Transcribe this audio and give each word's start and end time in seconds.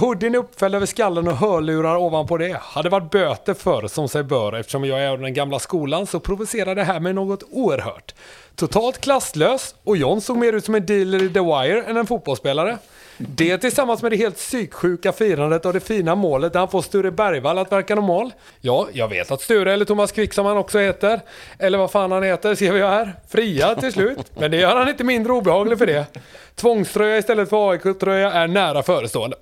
Hoodien 0.00 0.34
uppfälld 0.34 0.74
över 0.74 0.86
skallen 0.86 1.28
och 1.28 1.36
hörlurar 1.36 1.96
ovanpå 1.96 2.36
det. 2.36 2.56
Hade 2.60 2.88
varit 2.88 3.10
böter 3.10 3.54
för 3.54 3.88
som 3.88 4.08
sig 4.08 4.22
bör. 4.22 4.52
Eftersom 4.52 4.84
jag 4.84 5.00
är 5.00 5.08
av 5.08 5.20
den 5.20 5.34
gamla 5.34 5.58
skolan 5.58 6.06
så 6.06 6.20
provocerar 6.20 6.74
det 6.74 6.84
här 6.84 7.00
mig 7.00 7.12
något 7.12 7.42
oerhört. 7.50 8.14
Totalt 8.56 9.00
klasslös 9.00 9.74
och 9.84 9.96
John 9.96 10.20
såg 10.20 10.36
mer 10.36 10.52
ut 10.52 10.64
som 10.64 10.74
en 10.74 10.86
dealer 10.86 11.22
i 11.22 11.28
The 11.28 11.40
Wire 11.40 11.82
än 11.82 11.96
en 11.96 12.06
fotbollsspelare. 12.06 12.78
Det 13.18 13.58
tillsammans 13.58 14.02
med 14.02 14.12
det 14.12 14.16
helt 14.16 14.36
psyksjuka 14.36 15.12
firandet 15.12 15.66
av 15.66 15.72
det 15.72 15.80
fina 15.80 16.14
målet 16.14 16.52
där 16.52 16.60
han 16.60 16.68
får 16.68 16.82
Sture 16.82 17.10
Bergvall 17.10 17.58
att 17.58 17.72
verka 17.72 17.94
normal. 17.94 18.32
Ja, 18.60 18.88
jag 18.92 19.08
vet 19.08 19.30
att 19.30 19.40
Sture, 19.40 19.72
eller 19.72 19.84
Thomas 19.84 20.12
Quick 20.12 20.32
som 20.32 20.46
han 20.46 20.56
också 20.56 20.78
heter, 20.78 21.20
eller 21.58 21.78
vad 21.78 21.90
fan 21.90 22.12
han 22.12 22.22
heter, 22.22 22.54
ser 22.54 22.72
vi 22.72 22.82
här, 22.82 23.12
fria 23.28 23.74
till 23.74 23.92
slut. 23.92 24.30
Men 24.38 24.50
det 24.50 24.56
gör 24.56 24.76
han 24.76 24.88
inte 24.88 25.04
mindre 25.04 25.32
obehaglig 25.32 25.78
för 25.78 25.86
det. 25.86 26.06
Tvångströja 26.54 27.18
istället 27.18 27.50
för 27.50 27.70
AIK-tröja 27.70 28.32
är 28.32 28.46
nära 28.46 28.82
förestående. 28.82 29.36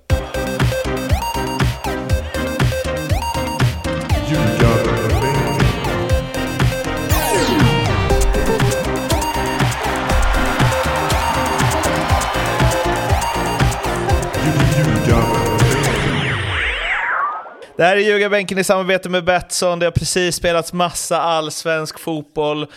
Det 17.77 17.83
här 17.83 17.95
är 17.97 18.01
Ljugarbänken 18.01 18.57
i 18.57 18.63
samarbete 18.63 19.09
med 19.09 19.23
Betsson. 19.25 19.79
Det 19.79 19.85
har 19.85 19.91
precis 19.91 20.35
spelats 20.35 20.73
massa 20.73 21.21
allsvensk 21.21 21.99
fotboll. 21.99 22.67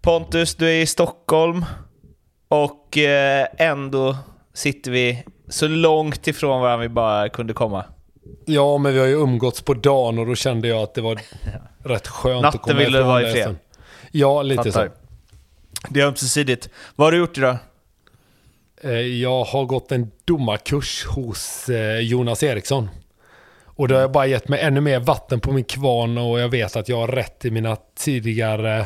Pontus, 0.00 0.54
du 0.54 0.66
är 0.68 0.80
i 0.82 0.86
Stockholm 0.86 1.64
och 2.48 2.98
eh, 2.98 3.46
ändå 3.58 4.16
sitter 4.54 4.90
vi 4.90 5.24
så 5.48 5.68
långt 5.68 6.26
ifrån 6.26 6.60
varandra 6.60 6.82
vi 6.82 6.88
bara 6.88 7.28
kunde 7.28 7.52
komma. 7.52 7.84
Ja, 8.44 8.78
men 8.78 8.92
vi 8.92 8.98
har 8.98 9.06
ju 9.06 9.12
umgåtts 9.14 9.62
på 9.62 9.74
dagen 9.74 10.18
och 10.18 10.26
då 10.26 10.34
kände 10.34 10.68
jag 10.68 10.82
att 10.82 10.94
det 10.94 11.00
var 11.00 11.20
rätt 11.84 12.06
skönt 12.08 12.42
Natten 12.42 12.58
att 12.60 12.62
komma 12.64 12.78
ville 12.78 12.90
du 12.90 12.98
ifrån 12.98 13.08
vara 13.08 13.22
i 13.22 13.24
det 13.24 13.32
fred. 13.32 13.44
sen. 13.44 13.58
Ja, 14.12 14.42
lite 14.42 14.62
Fattar. 14.72 14.86
så. 14.86 14.92
Det 15.88 16.00
är 16.00 16.06
ömsesidigt. 16.06 16.68
Vad 16.96 17.06
har 17.06 17.12
du 17.12 17.18
gjort 17.18 17.38
idag? 17.38 17.56
Eh, 18.82 18.90
Jag 19.00 19.44
har 19.44 19.64
gått 19.64 19.92
en 19.92 20.10
domarkurs 20.24 21.04
hos 21.04 21.68
eh, 21.68 21.98
Jonas 22.00 22.42
Eriksson. 22.42 22.88
Och 23.76 23.88
det 23.88 23.96
har 23.96 24.08
bara 24.08 24.26
gett 24.26 24.48
mig 24.48 24.60
ännu 24.60 24.80
mer 24.80 25.00
vatten 25.00 25.40
på 25.40 25.52
min 25.52 25.64
kvarn 25.64 26.18
och 26.18 26.40
jag 26.40 26.48
vet 26.48 26.76
att 26.76 26.88
jag 26.88 26.96
har 26.96 27.08
rätt 27.08 27.44
i 27.44 27.50
mina 27.50 27.76
tidigare, 27.98 28.78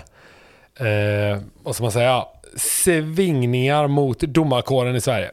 eh, 0.80 1.42
vad 1.62 1.74
ska 1.74 1.83
man 1.84 1.92
säga, 1.92 2.24
svingningar 2.56 3.88
mot 3.88 4.20
domarkåren 4.20 4.96
i 4.96 5.00
Sverige. 5.00 5.30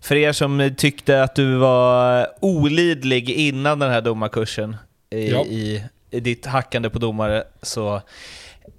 För 0.00 0.16
er 0.16 0.32
som 0.32 0.74
tyckte 0.76 1.22
att 1.22 1.34
du 1.34 1.56
var 1.56 2.28
olidlig 2.40 3.30
innan 3.30 3.78
den 3.78 3.90
här 3.90 4.00
domarkursen 4.00 4.76
i, 5.10 5.30
Ja. 5.30 5.44
i, 5.44 5.84
i 6.10 6.20
ditt 6.20 6.46
hackande 6.46 6.90
på 6.90 6.98
domare, 6.98 7.44
så 7.62 8.00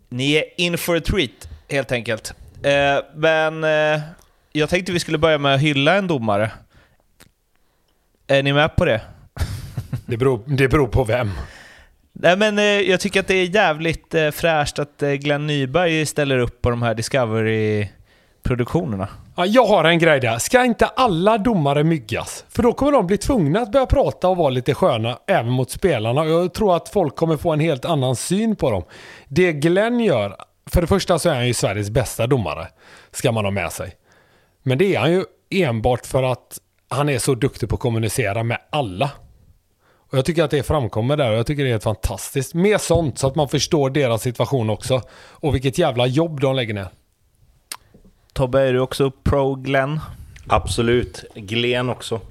ni 0.10 0.34
är 0.34 0.44
in 0.58 0.78
for 0.78 0.96
a 0.98 1.02
treat 1.06 1.50
helt 1.70 1.92
enkelt. 1.92 2.34
Eh, 2.64 3.04
men 3.16 3.64
eh, 3.64 4.02
jag 4.52 4.70
tänkte 4.70 4.92
vi 4.92 5.00
skulle 5.00 5.18
börja 5.18 5.38
med 5.38 5.56
att 5.56 5.62
hylla 5.62 5.96
en 5.96 6.08
domare. 6.08 6.52
Är 8.28 8.44
ni 8.44 8.54
med 8.54 8.76
på 8.76 8.86
det? 8.86 9.02
Det 10.06 10.18
beror, 10.18 10.42
det 10.46 10.68
beror 10.68 10.88
på 10.88 11.04
vem. 11.04 11.32
Nej, 12.14 12.38
men 12.38 12.60
eh, 12.60 12.64
jag 12.64 13.00
tycker 13.00 13.20
att 13.20 13.28
det 13.28 13.36
är 13.36 13.56
jävligt 13.56 14.16
eh, 14.16 14.32
fräscht 14.32 14.80
att 14.80 15.04
eh, 15.04 15.12
Glenn 15.12 15.48
Nyberg 15.48 16.06
ställer 16.06 16.38
upp 16.38 16.62
på 16.62 16.70
de 16.70 16.82
här 16.82 16.96
Discovery-produktionerna. 16.96 19.08
Ja, 19.38 19.46
jag 19.46 19.66
har 19.66 19.84
en 19.84 20.00
grej 20.00 20.20
där. 20.20 20.38
Ska 20.38 20.66
inte 20.66 20.86
alla 20.86 21.38
domare 21.38 21.84
myggas? 21.84 22.46
För 22.50 22.64
då 22.64 22.74
kommer 22.74 22.92
de 22.92 23.08
bli 23.08 23.18
tvungna 23.18 23.62
att 23.62 23.72
börja 23.72 23.86
prata 23.86 24.28
och 24.28 24.38
vara 24.38 24.50
lite 24.50 24.74
sköna 24.74 25.20
även 25.28 25.52
mot 25.52 25.72
spelarna. 25.72 26.26
Jag 26.26 26.54
tror 26.54 26.76
att 26.76 26.90
folk 26.90 27.16
kommer 27.16 27.38
få 27.38 27.54
en 27.54 27.60
helt 27.60 27.86
annan 27.86 28.16
syn 28.16 28.56
på 28.56 28.72
dem. 28.72 28.84
Det 29.28 29.54
Glenn 29.54 30.00
gör, 30.00 30.36
för 30.72 30.82
det 30.82 30.88
första 30.88 31.20
så 31.20 31.30
är 31.30 31.36
han 31.36 31.48
ju 31.48 31.54
Sveriges 31.54 31.90
bästa 31.90 32.28
domare. 32.28 32.68
Ska 33.12 33.32
man 33.32 33.46
ha 33.46 33.52
med 33.52 33.72
sig. 33.72 33.94
Men 34.64 34.78
det 34.78 34.96
är 34.96 35.00
han 35.00 35.12
ju 35.12 35.24
enbart 35.50 36.06
för 36.06 36.24
att 36.24 36.60
han 36.90 37.10
är 37.10 37.20
så 37.20 37.36
duktig 37.36 37.70
på 37.70 37.76
att 37.76 37.82
kommunicera 37.82 38.44
med 38.44 38.58
alla. 38.70 39.12
Och 40.10 40.18
jag 40.18 40.26
tycker 40.26 40.44
att 40.44 40.52
det 40.52 40.64
framkommer 40.64 41.18
där 41.18 41.32
och 41.32 41.38
jag 41.38 41.48
tycker 41.48 41.64
det 41.64 41.70
är 41.70 41.72
helt 41.72 41.84
fantastiskt. 41.84 42.54
Mer 42.54 42.78
sånt 42.78 43.20
så 43.20 43.28
att 43.28 43.36
man 43.36 43.50
förstår 43.50 43.90
deras 43.90 44.22
situation 44.22 44.70
också. 44.70 45.02
Och 45.18 45.56
vilket 45.56 45.78
jävla 45.78 46.08
jobb 46.08 46.40
de 46.42 46.56
lägger 46.56 46.74
ner. 46.74 46.88
Tobbe, 48.34 48.62
är 48.62 48.74
du 48.74 48.80
också 48.80 49.12
pro 49.24 49.56
Glenn? 49.56 50.00
Absolut. 50.48 51.24
Glenn 51.36 51.90
också. 51.90 52.22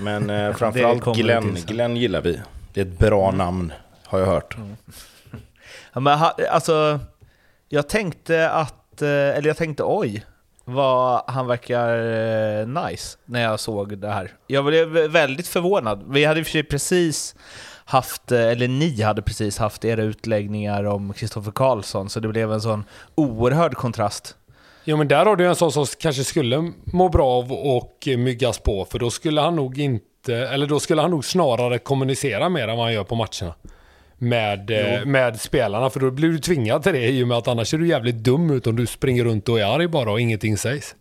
Men 0.00 0.30
eh, 0.30 0.52
framförallt 0.56 1.16
Glenn. 1.16 1.54
Glenn 1.66 1.96
gillar 1.96 2.20
vi. 2.20 2.40
Det 2.72 2.80
är 2.80 2.84
ett 2.84 2.98
bra 2.98 3.30
namn, 3.30 3.72
har 4.04 4.18
jag 4.18 4.26
hört. 4.26 4.56
Ja, 5.92 6.00
men, 6.00 6.18
ha- 6.18 6.36
alltså, 6.50 7.00
jag 7.68 7.88
tänkte 7.88 8.50
att, 8.50 9.02
eh, 9.02 9.08
eller 9.08 9.46
jag 9.46 9.56
tänkte 9.56 9.82
oj, 9.86 10.24
vad 10.74 11.22
han 11.26 11.46
verkar 11.46 11.98
eh, 12.60 12.66
nice 12.66 13.18
när 13.24 13.42
jag 13.42 13.60
såg 13.60 13.98
det 13.98 14.08
här. 14.08 14.32
Jag 14.46 14.64
blev 14.64 14.88
väldigt 14.88 15.48
förvånad. 15.48 16.04
Vi 16.08 16.24
hade 16.24 16.40
i 16.40 16.42
och 16.42 16.46
för 16.46 16.52
sig 16.52 16.62
precis 16.62 17.34
haft, 17.84 18.32
eh, 18.32 18.40
eller 18.40 18.68
ni 18.68 19.02
hade 19.02 19.22
precis 19.22 19.58
haft 19.58 19.84
era 19.84 20.02
utläggningar 20.02 20.84
om 20.84 21.12
Kristoffer 21.12 21.52
Karlsson, 21.52 22.10
så 22.10 22.20
det 22.20 22.28
blev 22.28 22.52
en 22.52 22.60
sån 22.60 22.84
oerhörd 23.14 23.74
kontrast. 23.74 24.36
Jo 24.84 24.96
men 24.96 25.08
där 25.08 25.26
har 25.26 25.36
du 25.36 25.46
en 25.46 25.56
sån 25.56 25.72
som 25.72 25.86
kanske 25.98 26.24
skulle 26.24 26.72
må 26.84 27.08
bra 27.08 27.26
av 27.26 27.52
och 27.52 28.08
myggas 28.18 28.58
på. 28.58 28.84
För 28.84 28.98
då 28.98 29.10
skulle 29.10 29.40
han 29.40 29.56
nog 29.56 29.78
inte, 29.78 30.36
eller 30.36 30.66
då 30.66 30.80
skulle 30.80 31.02
han 31.02 31.10
nog 31.10 31.24
snarare 31.24 31.78
kommunicera 31.78 32.48
mer 32.48 32.68
än 32.68 32.76
vad 32.76 32.86
han 32.86 32.94
gör 32.94 33.04
på 33.04 33.14
matcherna. 33.14 33.54
Med, 34.22 34.70
eh, 34.70 35.04
med 35.04 35.40
spelarna, 35.40 35.90
för 35.90 36.00
då 36.00 36.10
blir 36.10 36.28
du 36.28 36.38
tvingad 36.38 36.82
till 36.82 36.92
det 36.92 37.08
i 37.08 37.24
och 37.24 37.28
med 37.28 37.36
att 37.36 37.48
annars 37.48 37.74
är 37.74 37.78
du 37.78 37.88
jävligt 37.88 38.16
dum 38.16 38.50
ut 38.50 38.66
om 38.66 38.76
du 38.76 38.86
springer 38.86 39.24
runt 39.24 39.48
och 39.48 39.60
är 39.60 39.64
arg 39.64 39.88
bara 39.88 40.12
och 40.12 40.20
ingenting 40.20 40.56
sägs. 40.56 40.94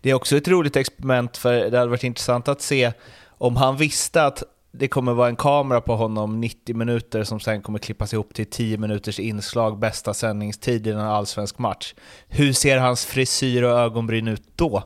Det 0.00 0.10
är 0.10 0.14
också 0.14 0.36
ett 0.36 0.48
roligt 0.48 0.76
experiment, 0.76 1.36
för 1.36 1.70
det 1.70 1.78
hade 1.78 1.90
varit 1.90 2.04
intressant 2.04 2.48
att 2.48 2.60
se 2.60 2.92
om 3.28 3.56
han 3.56 3.76
visste 3.76 4.24
att 4.24 4.42
det 4.72 4.88
kommer 4.88 5.12
vara 5.12 5.28
en 5.28 5.36
kamera 5.36 5.80
på 5.80 5.96
honom 5.96 6.40
90 6.40 6.76
minuter 6.76 7.24
som 7.24 7.40
sen 7.40 7.62
kommer 7.62 7.78
klippas 7.78 8.12
ihop 8.12 8.34
till 8.34 8.46
10 8.46 8.78
minuters 8.78 9.18
inslag, 9.20 9.78
bästa 9.78 10.14
sändningstid 10.14 10.86
i 10.86 10.90
en 10.90 11.00
allsvensk 11.00 11.58
match. 11.58 11.94
Hur 12.28 12.52
ser 12.52 12.78
hans 12.78 13.06
frisyr 13.06 13.62
och 13.62 13.78
ögonbryn 13.78 14.28
ut 14.28 14.42
då? 14.56 14.82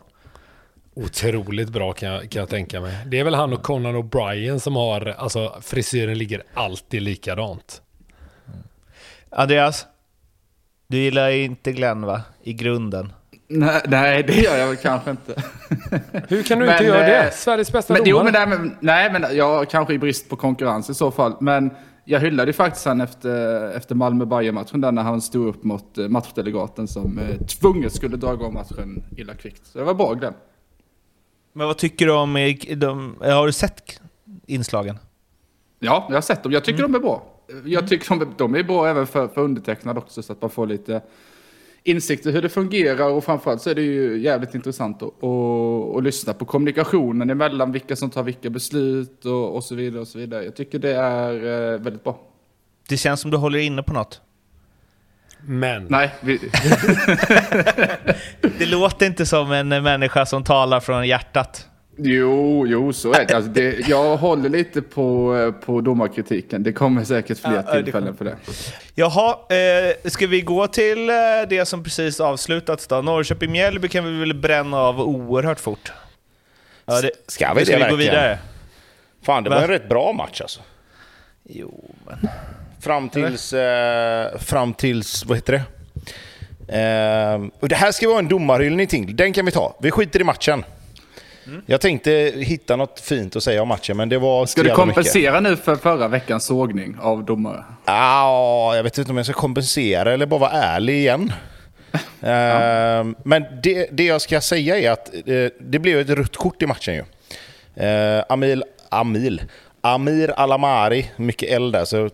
Otroligt 0.96 1.68
bra 1.68 1.92
kan 1.92 2.08
jag, 2.08 2.30
kan 2.30 2.40
jag 2.40 2.48
tänka 2.48 2.80
mig. 2.80 2.96
Det 3.06 3.18
är 3.20 3.24
väl 3.24 3.34
han 3.34 3.52
och 3.52 3.62
Conan 3.62 3.96
O'Brien 3.96 4.58
som 4.58 4.76
har, 4.76 5.06
alltså 5.18 5.54
frisyren 5.62 6.18
ligger 6.18 6.42
alltid 6.54 7.02
likadant. 7.02 7.82
Andreas, 9.30 9.86
du 10.86 10.98
gillar 10.98 11.30
inte 11.30 11.72
Glenn 11.72 12.02
va? 12.02 12.22
I 12.42 12.52
grunden. 12.52 13.12
Nej, 13.48 13.82
nej, 13.88 14.22
det 14.22 14.32
gör 14.34 14.56
jag 14.56 14.66
väl 14.66 14.76
kanske 14.76 15.10
inte. 15.10 15.42
Hur 16.28 16.42
kan 16.42 16.58
du 16.58 16.66
Men, 16.66 16.74
inte 16.74 16.84
göra 16.84 16.98
det? 17.06 17.24
eh, 17.24 17.30
Sveriges 17.32 17.72
bästa 17.72 17.92
Men, 17.92 18.04
domare. 18.04 18.10
jo, 18.18 18.24
men, 18.24 18.32
nej, 18.32 18.58
men, 18.58 18.76
nej, 18.80 19.12
men 19.12 19.36
jag 19.36 19.70
kanske 19.70 19.94
i 19.94 19.98
brist 19.98 20.28
på 20.28 20.36
konkurrens 20.36 20.90
i 20.90 20.94
så 20.94 21.10
fall. 21.10 21.36
Men 21.40 21.70
jag 22.04 22.20
hyllade 22.20 22.48
ju 22.48 22.52
faktiskt 22.52 22.86
han 22.86 23.00
efter, 23.00 23.70
efter 23.76 23.94
malmö 23.94 24.24
bayern 24.24 24.54
matchen 24.54 24.80
där 24.80 24.92
när 24.92 25.02
han 25.02 25.20
stod 25.20 25.48
upp 25.48 25.64
mot 25.64 25.98
eh, 25.98 26.08
matchdelegaten 26.08 26.88
som 26.88 27.18
eh, 27.18 27.46
tvunget 27.46 27.92
skulle 27.94 28.16
dra 28.16 28.32
igång 28.34 28.54
matchen 28.54 29.04
illa 29.16 29.34
kvickt. 29.34 29.66
Så 29.66 29.78
det 29.78 29.84
var 29.84 29.94
bra 29.94 30.14
Glenn. 30.14 30.34
Men 31.56 31.66
vad 31.66 31.78
tycker 31.78 32.06
du 32.06 32.12
om, 32.12 32.54
de, 32.76 33.16
har 33.20 33.46
du 33.46 33.52
sett 33.52 34.00
inslagen? 34.46 34.98
Ja, 35.78 36.06
jag 36.08 36.16
har 36.16 36.20
sett 36.20 36.42
dem. 36.42 36.52
Jag 36.52 36.64
tycker 36.64 36.82
de 36.82 36.94
är 36.94 36.98
bra. 36.98 37.22
Jag 37.64 37.88
tycker 37.88 38.08
de, 38.08 38.20
är- 38.20 38.28
de 38.38 38.54
är 38.54 38.62
bra 38.62 38.88
även 38.88 39.06
för, 39.06 39.28
för 39.28 39.40
undertecknad 39.40 39.98
också 39.98 40.22
så 40.22 40.32
att 40.32 40.40
man 40.40 40.50
får 40.50 40.66
lite 40.66 41.00
insikt 41.82 42.26
i 42.26 42.30
hur 42.30 42.42
det 42.42 42.48
fungerar 42.48 43.08
och 43.10 43.24
framförallt 43.24 43.62
så 43.62 43.70
är 43.70 43.74
det 43.74 43.82
ju 43.82 44.18
jävligt 44.18 44.54
intressant 44.54 45.02
att, 45.02 45.24
att, 45.24 45.96
att 45.96 46.02
lyssna 46.02 46.32
på 46.32 46.44
kommunikationen 46.44 47.30
emellan 47.30 47.72
vilka 47.72 47.96
som 47.96 48.10
tar 48.10 48.22
vilka 48.22 48.50
beslut 48.50 49.24
och, 49.24 49.54
och 49.56 49.64
så 49.64 49.74
vidare 49.74 50.00
och 50.00 50.08
så 50.08 50.18
vidare. 50.18 50.44
Jag 50.44 50.56
tycker 50.56 50.78
det 50.78 50.94
är 50.94 51.34
eh, 51.74 51.78
väldigt 51.80 52.04
bra. 52.04 52.18
Det 52.88 52.96
känns 52.96 53.20
som 53.20 53.30
du 53.30 53.36
håller 53.36 53.58
inne 53.58 53.82
på 53.82 53.92
något. 53.92 54.20
Men, 55.48 55.86
Nej, 55.90 56.10
vi, 56.20 56.38
Det 58.58 58.66
låter 58.66 59.06
inte 59.06 59.26
som 59.26 59.52
en 59.52 59.68
människa 59.68 60.26
som 60.26 60.44
talar 60.44 60.80
från 60.80 61.06
hjärtat. 61.08 61.66
jo, 61.98 62.66
jo, 62.66 62.92
så 62.92 63.12
är 63.12 63.24
det. 63.26 63.34
Alltså 63.36 63.50
det. 63.50 63.88
Jag 63.88 64.16
håller 64.16 64.48
lite 64.48 64.82
på, 64.82 65.36
eh, 65.36 65.52
på 65.66 65.80
domarkritiken. 65.80 66.62
Det 66.62 66.72
kommer 66.72 67.04
säkert 67.04 67.38
fler 67.38 67.52
Ja, 67.54 67.62
ja, 67.66 67.74
det 67.74 67.82
tillfällen 67.82 68.16
för 68.16 68.24
det. 68.24 68.36
Jaha, 68.94 69.36
eh, 69.56 70.10
ska 70.10 70.26
vi 70.26 70.40
gå 70.40 70.66
till 70.66 71.10
eh, 71.10 71.14
det 71.48 71.66
som 71.66 71.84
precis 71.84 72.20
avslutats 72.20 72.86
då? 72.86 72.96
Norrköping-Mjällby 73.02 73.88
kan 73.88 74.04
vi 74.04 74.18
väl 74.20 74.34
bränna 74.34 74.76
av 74.80 75.00
oerhört 75.00 75.60
fort? 75.60 75.92
Ja, 76.84 77.00
det, 77.00 77.10
Ska 77.26 77.54
vi 77.54 77.60
det 77.60 77.66
ska 77.66 77.74
vi 77.76 77.82
gå 77.82 77.88
verkligen? 77.88 77.98
vidare. 78.12 78.38
Fan, 79.22 79.44
det 79.44 79.50
var 79.50 79.56
Va? 79.56 79.62
en 79.62 79.68
rätt 79.68 79.88
bra 79.88 80.12
match 80.12 80.40
alltså. 80.40 80.60
Jo, 81.44 81.94
men... 82.06 82.28
Fram 82.86 83.08
tills... 83.08 83.52
Eh, 83.52 84.38
fram 84.38 84.74
tills... 84.74 85.24
Vad 85.24 85.36
heter 85.38 85.52
det? 85.52 85.62
Eh, 86.78 87.42
och 87.60 87.68
det 87.68 87.74
här 87.74 87.92
ska 87.92 88.08
vara 88.08 88.18
en 88.18 88.28
domarhyllning 88.28 88.86
till. 88.86 89.16
Den 89.16 89.32
kan 89.32 89.44
vi 89.44 89.50
ta. 89.52 89.76
Vi 89.80 89.90
skiter 89.90 90.20
i 90.20 90.24
matchen. 90.24 90.64
Jag 91.66 91.80
tänkte 91.80 92.32
hitta 92.36 92.76
något 92.76 93.00
fint 93.00 93.36
att 93.36 93.42
säga 93.42 93.62
om 93.62 93.68
matchen, 93.68 93.96
men 93.96 94.08
det 94.08 94.18
var... 94.18 94.46
Ska 94.46 94.62
du 94.62 94.68
jävla 94.68 94.86
mycket. 94.86 94.94
kompensera 94.96 95.40
nu 95.40 95.56
för 95.56 95.76
förra 95.76 96.08
veckans 96.08 96.44
sågning 96.44 96.96
av 97.00 97.24
domare? 97.24 97.64
Ja, 97.84 98.76
jag 98.76 98.82
vet 98.82 98.98
inte 98.98 99.10
om 99.10 99.16
jag 99.16 99.26
ska 99.26 99.34
kompensera 99.34 100.12
eller 100.12 100.26
bara 100.26 100.40
vara 100.40 100.50
ärlig 100.50 100.94
igen. 100.94 101.32
Eh, 102.20 103.04
Men 103.24 103.44
det, 103.62 103.88
det 103.92 104.04
jag 104.04 104.20
ska 104.20 104.40
säga 104.40 104.78
är 104.78 104.90
att 104.90 105.14
eh, 105.14 105.46
det 105.60 105.78
blev 105.78 105.98
ett 106.00 106.08
rött 106.08 106.36
kort 106.36 106.62
i 106.62 106.66
matchen 106.66 106.94
ju. 106.94 107.04
Eh, 107.84 108.24
Amil, 108.28 108.64
Amil, 108.88 109.42
Amir 109.80 110.30
Alamari, 110.30 111.10
mycket 111.16 111.50
eld 111.50 111.72
där. 111.72 111.84
Så 111.84 112.10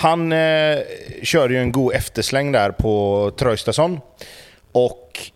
han 0.00 0.32
eh, 0.32 0.78
körde 1.22 1.54
ju 1.54 1.60
en 1.60 1.72
god 1.72 1.94
eftersläng 1.94 2.52
där 2.52 2.70
på 2.70 3.32
Traustason. 3.36 4.00
Och 4.72 5.30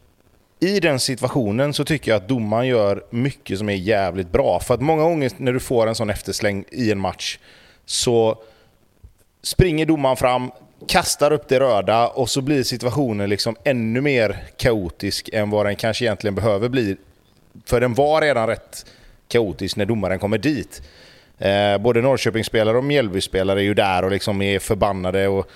i 0.61 0.81
den 0.81 1.01
situationen 1.01 1.75
så 1.75 1.85
tycker 1.85 2.11
jag 2.11 2.17
att 2.17 2.29
domaren 2.29 2.67
gör 2.67 3.05
mycket 3.11 3.59
som 3.59 3.69
är 3.69 3.75
jävligt 3.75 4.33
bra. 4.33 4.61
För 4.61 4.75
att 4.75 4.81
många 4.81 5.03
gånger 5.03 5.33
när 5.37 5.53
du 5.53 5.61
får 5.61 5.87
en 5.87 5.95
sån 5.95 6.11
eftersläng 6.11 6.65
i 6.71 6.93
en 6.93 7.01
match 7.01 7.39
så 7.85 8.43
springer 9.43 9.87
domaren 9.87 10.17
fram, 10.17 10.51
kastar 10.89 11.33
upp 11.33 11.49
det 11.49 11.61
röda 11.61 12.09
och 12.09 12.31
så 12.31 12.41
blir 12.41 12.63
situationen 12.63 13.31
liksom 13.31 13.57
ännu 13.65 14.01
mer 14.01 14.45
kaotisk 14.57 15.31
än 15.33 15.51
vad 15.51 15.67
den 15.67 15.77
kanske 15.77 16.05
egentligen 16.05 16.35
behöver 16.35 16.69
bli. 16.69 16.97
För 17.65 17.81
den 17.81 17.95
var 17.95 18.21
redan 18.21 18.47
rätt 18.47 18.87
kaotisk 19.29 19.77
när 19.77 19.87
domaren 19.87 20.19
kommer 20.19 20.39
dit. 20.39 20.83
Eh, 21.39 21.79
både 21.79 22.01
Norrköpingsspelare 22.01 22.79
och 22.79 22.85
Mjällbyspelare 22.85 23.61
är 23.61 23.65
ju 23.65 23.75
där 23.75 24.05
och 24.05 24.11
liksom 24.11 24.43
är 24.43 24.59
förbannade 24.59 25.29
och 25.29 25.51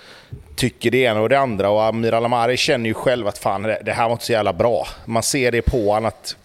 tycker 0.57 0.91
det 0.91 0.99
ena 0.99 1.21
och 1.21 1.29
det 1.29 1.39
andra. 1.39 1.71
Och 1.71 1.85
Amir 1.85 2.15
Alamari 2.15 2.57
känner 2.57 2.87
ju 2.87 2.95
själv 2.95 3.27
att 3.27 3.39
fan, 3.39 3.63
det 3.63 3.83
det 3.85 3.93
här 3.93 4.05
var 4.05 4.13
inte 4.13 4.25
så 4.25 4.33
jävla 4.33 4.53
bra. 4.53 4.87
Man 5.05 5.23
ser 5.23 5.53
det 5.53 5.63
på 5.63 5.93
honom 5.93 6.05
att 6.05 6.37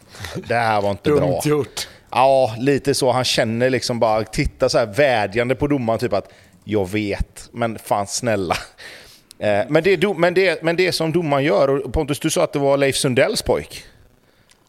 det 0.47 0.55
här 0.55 0.81
var 0.81 0.91
inte 0.91 1.11
bra. 1.11 1.41
Gjort. 1.45 1.87
Ja, 2.11 2.55
lite 2.59 2.93
så. 2.93 3.11
Han 3.11 3.23
känner 3.23 3.69
liksom 3.69 3.99
bara, 3.99 4.23
titta 4.23 4.69
så 4.69 4.77
här 4.77 4.85
vädjande 4.85 5.55
på 5.55 5.67
domaren, 5.67 5.99
typ 5.99 6.13
att 6.13 6.29
jag 6.63 6.91
vet, 6.91 7.49
men 7.51 7.79
fan 7.79 8.07
snälla. 8.07 8.55
Eh, 9.39 9.61
men, 9.69 9.83
det, 9.83 10.17
men, 10.17 10.33
det, 10.33 10.63
men 10.63 10.75
det 10.75 10.91
som 10.91 11.11
domaren 11.11 11.43
gör, 11.43 11.67
och 11.67 11.93
Pontus 11.93 12.19
du 12.19 12.29
sa 12.29 12.43
att 12.43 12.53
det 12.53 12.59
var 12.59 12.77
Leif 12.77 12.95
Sundells 12.95 13.41
pojk. 13.41 13.83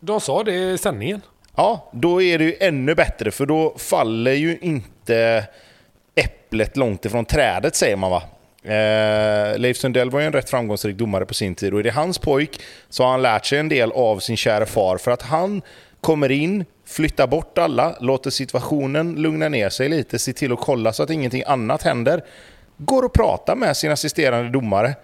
De 0.00 0.20
sa 0.20 0.42
det 0.44 0.54
i 0.54 0.78
sändningen. 0.78 1.20
Ja, 1.56 1.90
då 1.92 2.22
är 2.22 2.38
det 2.38 2.44
ju 2.44 2.56
ännu 2.60 2.94
bättre 2.94 3.30
för 3.30 3.46
då 3.46 3.74
faller 3.78 4.32
ju 4.32 4.58
inte 4.60 5.44
äpplet 6.14 6.76
långt 6.76 7.04
ifrån 7.04 7.24
trädet 7.24 7.76
säger 7.76 7.96
man 7.96 8.10
va? 8.10 8.22
Eh, 8.64 9.58
Leif 9.58 9.76
Sundell 9.76 10.10
var 10.10 10.20
ju 10.20 10.26
en 10.26 10.32
rätt 10.32 10.50
framgångsrik 10.50 10.96
domare 10.96 11.26
på 11.26 11.34
sin 11.34 11.54
tid 11.54 11.72
och 11.72 11.80
är 11.80 11.84
det 11.84 11.90
hans 11.90 12.18
pojk 12.18 12.60
så 12.88 13.02
har 13.02 13.10
han 13.10 13.22
lärt 13.22 13.46
sig 13.46 13.58
en 13.58 13.68
del 13.68 13.92
av 13.92 14.18
sin 14.18 14.36
kära 14.36 14.66
far 14.66 14.98
för 14.98 15.10
att 15.10 15.22
han 15.22 15.62
kommer 16.00 16.30
in, 16.30 16.64
flyttar 16.86 17.26
bort 17.26 17.58
alla, 17.58 17.96
låter 18.00 18.30
situationen 18.30 19.14
lugna 19.14 19.48
ner 19.48 19.68
sig 19.68 19.88
lite, 19.88 20.18
ser 20.18 20.32
till 20.32 20.52
att 20.52 20.60
kolla 20.60 20.92
så 20.92 21.02
att 21.02 21.10
ingenting 21.10 21.42
annat 21.46 21.82
händer. 21.82 22.24
Går 22.76 23.02
och 23.02 23.12
pratar 23.12 23.56
med 23.56 23.76
sin 23.76 23.90
assisterande 23.90 24.50
domare. 24.50 24.94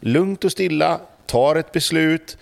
Lugnt 0.00 0.44
och 0.44 0.52
stilla, 0.52 1.00
tar 1.26 1.56
ett 1.56 1.72
beslut, 1.72 2.38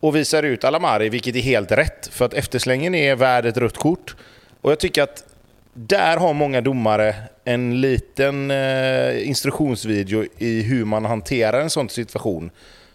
och 0.00 0.16
visar 0.16 0.42
ut 0.42 0.64
Alamari, 0.64 1.08
vilket 1.08 1.36
är 1.36 1.40
helt 1.40 1.72
rätt. 1.72 2.08
För 2.12 2.24
att 2.24 2.34
efterslängen 2.34 2.94
är 2.94 3.16
värd 3.16 3.46
ett 3.46 3.56
rött 3.56 3.76
kort. 3.76 4.16
Och 4.60 4.70
jag 4.70 4.80
tycker 4.80 5.02
att 5.02 5.24
där 5.74 6.16
har 6.16 6.34
många 6.34 6.60
domare 6.60 7.14
en 7.44 7.80
liten 7.80 8.50
eh, 8.50 9.28
instruktionsvideo 9.28 10.24
i 10.38 10.62
hur 10.62 10.84
man 10.84 11.04
hanterar 11.04 11.60
en 11.60 11.70
sån 11.70 11.88
situation. 11.88 12.50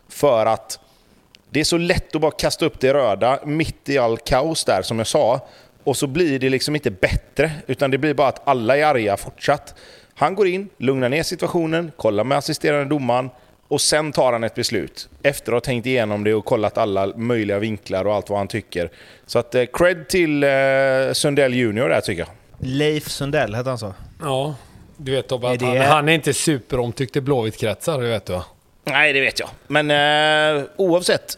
För 0.09 0.45
att 0.45 0.79
det 1.49 1.59
är 1.59 1.63
så 1.63 1.77
lätt 1.77 2.15
att 2.15 2.21
bara 2.21 2.31
kasta 2.31 2.65
upp 2.65 2.79
det 2.79 2.93
röda 2.93 3.39
mitt 3.45 3.89
i 3.89 3.97
all 3.97 4.17
kaos 4.17 4.65
där, 4.65 4.81
som 4.81 4.97
jag 4.97 5.07
sa. 5.07 5.47
Och 5.83 5.97
så 5.97 6.07
blir 6.07 6.39
det 6.39 6.49
liksom 6.49 6.75
inte 6.75 6.91
bättre, 6.91 7.51
utan 7.67 7.91
det 7.91 7.97
blir 7.97 8.13
bara 8.13 8.27
att 8.27 8.47
alla 8.47 8.77
är 8.77 8.85
arga 8.85 9.17
fortsatt. 9.17 9.75
Han 10.15 10.35
går 10.35 10.47
in, 10.47 10.69
lugnar 10.77 11.09
ner 11.09 11.23
situationen, 11.23 11.91
kollar 11.97 12.23
med 12.23 12.37
assisterande 12.37 12.85
domaren 12.85 13.29
och 13.73 13.81
sen 13.81 14.11
tar 14.11 14.31
han 14.33 14.43
ett 14.43 14.55
beslut. 14.55 15.09
Efter 15.23 15.51
att 15.51 15.55
ha 15.55 15.61
tänkt 15.61 15.85
igenom 15.85 16.23
det 16.23 16.33
och 16.33 16.45
kollat 16.45 16.77
alla 16.77 17.07
möjliga 17.15 17.59
vinklar 17.59 18.05
och 18.07 18.13
allt 18.15 18.29
vad 18.29 18.37
han 18.39 18.47
tycker. 18.47 18.89
Så 19.25 19.39
att 19.39 19.55
eh, 19.55 19.63
cred 19.73 20.07
till 20.07 20.43
eh, 20.43 20.49
Sundell 21.13 21.53
Junior 21.53 21.89
där 21.89 22.01
tycker 22.01 22.21
jag. 22.21 22.29
Leif 22.67 23.07
Sundell, 23.09 23.55
hette 23.55 23.69
han 23.69 23.77
så? 23.77 23.93
Ja, 24.21 24.55
du 24.97 25.11
vet 25.11 25.27
Tobbe, 25.27 25.47
Är 25.47 25.53
att 25.53 25.59
det- 25.59 25.65
han, 25.65 25.77
han 25.77 26.09
är 26.09 26.13
inte 26.13 26.33
superomtyckt 26.33 27.15
i 27.15 27.21
Blåvitt-kretsar, 27.21 28.01
det 28.01 28.07
vet 28.07 28.25
du 28.25 28.33
va? 28.33 28.45
Nej, 28.85 29.13
det 29.13 29.21
vet 29.21 29.39
jag. 29.39 29.49
Men 29.67 29.91
eh, 30.57 30.63
oavsett. 30.75 31.35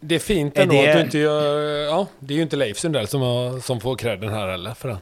Det 0.00 0.14
är 0.14 0.18
fint 0.18 0.58
Är 0.58 0.62
ändå 0.62 0.74
det- 0.74 0.88
att 0.90 0.96
du 0.96 1.02
inte 1.02 1.18
gör... 1.18 1.58
Ja, 1.84 2.06
det 2.18 2.34
är 2.34 2.36
ju 2.36 2.42
inte 2.42 2.56
Leif 2.56 2.78
Sundell 2.78 3.06
som, 3.08 3.20
har, 3.20 3.60
som 3.60 3.80
får 3.80 3.96
credden 3.96 4.28
här 4.28 4.48
heller 4.48 4.74
för 4.74 4.88
den. 4.88 4.98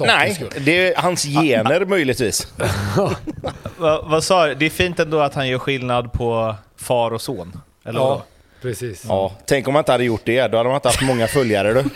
Nej, 0.00 0.34
skull. 0.34 0.48
det 0.58 0.94
är 0.94 1.02
hans 1.02 1.24
gener 1.24 1.84
möjligtvis. 1.84 2.46
Va, 3.78 4.00
vad 4.04 4.24
sa 4.24 4.46
du? 4.46 4.54
Det 4.54 4.66
är 4.66 4.70
fint 4.70 5.00
ändå 5.00 5.20
att 5.20 5.34
han 5.34 5.48
gör 5.48 5.58
skillnad 5.58 6.12
på 6.12 6.54
far 6.76 7.10
och 7.10 7.20
son. 7.20 7.60
Eller 7.84 8.00
Ja, 8.00 8.08
vadå? 8.08 8.22
precis. 8.62 9.04
Ja, 9.08 9.32
tänk 9.46 9.66
om 9.68 9.72
man 9.72 9.80
inte 9.80 9.92
hade 9.92 10.04
gjort 10.04 10.20
det. 10.24 10.48
Då 10.48 10.56
hade 10.56 10.68
man 10.68 10.74
inte 10.76 10.88
haft 10.88 11.02
många 11.02 11.26
följare 11.26 11.72
du. 11.72 11.84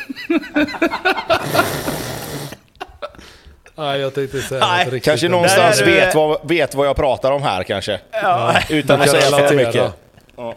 Nej, 3.76 4.00
jag 4.00 4.14
tänkte 4.14 4.42
säga 4.42 4.66
Nej, 4.66 4.84
riktigt. 4.84 5.04
Kanske 5.04 5.28
någonstans 5.28 5.78
du- 5.78 5.84
vet 5.84 6.14
vad, 6.14 6.48
vet 6.48 6.74
vad 6.74 6.86
jag 6.86 6.96
pratar 6.96 7.32
om 7.32 7.42
här 7.42 7.62
kanske. 7.62 8.00
Ja, 8.10 8.54
Utan 8.68 9.00
att 9.00 9.10
säga 9.10 9.48
för 9.48 9.54
mycket. 9.56 9.92
Ja, 10.36 10.54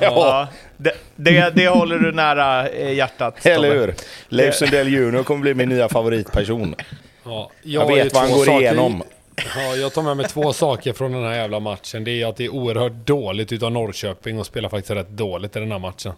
ja 0.00 0.48
det, 0.78 0.92
det, 1.16 1.50
det 1.54 1.68
håller 1.68 1.98
du 1.98 2.12
nära 2.12 2.68
eh, 2.68 2.92
hjärtat. 2.92 3.34
Eller 3.46 3.74
hur? 3.74 3.94
Leif 4.28 4.54
Sundell 4.54 4.88
Junior 4.88 5.22
kommer 5.22 5.40
bli 5.40 5.54
min 5.54 5.68
nya 5.68 5.88
favoritperson. 5.88 6.74
Ja, 7.24 7.50
Jag 7.62 7.90
ju 7.90 7.94
vet 8.02 8.14
vad 8.14 8.22
han 8.22 8.32
går 8.32 8.44
saker- 8.44 8.60
igenom. 8.60 9.02
Ja, 9.56 9.76
jag 9.76 9.92
tar 9.92 10.02
med 10.02 10.16
mig 10.16 10.26
två 10.28 10.52
saker 10.52 10.92
från 10.92 11.12
den 11.12 11.22
här 11.24 11.34
jävla 11.34 11.60
matchen. 11.60 12.04
Det 12.04 12.22
är 12.22 12.26
att 12.26 12.36
det 12.36 12.44
är 12.44 12.48
oerhört 12.54 12.92
dåligt 12.92 13.52
utav 13.52 13.72
Norrköping 13.72 14.38
och 14.38 14.46
spelar 14.46 14.68
faktiskt 14.68 14.90
rätt 14.90 15.08
dåligt 15.08 15.56
i 15.56 15.60
den 15.60 15.72
här 15.72 15.78
matchen. 15.78 16.12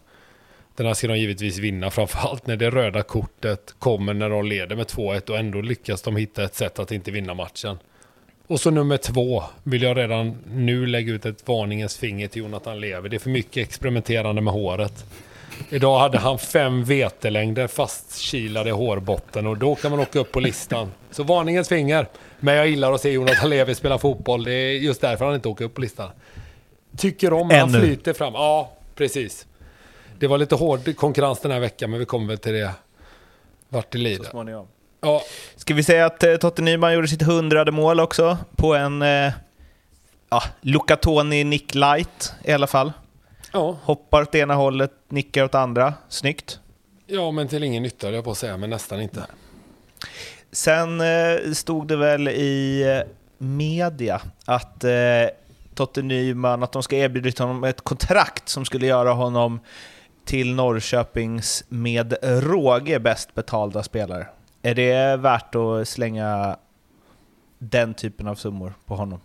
Den 0.76 0.86
här 0.86 0.94
ska 0.94 1.08
de 1.08 1.18
givetvis 1.18 1.58
vinna, 1.58 1.90
framförallt 1.90 2.46
när 2.46 2.56
det 2.56 2.70
röda 2.70 3.02
kortet 3.02 3.74
kommer 3.78 4.14
när 4.14 4.30
de 4.30 4.46
leder 4.46 4.76
med 4.76 4.86
2-1 4.86 5.30
och 5.30 5.38
ändå 5.38 5.60
lyckas 5.60 6.02
de 6.02 6.16
hitta 6.16 6.44
ett 6.44 6.54
sätt 6.54 6.78
att 6.78 6.92
inte 6.92 7.10
vinna 7.10 7.34
matchen. 7.34 7.78
Och 8.50 8.60
så 8.60 8.70
nummer 8.70 8.96
två 8.96 9.42
vill 9.62 9.82
jag 9.82 9.96
redan 9.96 10.38
nu 10.46 10.86
lägga 10.86 11.12
ut 11.12 11.26
ett 11.26 11.48
varningens 11.48 11.96
finger 11.96 12.28
till 12.28 12.42
Jonathan 12.42 12.80
Lever. 12.80 13.08
Det 13.08 13.16
är 13.16 13.18
för 13.18 13.30
mycket 13.30 13.68
experimenterande 13.68 14.42
med 14.42 14.52
håret. 14.52 15.04
Idag 15.68 15.98
hade 15.98 16.18
han 16.18 16.38
fem 16.38 16.84
vetelängder 16.84 17.66
fastkilade 17.66 18.68
i 18.68 18.72
hårbotten 18.72 19.46
och 19.46 19.58
då 19.58 19.74
kan 19.74 19.90
man 19.90 20.00
åka 20.00 20.18
upp 20.18 20.32
på 20.32 20.40
listan. 20.40 20.92
Så 21.10 21.22
varningens 21.22 21.68
finger. 21.68 22.06
Men 22.40 22.54
jag 22.54 22.68
gillar 22.68 22.92
att 22.92 23.00
se 23.00 23.10
Jonathan 23.10 23.50
Levi 23.50 23.74
spela 23.74 23.98
fotboll. 23.98 24.44
Det 24.44 24.52
är 24.52 24.72
just 24.72 25.00
därför 25.00 25.24
han 25.24 25.34
inte 25.34 25.48
åker 25.48 25.64
upp 25.64 25.74
på 25.74 25.80
listan. 25.80 26.10
Tycker 26.96 27.32
om 27.32 27.50
han 27.50 27.68
Ännu. 27.68 27.80
flyter 27.80 28.12
fram. 28.12 28.34
Ja, 28.34 28.72
precis. 28.94 29.46
Det 30.18 30.26
var 30.26 30.38
lite 30.38 30.54
hård 30.54 30.96
konkurrens 30.96 31.40
den 31.40 31.50
här 31.50 31.60
veckan, 31.60 31.90
men 31.90 31.98
vi 32.00 32.06
kommer 32.06 32.28
väl 32.28 32.38
till 32.38 32.52
det 32.52 32.70
vart 33.68 33.92
det 33.92 33.98
lider. 33.98 34.24
småningom. 34.24 34.66
Ja, 35.02 35.22
Ska 35.60 35.74
vi 35.74 35.82
säga 35.82 36.06
att 36.06 36.22
eh, 36.22 36.36
Totte 36.36 36.62
Nyman 36.62 36.94
gjorde 36.94 37.08
sitt 37.08 37.22
hundrade 37.22 37.72
mål 37.72 38.00
också 38.00 38.38
på 38.56 38.74
en 38.74 39.02
eh, 39.02 39.32
ja, 40.30 40.42
Lucatoni 40.60 41.44
Nick 41.44 41.74
Light 41.74 42.34
i 42.44 42.52
alla 42.52 42.66
fall. 42.66 42.92
ja, 43.52 43.76
Hoppar 43.82 44.22
åt 44.22 44.34
ena 44.34 44.54
hållet, 44.54 44.92
nickar 45.08 45.44
åt 45.44 45.54
andra. 45.54 45.94
Snyggt. 46.08 46.60
ja, 47.06 47.30
men 47.30 47.48
till 47.48 47.64
ingen 47.64 47.82
nytta 47.82 48.10
jag 48.10 48.24
på 48.24 48.30
att 48.30 48.38
säga, 48.38 48.56
men 48.56 48.70
nästan 48.70 49.00
inte. 49.00 49.26
Sen 50.52 51.00
eh, 51.00 51.52
stod 51.52 51.88
det 51.88 51.96
väl 51.96 52.28
i 52.28 52.82
eh, 52.82 53.12
media 53.38 54.20
att 54.44 54.84
eh, 54.84 54.90
Totte 55.74 56.02
Nyman, 56.02 56.62
att 56.62 56.72
de 56.72 56.82
ska 56.82 56.96
erbjuda 56.96 57.44
honom 57.44 57.64
ett 57.64 57.80
kontrakt 57.80 58.48
som 58.48 58.64
skulle 58.64 58.86
göra 58.86 59.12
honom 59.12 59.60
till 60.24 60.54
Norrköpings 60.54 61.64
med 61.68 62.14
råge 62.22 63.00
bäst 63.00 63.34
betalda 63.34 63.82
spelare. 63.82 64.26
Är 64.62 64.74
det 64.74 65.16
värt 65.16 65.54
att 65.54 65.88
slänga 65.88 66.56
den 67.58 67.94
typen 67.94 68.26
av 68.26 68.34
summor 68.34 68.74
på 68.86 68.96
honom? 68.96 69.20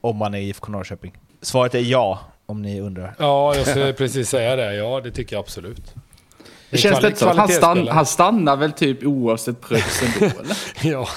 Om 0.00 0.16
man 0.16 0.34
är 0.34 0.38
IFK 0.38 0.72
Norrköping. 0.72 1.12
Svaret 1.40 1.74
är 1.74 1.78
ja, 1.78 2.20
om 2.46 2.62
ni 2.62 2.80
undrar. 2.80 3.14
Ja, 3.18 3.54
jag 3.56 3.66
skulle 3.66 3.92
precis 3.92 4.28
säga 4.28 4.56
det. 4.56 4.74
Ja, 4.74 5.00
det 5.00 5.10
tycker 5.10 5.36
jag 5.36 5.40
absolut. 5.40 5.94
Det 6.70 6.78
känns 6.78 7.02
lite 7.02 7.16
som 7.16 7.28
att 7.28 7.36
han, 7.36 7.48
stann, 7.48 7.88
han 7.88 8.06
stannar 8.06 8.56
väl 8.56 8.72
typ 8.72 9.02
oavsett 9.04 9.60
pris 9.60 10.02
ändå 10.02 10.26
eller? 10.40 10.56
Ja, 10.82 11.08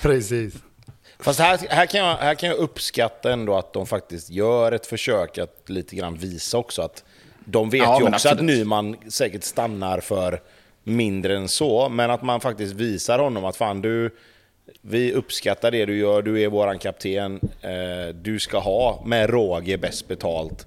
precis. 0.00 0.54
Fast 1.18 1.40
här, 1.40 1.58
här, 1.70 1.86
kan 1.86 2.00
jag, 2.00 2.16
här 2.16 2.34
kan 2.34 2.48
jag 2.48 2.58
uppskatta 2.58 3.32
ändå 3.32 3.56
att 3.56 3.72
de 3.72 3.86
faktiskt 3.86 4.30
gör 4.30 4.72
ett 4.72 4.86
försök 4.86 5.38
att 5.38 5.62
lite 5.66 5.96
grann 5.96 6.14
visa 6.14 6.58
också 6.58 6.82
att 6.82 7.04
de 7.44 7.70
vet 7.70 7.82
Ja, 7.82 8.00
ju 8.00 8.06
också 8.08 8.28
att 8.28 8.34
absolut. 8.34 8.58
Nyman 8.58 8.96
säkert 9.08 9.44
stannar 9.44 10.00
för 10.00 10.40
mindre 10.84 11.36
än 11.36 11.48
så, 11.48 11.88
men 11.88 12.10
att 12.10 12.22
man 12.22 12.40
faktiskt 12.40 12.74
visar 12.74 13.18
honom 13.18 13.44
att 13.44 13.56
fan 13.56 13.82
du, 13.82 14.16
vi 14.80 15.12
uppskattar 15.12 15.70
det 15.70 15.86
du 15.86 15.98
gör, 15.98 16.22
du 16.22 16.42
är 16.42 16.48
våran 16.48 16.78
kapten, 16.78 17.40
eh, 17.60 18.14
du 18.14 18.40
ska 18.40 18.58
ha 18.58 19.02
med 19.06 19.30
råge 19.30 19.78
bäst 19.78 20.08
betalt 20.08 20.66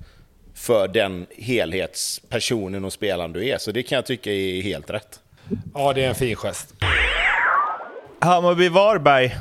för 0.54 0.88
den 0.88 1.26
helhetspersonen 1.38 2.86
och 2.86 2.94
spelaren 2.94 3.34
du 3.34 3.48
är. 3.48 3.58
Så 3.58 3.72
det 3.72 3.84
kan 3.84 3.96
jag 3.96 4.06
tycka 4.06 4.32
är 4.32 4.62
helt 4.62 4.90
rätt. 4.90 5.20
Ja, 5.74 5.94
det 5.94 6.04
är 6.04 6.10
en 6.10 6.16
fin 6.16 6.36
gest. 6.36 6.74
Hammarby-Varberg. 8.20 9.36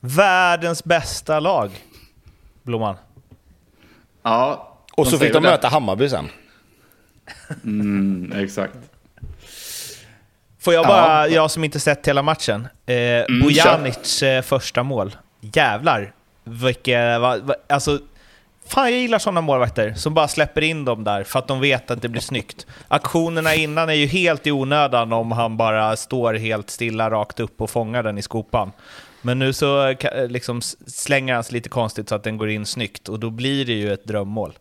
Världens 0.00 0.84
bästa 0.84 1.40
lag. 1.40 1.70
Blomman. 2.62 2.94
Ja, 4.22 4.76
Och 4.96 5.06
så 5.06 5.18
fick 5.18 5.32
de 5.32 5.42
möta 5.42 5.68
Hammarby 5.68 6.08
sen. 6.08 6.28
Mm, 7.64 8.32
exakt. 8.36 8.76
Får 10.66 10.74
jag 10.74 10.84
Ja. 10.84 10.88
bara, 10.88 11.28
jag 11.28 11.50
som 11.50 11.64
inte 11.64 11.80
sett 11.80 12.08
hela 12.08 12.22
matchen. 12.22 12.68
Eh, 12.86 12.96
Bojanic 13.42 14.22
eh, 14.22 14.42
första 14.42 14.82
mål. 14.82 15.16
Jävlar. 15.40 16.12
Vilka, 16.44 17.18
va, 17.18 17.36
va, 17.42 17.54
alltså, 17.68 17.98
fan 18.68 18.90
jag 18.92 19.00
gillar 19.00 19.18
sådana 19.18 19.40
målvakter 19.40 19.94
som 19.94 20.14
bara 20.14 20.28
släpper 20.28 20.62
in 20.62 20.84
dem 20.84 21.04
där 21.04 21.24
för 21.24 21.38
att 21.38 21.48
de 21.48 21.60
vet 21.60 21.90
att 21.90 22.02
det 22.02 22.08
blir 22.08 22.20
snyggt. 22.22 22.66
Aktionerna 22.88 23.54
innan 23.54 23.88
är 23.88 23.92
ju 23.94 24.06
helt 24.06 24.46
i 24.46 24.50
onödan 24.52 25.12
om 25.12 25.32
han 25.32 25.56
bara 25.56 25.96
står 25.96 26.34
helt 26.34 26.70
stilla 26.70 27.10
rakt 27.10 27.40
upp 27.40 27.60
och 27.60 27.70
fångar 27.70 28.02
den 28.02 28.18
i 28.18 28.22
skopan. 28.22 28.72
Men 29.22 29.38
nu 29.38 29.52
så 29.52 29.88
eh, 29.88 30.28
liksom 30.28 30.60
slänger 30.86 31.34
han 31.34 31.44
sig 31.44 31.52
lite 31.52 31.68
konstigt 31.68 32.08
så 32.08 32.14
att 32.14 32.24
den 32.24 32.36
går 32.38 32.50
in 32.50 32.66
snyggt 32.66 33.08
och 33.08 33.20
då 33.20 33.30
blir 33.30 33.64
det 33.64 33.72
ju 33.72 33.92
ett 33.92 34.04
drömmål. 34.04 34.52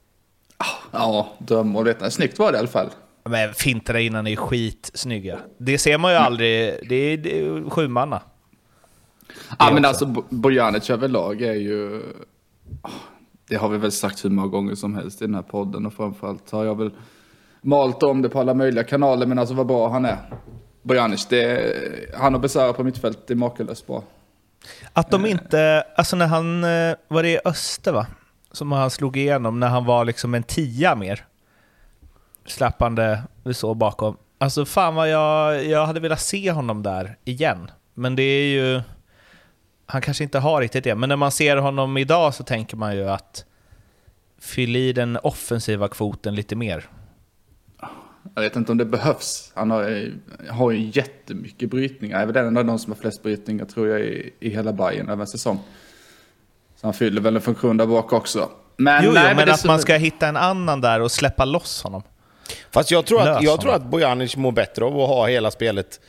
Ja, 0.92 1.28
drömmål 1.38 1.86
vet 1.86 1.98
jag. 2.02 2.14
Snyggt 2.14 2.40
var 2.40 2.52
det 2.52 2.56
i 2.56 2.60
alla 2.60 2.68
fall. 2.68 2.90
Men 3.30 3.54
finterna 3.54 4.00
innan 4.00 4.28
är 4.28 4.36
skitsnygga. 4.36 5.40
Det 5.58 5.78
ser 5.78 5.98
man 5.98 6.12
ju 6.12 6.18
aldrig, 6.18 6.74
det 6.90 6.96
är, 6.96 7.18
det 7.18 7.40
är 7.40 7.70
sju 7.70 7.88
manna. 7.88 8.22
Ja, 9.60 9.72
men 9.74 9.86
alltså 9.86 10.06
Bo- 10.06 10.24
Bojanic 10.30 10.90
överlag 10.90 11.42
är 11.42 11.54
ju... 11.54 12.02
Ah, 12.82 12.90
Det 13.50 13.56
har 13.56 13.70
vi 13.70 13.78
väl 13.78 13.92
sagt 13.92 14.26
hur 14.26 14.30
många 14.30 14.48
gånger 14.48 14.76
som 14.76 14.96
helst 14.96 15.22
i 15.22 15.26
den 15.26 15.36
här 15.36 15.42
podden 15.42 15.86
och 15.86 15.94
framförallt 15.94 16.52
har 16.52 16.66
jag 16.66 16.78
väl 16.78 16.92
malt 17.62 18.04
om 18.04 18.22
det 18.22 18.30
på 18.30 18.40
alla 18.40 18.54
möjliga 18.54 18.84
kanaler, 18.84 19.26
men 19.26 19.40
alltså 19.40 19.56
vad 19.56 19.68
bra 19.68 19.90
han 19.90 20.06
är. 20.06 20.18
Bojanic, 20.84 21.26
det, 21.26 21.76
han 22.18 22.36
och 22.36 22.42
Besara 22.42 22.74
på 22.74 22.84
mittfält, 22.84 23.20
det 23.28 23.34
är 23.34 23.36
makalöst 23.36 23.88
bra. 23.88 24.04
Att 24.94 25.12
de 25.12 25.26
inte, 25.26 25.84
alltså 25.98 26.16
när 26.16 26.28
han, 26.28 26.64
eh, 26.64 26.96
var 27.08 27.24
det 27.24 27.30
i 27.30 27.40
Öster 27.46 27.92
va? 27.92 28.08
Som 28.52 28.72
han 28.72 28.90
slog 28.90 29.18
igenom 29.18 29.60
när 29.60 29.68
han 29.68 29.86
var 29.86 30.06
liksom 30.06 30.34
en 30.34 30.44
tia 30.44 30.96
mer. 30.96 31.26
Släppande, 32.46 33.24
vi 33.44 33.54
såg 33.54 33.78
bakom. 33.78 34.18
Alltså 34.38 34.66
fan 34.66 34.96
vad 34.96 35.10
jag, 35.10 35.66
jag 35.66 35.86
hade 35.86 36.00
velat 36.00 36.22
se 36.22 36.52
honom 36.52 36.84
där 36.84 37.18
igen. 37.24 37.72
Men 37.94 38.16
det 38.16 38.24
är 38.24 38.48
ju, 38.48 38.82
han 39.86 40.02
kanske 40.02 40.24
inte 40.24 40.40
har 40.40 40.62
riktigt 40.62 40.84
det. 40.84 40.96
Men 40.96 41.10
när 41.10 41.16
man 41.16 41.32
ser 41.32 41.58
honom 41.58 41.98
idag 41.98 42.34
så 42.34 42.44
tänker 42.44 42.78
man 42.78 42.96
ju 42.96 43.10
att 43.10 43.46
fyll 44.40 44.76
i 44.76 44.94
den 44.94 45.18
offensiva 45.24 45.88
kvoten 45.88 46.36
lite 46.36 46.56
mer. 46.56 46.90
Jag 48.36 48.42
vet 48.42 48.56
inte 48.56 48.72
om 48.72 48.78
det 48.78 48.86
behövs. 48.86 49.52
Han 49.56 49.72
har, 49.72 50.12
har 50.50 50.72
ju 50.72 50.92
jättemycket 50.94 51.70
brytningar. 51.70 52.22
Är 52.22 52.26
väl 52.26 52.36
en 52.38 52.58
av 52.58 52.66
de 52.66 52.80
som 52.80 52.92
har 52.94 53.00
flest 53.00 53.24
brytningar 53.24 53.66
tror 53.66 53.88
jag 53.88 54.00
i, 54.00 54.34
i 54.40 54.50
hela 54.50 54.74
Bayern 54.74 55.10
över 55.10 55.22
en 55.22 55.28
säsong. 55.28 55.60
Så 56.76 56.88
han 56.88 56.94
fyller 56.94 57.22
väl 57.22 57.36
en 57.36 57.42
funktion 57.42 57.78
där 57.78 57.86
bak 57.86 58.14
också. 58.14 58.50
Men, 58.78 59.04
Jo, 59.04 59.10
jo 59.10 59.14
nej, 59.14 59.36
men 59.36 59.46
det 59.46 59.54
att 59.54 59.66
man 59.66 59.80
ska 59.80 59.96
hitta 59.96 60.28
en 60.28 60.38
annan 60.38 60.82
där 60.82 61.02
och 61.02 61.12
släppa 61.12 61.46
loss 61.46 61.84
honom. 61.84 62.04
Fast 62.72 62.92
jag 62.92 63.06
tror, 63.06 63.22
att, 63.22 63.44
jag 63.44 63.62
tror 63.62 63.74
att 63.74 63.84
Bojanic 63.86 64.36
mår 64.38 64.52
bättre 64.52 64.86
av 64.86 65.02
att 65.02 65.08
ha 65.10 65.28
hela 65.28 65.52
spelet 65.52 66.00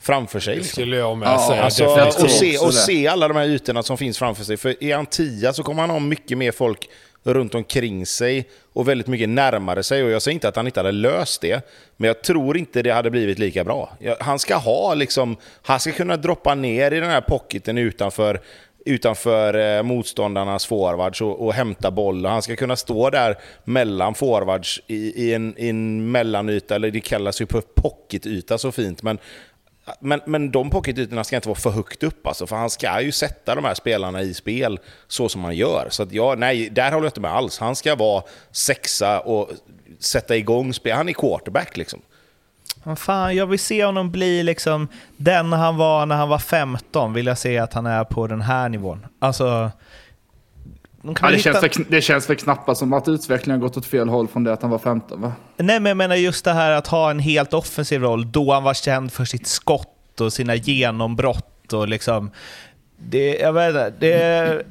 framför 0.00 0.40
sig. 0.40 0.54
Det 0.54 0.58
Liksom. 0.60 0.72
skulle 0.72 0.96
jag 0.96 1.16
med 1.18 1.28
Ja, 1.28 1.46
säga. 1.48 1.62
Alltså, 1.62 1.84
och, 2.24 2.30
se, 2.30 2.58
och 2.58 2.74
se 2.74 3.08
alla 3.08 3.28
de 3.28 3.36
här 3.36 3.44
ytorna 3.46 3.82
som 3.82 3.98
finns 3.98 4.18
framför 4.18 4.44
sig. 4.44 4.56
För 4.56 4.84
är 4.84 4.96
han 4.96 5.06
tia 5.06 5.52
så 5.52 5.62
kommer 5.62 5.80
han 5.80 5.90
ha 5.90 5.98
mycket 5.98 6.38
mer 6.38 6.52
folk 6.52 6.88
runt 7.24 7.54
omkring 7.54 8.06
sig 8.06 8.48
och 8.72 8.88
väldigt 8.88 9.06
mycket 9.06 9.28
närmare 9.28 9.82
sig. 9.82 10.04
Och 10.04 10.10
jag 10.10 10.22
säger 10.22 10.34
inte 10.34 10.48
att 10.48 10.56
han 10.56 10.66
inte 10.66 10.80
hade 10.80 10.92
löst 10.92 11.40
det, 11.40 11.66
men 11.96 12.06
jag 12.08 12.22
tror 12.22 12.56
inte 12.56 12.82
det 12.82 12.90
hade 12.90 13.10
blivit 13.10 13.38
lika 13.38 13.64
bra. 13.64 13.96
Han 14.20 14.38
ska 14.38 14.56
ha 14.56 14.94
liksom, 14.94 15.36
han 15.62 15.80
ska 15.80 15.92
kunna 15.92 16.16
droppa 16.16 16.54
ner 16.54 16.90
i 16.90 17.00
den 17.00 17.10
här 17.10 17.20
pocketen 17.20 17.78
utanför 17.78 18.40
utanför 18.86 19.76
eh, 19.76 19.82
motståndarnas 19.82 20.66
forwards 20.66 21.20
och, 21.20 21.46
och 21.46 21.54
hämta 21.54 21.90
boll. 21.90 22.24
Han 22.24 22.42
ska 22.42 22.56
kunna 22.56 22.76
stå 22.76 23.10
där 23.10 23.38
mellan 23.64 24.14
forwards 24.14 24.80
i, 24.86 25.24
i, 25.24 25.34
en, 25.34 25.54
i 25.58 25.68
en 25.68 26.10
mellanyta, 26.10 26.74
eller 26.74 26.90
det 26.90 27.00
kallas 27.00 27.40
ju 27.40 27.46
för 27.46 27.60
pocketyta 27.60 28.58
så 28.58 28.72
fint. 28.72 29.02
Men 29.02 29.18
men, 30.00 30.20
men 30.26 30.50
de 30.50 30.70
pocketytorna 30.70 31.24
ska 31.24 31.36
inte 31.36 31.48
vara 31.48 31.58
för 31.58 31.70
högt 31.70 32.02
upp 32.02 32.26
alltså, 32.26 32.46
för 32.46 32.56
han 32.56 32.70
ska 32.70 33.00
ju 33.00 33.12
sätta 33.12 33.54
de 33.54 33.64
här 33.64 33.74
spelarna 33.74 34.22
i 34.22 34.34
spel 34.34 34.78
så 35.08 35.28
som 35.28 35.44
han 35.44 35.56
gör. 35.56 35.88
Så 35.90 36.02
att 36.02 36.12
jag, 36.12 36.38
nej, 36.38 36.70
där 36.70 36.92
håller 36.92 37.04
jag 37.04 37.10
inte 37.10 37.20
med 37.20 37.34
alls. 37.34 37.58
Han 37.58 37.76
ska 37.76 37.94
vara 37.94 38.22
sexa 38.50 39.20
och 39.20 39.50
sätta 39.98 40.36
igång 40.36 40.74
spel. 40.74 40.96
Han 40.96 41.08
är 41.08 41.12
quarterback 41.12 41.76
liksom. 41.76 42.00
Fan, 42.96 43.36
jag 43.36 43.46
vill 43.46 43.58
se 43.58 43.84
honom 43.84 44.10
bli 44.10 44.42
liksom 44.42 44.88
den 45.16 45.52
han 45.52 45.76
var 45.76 46.06
när 46.06 46.16
han 46.16 46.28
var 46.28 46.38
15, 46.38 47.12
vill 47.12 47.26
jag 47.26 47.38
se 47.38 47.58
att 47.58 47.72
han 47.74 47.86
är 47.86 48.04
på 48.04 48.26
den 48.26 48.40
här 48.40 48.68
nivån. 48.68 49.06
Alltså... 49.18 49.70
de 51.02 51.14
Ja, 51.22 51.28
det, 51.30 51.36
hitta- 51.36 51.42
känns 51.42 51.58
för, 51.74 51.84
det 51.90 52.00
känns 52.02 52.26
för 52.26 52.34
knappast 52.34 52.78
som 52.78 52.92
att 52.92 53.08
utvecklingen 53.08 53.60
har 53.60 53.68
gått 53.68 53.76
åt 53.76 53.86
fel 53.86 54.08
håll 54.08 54.28
från 54.28 54.44
det 54.44 54.52
att 54.52 54.62
han 54.62 54.70
var 54.70 54.78
15 54.78 55.20
va? 55.20 55.32
Nej, 55.56 55.80
men 55.80 55.90
jag 55.90 55.96
menar 55.96 56.14
just 56.16 56.44
det 56.44 56.52
här 56.52 56.70
att 56.70 56.86
ha 56.86 57.10
en 57.10 57.18
helt 57.18 57.54
offensiv 57.54 58.00
roll 58.02 58.32
då 58.32 58.52
han 58.52 58.62
var 58.62 58.74
känd 58.74 59.12
för 59.12 59.24
sitt 59.24 59.46
skott 59.46 60.20
och 60.20 60.32
sina 60.32 60.54
genombrott 60.54 61.72
och 61.72 61.88
liksom... 61.88 62.30
Det, 62.98 63.34
jag 63.38 63.52
vet 63.52 63.68
inte, 63.68 63.92
det, 63.98 64.62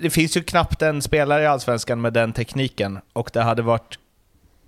det 0.00 0.10
finns 0.10 0.36
ju 0.36 0.42
knappt 0.42 0.82
en 0.82 1.02
spelare 1.02 1.42
i 1.42 1.46
Allsvenskan 1.46 2.00
med 2.00 2.12
den 2.12 2.32
tekniken 2.32 2.98
och 3.12 3.30
det 3.32 3.42
hade 3.42 3.62
varit 3.62 3.98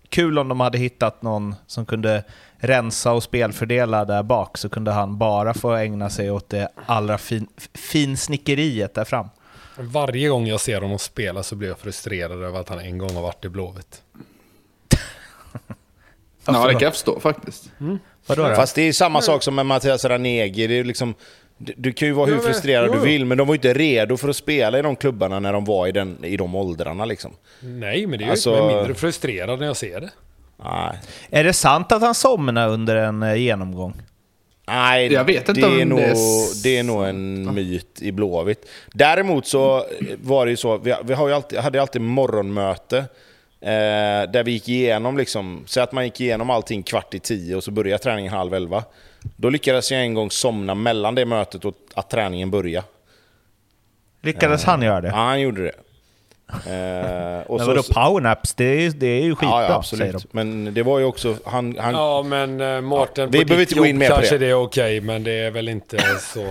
kul 0.08 0.38
om 0.38 0.48
de 0.48 0.60
hade 0.60 0.78
hittat 0.78 1.22
någon 1.22 1.54
som 1.66 1.86
kunde 1.86 2.24
rensa 2.60 3.12
och 3.12 3.22
spelfördela 3.22 4.04
där 4.04 4.22
bak 4.22 4.58
så 4.58 4.68
kunde 4.68 4.90
han 4.90 5.18
bara 5.18 5.54
få 5.54 5.72
ägna 5.74 6.10
sig 6.10 6.30
åt 6.30 6.48
det 6.48 6.68
allra 6.86 7.18
fin, 7.18 7.46
finsnickeriet 7.74 8.94
där 8.94 9.04
fram. 9.04 9.28
Varje 9.78 10.28
gång 10.28 10.46
jag 10.46 10.60
ser 10.60 10.80
honom 10.80 10.98
spela 10.98 11.42
så 11.42 11.56
blir 11.56 11.68
jag 11.68 11.78
frustrerad 11.78 12.42
över 12.42 12.60
att 12.60 12.68
han 12.68 12.78
en 12.78 12.98
gång 12.98 13.14
har 13.14 13.22
varit 13.22 13.44
i 13.44 13.48
Blåvitt. 13.48 14.02
Ja, 16.46 16.52
det 16.52 16.58
då? 16.72 16.78
kan 16.78 16.80
jag 16.86 16.92
förstå 16.92 17.20
faktiskt. 17.20 17.70
Vadå 18.26 18.48
då? 18.48 18.54
Fast 18.54 18.74
det 18.74 18.82
är 18.82 18.92
samma 18.92 19.20
sak 19.20 19.42
som 19.42 19.54
med 19.54 19.66
Mattias 19.66 20.04
Ranegi. 20.04 20.66
Det 20.66 20.74
är 20.78 20.84
liksom, 20.84 21.14
du, 21.58 21.74
du 21.76 21.92
kan 21.92 22.08
ju 22.08 22.14
vara 22.14 22.26
hur 22.26 22.32
Ja, 22.32 22.42
men- 22.42 22.52
frustrerad 22.52 22.86
jo, 22.86 22.92
du 22.92 22.98
jo. 22.98 23.04
vill, 23.04 23.24
men 23.24 23.38
de 23.38 23.46
var 23.46 23.54
ju 23.54 23.58
inte 23.58 23.74
redo 23.74 24.16
för 24.16 24.28
att 24.28 24.36
spela 24.36 24.78
i 24.78 24.82
de 24.82 24.96
klubbarna 24.96 25.40
när 25.40 25.52
de 25.52 25.64
var 25.64 25.86
i, 25.86 25.92
den, 25.92 26.24
i 26.24 26.36
de 26.36 26.54
åldrarna. 26.54 27.04
Liksom. 27.04 27.32
Nej, 27.60 28.06
men 28.06 28.18
det 28.18 28.22
är 28.24 28.26
ju 28.26 28.30
Alltså- 28.30 28.66
mindre 28.66 28.94
frustrerad 28.94 29.58
när 29.60 29.66
jag 29.66 29.76
ser 29.76 30.00
det. 30.00 30.10
Nej. 30.64 30.98
Är 31.30 31.44
det 31.44 31.52
sant 31.52 31.92
att 31.92 32.02
han 32.02 32.14
somnade 32.14 32.72
under 32.72 32.96
en 32.96 33.22
eh, 33.22 33.34
genomgång? 33.34 34.02
Nej, 34.66 35.12
Jag 35.12 35.24
vet 35.24 35.48
inte 35.48 35.60
det, 35.60 35.66
om 35.66 35.80
är 35.80 35.84
nog, 35.84 35.98
det 35.98 36.04
är 36.04 36.12
s- 36.12 36.62
det 36.62 36.78
är 36.78 36.82
nog 36.82 37.04
en 37.04 37.54
myt 37.54 38.02
i 38.02 38.12
Blåvitt. 38.12 38.68
Däremot 38.92 39.46
så 39.46 39.84
var 40.22 40.46
det 40.46 40.50
ju 40.50 40.56
så, 40.56 40.76
vi, 40.78 40.94
vi 41.04 41.14
har 41.14 41.28
ju 41.28 41.34
alltid, 41.34 41.58
hade 41.58 41.80
alltid 41.80 42.02
morgonmöte 42.02 42.98
eh, 43.60 44.30
där 44.32 44.44
vi 44.44 44.50
gick 44.52 44.68
igenom, 44.68 45.16
liksom, 45.16 45.62
så 45.66 45.80
att 45.80 45.92
man 45.92 46.04
gick 46.04 46.20
igenom 46.20 46.50
allting 46.50 46.82
kvart 46.82 47.14
i 47.14 47.18
tio 47.18 47.56
och 47.56 47.64
så 47.64 47.70
började 47.70 48.02
träningen 48.02 48.32
halv 48.32 48.54
elva. 48.54 48.84
Då 49.36 49.50
lyckades 49.50 49.90
jag 49.92 50.00
en 50.00 50.14
gång 50.14 50.30
somna 50.30 50.74
mellan 50.74 51.14
det 51.14 51.24
mötet 51.26 51.64
och 51.64 51.74
att 51.94 52.10
träningen 52.10 52.50
började. 52.50 52.86
Lyckades 54.22 54.64
han 54.64 54.82
göra 54.82 55.00
det? 55.00 55.08
Ja, 55.08 55.14
han 55.14 55.40
gjorde 55.40 55.62
det. 55.62 55.72
Eh, 56.52 57.40
och 57.46 57.56
Men 57.58 57.66
så, 57.66 57.72
vadå, 57.74 57.82
powernaps, 57.82 58.54
det 58.54 58.64
är, 58.64 58.90
det 58.90 59.06
är 59.06 59.22
ju 59.22 59.34
skitbra, 59.34 59.62
ja, 59.62 59.68
ja, 59.68 59.82
säger 59.82 60.04
de. 60.04 60.16
absolut. 60.16 60.32
Men 60.32 60.74
det 60.74 60.82
var 60.82 60.98
ju 60.98 61.04
också... 61.04 61.36
Han, 61.44 61.76
han, 61.78 61.94
Ja, 61.94 62.22
men 62.22 62.60
eh, 62.60 62.80
Mårten, 62.80 63.30
vi 63.30 63.38
på 63.38 63.44
behöver 63.44 63.62
ditt 63.62 63.70
inte 63.70 63.80
gå 63.80 63.86
in 63.86 63.90
jobb 63.90 63.98
mer 63.98 64.08
på 64.08 64.14
kanske 64.14 64.38
det. 64.38 64.46
det 64.46 64.50
är 64.50 64.54
okej, 64.54 65.00
men 65.00 65.24
det 65.24 65.32
är 65.32 65.50
väl 65.50 65.68
inte 65.68 65.98
så 66.20 66.46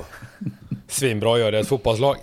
svinbra 0.87 1.33
att 1.33 1.39
göra 1.39 1.51
det 1.51 1.57
i 1.57 1.61
ett 1.61 1.67
fotbollslag. 1.67 2.17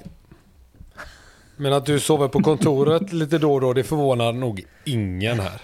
Men 1.57 1.73
att 1.73 1.87
du 1.87 2.01
sover 2.01 2.29
på 2.29 2.43
kontoret 2.43 3.13
lite 3.13 3.39
då 3.39 3.55
och 3.55 3.61
då, 3.61 3.73
det 3.73 3.85
förvånar 3.85 4.33
nog 4.33 4.65
ingen 4.85 5.41
här. 5.41 5.61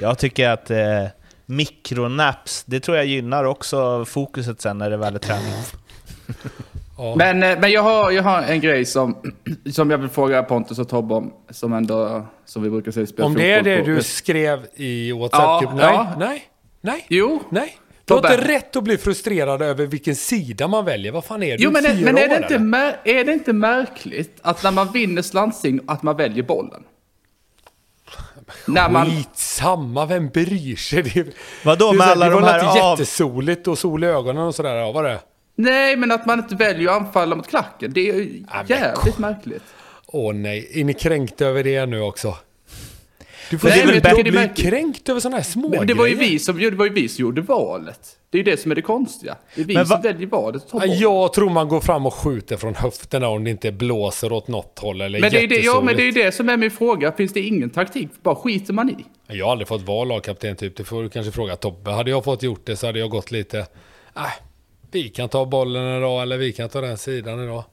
Jag 0.00 0.18
tycker 0.18 0.48
att 0.48 0.70
eh, 0.70 1.06
mikronaps, 1.46 2.64
det 2.66 2.80
tror 2.80 2.96
jag 2.96 3.06
gynnar 3.06 3.44
också 3.44 4.04
fokuset 4.04 4.60
sen 4.60 4.78
när 4.78 4.90
det 4.90 4.96
väl 4.96 5.14
är 5.14 5.18
träning. 5.18 5.52
Ja. 7.02 7.14
Men, 7.16 7.42
eh, 7.42 7.58
men 7.60 7.70
jag, 7.70 7.82
har, 7.82 8.10
jag 8.10 8.22
har 8.22 8.42
en 8.42 8.60
grej 8.60 8.84
som, 8.84 9.16
som 9.72 9.90
jag 9.90 9.98
vill 9.98 10.08
fråga 10.08 10.42
Pontus 10.42 10.78
och 10.78 10.88
Tobbe 10.88 11.14
om. 11.14 11.32
Som 11.50 11.72
ändå, 11.72 12.26
som 12.44 12.62
vi 12.62 12.70
brukar 12.70 12.90
säga, 12.92 13.06
spelar 13.06 13.26
Om 13.26 13.34
det 13.34 13.52
är 13.52 13.62
det 13.62 13.78
på. 13.78 13.84
du 13.86 14.02
skrev 14.02 14.66
i 14.74 15.12
WhatsApp-gruppen? 15.12 15.76
nej, 15.78 15.88
ja. 15.94 16.14
nej, 16.18 16.42
nej, 16.80 17.06
Jo. 17.08 17.42
nej. 17.50 17.76
Du 18.04 18.14
har 18.14 18.20
inte 18.32 18.48
rätt 18.48 18.76
att 18.76 18.84
bli 18.84 18.98
frustrerad 18.98 19.62
över 19.62 19.86
vilken 19.86 20.16
sida 20.16 20.68
man 20.68 20.84
väljer. 20.84 21.12
Vad 21.12 21.24
fan 21.24 21.42
är 21.42 21.58
du? 21.58 21.64
Jo, 21.64 21.70
men, 21.70 21.82
men 21.82 22.18
är, 22.18 22.28
det 22.28 22.36
inte 22.36 22.54
är 23.04 23.24
det 23.24 23.32
inte 23.32 23.52
märkligt 23.52 24.38
att 24.42 24.62
när 24.62 24.70
man 24.70 24.92
vinner 24.92 25.22
slantsing 25.22 25.80
att 25.86 26.02
man 26.02 26.16
väljer 26.16 26.42
bollen? 26.42 26.82
När 28.66 28.90
man, 28.90 29.06
Skitsamma, 29.10 30.06
vem 30.06 30.28
bryr 30.28 30.76
sig? 30.76 31.02
Det, 31.02 31.26
Vadå 31.64 31.90
det 31.90 31.94
är 31.94 31.98
med 31.98 32.06
alla 32.06 32.26
det 32.26 32.32
de 32.32 32.42
var 32.42 32.48
här 32.48 32.58
inte 32.58 32.82
av- 32.82 32.98
jättesoligt 32.98 33.68
och 33.68 33.78
sol 33.78 34.04
i 34.04 34.06
ögonen 34.06 34.42
och 34.42 34.54
sådär. 34.54 34.74
Ja, 34.74 34.92
vad 34.92 35.04
det? 35.04 35.18
Nej, 35.62 35.96
men 35.96 36.12
att 36.12 36.26
man 36.26 36.38
inte 36.38 36.54
väljer 36.54 36.90
att 36.90 37.02
anfalla 37.02 37.36
mot 37.36 37.48
klacken. 37.48 37.92
Det 37.92 38.10
är 38.10 38.14
ju 38.14 38.44
men 38.54 38.66
jävligt 38.66 39.18
märkligt. 39.18 39.62
Åh 40.06 40.34
nej, 40.34 40.70
är 40.74 40.84
ni 40.84 40.94
kränkta 40.94 41.44
över 41.44 41.64
det 41.64 41.86
nu 41.86 42.00
också? 42.00 42.36
Du 43.50 43.58
får 43.58 43.68
Nej, 43.68 43.86
men 43.86 44.00
men 44.02 44.26
är 44.26 44.52
bli 44.52 44.64
kränkt 44.64 45.08
över 45.08 45.20
sådana 45.20 45.36
här 45.36 45.44
små 45.44 45.68
Men 45.68 45.86
det 45.86 45.94
var, 45.94 46.06
ju 46.06 46.14
vi 46.14 46.38
som, 46.38 46.58
det 46.58 46.70
var 46.70 46.84
ju 46.84 46.92
vi 46.92 47.08
som 47.08 47.22
gjorde 47.22 47.40
valet. 47.40 48.00
Det 48.30 48.38
är 48.38 48.44
ju 48.44 48.50
det 48.50 48.56
som 48.56 48.70
är 48.70 48.74
det 48.74 48.82
konstiga. 48.82 49.36
Det 49.54 49.60
är 49.60 49.64
vi 49.64 49.74
Men 49.74 49.84
va- 49.84 49.94
som 49.94 50.02
väljer 50.02 50.26
valet. 50.26 50.66
Ja. 50.72 50.84
Jag 50.84 51.32
tror 51.32 51.50
man 51.50 51.68
går 51.68 51.80
fram 51.80 52.06
och 52.06 52.14
skjuter 52.14 52.56
från 52.56 52.74
höfterna 52.74 53.28
om 53.28 53.44
det 53.44 53.50
inte 53.50 53.72
blåser 53.72 54.32
åt 54.32 54.48
något 54.48 54.78
håll 54.78 55.00
eller 55.00 55.20
men, 55.20 55.30
det 55.30 55.36
är 55.36 55.40
ju 55.40 55.46
det, 55.46 55.60
ja, 55.60 55.80
men 55.80 55.96
det 55.96 56.02
är 56.02 56.04
ju 56.04 56.12
det 56.12 56.32
som 56.32 56.48
är 56.48 56.56
min 56.56 56.70
fråga. 56.70 57.12
Finns 57.12 57.32
det 57.32 57.40
ingen 57.40 57.70
taktik? 57.70 58.08
Bara 58.22 58.34
skiter 58.34 58.72
man 58.72 58.90
i? 58.90 59.04
Jag 59.26 59.44
har 59.44 59.52
aldrig 59.52 59.68
fått 59.68 59.82
vara 59.82 60.04
lagkapten 60.04 60.56
typ. 60.56 60.76
Det 60.76 60.84
får 60.84 61.02
du 61.02 61.08
kanske 61.08 61.32
fråga 61.32 61.56
Tobbe. 61.56 61.90
Hade 61.90 62.10
jag 62.10 62.24
fått 62.24 62.42
gjort 62.42 62.66
det 62.66 62.76
så 62.76 62.86
hade 62.86 62.98
jag 62.98 63.10
gått 63.10 63.30
lite... 63.30 63.58
Äh, 64.16 64.22
vi 64.90 65.08
kan 65.08 65.28
ta 65.28 65.46
bollen 65.46 65.98
idag 65.98 66.22
eller 66.22 66.38
vi 66.38 66.52
kan 66.52 66.68
ta 66.68 66.80
den 66.80 66.98
sidan 66.98 67.44
idag. 67.44 67.64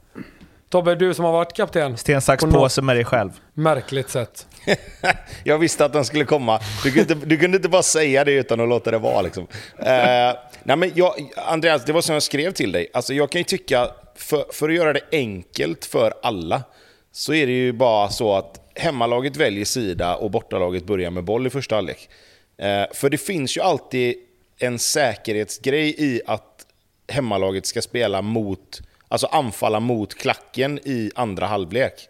Tobbe, 0.70 0.96
du 0.96 1.14
som 1.14 1.26
har 1.26 1.32
varit 1.32 1.54
kapten. 1.54 1.98
Sten, 1.98 2.22
sax, 2.22 2.44
På 2.44 2.52
påse 2.52 2.82
med 2.82 2.96
dig 2.96 3.06
själv. 3.06 3.30
Märkligt 3.54 4.10
sätt. 4.10 4.48
Jag 5.44 5.58
visste 5.58 5.86
att 5.86 5.94
den 5.94 6.06
skulle 6.06 6.26
komma. 6.26 6.60
Du 6.84 6.92
kunde, 6.92 7.14
inte, 7.14 7.26
du 7.26 7.38
kunde 7.38 7.58
inte 7.58 7.70
bara 7.70 7.84
säga 7.84 8.24
det 8.24 8.32
utan 8.32 8.60
att 8.60 8.70
låta 8.70 8.92
det 8.92 8.98
vara. 8.98 9.22
Liksom. 9.22 9.48
Eh, 9.80 10.36
nej 10.64 10.78
men 10.78 10.92
jag, 10.96 11.14
Andreas, 11.36 11.86
det 11.86 11.94
var 11.94 12.02
som 12.02 12.14
jag 12.14 12.24
skrev 12.24 12.52
till 12.52 12.72
dig. 12.72 12.90
Alltså, 12.94 13.14
jag 13.14 13.30
kan 13.30 13.40
ju 13.40 13.44
tycka, 13.46 13.90
för, 14.16 14.46
för 14.54 14.70
att 14.70 14.76
göra 14.76 14.94
det 14.94 15.02
enkelt 15.12 15.86
för 15.86 16.14
alla, 16.24 16.64
så 17.12 17.34
är 17.34 17.48
det 17.48 17.54
ju 17.54 17.72
bara 17.72 18.10
så 18.10 18.36
att 18.36 18.72
hemmalaget 18.76 19.38
väljer 19.38 19.66
sida 19.66 20.16
och 20.16 20.32
bortalaget 20.32 20.86
börjar 20.86 21.12
med 21.12 21.24
boll 21.24 21.48
i 21.48 21.50
första 21.50 21.76
halvlek. 21.76 22.10
Eh, 22.58 22.84
för 22.94 23.10
det 23.10 23.18
finns 23.18 23.58
ju 23.58 23.62
alltid 23.62 24.16
en 24.60 24.80
säkerhetsgrej 24.80 25.96
i 25.98 26.22
att 26.26 26.67
hemmalaget 27.08 27.66
ska 27.66 27.82
spela 27.82 28.22
mot, 28.22 28.82
alltså 29.08 29.28
anfalla 29.28 29.80
mot 29.80 30.16
klacken 30.16 30.80
i 30.84 31.12
andra 31.16 31.46
halvlek. 31.46 32.10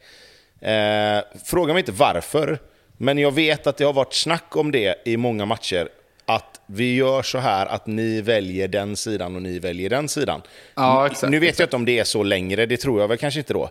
Eh, 0.61 1.19
fråga 1.45 1.73
mig 1.73 1.79
inte 1.79 1.91
varför, 1.91 2.59
men 2.97 3.17
jag 3.17 3.31
vet 3.31 3.67
att 3.67 3.77
det 3.77 3.83
har 3.83 3.93
varit 3.93 4.13
snack 4.13 4.55
om 4.55 4.71
det 4.71 5.01
i 5.05 5.17
många 5.17 5.45
matcher. 5.45 5.89
Att 6.25 6.61
vi 6.65 6.95
gör 6.95 7.21
så 7.21 7.37
här 7.37 7.65
att 7.65 7.87
ni 7.87 8.21
väljer 8.21 8.67
den 8.67 8.95
sidan 8.95 9.35
och 9.35 9.41
ni 9.41 9.59
väljer 9.59 9.89
den 9.89 10.07
sidan. 10.07 10.41
Ja, 10.75 11.07
exakt, 11.07 11.31
nu 11.31 11.39
vet 11.39 11.59
jag 11.59 11.65
inte 11.65 11.75
om 11.75 11.85
det 11.85 11.99
är 11.99 12.03
så 12.03 12.23
längre, 12.23 12.65
det 12.65 12.77
tror 12.77 13.01
jag 13.01 13.07
väl 13.07 13.17
kanske 13.17 13.39
inte 13.39 13.53
då. 13.53 13.69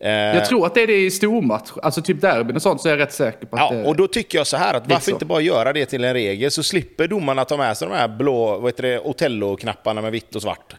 Eh, 0.00 0.10
Jag 0.10 0.44
tror 0.44 0.66
att 0.66 0.74
det 0.74 0.82
är 0.82 0.86
det 0.86 1.04
i 1.04 1.10
stormatch. 1.10 1.70
Alltså 1.82 2.02
typ 2.02 2.20
derbyn 2.20 2.56
och 2.56 2.62
sånt 2.62 2.80
så 2.80 2.88
är 2.88 2.92
jag 2.92 2.98
rätt 3.00 3.12
säker 3.12 3.46
på 3.46 3.56
att 3.56 3.62
Ja, 3.70 3.76
det... 3.76 3.84
och 3.84 3.96
då 3.96 4.06
tycker 4.06 4.38
jag 4.38 4.46
så 4.46 4.56
här 4.56 4.74
att 4.74 4.86
varför 4.88 5.04
så. 5.04 5.10
inte 5.10 5.24
bara 5.24 5.40
göra 5.40 5.72
det 5.72 5.86
till 5.86 6.04
en 6.04 6.12
regel 6.14 6.50
så 6.50 6.62
slipper 6.62 7.06
domarna 7.08 7.44
ta 7.44 7.56
med 7.56 7.76
sig 7.76 7.88
de 7.88 7.94
här 7.94 8.08
blå 8.08 8.58
vad 8.58 8.68
heter 8.72 8.82
det, 8.82 9.00
Otello-knapparna 9.00 10.00
med 10.02 10.12
vitt 10.12 10.36
och 10.36 10.42
svart. 10.42 10.74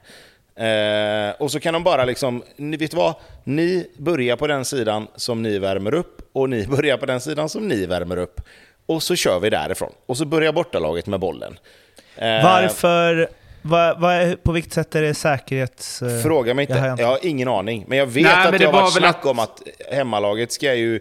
Eh, 0.56 1.42
och 1.42 1.52
så 1.52 1.60
kan 1.60 1.74
de 1.74 1.84
bara 1.84 2.06
liksom, 2.06 2.44
ni 2.56 2.78
vet 2.78 2.94
vad? 2.94 3.14
Ni 3.44 3.88
börjar 3.98 4.36
på 4.36 4.48
den 4.48 4.66
sidan 4.66 5.08
som 5.16 5.42
ni 5.44 5.60
värmer 5.60 5.94
upp 5.94 6.30
och 6.34 6.50
ni 6.50 6.68
börjar 6.68 6.98
på 6.98 7.06
den 7.06 7.20
sidan 7.22 7.50
som 7.50 7.68
ni 7.68 7.86
värmer 7.86 8.18
upp. 8.18 8.42
Och 8.86 9.04
så 9.04 9.16
kör 9.16 9.40
vi 9.40 9.50
därifrån. 9.50 9.92
Och 10.06 10.18
så 10.18 10.26
börjar 10.26 10.52
bortalaget 10.54 11.08
med 11.08 11.20
bollen. 11.20 11.58
Eh, 12.18 12.44
Varför... 12.44 13.28
Vad, 13.68 14.00
vad, 14.02 14.44
på 14.44 14.52
vilket 14.52 14.74
sätt 14.74 14.96
är 14.96 15.02
det 15.02 15.14
säkerhets... 15.14 16.02
eh, 16.02 16.20
Fråga 16.24 16.54
mig 16.54 16.64
inte, 16.64 16.74
jag 16.74 16.82
har 16.90 17.00
jag 17.00 17.08
har 17.08 17.20
ingen 17.22 17.48
aning. 17.48 17.86
Men 17.88 17.98
jag 17.98 18.06
vet 18.06 18.24
Nej, 18.24 18.46
att 18.46 18.52
det, 18.52 18.58
det 18.58 18.66
har 18.66 18.74
var 18.74 18.82
varit 18.82 18.94
snack 18.94 19.16
att- 19.20 19.26
om 19.26 19.40
att 19.40 19.62
hemmalaget 19.92 20.52
ska 20.52 20.74
ju... 20.74 21.00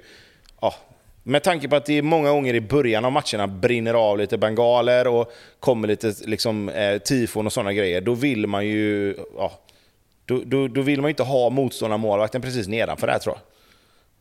Ja, 0.61 0.75
med 1.23 1.43
tanke 1.43 1.69
på 1.69 1.77
att 1.77 1.87
det 1.87 1.99
är 1.99 2.03
många 2.03 2.31
gånger 2.31 2.55
i 2.55 2.61
början 2.61 3.05
av 3.05 3.13
matcherna 3.13 3.47
brinner 3.47 3.95
av 3.95 4.19
lite 4.19 4.39
bengaler 4.39 5.07
och 5.07 5.33
kommer 5.61 5.89
lite 5.89 6.15
liksom, 6.25 6.69
eh, 6.69 6.99
tifon 6.99 7.47
och 7.47 7.53
sådana 7.53 7.73
grejer, 7.73 8.01
då 8.01 8.15
vill 8.15 8.47
man 8.47 8.67
ju... 8.67 9.17
Ja, 9.39 9.53
då, 10.25 10.43
då, 10.47 10.69
då 10.69 10.81
vill 10.83 11.01
man 11.01 11.09
ju 11.09 11.11
inte 11.13 11.23
ha 11.23 11.51
motståndarmålvakten 11.51 12.43
precis 12.43 12.69
nedanför 12.69 13.07
där 13.07 13.19
tror 13.19 13.35
jag. 13.35 13.54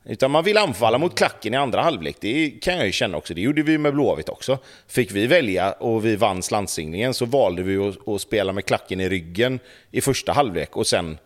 Utan 0.05 0.31
man 0.31 0.43
vill 0.43 0.57
anfalla 0.57 0.97
mot 0.97 1.17
klacken 1.17 1.53
i 1.53 1.57
andra 1.57 1.81
halvlek. 1.81 2.17
Det 2.19 2.49
kan 2.49 2.77
jag 2.77 2.85
ju 2.85 2.91
känna 2.91 3.17
också. 3.17 3.33
Det 3.33 3.41
gjorde 3.41 3.63
vi 3.63 3.77
med 3.77 3.93
Blåvitt 3.93 4.29
också. 4.29 4.57
Fick 4.87 5.11
vi 5.11 5.27
välja 5.27 5.71
och 5.71 6.05
vi 6.05 6.15
vann 6.15 6.43
slantsinglingen 6.43 7.13
så 7.13 7.25
valde 7.25 7.63
vi 7.63 7.77
att, 7.77 8.07
att 8.07 8.21
spela 8.21 8.53
med 8.53 8.65
klacken 8.65 9.01
i 9.01 9.09
ryggen 9.09 9.59
i 9.91 10.01
första 10.01 10.31
halvlek 10.31 10.77
och 10.77 10.87
sen 10.87 11.17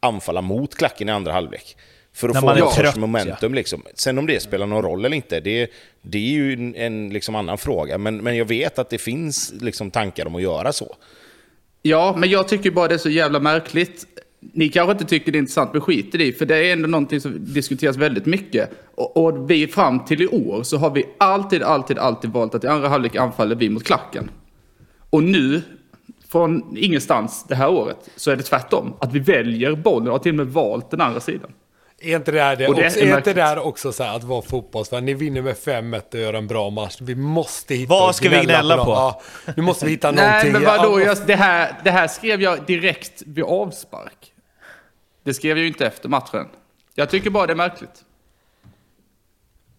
anfalla 0.00 0.42
mot 0.42 0.74
klacken 0.74 1.08
i 1.08 1.12
andra 1.12 1.32
halvlek. 1.32 1.76
För 2.12 2.28
att 2.28 2.34
När 2.34 2.40
få 2.40 2.46
någon 2.46 2.58
sorts 2.58 2.76
trött, 2.76 2.96
momentum. 2.96 3.54
Liksom. 3.54 3.82
Sen 3.94 4.18
om 4.18 4.26
det 4.26 4.42
spelar 4.42 4.66
någon 4.66 4.82
roll 4.82 5.04
eller 5.04 5.16
inte, 5.16 5.40
det, 5.40 5.70
det 6.02 6.18
är 6.18 6.32
ju 6.32 6.52
en, 6.52 6.74
en 6.74 7.10
liksom 7.10 7.34
annan 7.34 7.58
fråga. 7.58 7.98
Men, 7.98 8.16
men 8.16 8.36
jag 8.36 8.44
vet 8.44 8.78
att 8.78 8.90
det 8.90 8.98
finns 8.98 9.52
liksom 9.60 9.90
tankar 9.90 10.26
om 10.26 10.34
att 10.34 10.42
göra 10.42 10.72
så. 10.72 10.96
Ja, 11.82 12.14
men 12.16 12.30
jag 12.30 12.48
tycker 12.48 12.70
bara 12.70 12.88
det 12.88 12.94
är 12.94 12.98
så 12.98 13.10
jävla 13.10 13.40
märkligt. 13.40 14.06
Ni 14.40 14.68
kanske 14.68 14.92
inte 14.92 15.04
tycker 15.04 15.32
det 15.32 15.38
är 15.38 15.40
intressant, 15.40 15.72
men 15.72 15.82
skit 15.82 16.14
i 16.14 16.18
det. 16.18 16.32
För 16.32 16.46
det 16.46 16.56
är 16.56 16.72
ändå 16.72 16.88
någonting 16.88 17.20
som 17.20 17.54
diskuteras 17.54 17.96
väldigt 17.96 18.26
mycket. 18.26 18.70
Och, 18.94 19.16
och 19.16 19.50
vi 19.50 19.66
fram 19.66 20.04
till 20.04 20.22
i 20.22 20.26
år 20.26 20.62
så 20.62 20.76
har 20.76 20.90
vi 20.90 21.04
alltid, 21.18 21.62
alltid, 21.62 21.98
alltid 21.98 22.30
valt 22.30 22.54
att 22.54 22.64
i 22.64 22.66
andra 22.66 22.88
halvlek 22.88 23.16
anfaller 23.16 23.56
vi 23.56 23.70
mot 23.70 23.84
klacken. 23.84 24.30
Och 25.10 25.22
nu, 25.22 25.62
från 26.28 26.76
ingenstans 26.76 27.44
det 27.48 27.54
här 27.54 27.70
året, 27.70 28.10
så 28.16 28.30
är 28.30 28.36
det 28.36 28.42
tvärtom. 28.42 28.94
Att 29.00 29.12
vi 29.12 29.18
väljer 29.18 29.74
bollen 29.74 30.08
och 30.08 30.12
har 30.12 30.18
till 30.18 30.32
och 30.32 30.46
med 30.46 30.46
valt 30.46 30.90
den 30.90 31.00
andra 31.00 31.20
sidan. 31.20 31.50
Är 32.02 32.16
inte 32.16 32.32
det 32.32 32.42
här, 32.42 32.56
det 32.56 32.68
Och 32.68 32.74
det 32.74 32.86
också, 32.86 33.00
är 33.00 33.12
är 33.12 33.16
inte 33.16 33.32
det 33.32 33.42
här 33.42 33.66
också 33.66 33.92
så 33.92 34.02
här 34.02 34.16
att 34.16 34.24
vara 34.24 34.42
fotbollsfan? 34.42 35.04
Ni 35.04 35.14
vinner 35.14 35.42
med 35.42 35.54
5-1 35.54 36.02
och 36.12 36.20
gör 36.20 36.34
en 36.34 36.46
bra 36.46 36.70
match. 36.70 36.96
Vi 37.00 37.14
måste 37.14 37.74
hitta... 37.74 37.94
Vad 37.94 38.14
ska 38.14 38.28
vi 38.28 38.40
gnälla 38.40 38.76
på? 38.76 38.84
dem. 38.84 38.92
Ja, 38.92 39.20
nu 39.56 39.62
måste 39.62 39.84
vi 39.84 39.90
hitta 39.90 40.10
Nej, 40.12 40.26
någonting. 40.26 40.52
men 40.52 40.62
vadå? 40.62 41.00
Jag, 41.00 41.16
det, 41.26 41.34
här, 41.34 41.72
det 41.84 41.90
här 41.90 42.08
skrev 42.08 42.42
jag 42.42 42.66
direkt 42.66 43.22
vid 43.26 43.44
avspark. 43.44 44.29
Det 45.30 45.34
skrev 45.34 45.56
jag 45.56 45.62
ju 45.62 45.66
inte 45.68 45.86
efter 45.86 46.08
matchen. 46.08 46.48
Jag 46.94 47.10
tycker 47.10 47.30
bara 47.30 47.46
det 47.46 47.52
är 47.52 47.56
märkligt. 47.56 48.04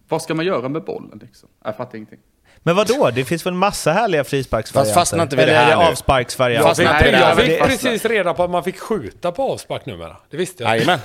Vad 0.08 0.22
ska 0.22 0.34
man 0.34 0.44
göra 0.44 0.68
med 0.68 0.84
bollen 0.84 1.18
liksom? 1.22 1.48
Jag 1.64 1.76
fattar 1.76 1.96
ingenting. 1.96 2.18
Men 2.58 2.76
vad 2.76 2.86
då? 2.86 3.10
Det 3.10 3.24
finns 3.24 3.46
väl 3.46 3.54
massa 3.54 3.92
härliga 3.92 4.24
frisparksvarianter? 4.24 4.94
Fast 4.94 5.10
fastna 5.10 5.22
inte 5.22 5.36
vid 5.36 5.48
det 5.48 5.52
Eller 5.52 5.64
här 5.64 5.72
är 5.72 5.76
det 5.76 5.82
nu. 5.84 5.90
avsparksvarianter? 5.90 6.68
Fastna 6.68 6.84
Jag 6.84 6.92
inte 6.94 7.04
fick, 7.04 7.12
vid 7.12 7.20
det 7.20 7.24
här. 7.24 7.28
jag 7.28 7.38
fick 7.38 7.80
Det- 7.82 7.88
precis 7.88 8.04
reda 8.04 8.34
på 8.34 8.42
att 8.44 8.50
man 8.50 8.64
fick 8.64 8.78
skjuta 8.78 9.32
på 9.32 9.42
avspark 9.52 9.86
numera. 9.86 10.16
Det 10.30 10.36
visste 10.36 10.62
jag. 10.62 10.76
Jajamän. 10.76 10.98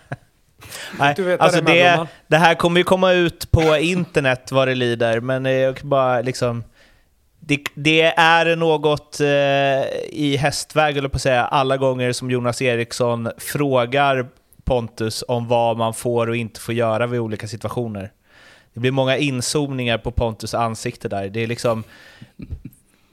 Nej, 0.98 1.14
du 1.16 1.38
alltså 1.38 1.60
det 1.60 2.06
det, 2.26 2.36
här 2.36 2.54
kommer 2.54 2.80
ju 2.80 2.84
komma 2.84 3.12
ut 3.12 3.50
på 3.50 3.76
internet 3.76 4.52
vad 4.52 4.68
det 4.68 4.74
lider, 4.74 5.20
men 5.20 5.44
jag 5.44 5.76
kan 5.76 5.88
bara 5.88 6.20
liksom... 6.20 6.64
Det, 7.40 7.64
det 7.74 8.02
är 8.16 8.56
något 8.56 9.20
eh, 9.20 9.28
i 10.10 10.36
hästväg, 10.36 10.96
eller 10.96 11.08
på 11.08 11.16
att 11.16 11.22
säga, 11.22 11.44
alla 11.44 11.76
gånger 11.76 12.12
som 12.12 12.30
Jonas 12.30 12.62
Eriksson 12.62 13.30
frågar 13.38 14.28
Pontus 14.64 15.24
om 15.28 15.48
vad 15.48 15.76
man 15.76 15.94
får 15.94 16.26
och 16.26 16.36
inte 16.36 16.60
får 16.60 16.74
göra 16.74 17.06
vid 17.06 17.20
olika 17.20 17.48
situationer. 17.48 18.10
Det 18.74 18.80
blir 18.80 18.90
många 18.90 19.16
inzoomningar 19.16 19.98
på 19.98 20.10
Pontus 20.10 20.54
ansikte 20.54 21.08
där. 21.08 21.28
Det 21.28 21.40
är 21.40 21.46
liksom... 21.46 21.84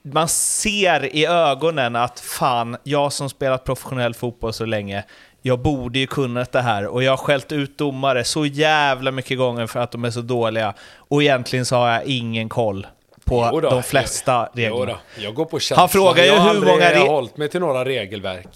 Man 0.02 0.28
ser 0.28 1.16
i 1.16 1.26
ögonen 1.26 1.96
att 1.96 2.20
fan, 2.20 2.78
jag 2.84 3.14
som 3.14 3.30
spelat 3.30 3.64
professionell 3.64 4.14
fotboll 4.14 4.54
så 4.54 4.66
länge, 4.66 5.04
jag 5.42 5.60
borde 5.60 6.00
ju 6.00 6.08
kunnat 6.08 6.52
det 6.52 6.62
här 6.62 6.88
och 6.88 7.04
jag 7.04 7.12
har 7.12 7.18
skällt 7.18 7.52
ut 7.52 7.78
domare 7.78 8.24
så 8.24 8.46
jävla 8.46 9.12
mycket 9.12 9.38
gånger 9.38 9.68
för 9.68 9.80
att 9.80 9.92
de 9.92 10.06
är 10.06 10.12
så 10.12 10.22
dåliga 10.22 10.74
och 10.98 11.24
egentligen 11.24 11.66
så 11.66 11.76
har 11.76 11.90
jag 11.90 12.06
ingen 12.06 12.50
koll 12.50 12.88
på 13.28 13.50
Jo 13.54 13.60
då, 13.62 13.70
de 13.70 13.84
flesta 13.84 14.50
jag, 14.54 14.64
reglerna. 14.64 15.00
jag 15.18 15.34
går 15.34 15.46
på 15.46 15.60
känsla. 15.60 15.82
Han 15.82 15.90
frågar 15.90 16.24
ju 16.24 16.30
jag 16.30 16.40
har 16.40 16.54
hur 16.54 16.62
många 16.62 16.92
re- 16.94 17.08
hållit 17.08 17.38
mig 17.38 17.50
till 17.50 17.60
några 17.60 17.86
regelverk. 17.86 18.48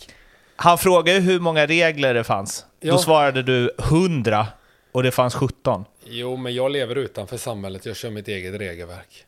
Han 0.55 0.77
frågade 0.77 1.19
hur 1.19 1.39
många 1.39 1.65
regler 1.65 2.13
det 2.13 2.23
fanns. 2.23 2.65
Ja. 2.79 2.91
Då 2.91 2.97
svarade 2.97 3.43
du 3.43 3.71
100 3.79 4.47
och 4.91 5.03
det 5.03 5.11
fanns 5.11 5.35
17. 5.35 5.85
Jo, 6.05 6.35
men 6.37 6.53
jag 6.55 6.71
lever 6.71 6.95
utanför 6.95 7.37
samhället. 7.37 7.85
Jag 7.85 7.95
kör 7.95 8.09
mitt 8.09 8.27
eget 8.27 8.53
regelverk. 8.61 9.25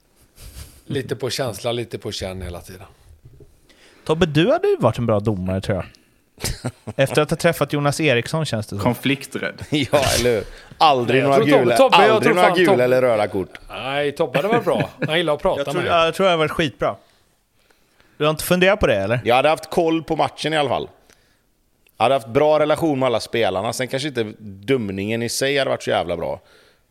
Lite 0.86 1.16
på 1.16 1.30
känsla, 1.30 1.72
lite 1.72 1.98
på 1.98 2.12
känn 2.12 2.42
hela 2.42 2.62
tiden. 2.62 2.88
Tobbe, 4.06 4.26
du 4.26 4.52
hade 4.52 4.68
ju 4.68 4.78
varit 4.78 4.98
en 4.98 5.06
bra 5.06 5.20
domare 5.20 5.62
tror 5.62 5.76
jag. 5.78 5.86
Efter 6.96 7.22
att 7.22 7.30
ha 7.30 7.38
träffat 7.38 7.74
Jonas 7.74 8.00
Eriksson 8.00 8.46
känns 8.46 8.68
det 8.68 8.70
som. 8.76 8.80
Konflikträdd. 8.80 9.54
Ja, 9.70 10.00
eller 10.20 10.32
hur? 10.36 10.44
Aldrig 10.78 11.24
Jag 11.24 11.30
några 11.30 11.44
gula, 11.46 11.78
Tobbe, 11.78 11.96
jag 11.98 12.10
aldrig 12.10 12.24
tror 12.24 12.34
några 12.36 12.48
fan 12.48 12.58
gula 12.58 12.84
eller 12.84 13.02
röda 13.02 13.28
kort. 13.28 13.60
Nej, 13.70 14.12
Tobbe 14.12 14.38
hade 14.38 14.48
varit 14.48 14.66
bra. 14.66 14.90
Han 15.08 15.18
gillar 15.18 15.34
att 15.34 15.42
prata 15.42 15.60
Jag 15.60 15.66
tror, 15.72 15.82
med 15.82 15.92
jag 15.92 16.14
tror 16.14 16.28
jag 16.30 16.34
har 16.34 16.38
varit 16.38 16.52
skitbra. 16.52 16.96
Du 18.18 18.24
har 18.24 18.32
inte 18.32 18.44
funderat 18.44 18.80
på 18.80 18.88
det 18.88 18.96
eller? 18.96 19.20
Jag 19.26 19.36
hade 19.36 19.50
haft 19.50 19.70
koll 19.70 20.04
på 20.04 20.16
matchen 20.16 20.54
i 20.54 20.58
alla 20.58 20.70
fall. 20.70 20.90
Jag 21.98 22.04
hade 22.06 22.16
haft 22.16 22.28
bra 22.28 22.60
relation 22.60 23.00
med 23.00 23.08
alla 23.08 23.20
spelarna. 23.20 23.74
Sen 23.74 23.88
kanske 23.88 24.08
inte 24.08 24.34
dömningen 24.40 25.22
i 25.24 25.30
sig 25.30 25.58
hade 25.58 25.70
varit 25.70 25.84
så 25.84 25.90
jävla 25.90 26.18
bra. 26.18 26.40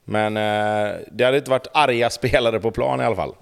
Men 0.05 0.37
eh, 0.37 0.93
det 1.13 1.25
hade 1.25 1.37
inte 1.37 1.51
varit 1.51 1.67
arga 1.75 2.11
spelare 2.11 2.61
på 2.61 2.71
plan 2.71 3.01
i 3.01 3.05
alla 3.05 3.17
fall. 3.17 3.35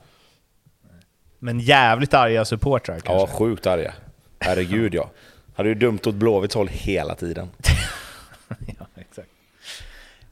Men 1.39 1.61
jävligt 1.61 2.15
arga 2.15 2.45
supportrar 2.45 2.95
Ja, 2.95 3.01
kanske? 3.19 3.37
sjukt 3.37 3.67
arga. 3.67 3.93
Herregud 4.41 4.95
ja. 4.95 5.11
Hade 5.61 5.69
ju 5.69 5.75
dömt 5.75 6.07
åt 6.07 6.15
Blåvitts 6.15 6.55
håll 6.55 6.69
hela 6.69 7.15
tiden. 7.15 7.49
Ja, 8.79 8.87
exakt. 8.97 9.29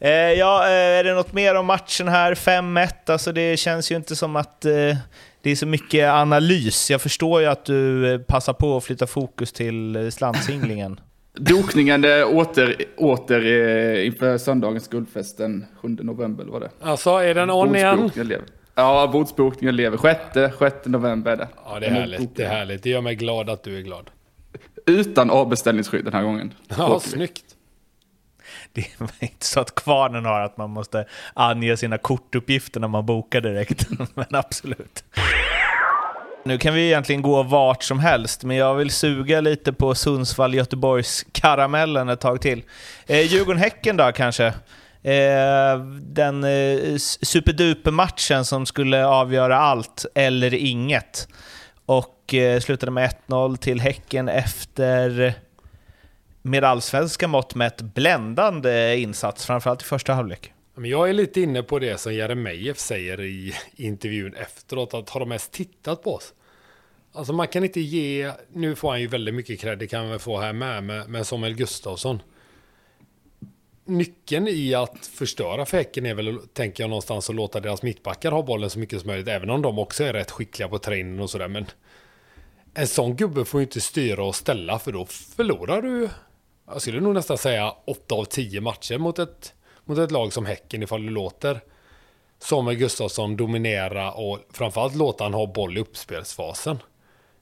Eh, 0.01 0.11
ja, 0.11 0.67
eh, 0.67 0.73
är 0.73 1.05
det 1.05 1.15
något 1.15 1.33
mer 1.33 1.55
om 1.55 1.67
matchen 1.67 2.09
här? 2.09 2.35
5-1, 2.35 2.89
alltså 3.07 3.33
det 3.33 3.57
känns 3.57 3.93
ju 3.93 3.97
inte 3.97 4.17
som 4.17 4.37
att 4.37 4.65
eh, 4.65 4.73
det 5.43 5.51
är 5.51 5.57
så 5.57 5.67
mycket 5.67 6.11
analys. 6.11 6.91
Jag 6.91 7.01
förstår 7.01 7.41
ju 7.41 7.47
att 7.47 7.65
du 7.65 8.13
eh, 8.13 8.21
passar 8.21 8.53
på 8.53 8.77
att 8.77 8.85
flytta 8.85 9.07
fokus 9.07 9.53
till 9.53 9.97
eh, 9.97 10.09
slantsinglingen. 10.09 11.01
Dokningen 11.35 12.05
åter, 12.25 12.77
åter 12.97 13.47
eh, 13.47 14.07
inför 14.07 14.39
söndagens 14.39 14.89
guldfest 14.89 15.39
den 15.39 15.65
7 15.83 15.89
november, 15.89 16.45
vad 16.45 16.63
det 16.63 16.71
Alltså, 16.81 17.11
är 17.11 17.35
den 17.35 17.51
on 17.51 17.77
igen? 17.77 18.11
Ja, 18.75 19.11
bordsbokningen 19.13 19.77
lever. 19.77 19.99
6, 19.99 20.59
6 20.59 20.77
november 20.85 21.33
är 21.33 21.37
det. 21.37 21.49
Ja, 21.65 21.81
det 21.81 21.87
är 21.87 21.91
härligt. 21.91 22.37
Det 22.37 22.45
är 22.45 22.49
härligt. 22.49 22.83
Det 22.83 22.91
gör 22.91 23.01
mig 23.01 23.15
glad 23.15 23.51
att 23.51 23.63
du 23.63 23.77
är 23.79 23.83
glad. 23.83 24.11
Utan 24.89 25.31
avbeställningsskydd 25.31 26.05
den 26.05 26.15
här 26.15 26.23
gången. 26.23 26.55
Ja, 26.69 27.01
vi. 27.05 27.11
snyggt. 27.11 27.45
Det 28.73 28.81
är 28.81 28.87
inte 29.21 29.47
så 29.47 29.61
att 29.61 29.75
kvarnen 29.75 30.25
har 30.25 30.41
att 30.41 30.57
man 30.57 30.71
måste 30.71 31.05
ange 31.35 31.77
sina 31.77 31.99
kortuppgifter 31.99 32.81
när 32.81 32.89
man 32.89 33.07
bokar 33.07 33.41
direkt, 33.41 33.87
men 34.15 34.27
absolut. 34.31 35.05
Nu 36.45 36.59
kan 36.59 36.75
vi 36.75 36.87
egentligen 36.87 37.23
gå 37.23 37.43
vart 37.43 37.83
som 37.83 37.99
helst, 37.99 38.45
men 38.45 38.57
jag 38.57 38.75
vill 38.75 38.91
suga 38.91 39.41
lite 39.41 39.73
på 39.73 39.95
Sundsvall-Göteborgs-karamellen 39.95 42.09
ett 42.09 42.21
tag 42.21 42.41
till. 42.41 42.63
Eh, 43.07 43.21
Djurgården-Häcken 43.21 43.97
då 43.97 44.13
kanske? 44.13 44.47
Eh, 45.03 45.79
den 46.01 46.45
eh, 46.45 46.97
superduper-matchen 47.23 48.45
som 48.45 48.67
skulle 48.67 49.07
avgöra 49.07 49.59
allt 49.59 50.07
eller 50.15 50.55
inget. 50.55 51.29
Och 51.89 52.35
eh, 52.35 52.61
slutade 52.61 52.93
med 52.93 53.15
1-0 53.29 53.57
till 53.57 53.81
Häcken 53.81 54.29
efter 54.29 55.35
med 56.43 56.65
allsvenska 56.65 57.29
mått 57.29 57.55
mätt 57.55 57.83
bländande 57.83 58.97
insats, 58.97 59.47
framförallt 59.47 59.83
i 59.83 59.85
första 59.85 60.13
halvlek. 60.13 60.53
Jag 60.77 61.09
är 61.09 61.13
lite 61.13 61.41
inne 61.41 61.63
på 61.63 61.79
det 61.79 62.01
som 62.01 62.15
Jeremejeff 62.15 62.79
säger 62.79 63.21
i 63.21 63.55
intervjun 63.77 64.35
efteråt, 64.35 64.95
att 64.95 65.11
har 65.11 65.21
de 65.21 65.33
ens 65.33 65.49
tittat 65.49 66.03
på 66.03 66.15
oss? 66.15 66.35
Alltså 67.13 67.33
man 67.33 67.49
kan 67.49 67.65
inte 67.65 67.81
ge, 67.81 68.33
nu 68.53 68.75
får 68.75 68.91
han 68.91 69.01
ju 69.01 69.07
väldigt 69.07 69.35
mycket 69.35 69.61
cred, 69.61 69.79
det 69.79 69.87
kan 69.87 70.01
man 70.01 70.11
väl 70.11 70.19
få 70.19 70.41
här 70.41 70.53
med, 70.53 71.09
med, 71.09 71.27
Samuel 71.27 71.55
Gustafsson. 71.55 72.23
Nyckeln 73.89 74.49
i 74.49 74.75
att 74.75 75.07
förstöra 75.07 75.67
för 75.67 75.77
Häcken 75.77 76.07
är 76.07 76.15
väl, 76.15 76.39
tänker 76.53 76.83
jag 76.83 76.91
någonstans, 76.91 77.31
att 77.31 77.37
låta 77.37 77.61
deras 77.61 77.83
mittbackar 77.83 78.33
ha 78.33 78.43
bollen 78.43 78.71
så 78.71 78.79
mycket 78.79 79.01
som 79.01 79.07
möjligt, 79.07 79.29
även 79.29 79.51
om 79.51 79.63
de 79.63 79.79
också 79.79 80.05
är 80.05 80.13
rätt 80.13 80.31
skickliga 80.31 80.69
på 80.69 80.79
träningen 80.79 81.21
och 81.21 81.31
sådär, 81.31 81.49
men 81.49 81.67
en 82.75 82.87
sån 82.87 83.17
gubbe 83.17 83.45
får 83.45 83.61
ju 83.61 83.67
inte 83.67 83.81
styra 83.81 84.25
och 84.25 84.35
ställa, 84.35 84.79
för 84.79 84.93
då 84.93 85.05
förlorar 85.07 85.83
du, 85.83 86.09
jag 86.67 86.83
skulle 86.83 87.01
nog 87.01 87.15
nästan 87.15 87.39
säga 87.39 87.75
8 87.85 88.15
av 88.15 88.25
10 88.25 88.61
matcher 88.61 88.99
mot 88.99 89.19
ett, 89.19 89.55
mot 89.85 89.99
ett 89.99 90.11
lag 90.11 90.33
som 90.33 90.47
Häcken 90.47 90.83
ifall 90.83 91.03
du 91.03 91.11
låter 91.11 91.61
Samuel 92.39 92.77
Gustafsson 92.77 93.37
dominera 93.37 94.13
och 94.13 94.39
framförallt 94.53 94.95
låta 94.95 95.25
han 95.25 95.35
ha 95.35 95.47
boll 95.47 95.77
i 95.77 95.81
uppspelsfasen. 95.81 96.79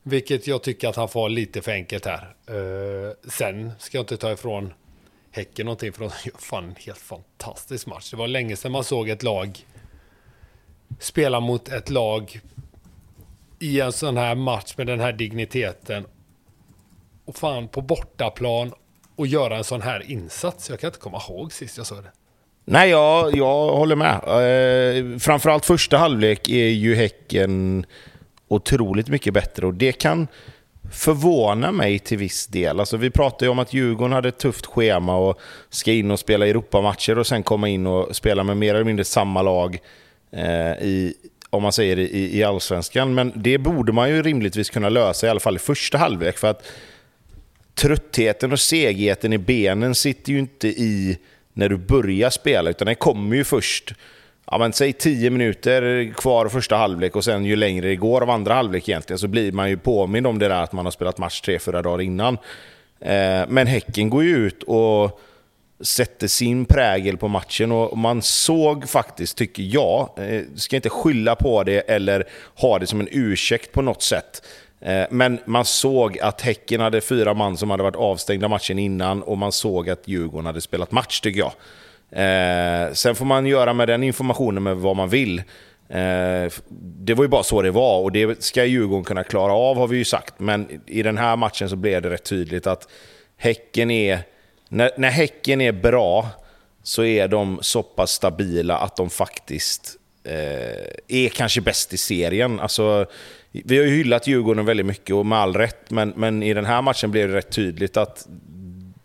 Vilket 0.02 0.46
jag 0.46 0.62
tycker 0.62 0.88
att 0.88 0.96
han 0.96 1.09
får 1.09 1.28
lite 1.28 1.62
för 1.62 1.72
enkelt 1.72 2.06
här. 2.06 2.37
Uh, 2.50 3.12
sen 3.28 3.72
ska 3.78 3.98
jag 3.98 4.02
inte 4.02 4.16
ta 4.16 4.32
ifrån 4.32 4.72
Häcken 5.37 5.66
någonting 5.66 5.92
för 5.92 6.01
de 6.01 6.11
gör 6.25 6.38
fan 6.38 6.64
en 6.64 6.77
helt 6.79 6.99
fantastisk 6.99 7.87
match. 7.87 8.11
Det 8.11 8.16
var 8.16 8.29
länge 8.29 8.57
sedan 8.57 8.72
man 8.72 8.85
såg 8.85 9.09
ett 9.09 9.22
lag 9.22 9.64
spela 10.99 11.40
mot 11.40 11.68
ett 11.68 11.90
lag 11.90 12.40
i 13.59 13.81
en 13.81 13.92
sån 13.92 14.16
här 14.16 14.35
match 14.35 14.75
med 14.77 14.87
den 14.87 15.01
här 15.01 15.12
digniteten. 15.12 16.07
Och 17.25 17.37
fan 17.37 17.68
på 17.68 17.81
bortaplan 17.81 18.72
och 19.16 19.27
göra 19.27 19.57
en 19.57 19.64
sån 19.64 19.83
här 19.83 20.11
insats. 20.11 20.70
Jag 20.70 20.81
kan 20.81 20.88
inte 20.88 20.99
komma 20.99 21.22
ihåg 21.29 21.53
sist 21.53 21.77
jag 21.77 21.87
såg 21.87 21.99
det. 22.03 22.12
Nej, 22.64 22.90
jag, 22.90 23.37
jag 23.37 23.68
håller 23.77 23.96
med. 23.96 24.14
Eh, 24.14 25.18
framförallt 25.18 25.64
första 25.64 25.99
halvlek 25.99 26.49
är 26.49 26.68
ju 26.68 26.94
Häcken 26.94 27.87
otroligt 28.49 29.09
mycket 29.09 29.35
bättre 29.35 29.66
och 29.66 29.75
det 29.75 29.92
kan 29.92 30.29
Förvånar 30.92 31.72
mig 31.72 31.99
till 31.99 32.18
viss 32.18 32.46
del. 32.46 32.81
Alltså, 32.81 32.96
vi 32.96 33.11
pratade 33.11 33.44
ju 33.44 33.51
om 33.51 33.59
att 33.59 33.72
Djurgården 33.72 34.12
hade 34.12 34.29
ett 34.29 34.38
tufft 34.38 34.66
schema 34.66 35.16
och 35.16 35.40
ska 35.70 35.92
in 35.92 36.11
och 36.11 36.18
spela 36.18 36.46
Europamatcher 36.46 37.18
och 37.18 37.27
sen 37.27 37.42
komma 37.42 37.68
in 37.68 37.87
och 37.87 38.16
spela 38.16 38.44
med 38.44 38.57
mer 38.57 38.75
eller 38.75 38.85
mindre 38.85 39.05
samma 39.05 39.42
lag 39.42 39.79
eh, 40.33 40.72
i, 40.72 41.14
om 41.51 41.62
man 41.62 41.72
säger 41.72 41.99
i, 41.99 42.38
i 42.38 42.44
allsvenskan. 42.44 43.14
Men 43.14 43.33
det 43.35 43.59
borde 43.59 43.92
man 43.92 44.11
ju 44.11 44.22
rimligtvis 44.22 44.70
kunna 44.70 44.88
lösa 44.88 45.27
i 45.27 45.31
alla 45.31 45.40
fall 45.40 45.57
i 45.57 45.59
första 45.59 45.99
halvlek. 45.99 46.38
För 46.38 46.49
att 46.49 46.66
tröttheten 47.75 48.53
och 48.53 48.61
segheten 48.61 49.33
i 49.33 49.38
benen 49.38 49.94
sitter 49.94 50.33
ju 50.33 50.38
inte 50.38 50.68
i 50.68 51.18
när 51.53 51.68
du 51.68 51.77
börjar 51.77 52.31
spela, 52.31 52.70
utan 52.70 52.87
den 52.87 52.94
kommer 52.94 53.37
ju 53.37 53.44
först 53.44 53.94
ja, 54.50 54.59
men 54.59 54.72
säg 54.72 54.92
10 54.92 55.30
minuter 55.30 56.12
kvar 56.14 56.48
första 56.48 56.76
halvlek 56.76 57.16
och 57.16 57.24
sen 57.24 57.44
ju 57.44 57.56
längre 57.56 57.88
det 57.88 57.96
går 57.96 58.20
av 58.20 58.30
andra 58.30 58.54
halvlek 58.54 58.88
egentligen 58.88 59.18
så 59.18 59.28
blir 59.28 59.52
man 59.52 59.70
ju 59.70 59.76
påmind 59.76 60.26
om 60.26 60.38
det 60.38 60.48
där 60.48 60.62
att 60.62 60.72
man 60.72 60.87
har 60.87 60.92
spelat 60.92 61.18
match 61.18 61.40
tre, 61.40 61.59
fyra 61.59 61.82
dagar 61.82 62.00
innan. 62.00 62.35
Eh, 63.00 63.44
men 63.48 63.66
Häcken 63.66 64.11
går 64.11 64.24
ju 64.24 64.37
ut 64.37 64.62
och 64.62 65.20
sätter 65.80 66.28
sin 66.28 66.64
prägel 66.64 67.16
på 67.16 67.28
matchen 67.28 67.72
och 67.72 67.98
man 67.98 68.22
såg 68.22 68.88
faktiskt, 68.88 69.38
tycker 69.38 69.62
jag, 69.62 70.11
eh, 70.16 70.42
ska 70.56 70.76
inte 70.76 70.90
skylla 70.90 71.37
på 71.37 71.62
det 71.62 71.80
eller 71.80 72.24
ha 72.54 72.78
det 72.78 72.87
som 72.87 73.00
en 73.00 73.09
ursäkt 73.11 73.72
på 73.72 73.82
något 73.82 74.02
sätt. 74.02 74.42
Eh, 74.80 75.04
men 75.11 75.38
man 75.44 75.64
såg 75.64 76.18
att 76.18 76.40
Häcken 76.40 76.80
hade 76.80 77.00
fyra 77.00 77.35
man 77.35 77.56
som 77.56 77.70
hade 77.70 77.82
varit 77.82 77.96
avstängda 77.96 78.48
matchen 78.48 78.78
innan 78.78 79.22
och 79.22 79.38
man 79.38 79.52
såg 79.52 79.90
att 79.90 80.09
Djurgården 80.09 80.46
hade 80.46 80.61
spelat 80.61 80.92
match, 80.92 81.20
tycker 81.20 81.40
jag. 81.40 81.52
Eh, 82.10 82.92
sen 82.92 83.14
får 83.14 83.24
man 83.24 83.46
göra 83.46 83.72
med 83.72 83.88
den 83.88 84.02
informationen 84.02 84.62
med 84.62 84.76
vad 84.76 84.96
man 84.96 85.08
vill. 85.08 85.38
Eh, 85.88 86.52
det 86.98 87.14
var 87.14 87.24
ju 87.24 87.28
bara 87.28 87.42
så 87.42 87.62
det 87.62 87.70
var 87.70 88.00
och 88.00 88.12
det 88.12 88.42
ska 88.42 88.64
Djurgården 88.64 89.04
kunna 89.04 89.24
klara 89.24 89.52
av 89.52 89.76
har 89.76 89.86
vi 89.86 89.96
ju 89.96 90.04
sagt. 90.04 90.34
Men 90.38 90.80
i 90.86 91.02
den 91.02 91.18
här 91.18 91.36
matchen 91.36 91.68
så 91.68 91.76
blev 91.76 92.02
det 92.02 92.10
rätt 92.10 92.24
tydligt 92.24 92.66
att 92.66 92.88
Häcken 93.36 93.90
är... 93.90 94.18
När, 94.68 94.90
när 94.96 95.10
Häcken 95.10 95.60
är 95.60 95.72
bra 95.72 96.28
så 96.82 97.04
är 97.04 97.28
de 97.28 97.58
så 97.62 97.82
pass 97.82 98.10
stabila 98.10 98.78
att 98.78 98.96
de 98.96 99.10
faktiskt 99.10 99.96
eh, 100.24 100.86
är 101.08 101.28
kanske 101.28 101.60
bäst 101.60 101.92
i 101.92 101.96
serien. 101.96 102.60
Alltså, 102.60 103.06
vi 103.52 103.78
har 103.78 103.84
ju 103.84 103.90
hyllat 103.90 104.26
Djurgården 104.26 104.64
väldigt 104.64 104.86
mycket 104.86 105.14
och 105.14 105.26
med 105.26 105.38
all 105.38 105.54
rätt, 105.54 105.90
men, 105.90 106.12
men 106.16 106.42
i 106.42 106.54
den 106.54 106.64
här 106.64 106.82
matchen 106.82 107.10
blev 107.10 107.28
det 107.28 107.34
rätt 107.36 107.50
tydligt 107.50 107.96
att 107.96 108.26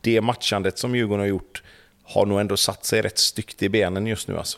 det 0.01 0.21
matchandet 0.21 0.77
som 0.77 0.95
Djurgården 0.95 1.19
har 1.19 1.27
gjort 1.27 1.63
har 2.13 2.25
nog 2.25 2.39
ändå 2.39 2.57
satt 2.57 2.85
sig 2.85 3.01
rätt 3.01 3.17
styggt 3.17 3.63
i 3.63 3.69
benen 3.69 4.07
just 4.07 4.27
nu. 4.27 4.37
Alltså. 4.37 4.57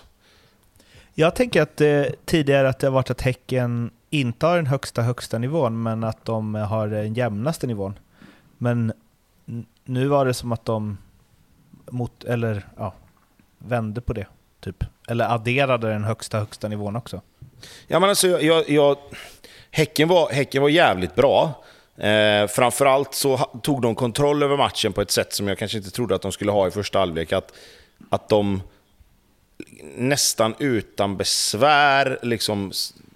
Jag 1.14 1.36
tänker 1.36 1.62
att 1.62 1.82
eh, 1.82 2.04
tidigare 2.26 2.70
att 2.70 2.80
det 2.80 2.88
har 2.88 2.92
varit 2.92 3.10
att 3.10 3.22
Häcken 3.22 3.92
inte 4.10 4.46
har 4.46 4.56
den 4.56 4.68
högsta 4.68 5.02
högsta 5.02 5.38
nivån, 5.38 5.84
men 5.84 6.04
att 6.04 6.26
de 6.26 6.56
har 6.56 6.88
den 6.88 7.14
jämnaste 7.14 7.68
nivån. 7.68 8.00
Men 8.58 8.94
nu 9.86 10.08
var 10.08 10.26
det 10.26 10.34
som 10.34 10.52
att 10.52 10.66
de 10.66 10.98
mot, 11.92 12.24
eller, 12.24 12.66
ja, 12.78 12.94
vände 13.58 14.02
på 14.02 14.14
det, 14.14 14.28
typ. 14.60 14.84
Eller 15.08 15.34
adderade 15.34 15.90
den 15.90 16.04
högsta 16.04 16.40
högsta 16.40 16.68
nivån 16.68 16.96
också. 16.96 17.22
Ja, 17.88 18.00
men 18.00 18.10
alltså, 18.10 18.28
jag, 18.28 18.70
jag, 18.70 18.98
häcken, 19.72 20.08
var, 20.08 20.30
häcken 20.30 20.62
var 20.62 20.70
jävligt 20.70 21.16
bra. 21.16 21.64
Eh, 21.98 22.48
framförallt 22.48 23.14
så 23.14 23.38
tog 23.38 23.82
de 23.82 23.96
kontroll 23.96 24.44
över 24.44 24.58
matchen 24.58 24.94
på 24.94 25.02
ett 25.02 25.12
sätt 25.12 25.34
som 25.34 25.48
jag 25.48 25.58
kanske 25.58 25.78
inte 25.78 25.92
trodde 25.92 26.16
att 26.16 26.22
de 26.22 26.32
skulle 26.32 26.52
ha 26.52 26.68
i 26.68 26.72
första 26.72 27.00
halvlek. 27.00 27.32
Att, 27.32 27.54
att 28.10 28.30
de 28.30 28.62
nästan 29.96 30.56
utan 30.60 31.18
besvär, 31.18 32.20
liksom, 32.22 32.72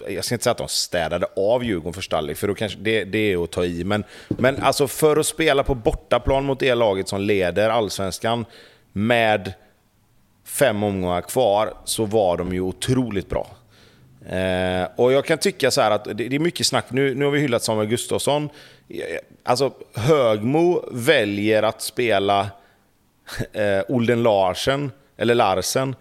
jag 0.07 0.25
ska 0.25 0.35
inte 0.35 0.43
säga 0.43 0.51
att 0.51 0.57
de 0.57 0.67
städade 0.67 1.27
av 1.35 1.63
Djurgården 1.63 1.93
första 1.93 2.15
halvlek, 2.15 2.37
för 2.37 2.47
då 2.47 2.55
kanske, 2.55 2.79
det, 2.79 3.03
det 3.03 3.33
är 3.33 3.43
att 3.43 3.51
ta 3.51 3.65
i. 3.65 3.83
Men, 3.83 4.03
men 4.27 4.63
alltså 4.63 4.87
för 4.87 5.17
att 5.17 5.25
spela 5.25 5.63
på 5.63 5.75
bortaplan 5.75 6.45
mot 6.45 6.59
det 6.59 6.75
laget 6.75 7.07
som 7.07 7.21
leder 7.21 7.69
allsvenskan 7.69 8.45
med 8.93 9.53
fem 10.45 10.83
omgångar 10.83 11.21
kvar 11.21 11.73
så 11.85 12.05
var 12.05 12.37
de 12.37 12.53
ju 12.53 12.61
otroligt 12.61 13.29
bra. 13.29 13.57
Eh, 14.29 14.87
och 14.95 15.13
jag 15.13 15.25
kan 15.25 15.37
tycka 15.37 15.71
så 15.71 15.81
här 15.81 15.91
att 15.91 16.05
det, 16.05 16.13
det 16.13 16.35
är 16.35 16.39
mycket 16.39 16.67
snack. 16.67 16.85
Nu, 16.89 17.15
nu 17.15 17.25
har 17.25 17.31
vi 17.31 17.39
hyllat 17.39 17.63
Samuel 17.63 17.87
Gustafsson. 17.87 18.49
Eh, 18.89 18.99
Alltså 19.43 19.71
Högmo 19.93 20.83
väljer 20.91 21.63
att 21.63 21.81
spela 21.81 22.39
eh, 23.53 23.81
Olden 23.87 24.23
Larsen, 24.23 24.91
eller 25.17 25.35
Larsen, 25.35 25.95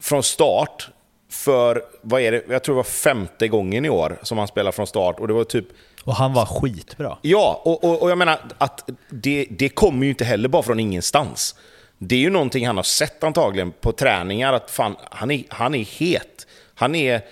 från 0.00 0.22
start. 0.22 0.88
För, 1.30 1.82
vad 2.02 2.20
är 2.20 2.32
det, 2.32 2.42
jag 2.48 2.62
tror 2.62 2.74
det 2.74 2.76
var 2.76 2.84
femte 2.84 3.48
gången 3.48 3.84
i 3.84 3.88
år 3.88 4.18
som 4.22 4.38
han 4.38 4.48
spelar 4.48 4.72
från 4.72 4.86
start. 4.86 5.20
Och 5.20 5.28
det 5.28 5.34
var 5.34 5.44
typ 5.44 5.66
Och 6.04 6.14
han 6.14 6.32
var 6.34 6.46
skitbra. 6.46 7.18
Ja, 7.22 7.62
och, 7.64 7.84
och, 7.84 8.02
och 8.02 8.10
jag 8.10 8.18
menar 8.18 8.38
att 8.58 8.88
det, 9.10 9.46
det 9.50 9.68
kommer 9.68 10.04
ju 10.04 10.10
inte 10.10 10.24
heller 10.24 10.48
bara 10.48 10.62
från 10.62 10.80
ingenstans. 10.80 11.54
Det 11.98 12.14
är 12.14 12.20
ju 12.20 12.30
någonting 12.30 12.66
han 12.66 12.76
har 12.76 12.82
sett 12.84 13.24
antagligen 13.24 13.72
på 13.72 13.92
träningar, 13.92 14.52
att 14.52 14.70
fan, 14.70 14.96
han, 15.10 15.30
är, 15.30 15.44
han 15.48 15.74
är 15.74 15.84
het. 15.84 16.46
Han, 16.74 16.94
är, 16.94 17.22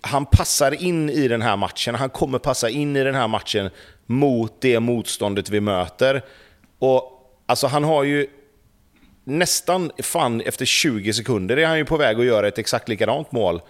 han 0.00 0.26
passar 0.26 0.82
in 0.82 1.10
i 1.10 1.28
den 1.28 1.42
här 1.42 1.56
matchen, 1.56 1.94
han 1.94 2.10
kommer 2.10 2.38
passa 2.38 2.70
in 2.70 2.96
i 2.96 3.04
den 3.04 3.14
här 3.14 3.28
matchen 3.28 3.70
mot 4.06 4.60
det 4.60 4.80
motståndet 4.80 5.50
vi 5.50 5.60
möter. 5.60 6.24
Och 6.78 7.12
alltså 7.46 7.66
han 7.66 7.84
har 7.84 8.04
ju 8.04 8.26
nästan, 9.24 9.90
fan 10.02 10.40
efter 10.40 10.64
20 10.64 11.12
sekunder 11.12 11.56
är 11.56 11.66
han 11.66 11.78
ju 11.78 11.84
på 11.84 11.96
väg 11.96 12.20
att 12.20 12.26
göra 12.26 12.48
ett 12.48 12.58
exakt 12.58 12.88
likadant 12.88 13.32
mål 13.32 13.60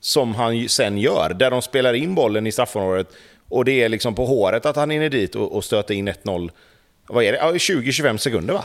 som 0.00 0.34
han 0.34 0.68
sen 0.68 0.98
gör, 0.98 1.34
där 1.34 1.50
de 1.50 1.62
spelar 1.62 1.94
in 1.94 2.14
bollen 2.14 2.46
i 2.46 2.52
straffområdet 2.52 3.08
och 3.48 3.64
det 3.64 3.82
är 3.82 3.88
liksom 3.88 4.14
på 4.14 4.26
håret 4.26 4.66
att 4.66 4.76
han 4.76 4.90
hinner 4.90 5.10
dit 5.10 5.34
och, 5.34 5.56
och 5.56 5.64
stöter 5.64 5.94
in 5.94 6.08
1-0. 6.08 6.50
vad 7.06 7.24
är 7.24 7.32
det? 7.32 7.38
Ja, 7.38 7.52
20-25 7.52 8.16
sekunder 8.16 8.54
va? 8.54 8.64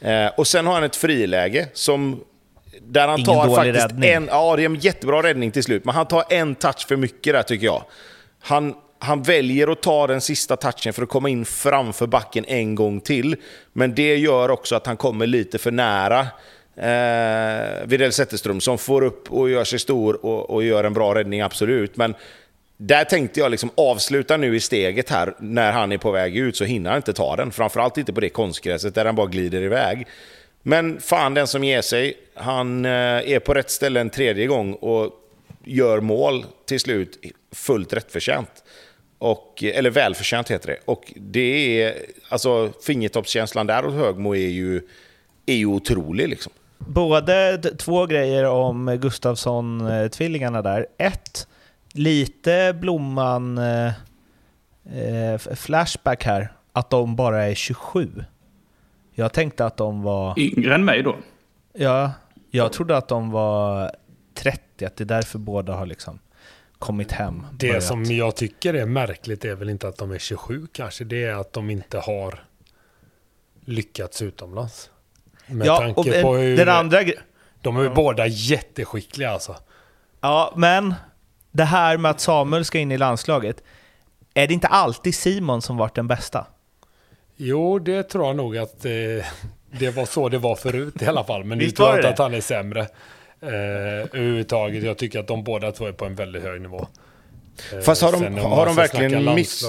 Eh, 0.00 0.30
och 0.36 0.46
sen 0.46 0.66
har 0.66 0.74
han 0.74 0.84
ett 0.84 0.96
friläge 0.96 1.68
som... 1.72 2.24
Där 2.90 3.08
han 3.08 3.18
Ingen 3.18 3.26
tar 3.26 3.46
dålig 3.46 3.56
faktiskt 3.56 3.84
räddning. 3.84 4.10
en... 4.10 4.28
Ja, 4.30 4.56
det 4.56 4.62
är 4.62 4.66
en 4.66 4.74
jättebra 4.74 5.22
räddning 5.22 5.50
till 5.50 5.64
slut. 5.64 5.84
Men 5.84 5.94
han 5.94 6.06
tar 6.06 6.24
en 6.30 6.54
touch 6.54 6.86
för 6.88 6.96
mycket 6.96 7.34
där 7.34 7.42
tycker 7.42 7.66
jag. 7.66 7.84
Han, 8.40 8.74
han 8.98 9.22
väljer 9.22 9.72
att 9.72 9.82
ta 9.82 10.06
den 10.06 10.20
sista 10.20 10.56
touchen 10.56 10.92
för 10.92 11.02
att 11.02 11.08
komma 11.08 11.28
in 11.28 11.44
framför 11.44 12.06
backen 12.06 12.44
en 12.48 12.74
gång 12.74 13.00
till. 13.00 13.36
Men 13.72 13.94
det 13.94 14.16
gör 14.16 14.50
också 14.50 14.76
att 14.76 14.86
han 14.86 14.96
kommer 14.96 15.26
lite 15.26 15.58
för 15.58 15.70
nära 15.70 16.20
eh, 16.76 17.86
Widell 17.86 18.12
Zetterström 18.12 18.60
som 18.60 18.78
får 18.78 19.02
upp 19.02 19.32
och 19.32 19.50
gör 19.50 19.64
sig 19.64 19.78
stor 19.78 20.26
och, 20.26 20.50
och 20.50 20.64
gör 20.64 20.84
en 20.84 20.94
bra 20.94 21.14
räddning, 21.14 21.40
absolut. 21.40 21.96
Men 21.96 22.14
där 22.76 23.04
tänkte 23.04 23.40
jag 23.40 23.50
liksom 23.50 23.70
avsluta 23.74 24.36
nu 24.36 24.56
i 24.56 24.60
steget 24.60 25.10
här. 25.10 25.34
När 25.38 25.72
han 25.72 25.92
är 25.92 25.98
på 25.98 26.10
väg 26.10 26.36
ut 26.36 26.56
så 26.56 26.64
hinner 26.64 26.90
han 26.90 26.96
inte 26.96 27.12
ta 27.12 27.36
den. 27.36 27.50
Framförallt 27.50 27.98
inte 27.98 28.12
på 28.12 28.20
det 28.20 28.28
konstgräset 28.28 28.94
där 28.94 29.04
han 29.04 29.14
bara 29.14 29.26
glider 29.26 29.62
iväg. 29.62 30.06
Men 30.62 31.00
fan 31.00 31.34
den 31.34 31.46
som 31.46 31.64
ger 31.64 31.82
sig. 31.82 32.14
Han 32.34 32.84
eh, 32.84 32.90
är 32.90 33.38
på 33.38 33.54
rätt 33.54 33.70
ställe 33.70 34.00
en 34.00 34.10
tredje 34.10 34.46
gång 34.46 34.72
och 34.72 35.12
gör 35.64 36.00
mål 36.00 36.44
till 36.66 36.80
slut 36.80 37.18
fullt 37.52 37.92
rättförtjänt. 37.92 38.64
Och, 39.18 39.62
eller 39.62 39.90
välförtjänt 39.90 40.50
heter 40.50 40.68
det. 40.68 40.78
Och 40.84 41.12
det 41.16 41.82
är, 41.82 41.94
alltså 42.28 42.72
fingertoppskänslan 42.86 43.66
där 43.66 43.82
hos 43.82 43.94
Högmo 43.94 44.34
är 44.34 44.48
ju, 44.48 44.82
är 45.46 45.54
ju 45.54 45.66
otrolig 45.66 46.28
liksom. 46.28 46.52
Både 46.78 47.58
två 47.58 48.06
grejer 48.06 48.44
om 48.44 48.90
Gustafsson-tvillingarna 48.90 50.58
eh, 50.58 50.62
där. 50.62 50.86
Ett, 50.98 51.46
lite 51.92 52.76
Blomman 52.80 53.58
eh, 53.58 53.92
eh, 54.98 55.38
flashback 55.38 56.24
här, 56.24 56.52
att 56.72 56.90
de 56.90 57.16
bara 57.16 57.44
är 57.44 57.54
27. 57.54 58.24
Jag 59.18 59.32
tänkte 59.32 59.66
att 59.66 59.76
de 59.76 60.02
var... 60.02 60.38
Yngre 60.38 60.74
än 60.74 60.84
mig 60.84 61.02
då. 61.02 61.16
Ja, 61.72 62.12
jag 62.50 62.72
trodde 62.72 62.96
att 62.96 63.08
de 63.08 63.30
var 63.30 63.92
30, 64.34 64.84
att 64.84 64.96
det 64.96 65.04
är 65.04 65.06
därför 65.06 65.38
båda 65.38 65.72
har 65.72 65.86
liksom 65.86 66.18
kommit 66.78 67.12
hem. 67.12 67.46
Det 67.52 67.68
börjat. 67.68 67.84
som 67.84 68.04
jag 68.04 68.36
tycker 68.36 68.74
är 68.74 68.86
märkligt 68.86 69.44
är 69.44 69.54
väl 69.54 69.70
inte 69.70 69.88
att 69.88 69.96
de 69.96 70.10
är 70.10 70.18
27 70.18 70.66
kanske. 70.72 71.04
Det 71.04 71.24
är 71.24 71.34
att 71.34 71.52
de 71.52 71.70
inte 71.70 71.98
har 71.98 72.44
lyckats 73.64 74.22
utomlands. 74.22 74.90
Med 75.46 75.66
Ja, 75.66 75.78
tanke 75.78 76.00
och 76.00 76.22
på 76.22 76.36
hur... 76.36 76.56
den 76.56 76.68
andra 76.68 77.00
De 77.62 77.76
är 77.76 77.82
ju 77.82 77.90
båda 77.90 78.26
jätteskickliga 78.26 79.30
alltså. 79.30 79.56
Ja, 80.20 80.52
men 80.56 80.94
det 81.50 81.64
här 81.64 81.96
med 81.96 82.10
att 82.10 82.20
Samuel 82.20 82.64
ska 82.64 82.78
in 82.78 82.92
i 82.92 82.98
landslaget, 82.98 83.62
är 84.34 84.46
det 84.46 84.54
inte 84.54 84.68
alltid 84.68 85.14
Simon 85.14 85.62
som 85.62 85.76
varit 85.76 85.94
den 85.94 86.06
bästa? 86.06 86.46
Jo, 87.40 87.78
det 87.78 88.02
tror 88.02 88.26
jag 88.26 88.36
nog 88.36 88.58
att 88.58 88.84
eh, 88.84 88.90
det 89.78 89.90
var 89.96 90.04
så 90.04 90.28
det 90.28 90.38
var 90.38 90.56
förut 90.56 91.02
i 91.02 91.06
alla 91.06 91.24
fall. 91.24 91.44
Men 91.44 91.58
nu 91.58 91.70
tror 91.70 91.88
jag 91.88 91.98
inte 91.98 92.08
att 92.08 92.18
han 92.18 92.34
är 92.34 92.40
sämre. 92.40 92.80
Eh, 93.42 93.48
överhuvudtaget. 93.50 94.82
Jag 94.84 94.98
tycker 94.98 95.20
att 95.20 95.26
de 95.26 95.44
båda 95.44 95.72
två 95.72 95.86
är 95.86 95.92
på 95.92 96.04
en 96.04 96.14
väldigt 96.14 96.42
hög 96.42 96.60
nivå. 96.60 96.86
Eh, 97.72 97.78
Fast 97.80 98.02
har 98.02 98.12
de- 98.12 98.38
har 98.38 98.66
de 98.66 98.76
verkligen 98.76 99.34
miss-. 99.34 99.64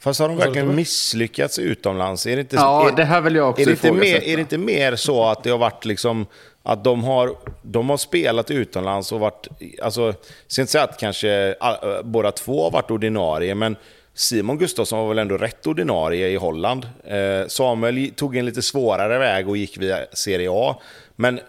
Fast 0.00 0.20
har 0.20 0.28
de 0.28 0.36
verkligen 0.36 0.74
misslyckats 0.76 1.58
utomlands? 1.58 2.26
Är 2.26 2.36
det 2.36 2.40
inte, 2.40 2.56
Ja, 2.56 2.88
är, 2.92 2.96
det 2.96 3.04
här 3.04 3.20
vill 3.20 3.34
jag 3.34 3.50
också 3.50 3.62
är 3.62 3.66
det, 3.66 3.70
inte 3.72 3.92
mer, 3.92 4.24
är 4.24 4.36
det 4.36 4.40
inte 4.40 4.58
mer 4.58 4.96
så 4.96 5.24
att 5.24 5.44
det 5.44 5.50
har 5.50 5.58
varit 5.58 5.84
liksom 5.84 6.26
att 6.62 6.84
de 6.84 7.04
har, 7.04 7.34
de 7.62 7.90
har 7.90 7.96
spelat 7.96 8.50
utomlands 8.50 9.12
och 9.12 9.20
varit, 9.20 9.48
alltså, 9.82 10.02
jag 10.02 10.14
ska 10.48 10.60
inte 10.62 10.72
säga 10.72 10.84
att 10.84 10.98
kanske 11.00 11.54
all, 11.60 12.04
båda 12.04 12.32
två 12.32 12.64
har 12.64 12.70
varit 12.70 12.90
ordinarie, 12.90 13.54
men 13.54 13.76
Simon 14.18 14.58
Gustafsson 14.58 14.98
var 14.98 15.08
väl 15.08 15.18
ändå 15.18 15.36
rätt 15.36 15.66
ordinarie 15.66 16.28
i 16.28 16.36
Holland. 16.36 16.88
Eh, 17.04 17.46
Samuel 17.48 18.10
tog 18.16 18.36
en 18.36 18.46
lite 18.46 18.62
svårare 18.62 19.18
väg 19.18 19.48
och 19.48 19.56
gick 19.56 19.78
via 19.78 20.06
Serie 20.12 20.48
A. 20.52 20.80
Men 21.16 21.40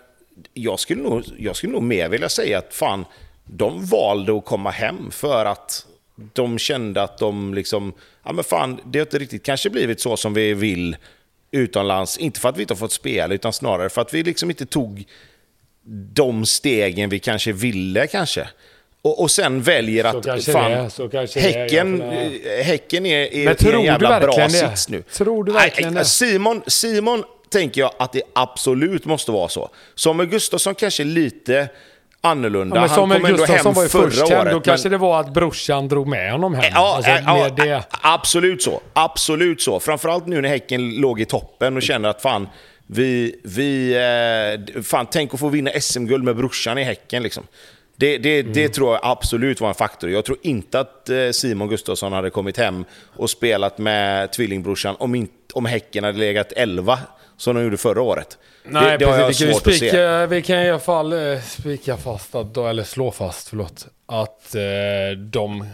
jag 0.53 0.79
skulle 0.79 1.03
nog, 1.03 1.23
jag 1.37 1.55
skulle 1.55 1.73
nog 1.73 1.83
mer 1.83 2.09
vilja 2.09 2.29
säga 2.29 2.57
att 2.57 2.73
fan, 2.73 3.05
de 3.45 3.85
valde 3.85 4.37
att 4.37 4.45
komma 4.45 4.69
hem 4.69 5.11
för 5.11 5.45
att 5.45 5.85
de 6.33 6.57
kände 6.57 7.03
att 7.03 7.17
de 7.17 7.53
liksom, 7.53 7.93
ja 8.23 8.33
men 8.33 8.43
fan, 8.43 8.79
det 8.85 8.99
har 8.99 9.05
inte 9.05 9.19
riktigt 9.19 9.43
kanske 9.43 9.69
blivit 9.69 10.01
så 10.01 10.17
som 10.17 10.33
vi 10.33 10.53
vill 10.53 10.97
utomlands. 11.51 12.17
Inte 12.17 12.39
för 12.39 12.49
att 12.49 12.57
vi 12.57 12.61
inte 12.61 12.73
har 12.73 12.79
fått 12.79 12.91
spela, 12.91 13.33
utan 13.33 13.53
snarare 13.53 13.89
för 13.89 14.01
att 14.01 14.13
vi 14.13 14.23
liksom 14.23 14.49
inte 14.49 14.65
tog 14.65 15.05
de 16.13 16.45
stegen 16.45 17.09
vi 17.09 17.19
kanske 17.19 17.51
ville 17.51 18.07
kanske. 18.07 18.49
Och, 19.01 19.21
och 19.21 19.31
sen 19.31 19.61
väljer 19.61 20.11
Så 20.11 20.17
att, 20.17 20.25
kanske 20.25 20.51
fan, 20.51 20.71
det 20.71 20.77
är, 20.77 20.89
så 20.89 21.09
kanske 21.09 21.39
det 21.39 21.55
är, 21.55 21.59
häcken, 21.61 21.99
ja, 22.05 22.11
för 22.11 22.59
eh, 22.59 22.63
häcken 22.63 23.05
är, 23.05 23.33
är, 23.33 23.67
är 23.67 23.73
en 23.73 23.83
jävla 23.83 24.19
bra 24.19 24.35
det? 24.37 24.49
sits 24.49 24.89
nu. 24.89 25.01
Tror 25.01 25.43
du 25.43 25.51
verkligen 25.51 25.93
det? 25.93 26.05
Simon, 26.05 26.61
Simon 26.67 27.23
tänker 27.49 27.81
jag 27.81 27.91
att 27.99 28.13
det 28.13 28.21
absolut 28.33 29.05
måste 29.05 29.31
vara 29.31 29.49
så. 29.49 29.69
Samuel 29.95 30.29
Gustafsson 30.29 30.75
kanske 30.75 31.03
är 31.03 31.05
lite 31.05 31.67
annorlunda. 32.21 32.75
Ja, 32.75 32.81
men 32.81 32.89
Han 32.89 32.97
Samuel 32.97 33.21
kom 33.21 33.25
ändå 33.29 33.37
Gustafsson 33.37 33.65
hem 33.65 33.73
var 33.75 33.83
ju 33.83 33.89
förra 33.89 34.09
först 34.09 34.29
hem. 34.29 34.39
året. 34.39 34.51
Då 34.51 34.57
men- 34.57 34.61
kanske 34.61 34.89
det 34.89 34.97
var 34.97 35.19
att 35.19 35.33
brorsan 35.33 35.87
drog 35.87 36.07
med 36.07 36.31
honom 36.31 36.53
hem. 36.55 36.71
Ja, 36.75 36.95
alltså, 36.95 37.11
ja, 37.11 37.35
med 37.35 37.67
det. 37.67 37.75
a- 37.77 37.83
absolut 38.01 38.63
så. 38.63 38.81
Absolut 38.93 39.61
så. 39.61 39.79
Framförallt 39.79 40.27
nu 40.27 40.41
när 40.41 40.49
Häcken 40.49 40.89
låg 40.95 41.21
i 41.21 41.25
toppen 41.25 41.75
och 41.77 41.81
känner 41.83 42.09
att 42.09 42.21
fan, 42.21 42.47
vi, 42.87 43.35
vi, 43.43 43.93
eh, 44.75 44.81
fan 44.83 45.07
tänk 45.11 45.33
att 45.33 45.39
få 45.39 45.49
vinna 45.49 45.71
SM-guld 45.81 46.23
med 46.23 46.35
brorsan 46.35 46.77
i 46.77 46.83
Häcken. 46.83 47.23
Liksom. 47.23 47.43
Det, 47.99 48.17
det, 48.17 48.41
det 48.41 48.59
Mm. 48.59 48.71
tror 48.71 48.93
jag 48.93 48.99
absolut 49.03 49.61
var 49.61 49.67
en 49.69 49.75
faktor. 49.75 50.09
Jag 50.09 50.25
tror 50.25 50.37
inte 50.41 50.79
att 50.79 51.09
eh, 51.09 51.29
Simon 51.31 51.67
Gustafsson 51.69 52.13
hade 52.13 52.29
kommit 52.29 52.57
hem 52.57 52.85
och 53.15 53.29
spelat 53.29 53.77
med 53.77 54.31
tvillingbrorsan 54.31 54.95
om, 54.99 55.15
inte, 55.15 55.33
om 55.53 55.65
Häcken 55.65 56.03
hade 56.03 56.17
legat 56.17 56.51
11 56.51 56.99
som 57.37 57.55
de 57.55 57.63
gjorde 57.63 57.77
förra 57.77 58.01
året. 58.01 58.37
Nej, 58.63 58.91
det, 58.91 58.97
det 58.97 59.05
har 59.11 59.17
jag 59.17 59.27
precis. 59.27 59.41
Vi 59.41 59.51
ju 59.51 59.55
att 59.55 59.63
se. 59.63 59.77
spika, 59.77 60.25
vi 60.25 60.41
kan 60.41 60.59
i 60.59 60.69
alla 60.69 60.79
fall 60.79 61.13
eh, 61.13 61.41
spika 61.41 61.97
fast, 61.97 62.35
att, 62.35 62.57
eller 62.57 62.83
slå 62.83 63.11
fast, 63.11 63.49
förlåt, 63.49 63.87
att 64.05 64.55
eh, 64.55 65.17
de 65.17 65.65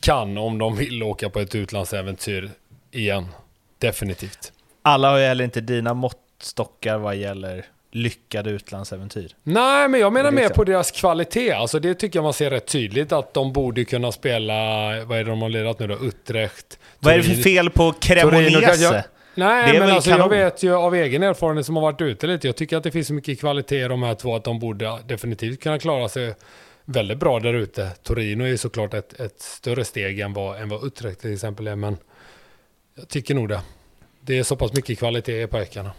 kan, 0.00 0.38
om 0.38 0.58
de 0.58 0.76
vill, 0.76 1.02
åka 1.02 1.30
på 1.30 1.40
ett 1.40 1.54
utlandsäventyr 1.54 2.50
igen. 2.90 3.26
Definitivt. 3.78 4.52
Alla 4.82 5.10
har 5.10 5.18
ju 5.18 5.24
heller 5.24 5.44
inte 5.44 5.60
dina 5.60 5.94
måttstockar 5.94 6.98
vad 6.98 7.16
gäller 7.16 7.64
lyckade 7.92 8.50
utlandsäventyr. 8.50 9.36
Nej, 9.42 9.88
men 9.88 10.00
jag 10.00 10.12
menar 10.12 10.30
mer 10.30 10.42
liksom- 10.42 10.54
på 10.56 10.64
deras 10.64 10.90
kvalitet. 10.90 11.52
Alltså 11.52 11.78
det 11.78 11.94
tycker 11.94 12.18
jag 12.18 12.24
man 12.24 12.32
ser 12.32 12.50
rätt 12.50 12.66
tydligt 12.66 13.12
att 13.12 13.34
de 13.34 13.52
borde 13.52 13.84
kunna 13.84 14.12
spela, 14.12 14.54
vad 15.04 15.18
är 15.18 15.24
det 15.24 15.30
de 15.30 15.42
har 15.42 15.48
lirat 15.48 15.78
nu 15.78 15.86
då? 15.86 15.98
Utrecht. 16.04 16.78
Vad 16.98 17.14
är 17.14 17.18
det 17.18 17.24
för 17.24 17.34
fel 17.34 17.70
på 17.70 17.92
Cremonese? 18.00 18.82
jag- 18.82 19.02
Nej, 19.34 19.78
men 19.80 19.90
alltså, 19.90 20.10
jag 20.10 20.18
kanon. 20.18 20.30
vet 20.30 20.62
ju 20.62 20.74
av 20.74 20.94
egen 20.94 21.22
erfarenhet 21.22 21.66
som 21.66 21.76
har 21.76 21.82
varit 21.82 22.00
ute 22.00 22.26
lite. 22.26 22.48
Jag 22.48 22.56
tycker 22.56 22.76
att 22.76 22.82
det 22.82 22.90
finns 22.90 23.06
så 23.06 23.14
mycket 23.14 23.40
kvalitet 23.40 23.84
i 23.84 23.88
de 23.88 24.02
här 24.02 24.14
två 24.14 24.36
att 24.36 24.44
de 24.44 24.58
borde 24.58 24.98
definitivt 25.06 25.62
kunna 25.62 25.78
klara 25.78 26.08
sig 26.08 26.34
väldigt 26.84 27.18
bra 27.18 27.40
där 27.40 27.54
ute. 27.54 27.90
Torino 28.02 28.44
är 28.44 28.48
ju 28.48 28.56
såklart 28.56 28.94
ett, 28.94 29.20
ett 29.20 29.40
större 29.40 29.84
steg 29.84 30.20
än 30.20 30.32
vad, 30.32 30.60
än 30.60 30.68
vad 30.68 30.84
Utrecht 30.86 31.20
till 31.20 31.32
exempel 31.32 31.66
är, 31.66 31.76
men 31.76 31.96
jag 32.94 33.08
tycker 33.08 33.34
nog 33.34 33.48
det. 33.48 33.60
Det 34.20 34.38
är 34.38 34.42
så 34.42 34.56
pass 34.56 34.72
mycket 34.72 34.98
kvalitet 34.98 35.42
i 35.42 35.46
pojkarna. 35.46 35.90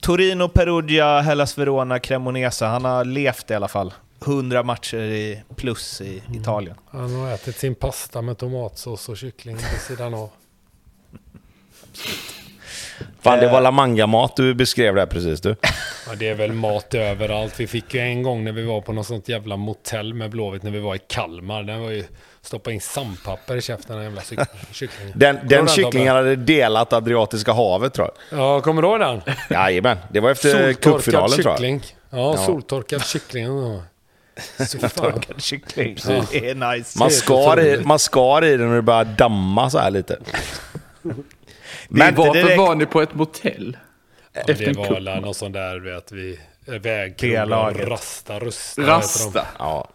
Torino, 0.00 0.48
Perugia, 0.48 1.20
Hellas 1.20 1.58
Verona, 1.58 1.98
Cremonese. 1.98 2.64
Han 2.64 2.84
har 2.84 3.04
levt 3.04 3.50
i 3.50 3.54
alla 3.54 3.68
fall. 3.68 3.94
100 4.24 4.62
matcher 4.62 4.98
i 4.98 5.42
plus 5.56 6.00
i 6.00 6.22
Mm. 6.28 6.40
Italien. 6.40 6.76
Han 6.90 7.14
har 7.14 7.30
ätit 7.32 7.56
sin 7.56 7.74
pasta 7.74 8.22
med 8.22 8.38
tomatsås 8.38 9.08
och 9.08 9.16
kyckling 9.16 9.56
vid 9.56 9.80
sidan 9.88 10.14
av. 10.14 10.30
Fan, 13.20 13.38
det 13.38 13.48
var 13.48 13.60
La 13.60 13.70
Manga-mat 13.70 14.36
du 14.36 14.54
beskrev 14.54 14.94
där 14.94 15.06
precis 15.06 15.40
du. 15.40 15.56
Ja, 16.08 16.14
det 16.18 16.28
är 16.28 16.34
väl 16.34 16.52
mat 16.52 16.94
överallt. 16.94 17.60
Vi 17.60 17.66
fick 17.66 17.94
ju 17.94 18.00
en 18.00 18.22
gång 18.22 18.44
när 18.44 18.52
vi 18.52 18.62
var 18.62 18.80
på 18.80 18.92
något 18.92 19.06
sånt 19.06 19.28
jävla 19.28 19.56
motell 19.56 20.14
med 20.14 20.30
Blåvitt 20.30 20.62
när 20.62 20.70
vi 20.70 20.78
var 20.80 20.94
i 20.94 20.98
Kalmar. 20.98 21.62
Den 21.62 21.80
var 21.82 21.90
ju 21.90 22.04
stoppa 22.42 22.72
in 22.72 22.80
sandpapper 22.80 23.56
i 23.56 23.62
käften 23.62 23.96
den 23.96 24.04
jävla 24.04 24.22
kycklingen. 24.72 25.12
Den, 25.18 25.38
den 25.42 25.68
kycklingen 25.68 26.14
hade 26.14 26.36
delat 26.36 26.92
Adriatiska 26.92 27.52
havet 27.52 27.94
tror 27.94 28.10
jag. 28.30 28.38
Ja, 28.40 28.60
kommer 28.60 28.82
du 28.82 28.88
ihåg 28.88 29.00
den? 29.00 29.20
Jajamän, 29.50 29.98
det 30.10 30.20
var 30.20 30.30
efter 30.30 30.50
Soltorkad 30.52 30.82
cupfinalen 30.82 31.30
tror 31.30 31.44
jag. 31.46 31.56
kyckling. 31.56 31.82
Ja, 32.10 32.34
Ja. 32.36 32.36
soltorkad 32.36 33.04
kyckling. 33.04 33.44
Ja. 33.46 33.82
Så 34.66 34.78
fan. 34.78 34.90
Torkad 34.90 35.42
kyckling. 35.42 35.96
Ja. 36.08 36.22
Det 36.32 36.50
är 36.50 36.54
nice. 36.54 36.98
Man 36.98 37.08
Helt 37.08 37.14
skar, 37.22 37.58
i, 37.60 37.62
otroligt. 37.70 37.86
man 37.86 37.98
skar 37.98 38.44
i 38.44 38.56
den 38.56 38.68
och 38.68 38.74
det 38.74 38.82
började 38.82 39.10
damma 39.10 39.70
så 39.70 39.78
här 39.78 39.90
lite. 39.90 40.18
Men 41.88 42.14
Varför 42.14 42.32
direkt- 42.32 42.58
var 42.58 42.74
ni 42.74 42.86
på 42.86 43.02
ett 43.02 43.14
motell? 43.14 43.76
Ja, 44.32 44.40
det 44.46 44.76
var 44.76 44.94
väl 44.94 45.04
någon 45.04 45.34
sån 45.34 45.52
där 45.52 45.78
vet 45.80 46.12
vi 46.12 46.38
B-laget. 46.66 46.84
vägkrog 47.76 47.90
Rasta, 47.90 48.38
Rusta. 48.38 48.82
Rasta. 48.82 49.46
Ja, 49.58 49.88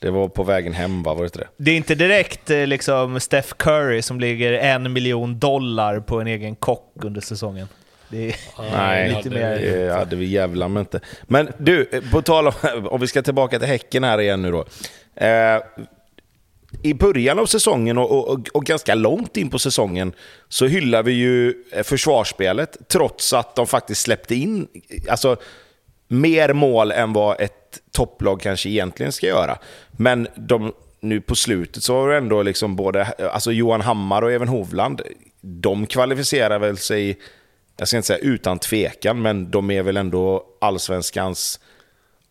det 0.00 0.10
var 0.10 0.28
på 0.28 0.42
vägen 0.42 0.72
hem 0.72 1.02
va, 1.02 1.14
var 1.14 1.20
det 1.22 1.26
inte 1.26 1.38
det? 1.38 1.46
Det 1.56 1.70
är 1.70 1.76
inte 1.76 1.94
direkt 1.94 2.50
eh, 2.50 2.66
liksom 2.66 3.20
Steph 3.20 3.48
Curry 3.56 4.02
som 4.02 4.20
ligger 4.20 4.52
en 4.52 4.92
miljon 4.92 5.38
dollar 5.38 6.00
på 6.00 6.20
en 6.20 6.26
egen 6.26 6.54
kock 6.56 6.92
under 6.94 7.20
säsongen. 7.20 7.68
Det 8.08 8.28
är, 8.28 8.36
Nej, 8.72 9.08
lite 9.08 9.16
hade 9.18 9.30
mer- 9.30 9.58
vi. 9.58 9.70
det 9.70 9.92
hade 9.94 10.16
vi 10.16 10.24
jävlar 10.26 10.68
med 10.68 10.80
inte. 10.80 11.00
Men 11.22 11.52
du, 11.58 11.84
på 12.12 12.22
tal 12.22 12.46
om, 12.46 12.52
om 12.90 13.00
vi 13.00 13.06
ska 13.06 13.22
tillbaka 13.22 13.58
till 13.58 13.68
Häcken 13.68 14.04
här 14.04 14.20
igen 14.20 14.42
nu 14.42 14.50
då. 14.50 14.64
Eh, 15.24 15.60
i 16.82 16.94
början 16.94 17.38
av 17.38 17.46
säsongen 17.46 17.98
och, 17.98 18.28
och, 18.28 18.48
och, 18.52 18.64
ganska 18.64 18.94
långt 18.94 19.36
in 19.36 19.50
på 19.50 19.58
säsongen 19.58 20.12
så 20.48 20.66
hyllar 20.66 21.02
vi 21.02 21.12
ju 21.12 21.54
eh, 21.72 21.82
försvarsspelet 21.82 22.76
trots 22.88 23.32
att 23.32 23.56
de 23.56 23.66
faktiskt 23.66 24.02
släppte 24.02 24.34
in 24.34 24.68
alltså, 25.08 25.36
mer 26.08 26.52
mål 26.52 26.92
än 26.92 27.12
vad 27.12 27.40
ett 27.40 27.78
topplag 27.92 28.40
kanske 28.40 28.68
egentligen 28.68 29.12
ska 29.12 29.26
göra. 29.26 29.58
Men 29.92 30.28
de, 30.36 30.72
nu 31.00 31.20
på 31.20 31.34
slutet 31.34 31.82
så 31.82 31.94
har 31.94 32.08
det 32.08 32.16
ändå 32.16 32.42
liksom 32.42 32.76
både 32.76 33.04
alltså 33.04 33.52
Johan 33.52 33.80
Hammar 33.80 34.22
och 34.22 34.32
Even 34.32 34.48
Hovland, 34.48 35.02
de 35.40 35.86
kvalificerar 35.86 36.58
väl 36.58 36.76
sig, 36.78 37.18
jag 37.76 37.88
ska 37.88 37.96
inte 37.96 38.06
säga 38.06 38.18
utan 38.18 38.58
tvekan, 38.58 39.22
men 39.22 39.50
de 39.50 39.70
är 39.70 39.82
väl 39.82 39.96
ändå 39.96 40.44
allsvenskans 40.60 41.60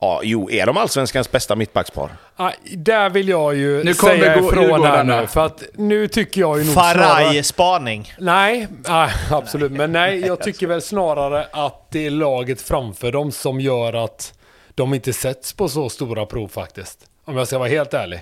Ja, 0.01 0.21
jo, 0.23 0.51
är 0.51 0.65
de 0.65 0.77
allsvenskans 0.77 1.31
bästa 1.31 1.55
mittbackspar? 1.55 2.09
Ah, 2.35 2.51
där 2.77 3.09
vill 3.09 3.29
jag 3.29 3.55
ju 3.55 3.83
Nu 3.83 3.93
kommer 3.93 4.17
säga 4.17 4.39
gå- 4.39 4.47
ifrån 4.47 4.83
här 4.83 5.03
nu. 5.03 5.27
För 5.27 5.45
att 5.45 5.63
nu 5.73 6.07
tycker 6.07 6.41
jag 6.41 6.59
ju 6.59 6.65
nog. 6.65 6.73
Faraj-spaning. 6.73 8.13
Nej, 8.19 8.67
ah, 8.85 9.09
absolut. 9.31 9.71
Men 9.71 9.91
nej, 9.91 10.19
jag 10.19 10.41
tycker 10.41 10.67
väl 10.67 10.81
snarare 10.81 11.47
att 11.51 11.91
det 11.91 12.05
är 12.05 12.09
laget 12.09 12.61
framför 12.61 13.11
dem 13.11 13.31
som 13.31 13.59
gör 13.61 13.93
att 13.93 14.33
de 14.75 14.93
inte 14.93 15.13
sätts 15.13 15.53
på 15.53 15.69
så 15.69 15.89
stora 15.89 16.25
prov 16.25 16.47
faktiskt. 16.47 16.99
Om 17.25 17.37
jag 17.37 17.47
ska 17.47 17.57
vara 17.57 17.69
helt 17.69 17.93
ärlig. 17.93 18.19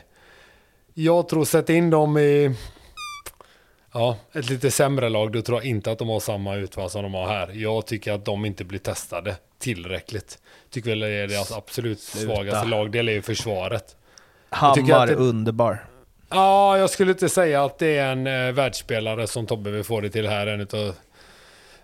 Jag 0.94 1.30
tror 1.30 1.46
sätta 1.46 1.74
in 1.74 1.90
dem 1.90 2.18
i 2.18 2.56
ja, 3.98 4.18
ett 4.34 4.50
lite 4.50 4.72
sämre 4.72 5.10
lag, 5.10 5.32
då 5.32 5.42
tror 5.42 5.58
jag 5.58 5.66
inte 5.66 5.92
att 5.92 6.00
de 6.00 6.10
har 6.10 6.20
samma 6.20 6.56
utfall 6.56 6.90
som 6.90 7.04
de 7.04 7.14
har 7.14 7.28
här. 7.28 7.52
Jag 7.54 7.86
tycker 7.86 8.12
att 8.14 8.26
de 8.26 8.46
inte 8.46 8.64
blir 8.64 8.80
testade 8.80 9.36
tillräckligt. 9.60 10.38
Tycker 10.72 10.90
väl 10.90 11.00
det 11.00 11.08
är 11.10 11.28
deras 11.28 11.52
absolut 11.52 12.00
svagaste 12.00 12.68
lagdel 12.68 13.10
är 13.10 13.14
ju 13.14 13.22
försvaret. 13.22 13.84
tycker 14.76 14.94
Hammar 14.94 15.04
att 15.04 15.08
det- 15.08 15.16
underbar. 15.16 15.86
Ja, 16.30 16.78
jag 16.78 16.90
skulle 16.90 17.12
inte 17.12 17.30
säga 17.30 17.64
att 17.64 17.80
det 17.80 17.98
är 17.98 18.12
en 18.12 18.28
eh, 18.28 18.52
världsspelare 18.52 19.28
som 19.28 19.46
Tobbe 19.46 19.72
vill 19.72 19.84
få 19.84 20.02
det 20.02 20.10
till 20.10 20.28
här. 20.28 20.48
En 20.48 20.62
utav... 20.62 20.96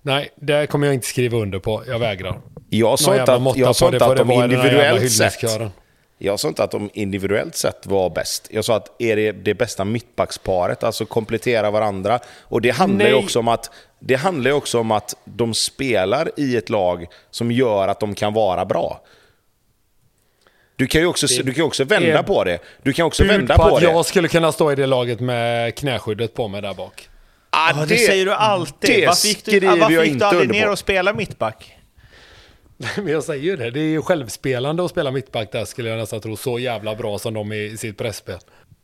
Nej, 0.01 0.29
det 0.35 0.67
kommer 0.67 0.87
jag 0.87 0.93
inte 0.93 1.07
skriva 1.07 1.37
under 1.37 1.59
på. 1.59 1.83
Jag 1.87 1.99
vägrar. 1.99 2.41
Jag 2.69 2.99
sa 2.99 3.19
inte 3.19 3.33
att, 3.33 3.57
jag 3.57 3.67
på 3.67 3.73
sa 3.73 3.85
inte 3.85 4.05
att 4.05 4.17
de 4.17 4.31
individuellt 4.31 5.11
sett. 5.11 5.71
Jag 6.17 6.39
sa 6.39 6.47
inte 6.47 6.63
att 6.63 6.71
de 6.71 6.89
individuellt 6.93 7.55
sett 7.55 7.85
var 7.85 8.09
bäst. 8.09 8.47
Jag 8.51 8.65
sa 8.65 8.75
att 8.75 9.01
är 9.01 9.15
det 9.15 9.31
det 9.31 9.53
bästa 9.53 9.85
mittbacksparet, 9.85 10.83
alltså 10.83 11.05
komplettera 11.05 11.71
varandra. 11.71 12.19
Och 12.41 12.61
det 12.61 12.69
handlar 12.69 13.07
ju 13.07 13.13
också 13.13 13.39
om 13.39 13.47
att 13.47 13.71
det 13.99 14.15
handlar 14.15 14.51
ju 14.51 14.57
också 14.57 14.79
om 14.79 14.91
att 14.91 15.15
de 15.25 15.53
spelar 15.53 16.31
i 16.37 16.55
ett 16.55 16.69
lag 16.69 17.05
som 17.31 17.51
gör 17.51 17.87
att 17.87 17.99
de 17.99 18.15
kan 18.15 18.33
vara 18.33 18.65
bra. 18.65 19.01
Du 20.75 20.87
kan 20.87 21.01
ju 21.01 21.07
också, 21.07 21.27
du 21.43 21.53
kan 21.53 21.65
också 21.65 21.83
vända 21.83 22.23
på 22.23 22.43
det. 22.43 22.59
Du 22.83 22.93
kan 22.93 23.05
också 23.05 23.23
vända 23.23 23.55
på 23.57 23.69
på 23.69 23.75
att 23.75 23.81
det. 23.81 23.87
jag 23.91 24.05
skulle 24.05 24.27
kunna 24.27 24.51
stå 24.51 24.71
i 24.71 24.75
det 24.75 24.85
laget 24.85 25.19
med 25.19 25.75
knäskyddet 25.75 26.33
på 26.33 26.47
mig 26.47 26.61
där 26.61 26.73
bak. 26.73 27.09
Ah, 27.49 27.71
Ja, 27.75 27.85
det, 27.85 27.97
säger 27.97 28.25
du 28.25 28.33
alltid. 28.33 28.89
det 28.89 29.07
varför 29.07 29.27
gick 29.27 29.45
du, 29.45 29.67
ah, 29.67 29.75
varför 29.75 29.91
gick 29.91 30.01
du 30.01 30.05
inte 30.05 30.25
aldrig 30.25 30.49
ner 30.49 30.65
på. 30.65 30.71
och 30.71 30.79
spela 30.79 31.13
mittback? 31.13 31.77
Men 32.97 33.07
jag 33.07 33.23
säger 33.23 33.43
ju 33.43 33.55
det. 33.55 33.71
Det 33.71 33.79
är 33.79 33.89
ju 33.89 34.01
självspelande 34.01 34.85
att 34.85 34.91
spela 34.91 35.11
mittback 35.11 35.51
där 35.51 35.65
skulle 35.65 35.89
jag 35.89 35.97
nästan 35.97 36.21
tro. 36.21 36.35
Så 36.35 36.59
jävla 36.59 36.95
bra 36.95 37.19
som 37.19 37.33
de 37.33 37.51
är 37.51 37.55
i 37.55 37.77
sitt 37.77 37.97
pressspel. 37.97 38.39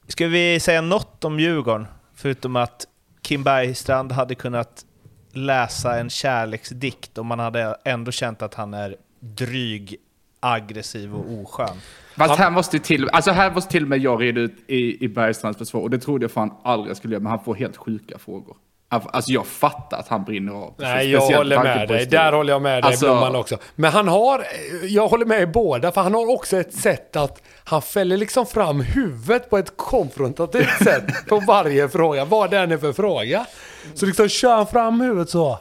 Ska 0.08 0.28
vi 0.28 0.60
säga 0.60 0.82
något 0.82 1.24
om 1.24 1.40
Djurgården? 1.40 1.88
Förutom 2.16 2.56
att 2.56 2.88
Kim 3.22 3.44
Bergstrand 3.44 4.12
hade 4.12 4.36
kunnat 4.36 4.86
läsa 5.34 6.00
en 6.00 6.10
kärleksdikt 6.10 7.18
och 7.18 7.26
man 7.26 7.40
hade 7.40 7.78
ändå 7.86 8.12
känt 8.12 8.42
att 8.42 8.54
han 8.54 8.74
är 8.74 8.96
dryg, 9.20 9.96
aggressiv 10.40 11.16
och 11.16 11.42
oskön. 11.42 11.78
Fast 12.18 12.40
här 12.40 12.52
måste 12.52 12.76
ju 12.76 12.84
till, 12.84 13.10
alltså 13.10 13.32
här 13.32 13.52
måste 13.52 13.72
till 13.72 13.84
och 13.84 13.90
med 13.90 14.00
jag 14.00 14.22
reda 14.22 14.42
ut 14.42 14.56
i, 14.68 15.06
i 15.06 15.08
Bergstrands 15.08 15.58
försvar. 15.58 15.82
Och 15.82 15.90
det 15.90 16.00
trodde 16.00 16.24
jag 16.24 16.32
fan 16.32 16.54
aldrig 16.64 16.90
jag 16.90 16.98
skulle 16.98 17.14
göra, 17.14 17.24
men 17.24 17.30
han 17.30 17.44
får 17.44 17.56
helt 17.56 17.78
sjuka 17.78 18.18
frågor. 18.18 18.58
Alltså 18.92 19.32
jag 19.32 19.48
fattar 19.48 19.98
att 19.98 20.08
han 20.08 20.24
brinner 20.24 20.52
av. 20.54 20.74
Nej, 20.78 21.12
jag 21.12 21.22
Speciellt 21.24 21.38
håller 21.38 21.64
med 21.64 21.88
dig. 21.88 22.06
Där 22.06 22.32
håller 22.32 22.54
jag 22.54 22.62
med 22.62 22.84
dig, 22.84 22.88
Alltså- 22.92 23.06
Blomman 23.06 23.36
också. 23.36 23.58
Men 23.76 23.92
han 23.92 24.08
har, 24.08 24.46
jag 24.84 25.08
håller 25.08 25.26
med 25.26 25.42
i 25.42 25.46
båda, 25.46 25.92
för 25.92 26.02
han 26.02 26.14
har 26.14 26.32
också 26.32 26.58
ett 26.58 26.74
sätt 26.74 27.16
att 27.16 27.42
han 27.64 27.82
fäller 27.82 28.18
liksom 28.18 28.46
fram 28.46 28.82
huvudet 28.82 29.50
på 29.50 29.58
ett 29.58 29.78
konfrontativt 29.78 30.78
sätt 30.84 31.04
på 31.28 31.40
varje 31.40 31.90
fråga, 31.90 32.26
vad 32.26 32.50
det 32.52 32.58
än 32.58 32.72
är 32.72 32.78
för 32.78 32.94
fråga. 32.94 33.46
Så 33.94 34.06
liksom 34.06 34.28
kör 34.30 34.56
han 34.56 34.68
fram 34.68 35.02
huvudet 35.02 35.30
så. 35.30 35.60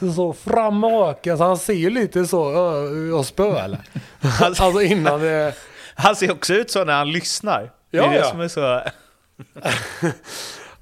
Så, 0.00 0.12
så 0.12 0.32
fram 0.32 0.84
och 0.84 0.90
raka, 1.00 1.36
så 1.36 1.44
han 1.44 1.58
ser 1.58 1.90
lite 1.90 2.26
så, 2.26 2.52
"Ö, 2.54 3.08
jag 3.10 3.24
spöar 3.24 3.78
Alltså 4.40 4.82
innan 4.82 5.20
det... 5.20 5.54
Han 5.94 6.16
ser 6.16 6.32
också 6.32 6.54
ut 6.54 6.70
så 6.70 6.84
när 6.84 6.92
han 6.92 7.12
lyssnar. 7.12 7.60
det 7.62 7.70
Ja, 7.90 8.04
är 8.04 8.10
det 8.10 8.18
ja. 8.18 8.30
som 8.30 8.40
är 8.40 8.48
så... 8.48 8.80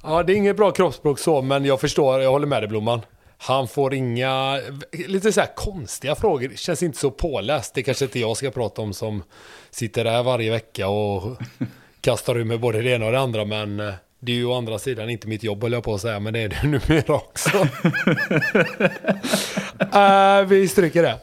Ja, 0.02 0.22
det 0.22 0.32
är 0.32 0.36
inget 0.36 0.56
bra 0.56 0.70
kroppsspråk 0.70 1.18
så, 1.18 1.42
men 1.42 1.64
jag 1.64 1.80
förstår, 1.80 2.20
jag 2.20 2.30
håller 2.30 2.46
med 2.46 2.62
dig 2.62 2.68
Blomman. 2.68 3.00
Han 3.38 3.68
får 3.68 3.94
inga, 3.94 4.60
lite 4.92 5.32
så 5.32 5.40
här 5.40 5.54
konstiga 5.54 6.14
frågor. 6.14 6.48
Det 6.48 6.58
känns 6.58 6.82
inte 6.82 6.98
så 6.98 7.10
påläst. 7.10 7.74
Det 7.74 7.82
kanske 7.82 8.04
inte 8.04 8.18
jag 8.20 8.36
ska 8.36 8.50
prata 8.50 8.82
om 8.82 8.92
som 8.94 9.22
sitter 9.70 10.04
där 10.04 10.22
varje 10.22 10.50
vecka 10.50 10.88
och 10.88 11.36
kastar 12.00 12.36
ur 12.38 12.44
med 12.44 12.60
både 12.60 12.82
det 12.82 12.90
ena 12.90 13.06
och 13.06 13.12
det 13.12 13.20
andra. 13.20 13.44
Men 13.44 13.80
eh, 13.80 13.92
det 14.20 14.32
är 14.32 14.36
ju 14.36 14.44
å 14.46 14.54
andra 14.58 14.78
sidan 14.78 15.10
inte 15.10 15.28
mitt 15.28 15.42
jobb 15.42 15.62
höll 15.62 15.72
jag 15.72 15.82
på 15.84 15.94
att 15.94 16.00
säga, 16.00 16.20
men 16.20 16.32
det 16.32 16.40
är 16.40 16.48
det 16.48 16.62
numera 16.68 17.14
också. 17.14 17.58
uh, 19.94 20.42
vi 20.48 20.68
stryker 20.68 21.02
det. 21.02 21.16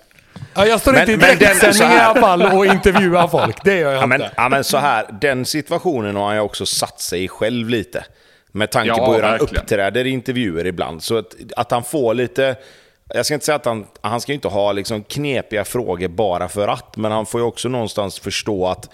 Ja, 0.53 0.65
jag 0.65 0.81
står 0.81 0.91
Men- 0.91 1.01
inte 1.01 1.11
i 1.13 1.17
men 1.17 1.37
direktsändning 1.37 1.97
i 1.97 1.99
alla 1.99 2.21
fall 2.21 2.41
och 2.57 2.65
intervjuar 2.65 3.27
folk. 3.27 3.63
Det 3.63 3.75
gör 3.79 3.91
jag 3.93 4.01
Ja 4.01 4.05
men, 4.07 4.21
inte. 4.21 4.33
ja 4.37 4.49
men 4.49 4.63
så 4.63 4.77
här, 4.77 5.05
den 5.21 5.45
situationen 5.45 6.15
har 6.15 6.25
han 6.25 6.35
ju 6.35 6.41
också 6.41 6.65
satt 6.65 6.99
sig 7.01 7.23
i 7.23 7.27
själv 7.27 7.69
lite. 7.69 8.05
Med 8.51 8.71
tanke 8.71 8.87
Ja, 8.87 9.05
på 9.05 9.13
hur 9.13 9.21
han 9.23 9.31
verkligen. 9.31 9.63
uppträder 9.63 10.05
i 10.05 10.09
intervjuer 10.09 10.65
ibland. 10.67 11.03
Så 11.03 11.17
att, 11.17 11.35
att 11.55 11.71
han 11.71 11.83
får 11.83 12.13
lite... 12.13 12.55
Jag 13.13 13.25
ska 13.25 13.33
inte 13.33 13.45
säga 13.45 13.55
att 13.55 13.65
han, 13.65 13.87
han 14.01 14.21
ska 14.21 14.33
inte 14.33 14.47
ha 14.47 14.71
liksom 14.71 15.03
knepiga 15.03 15.65
frågor 15.65 16.07
bara 16.07 16.47
för 16.49 16.67
att, 16.67 16.97
men 16.97 17.11
han 17.11 17.25
får 17.25 17.41
ju 17.41 17.47
också 17.47 17.69
någonstans 17.69 18.19
förstå 18.19 18.67
att 18.67 18.89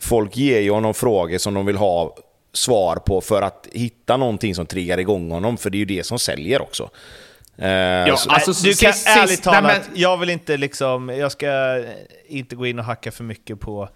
folk 0.00 0.36
ger 0.36 0.60
ju 0.60 0.70
honom 0.70 0.94
frågor 0.94 1.38
som 1.38 1.54
de 1.54 1.66
vill 1.66 1.76
ha 1.76 2.16
svar 2.52 2.96
på 2.96 3.20
för 3.20 3.42
att 3.42 3.68
hitta 3.72 4.16
någonting 4.16 4.54
som 4.54 4.66
triggar 4.66 4.98
igång 5.00 5.30
honom, 5.30 5.56
för 5.56 5.70
det 5.70 5.76
är 5.76 5.78
ju 5.78 5.84
det 5.84 6.06
som 6.06 6.18
säljer 6.18 6.62
också. 6.62 6.90
Eh, 7.58 7.68
Ja, 7.70 8.16
så- 8.16 8.30
alltså, 8.30 8.52
du 8.64 8.74
kan 8.74 8.92
sist- 8.92 9.08
ärligt 9.08 9.42
talat, 9.42 9.62
nej, 9.64 9.80
men- 9.90 10.00
jag 10.00 10.16
vill 10.16 10.30
inte 10.30 10.56
liksom, 10.56 11.08
jag 11.08 11.32
ska 11.32 11.82
inte 12.28 12.56
gå 12.56 12.66
in 12.66 12.78
och 12.78 12.84
hacka 12.84 13.12
för 13.12 13.24
mycket 13.24 13.60
på 13.60 13.88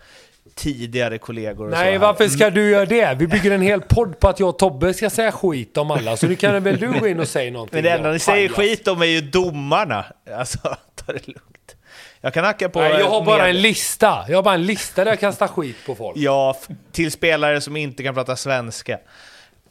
tidigare 0.55 1.19
kollegor 1.19 1.67
och 1.67 1.73
så 1.73 1.79
Nej, 1.79 1.93
här. 1.93 1.99
varför 1.99 2.29
ska 2.29 2.51
du 2.51 2.71
göra 2.71 2.87
det? 2.87 3.15
Vi 3.19 3.27
bygger 3.27 3.51
en 3.51 3.63
hel 3.63 3.81
podd 3.81 4.19
på 4.21 4.29
att 4.29 4.41
jag 4.41 4.49
och 4.49 4.59
Tobbe 4.59 4.95
ska 4.95 5.11
säga 5.11 5.33
skit 5.33 5.77
om 5.77 5.91
alla, 5.91 6.17
så 6.17 6.27
nu 6.27 6.37
kan 6.37 6.63
väl 6.63 6.79
du 6.81 7.01
gå 7.01 7.09
in 7.09 7.21
och 7.21 7.29
säga 7.29 7.51
någonting. 7.53 7.77
Men 7.77 7.85
det 7.85 7.91
enda 7.91 8.11
ni 8.13 8.19
säger 8.19 8.49
skit 8.49 8.89
om 8.89 9.03
är 9.03 9.07
ju 9.07 9.21
domarna. 9.21 10.05
Alltså, 10.37 10.59
ta 10.95 11.13
det 11.13 11.27
lugnt. 11.27 11.77
Jag 12.21 12.35
kan 12.35 12.45
hacka 12.45 12.69
på... 12.69 12.81
Nej, 12.81 12.91
jag 12.99 13.09
har 13.11 13.25
bara 13.25 13.39
med- 13.39 13.51
en 13.51 13.61
lista. 13.63 14.25
Jag 14.29 14.37
har 14.37 14.43
bara 14.43 14.55
en 14.55 14.67
lista 14.67 15.05
där 15.05 15.13
jag 15.13 15.21
kastar 15.21 15.49
skit 15.49 15.77
på 15.87 15.95
folk. 15.95 16.17
Ja, 16.17 16.57
till 16.93 17.13
spelare 17.13 17.61
som 17.61 17.77
inte 17.77 18.03
kan 18.03 18.15
prata 18.15 18.37
svenska. 18.37 18.99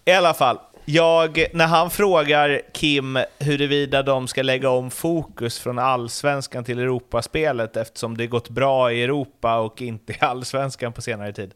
I 0.06 0.12
alla 0.12 0.34
fall, 0.34 0.60
jag, 0.86 1.46
när 1.54 1.68
han 1.68 1.90
frågar 1.90 2.62
Kim 2.74 3.20
huruvida 3.40 4.04
de 4.04 4.28
ska 4.28 4.42
lägga 4.42 4.70
om 4.70 4.92
fokus 4.92 5.60
från 5.60 5.80
allsvenskan 5.80 6.64
till 6.64 6.80
Europaspelet 6.80 7.78
eftersom 7.78 8.18
det 8.18 8.28
gått 8.28 8.50
bra 8.50 8.92
i 8.92 9.04
Europa 9.04 9.58
och 9.58 9.82
inte 9.82 10.14
i 10.14 10.18
allsvenskan 10.20 10.94
på 10.94 11.02
senare 11.02 11.34
tid. 11.34 11.54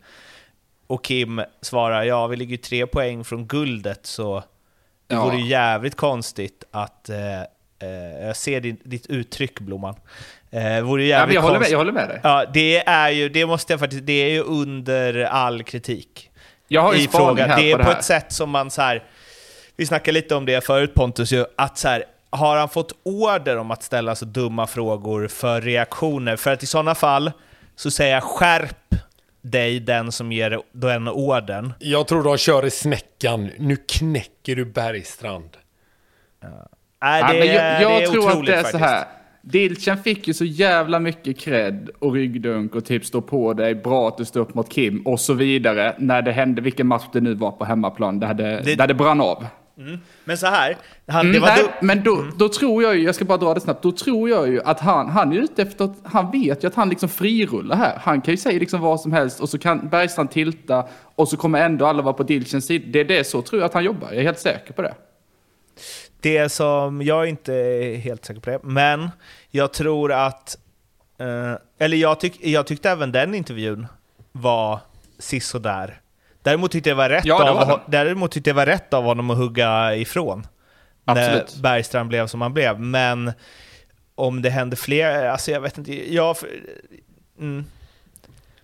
Och 0.87 1.03
Kim 1.03 1.41
svarar 1.61 2.03
ja, 2.03 2.27
vi 2.27 2.35
ligger 2.35 2.51
ju 2.51 2.57
tre 2.57 2.87
poäng 2.87 3.23
från 3.23 3.47
guldet 3.47 4.05
så 4.05 4.43
det 5.07 5.15
Ja. 5.15 5.23
vore 5.25 5.37
ju 5.37 5.47
jävligt 5.47 5.95
konstigt 5.95 6.63
att... 6.71 7.09
Eh, 7.09 7.41
eh, 7.79 8.25
jag 8.27 8.35
ser 8.37 8.61
din, 8.61 8.77
ditt 8.83 9.05
uttryck, 9.07 9.59
Blomman. 9.59 9.95
Eh, 10.51 10.81
vore 10.81 11.03
Ja, 11.03 11.07
jävligt 11.07 11.27
men 11.27 11.35
jag, 11.35 11.41
håller 11.41 11.59
med, 11.59 11.69
jag 11.69 11.77
håller 11.77 11.91
med 11.91 12.09
dig. 12.09 12.19
Ja, 12.23 12.45
det 12.53 12.77
är 12.87 13.09
ju, 13.09 13.29
det 13.29 13.45
måste 13.45 13.73
jag 13.73 13.79
faktiskt, 13.79 14.05
det 14.05 14.13
är 14.13 14.29
ju 14.29 14.41
under 14.41 15.23
all 15.23 15.63
kritik. 15.63 16.29
Jag 16.67 16.81
har 16.81 16.93
ju 16.93 16.99
I 16.99 17.07
här 17.07 17.61
Det 17.61 17.71
är 17.71 17.77
på 17.77 17.83
här. 17.83 17.91
ett 17.91 18.03
sätt 18.03 18.31
som 18.31 18.49
man 18.49 18.71
så 18.71 18.81
här, 18.81 19.03
vi 19.79 19.85
snackade 19.85 20.13
lite 20.13 20.35
om 20.35 20.45
det 20.45 20.63
förut 20.65 20.93
Pontus, 20.93 21.31
ju, 21.33 21.45
att 21.55 21.77
så 21.77 21.87
här, 21.87 22.03
har 22.29 22.57
han 22.57 22.69
fått 22.69 22.91
order 23.03 23.57
om 23.57 23.71
att 23.71 23.83
ställa 23.83 24.15
så 24.15 24.25
dumma 24.25 24.67
frågor 24.67 25.27
för 25.27 25.61
reaktioner? 25.61 26.35
För 26.35 26.53
att 26.53 26.63
i 26.63 26.65
sådana 26.65 26.95
fall 26.95 27.31
så 27.75 27.91
säger 27.91 28.13
jag 28.13 28.23
skärp 28.23 28.95
dig 29.41 29.79
den 29.79 30.11
som 30.11 30.31
ger 30.31 30.61
den 30.71 31.07
orden. 31.07 31.73
Jag 31.79 32.07
tror 32.07 32.23
de 32.23 32.37
kör 32.37 32.65
i 32.65 32.71
snäckan. 32.71 33.49
Nu 33.57 33.75
knäcker 33.75 34.55
du 34.55 34.65
Bergstrand. 34.65 35.49
Ja, 37.01 37.27
det, 37.33 37.39
men 37.39 37.47
jag 37.47 37.81
jag 37.81 37.91
det 38.01 38.03
är 38.03 38.07
tror 38.07 38.31
att 38.31 38.45
det 38.45 38.51
är 38.53 38.55
faktiskt. 38.55 38.71
så 38.71 38.77
här. 38.77 39.05
Dilchen 39.41 40.03
fick 40.03 40.27
ju 40.27 40.33
så 40.33 40.45
jävla 40.45 40.99
mycket 40.99 41.39
cred 41.39 41.89
och 41.99 42.13
ryggdunk 42.13 42.75
och 42.75 42.85
typ 42.85 43.05
stå 43.05 43.21
på 43.21 43.53
dig, 43.53 43.75
bra 43.75 44.07
att 44.07 44.17
du 44.17 44.25
står 44.25 44.39
upp 44.41 44.53
mot 44.53 44.69
Kim 44.71 45.01
och 45.07 45.19
så 45.19 45.33
vidare. 45.33 45.95
När 45.97 46.21
det 46.21 46.31
hände, 46.31 46.61
vilken 46.61 46.87
match 46.87 47.03
det 47.13 47.21
nu 47.21 47.33
var 47.33 47.51
på 47.51 47.65
hemmaplan, 47.65 48.19
där 48.19 48.33
det, 48.33 48.61
Det- 48.65 48.75
där 48.75 48.87
det 48.87 48.93
brann 48.93 49.21
av. 49.21 49.45
Men 50.23 50.37
så 50.37 50.47
här, 50.47 50.77
han, 51.07 51.21
Mm, 51.21 51.33
det 51.33 51.39
var 51.39 51.47
nej, 51.47 51.63
du- 51.81 51.85
men 51.87 52.03
då, 52.03 52.25
då 52.37 52.49
tror 52.49 52.83
jag 52.83 52.95
ju, 52.97 53.03
jag 53.03 53.15
ska 53.15 53.25
bara 53.25 53.37
dra 53.37 53.53
det 53.53 53.59
snabbt, 53.61 53.83
då 53.83 53.91
tror 53.91 54.29
jag 54.29 54.47
ju 54.47 54.61
att 54.61 54.79
han, 54.79 55.09
han 55.09 55.33
är 55.33 55.37
ute 55.37 55.61
efter 55.61 55.85
att, 55.85 55.95
han 56.03 56.31
vet 56.31 56.63
ju 56.63 56.67
att 56.67 56.75
han 56.75 56.89
liksom 56.89 57.09
frirullar 57.09 57.75
här. 57.75 57.97
Han 58.01 58.21
kan 58.21 58.33
ju 58.33 58.37
säga 58.37 58.59
liksom 58.59 58.81
vad 58.81 59.01
som 59.01 59.11
helst 59.13 59.39
och 59.39 59.49
så 59.49 59.57
kan 59.57 59.89
Bergstrand 59.89 60.31
tilta 60.31 60.87
och 61.15 61.27
så 61.29 61.37
kommer 61.37 61.61
ändå 61.65 61.85
alla 61.85 62.01
vara 62.01 62.13
på 62.13 62.23
Dilchens 62.23 62.65
sida. 62.65 62.85
Det 62.89 62.99
är 62.99 63.05
det 63.05 63.23
så 63.23 63.41
tror 63.41 63.61
jag 63.61 63.65
att 63.65 63.73
han 63.73 63.83
jobbar, 63.83 64.07
jag 64.07 64.17
är 64.17 64.23
helt 64.23 64.39
säker 64.39 64.73
på 64.73 64.81
det. 64.81 64.93
Det 66.21 66.49
som, 66.49 67.01
jag 67.01 67.23
är 67.23 67.27
inte 67.27 67.53
helt 68.03 68.25
säker 68.25 68.41
på 68.41 68.49
det, 68.49 68.59
men 68.63 69.09
jag 69.51 69.73
tror 69.73 70.11
att... 70.13 70.57
Eh, 71.19 71.53
eller 71.85 71.97
jag, 71.97 72.19
tyck, 72.19 72.45
jag 72.45 72.67
tyckte 72.67 72.89
även 72.89 73.11
den 73.11 73.35
intervjun 73.35 73.87
var 74.31 74.79
sisådär. 75.19 75.99
Däremot 76.49 76.71
tyckte 76.71 76.89
jag 76.89 76.95
var 76.95 77.09
rätt, 77.09 77.25
Ja, 77.25 77.43
det 77.43 77.49
av, 77.49 77.55
var 77.57 77.65
den. 77.67 77.79
däremot 77.87 78.31
tyckte 78.31 78.49
jag 78.49 78.55
var 78.55 78.65
rätt 78.65 78.93
av 78.93 79.03
honom 79.03 79.29
att 79.29 79.37
hugga 79.37 79.95
ifrån. 79.95 80.47
Absolut. 81.05 81.53
När 81.55 81.61
Bergstrand 81.61 82.09
blev 82.09 82.27
som 82.27 82.41
han 82.41 82.53
blev. 82.53 82.79
Men 82.79 83.31
om 84.15 84.41
det 84.41 84.49
händer 84.49 84.77
fler, 84.77 85.25
alltså 85.25 85.51
jag 85.51 85.61
vet 85.61 85.77
inte. 85.77 86.13
Jag, 86.13 86.35
mm. 87.39 87.65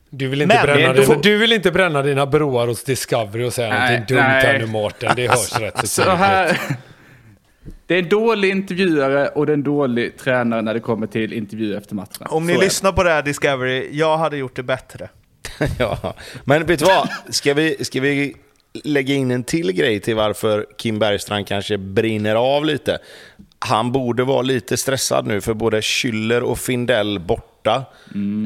Du 0.09 0.27
vill, 0.27 0.41
inte 0.41 0.55
Men 0.55 0.65
bränna 0.65 0.89
ändå- 0.89 1.01
dina, 1.01 1.21
du 1.21 1.37
vill 1.37 1.53
inte 1.53 1.71
bränna 1.71 2.01
dina 2.01 2.25
broar 2.25 2.67
hos 2.67 2.83
Discovery 2.83 3.43
och 3.43 3.53
säga 3.53 3.69
Nej, 3.69 3.91
någonting 3.91 4.15
dumt 4.15 4.23
nej. 4.27 4.45
här 4.45 4.59
nu 4.59 4.65
Mårten. 4.65 5.13
Det 5.15 5.27
hörs 5.27 5.59
rätt 5.59 5.77
så 5.79 5.87
Så 5.87 6.09
här, 6.09 6.59
det 7.87 7.95
är 7.95 7.99
en 8.03 8.09
dålig 8.09 8.49
intervjuare 8.49 9.27
och 9.27 9.45
det 9.45 9.51
är 9.51 9.53
en 9.53 9.63
dålig 9.63 10.17
tränare 10.17 10.61
när 10.61 10.73
det 10.73 10.79
kommer 10.79 11.07
till 11.07 11.33
intervju 11.33 11.77
efter 11.77 11.95
matchen. 11.95 12.27
Om 12.29 12.47
ni 12.47 12.53
Så 12.53 12.61
lyssnar 12.61 12.91
på 12.91 13.03
det 13.03 13.09
här 13.09 13.21
Discovery, 13.21 13.89
jag 13.91 14.17
hade 14.17 14.37
gjort 14.37 14.55
det 14.55 14.63
bättre. 14.63 15.09
ja. 15.79 16.13
Men 16.43 16.65
vet 16.65 16.79
du 16.79 16.85
vad? 16.85 17.09
Ska 17.29 17.53
vi, 17.53 17.85
ska 17.85 18.01
vi 18.01 18.35
lägga 18.83 19.13
in 19.13 19.31
en 19.31 19.43
till 19.43 19.71
grej 19.71 19.99
till 19.99 20.15
varför 20.15 20.65
Kim 20.77 20.99
Bergstrand 20.99 21.47
kanske 21.47 21.77
brinner 21.77 22.35
av 22.35 22.65
lite? 22.65 22.97
Han 23.59 23.91
borde 23.91 24.23
vara 24.23 24.41
lite 24.41 24.77
stressad 24.77 25.27
nu 25.27 25.41
för 25.41 25.53
både 25.53 25.81
Schüller 25.81 26.41
och 26.41 26.59
Findell 26.59 27.19
borta. 27.19 27.85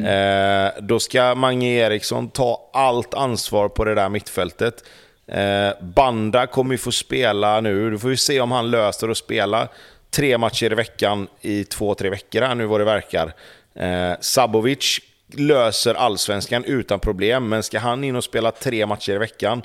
Eh, 0.06 0.84
då 0.84 1.00
ska 1.00 1.36
Mange 1.36 1.68
Eriksson 1.68 2.30
ta 2.30 2.70
allt 2.74 3.14
ansvar 3.14 3.70
på 3.70 3.86
det 3.86 3.96
där 3.96 4.10
mittfältet. 4.10 4.84
Eh, 5.28 5.70
Banda 5.82 6.48
kommer 6.48 6.72
ju 6.72 6.78
få 6.78 6.92
spela 6.92 7.62
nu. 7.62 7.92
Du 7.92 8.00
får 8.00 8.10
ju 8.10 8.18
se 8.18 8.42
om 8.42 8.52
han 8.52 8.72
löser 8.72 9.10
att 9.10 9.18
spela 9.18 9.68
tre 10.12 10.38
matcher 10.38 10.72
i 10.72 10.76
veckan 10.76 11.28
i 11.42 11.64
två, 11.64 11.96
tre 11.96 12.10
veckor 12.10 12.42
här 12.42 12.56
nu 12.56 12.66
vad 12.66 12.82
det 12.82 12.86
verkar. 12.86 13.34
Eh, 13.76 14.14
Sabovic 14.20 15.00
löser 15.34 15.94
allsvenskan 15.94 16.64
utan 16.64 17.00
problem, 17.00 17.50
men 17.50 17.64
ska 17.64 17.80
han 17.80 18.04
in 18.04 18.16
och 18.16 18.24
spela 18.24 18.52
tre 18.52 18.86
matcher 18.86 19.14
i 19.14 19.18
veckan? 19.18 19.62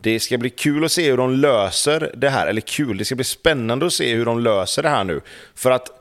Det 0.00 0.20
ska 0.20 0.38
bli 0.38 0.50
kul 0.50 0.84
att 0.84 0.92
se 0.92 1.10
hur 1.10 1.16
de 1.16 1.32
löser 1.32 2.12
det 2.16 2.28
här. 2.28 2.46
Eller 2.46 2.60
kul, 2.60 2.98
det 2.98 3.04
ska 3.04 3.14
bli 3.14 3.24
spännande 3.24 3.86
att 3.86 3.92
se 3.92 4.14
hur 4.14 4.24
de 4.24 4.40
löser 4.40 4.82
det 4.82 4.88
här 4.88 5.04
nu. 5.04 5.20
För 5.54 5.70
att 5.70 6.00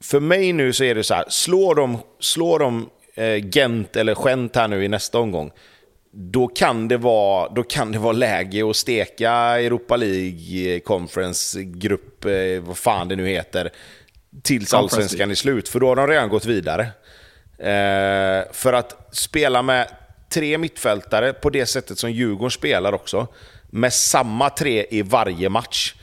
för 0.00 0.20
mig 0.20 0.52
nu 0.52 0.72
så 0.72 0.84
är 0.84 0.94
det 0.94 1.04
så 1.04 1.14
här, 1.14 1.24
slår 1.28 1.74
de, 1.74 1.98
slår 2.20 2.58
de 2.58 2.90
eh, 3.14 3.48
Gent 3.56 3.96
eller 3.96 4.14
Gent 4.14 4.56
här 4.56 4.68
nu 4.68 4.84
i 4.84 4.88
nästa 4.88 5.18
omgång, 5.18 5.50
då 6.12 6.48
kan 6.48 6.88
det 6.88 6.96
vara, 6.96 7.48
då 7.48 7.62
kan 7.62 7.92
det 7.92 7.98
vara 7.98 8.12
läge 8.12 8.70
att 8.70 8.76
steka 8.76 9.30
Europa 9.32 9.96
League 9.96 10.80
Conference 10.80 11.62
Grupp, 11.62 12.24
eh, 12.24 12.60
vad 12.60 12.78
fan 12.78 13.08
det 13.08 13.16
nu 13.16 13.28
heter, 13.28 13.70
tills 14.42 14.74
allsvenskan 14.74 15.30
är 15.30 15.34
slut. 15.34 15.68
För 15.68 15.80
då 15.80 15.86
har 15.86 15.96
de 15.96 16.06
redan 16.06 16.28
gått 16.28 16.44
vidare. 16.44 16.86
Eh, 17.58 18.52
för 18.52 18.72
att 18.72 19.08
spela 19.12 19.62
med 19.62 19.88
tre 20.28 20.58
mittfältare 20.58 21.32
på 21.32 21.50
det 21.50 21.66
sättet 21.66 21.98
som 21.98 22.12
Djurgården 22.12 22.50
spelar 22.50 22.92
också, 22.92 23.26
med 23.70 23.92
samma 23.92 24.50
tre 24.50 24.86
i 24.90 25.02
varje 25.02 25.48
match. 25.48 25.94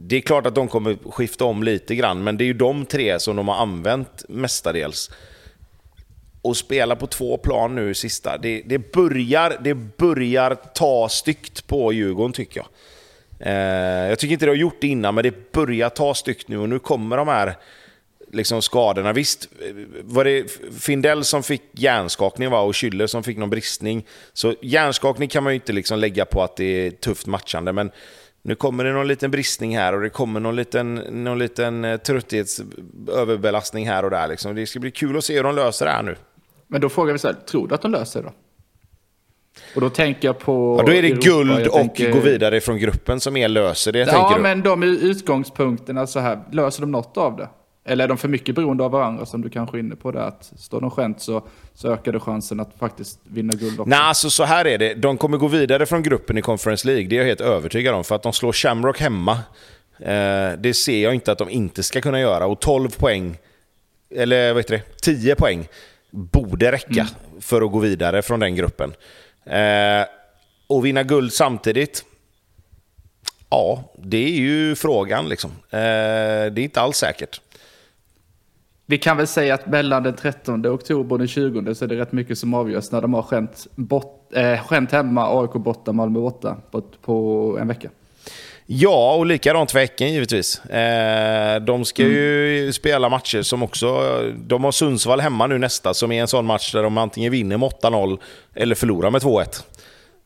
Det 0.00 0.16
är 0.16 0.20
klart 0.20 0.46
att 0.46 0.54
de 0.54 0.68
kommer 0.68 1.10
skifta 1.10 1.44
om 1.44 1.62
lite 1.62 1.94
grann, 1.94 2.24
men 2.24 2.36
det 2.36 2.44
är 2.44 2.46
ju 2.46 2.52
de 2.52 2.86
tre 2.86 3.20
som 3.20 3.36
de 3.36 3.48
har 3.48 3.56
använt 3.56 4.24
mestadels. 4.28 5.10
Och 6.42 6.56
spela 6.56 6.96
på 6.96 7.06
två 7.06 7.36
plan 7.36 7.74
nu 7.74 7.90
i 7.90 7.94
sista, 7.94 8.38
det, 8.38 8.62
det, 8.66 8.92
börjar, 8.92 9.56
det 9.60 9.74
börjar 9.74 10.54
ta 10.54 11.08
styggt 11.08 11.66
på 11.66 11.92
Djurgården 11.92 12.32
tycker 12.32 12.60
jag. 12.60 12.68
Eh, 13.38 14.08
jag 14.08 14.18
tycker 14.18 14.32
inte 14.32 14.46
det 14.46 14.50
har 14.50 14.56
gjort 14.56 14.80
det 14.80 14.86
innan, 14.86 15.14
men 15.14 15.24
det 15.24 15.52
börjar 15.52 15.88
ta 15.88 16.14
styggt 16.14 16.48
nu 16.48 16.58
och 16.58 16.68
nu 16.68 16.78
kommer 16.78 17.16
de 17.16 17.28
här 17.28 17.56
liksom 18.36 18.62
skadorna. 18.62 19.12
Visst 19.12 19.48
var 20.02 20.24
det 20.24 20.58
Findell 20.80 21.24
som 21.24 21.42
fick 21.42 21.62
hjärnskakning 21.72 22.50
va? 22.50 22.60
och 22.60 22.72
Schüller 22.72 23.06
som 23.06 23.22
fick 23.22 23.38
någon 23.38 23.50
bristning. 23.50 24.06
Så 24.32 24.54
hjärnskakning 24.62 25.28
kan 25.28 25.44
man 25.44 25.52
ju 25.52 25.54
inte 25.54 25.72
liksom 25.72 25.98
lägga 25.98 26.24
på 26.24 26.42
att 26.42 26.56
det 26.56 26.86
är 26.86 26.90
tufft 26.90 27.26
matchande, 27.26 27.72
men 27.72 27.90
nu 28.42 28.54
kommer 28.54 28.84
det 28.84 28.92
någon 28.92 29.08
liten 29.08 29.30
bristning 29.30 29.76
här 29.76 29.92
och 29.94 30.00
det 30.00 30.10
kommer 30.10 30.40
någon 30.40 30.56
liten, 30.56 30.94
någon 30.94 31.38
liten 31.38 31.84
eh, 31.84 31.96
trötthetsöverbelastning 31.96 33.88
här 33.88 34.04
och 34.04 34.10
där. 34.10 34.28
Liksom. 34.28 34.54
Det 34.54 34.66
ska 34.66 34.80
bli 34.80 34.90
kul 34.90 35.16
att 35.16 35.24
se 35.24 35.36
hur 35.36 35.42
de 35.42 35.54
löser 35.54 35.86
det 35.86 35.92
här 35.92 36.02
nu. 36.02 36.16
Men 36.68 36.80
då 36.80 36.88
frågar 36.88 37.12
vi 37.12 37.18
så 37.18 37.28
här, 37.28 37.34
tror 37.34 37.68
du 37.68 37.74
att 37.74 37.82
de 37.82 37.90
löser 37.90 38.22
det 38.22 38.26
då? 38.28 38.34
Och 39.74 39.80
då 39.80 39.90
tänker 39.90 40.28
jag 40.28 40.38
på... 40.38 40.76
Ja, 40.80 40.86
då 40.86 40.92
är 40.92 41.02
det 41.02 41.08
Europa, 41.08 41.26
guld 41.26 41.66
och 41.66 41.72
tänker- 41.72 42.12
gå 42.12 42.20
vidare 42.20 42.60
från 42.60 42.78
gruppen 42.78 43.20
som 43.20 43.36
är 43.36 43.48
löser 43.48 43.92
det, 43.92 43.98
Ja, 43.98 44.32
du? 44.36 44.42
men 44.42 44.62
de 44.62 44.82
utgångspunkterna 44.82 46.06
så 46.06 46.20
här, 46.20 46.40
löser 46.52 46.80
de 46.80 46.90
något 46.92 47.16
av 47.16 47.36
det? 47.36 47.48
Eller 47.88 48.04
är 48.04 48.08
de 48.08 48.18
för 48.18 48.28
mycket 48.28 48.54
beroende 48.54 48.84
av 48.84 48.90
varandra 48.90 49.26
som 49.26 49.42
du 49.42 49.50
kanske 49.50 49.76
är 49.76 49.78
inne 49.78 49.96
på 49.96 50.12
där? 50.12 50.20
Att 50.20 50.52
står 50.56 50.80
de 50.80 50.90
skämt 50.90 51.20
så, 51.20 51.42
så 51.74 51.92
ökar 51.92 52.12
det 52.12 52.20
chansen 52.20 52.60
att 52.60 52.70
faktiskt 52.78 53.20
vinna 53.22 53.52
guld 53.52 53.80
också. 53.80 53.90
Nej, 53.90 53.98
alltså 53.98 54.30
så 54.30 54.44
här 54.44 54.64
är 54.64 54.78
det. 54.78 54.94
De 54.94 55.18
kommer 55.18 55.38
gå 55.38 55.48
vidare 55.48 55.86
från 55.86 56.02
gruppen 56.02 56.38
i 56.38 56.42
Conference 56.42 56.86
League. 56.86 57.06
Det 57.08 57.16
är 57.16 57.18
jag 57.18 57.26
helt 57.26 57.40
övertygad 57.40 57.94
om. 57.94 58.04
För 58.04 58.14
att 58.14 58.22
de 58.22 58.32
slår 58.32 58.52
Shamrock 58.52 59.00
hemma. 59.00 59.32
Eh, 59.98 60.52
det 60.58 60.76
ser 60.76 61.02
jag 61.02 61.14
inte 61.14 61.32
att 61.32 61.38
de 61.38 61.50
inte 61.50 61.82
ska 61.82 62.00
kunna 62.00 62.20
göra. 62.20 62.46
Och 62.46 62.60
12 62.60 62.88
poäng, 62.88 63.38
eller 64.10 64.52
vad 64.52 64.62
heter 64.62 64.74
det, 64.74 64.82
10 65.02 65.34
poäng, 65.34 65.68
borde 66.10 66.72
räcka 66.72 67.08
för 67.40 67.62
att 67.62 67.72
gå 67.72 67.78
vidare 67.78 68.22
från 68.22 68.40
den 68.40 68.54
gruppen. 68.54 68.92
Eh, 69.44 70.06
och 70.66 70.84
vinna 70.84 71.02
guld 71.02 71.32
samtidigt, 71.32 72.04
ja, 73.50 73.92
det 73.98 74.24
är 74.24 74.36
ju 74.40 74.74
frågan 74.74 75.28
liksom. 75.28 75.50
Eh, 75.50 75.78
det 76.50 76.58
är 76.58 76.58
inte 76.58 76.80
alls 76.80 76.96
säkert. 76.96 77.40
Vi 78.88 78.98
kan 78.98 79.16
väl 79.16 79.26
säga 79.26 79.54
att 79.54 79.66
mellan 79.66 80.02
den 80.02 80.16
13 80.16 80.66
oktober 80.66 81.12
och 81.14 81.18
den 81.18 81.28
20 81.28 81.74
så 81.74 81.84
är 81.84 81.88
det 81.88 81.96
rätt 81.96 82.12
mycket 82.12 82.38
som 82.38 82.54
avgörs 82.54 82.90
när 82.90 83.00
de 83.00 83.14
har 83.14 83.22
skämt, 83.22 83.66
bort, 83.74 84.32
eh, 84.34 84.66
skämt 84.66 84.92
hemma, 84.92 85.40
AIK 85.40 85.52
borta, 85.52 85.92
Malmö 85.92 86.20
borta 86.20 86.56
på, 86.70 86.80
på 86.80 87.58
en 87.60 87.68
vecka. 87.68 87.90
Ja, 88.66 89.14
och 89.14 89.26
likadant 89.26 89.70
för 89.70 89.78
Häcken 89.78 90.12
givetvis. 90.12 90.64
Eh, 90.64 91.60
de 91.60 91.84
ska 91.84 92.02
ju 92.02 92.72
spela 92.72 93.08
matcher 93.08 93.42
som 93.42 93.62
också... 93.62 93.86
De 94.36 94.64
har 94.64 94.72
Sundsvall 94.72 95.20
hemma 95.20 95.46
nu 95.46 95.58
nästa, 95.58 95.94
som 95.94 96.12
är 96.12 96.20
en 96.20 96.28
sån 96.28 96.46
match 96.46 96.72
där 96.72 96.82
de 96.82 96.98
antingen 96.98 97.32
vinner 97.32 97.56
med 97.56 97.68
8-0 97.68 98.18
eller 98.54 98.74
förlorar 98.74 99.10
med 99.10 99.22
2-1. 99.22 99.62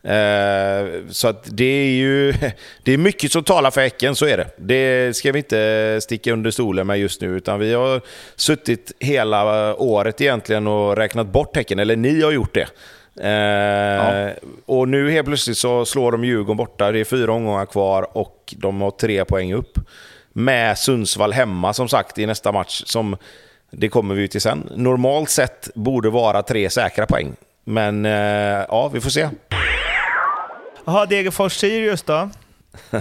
Eh, 0.02 0.86
så 1.10 1.28
att 1.28 1.48
det 1.50 1.64
är 1.64 1.90
ju... 1.90 2.32
Det 2.82 2.92
är 2.92 2.98
mycket 2.98 3.32
som 3.32 3.44
talar 3.44 3.70
för 3.70 3.80
Häcken, 3.80 4.14
så 4.14 4.26
är 4.26 4.36
det. 4.36 4.46
Det 4.56 5.16
ska 5.16 5.32
vi 5.32 5.38
inte 5.38 5.98
sticka 6.02 6.32
under 6.32 6.50
stolen 6.50 6.86
med 6.86 6.98
just 6.98 7.20
nu, 7.20 7.36
utan 7.36 7.58
vi 7.60 7.74
har 7.74 8.00
suttit 8.36 8.92
hela 8.98 9.74
året 9.76 10.20
egentligen 10.20 10.66
och 10.66 10.96
räknat 10.96 11.26
bort 11.26 11.56
Häcken, 11.56 11.78
eller 11.78 11.96
ni 11.96 12.22
har 12.22 12.30
gjort 12.32 12.54
det. 12.54 12.66
Eh, 13.28 14.30
Och 14.66 14.88
nu 14.88 15.10
helt 15.10 15.26
plötsligt 15.26 15.58
så 15.58 15.84
slår 15.84 16.12
de 16.12 16.24
Djurgården 16.24 16.56
borta. 16.56 16.92
Det 16.92 16.98
är 16.98 17.04
fyra 17.04 17.32
omgångar 17.32 17.66
kvar 17.66 18.06
och 18.18 18.54
de 18.56 18.80
har 18.80 18.90
tre 18.90 19.24
poäng 19.24 19.52
upp. 19.54 19.78
Med 20.32 20.78
Sundsvall 20.78 21.32
hemma 21.32 21.72
som 21.72 21.88
sagt 21.88 22.18
i 22.18 22.26
nästa 22.26 22.52
match. 22.52 22.82
Som 22.86 23.16
det 23.70 23.88
kommer 23.88 24.14
vi 24.14 24.28
till 24.28 24.40
sen. 24.40 24.68
Normalt 24.76 25.30
sett 25.30 25.68
borde 25.74 26.10
vara 26.10 26.42
tre 26.42 26.70
säkra 26.70 27.06
poäng. 27.06 27.32
Men 27.64 28.06
eh, 28.06 28.64
ja, 28.68 28.90
vi 28.94 29.00
får 29.00 29.10
se. 29.10 29.28
Jaha, 30.90 31.06
Degerfors-Sirius 31.06 32.02
då? 32.06 32.30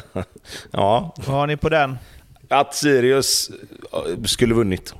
Ja, 0.72 1.14
Vad 1.18 1.36
har 1.38 1.48
ni 1.48 1.58
på 1.58 1.70
den? 1.70 1.98
att 2.50 2.76
Sirius 2.76 3.50
eh, 3.94 4.24
skulle 4.24 4.54
vunnit. 4.54 4.94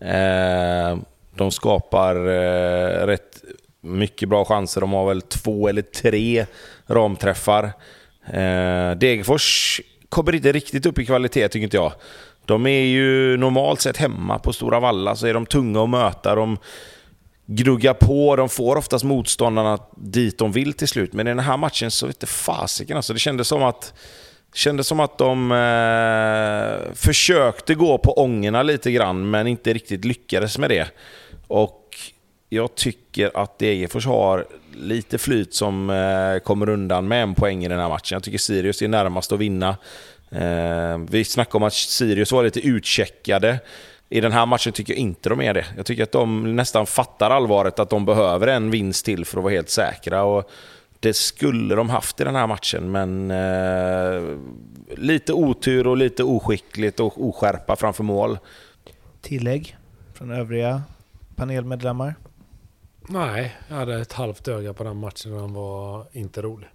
Eh, 0.00 0.98
de 1.34 1.50
skapar 1.50 2.16
eh, 2.16 3.06
rätt 3.06 3.42
mycket 3.80 4.28
bra 4.28 4.44
chanser. 4.44 4.80
De 4.80 4.92
har 4.92 5.08
väl 5.08 5.22
två 5.22 5.68
eller 5.68 5.82
tre 5.82 6.46
ramträffar. 6.86 7.64
Eh, 8.26 8.90
Degerfors 8.96 9.80
kommer 10.08 10.34
inte 10.34 10.52
riktigt 10.52 10.86
upp 10.86 10.98
i 10.98 11.06
kvalitet 11.06 11.48
tycker 11.48 11.64
inte 11.64 11.76
jag. 11.76 11.92
De 12.44 12.66
är 12.66 12.84
ju 12.84 13.36
normalt 13.36 13.80
sett 13.80 13.96
hemma 13.96 14.38
på 14.38 14.52
Stora 14.52 14.80
Valla 14.80 15.16
så 15.16 15.26
är 15.26 15.34
de 15.34 15.46
tunga 15.46 15.82
att 15.82 15.90
möta. 15.90 16.34
De 16.34 16.58
gnuggar 17.46 17.94
på, 17.94 18.36
de 18.36 18.48
får 18.48 18.76
oftast 18.76 19.04
motståndarna 19.04 19.78
dit 19.96 20.38
de 20.38 20.52
vill 20.52 20.72
till 20.72 20.88
slut. 20.88 21.12
Men 21.12 21.26
i 21.26 21.30
den 21.30 21.38
här 21.38 21.56
matchen 21.56 21.90
så 21.90 22.06
vete 22.06 22.26
fasiken 22.26 22.96
alltså. 22.96 23.12
Det 23.12 23.18
kändes 23.18 23.48
som 23.48 23.62
att 23.62 23.94
kändes 24.54 24.86
som 24.86 25.00
att 25.00 25.18
de 25.18 25.52
eh, 25.52 26.94
försökte 26.94 27.74
gå 27.74 27.98
på 27.98 28.12
ångorna 28.12 28.62
lite 28.62 28.92
grann, 28.92 29.30
men 29.30 29.46
inte 29.46 29.72
riktigt 29.72 30.04
lyckades 30.04 30.58
med 30.58 30.70
det. 30.70 30.88
Och 31.46 31.96
jag 32.48 32.74
tycker 32.74 33.30
att 33.34 33.58
Degerfors 33.58 34.06
har 34.06 34.46
lite 34.74 35.18
flyt 35.18 35.54
som 35.54 35.90
eh, 35.90 36.38
kommer 36.38 36.68
undan 36.68 37.08
med 37.08 37.22
en 37.22 37.34
poäng 37.34 37.64
i 37.64 37.68
den 37.68 37.78
här 37.78 37.88
matchen. 37.88 38.16
Jag 38.16 38.22
tycker 38.22 38.38
Sirius 38.38 38.82
är 38.82 38.88
närmast 38.88 39.32
att 39.32 39.38
vinna. 39.38 39.76
Eh, 40.30 40.98
vi 41.10 41.24
snackade 41.24 41.56
om 41.56 41.62
att 41.62 41.74
Sirius 41.74 42.32
var 42.32 42.44
lite 42.44 42.60
utcheckade. 42.60 43.58
I 44.14 44.20
den 44.20 44.32
här 44.32 44.46
matchen 44.46 44.72
tycker 44.72 44.92
jag 44.92 45.00
inte 45.00 45.28
de 45.28 45.40
är 45.40 45.54
det. 45.54 45.66
Jag 45.76 45.86
tycker 45.86 46.02
att 46.02 46.12
de 46.12 46.56
nästan 46.56 46.86
fattar 46.86 47.30
allvaret 47.30 47.78
att 47.78 47.90
de 47.90 48.04
behöver 48.04 48.46
en 48.46 48.70
vinst 48.70 49.04
till 49.04 49.24
för 49.24 49.38
att 49.38 49.44
vara 49.44 49.54
helt 49.54 49.70
säkra. 49.70 50.22
Och 50.22 50.50
det 51.00 51.16
skulle 51.16 51.74
de 51.74 51.90
haft 51.90 52.20
i 52.20 52.24
den 52.24 52.34
här 52.34 52.46
matchen, 52.46 52.90
men 52.92 53.30
eh, 53.30 54.22
lite 54.96 55.32
otur 55.32 55.86
och 55.86 55.96
lite 55.96 56.24
oskickligt 56.24 57.00
och 57.00 57.28
oskärpa 57.28 57.76
framför 57.76 58.04
mål. 58.04 58.38
Tillägg 59.20 59.76
från 60.14 60.30
övriga 60.30 60.82
panelmedlemmar? 61.36 62.14
Nej, 63.08 63.56
jag 63.68 63.76
hade 63.76 64.00
ett 64.00 64.12
halvt 64.12 64.48
öga 64.48 64.72
på 64.72 64.84
den 64.84 64.96
matchen 64.96 65.32
och 65.34 65.40
den 65.40 65.54
var 65.54 66.06
inte 66.12 66.42
rolig. 66.42 66.68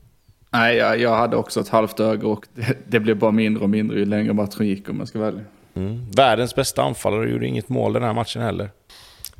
Nej, 0.49 0.75
jag, 0.75 0.99
jag 0.99 1.15
hade 1.15 1.37
också 1.37 1.59
ett 1.59 1.69
halvt 1.69 1.99
öga 1.99 2.27
och 2.27 2.45
det, 2.55 2.77
det 2.87 2.99
blev 2.99 3.17
bara 3.17 3.31
mindre 3.31 3.63
och 3.63 3.69
mindre 3.69 3.99
ju 3.99 4.05
längre 4.05 4.33
matchen 4.33 4.67
gick 4.67 4.89
om 4.89 4.99
jag 4.99 5.07
ska 5.07 5.19
välja. 5.19 5.43
Mm. 5.79 6.11
Världens 6.11 6.55
bästa 6.55 6.83
anfallare 6.83 7.29
gjorde 7.29 7.47
inget 7.47 7.69
mål 7.69 7.93
den 7.93 8.03
här 8.03 8.13
matchen 8.13 8.41
heller. 8.41 8.69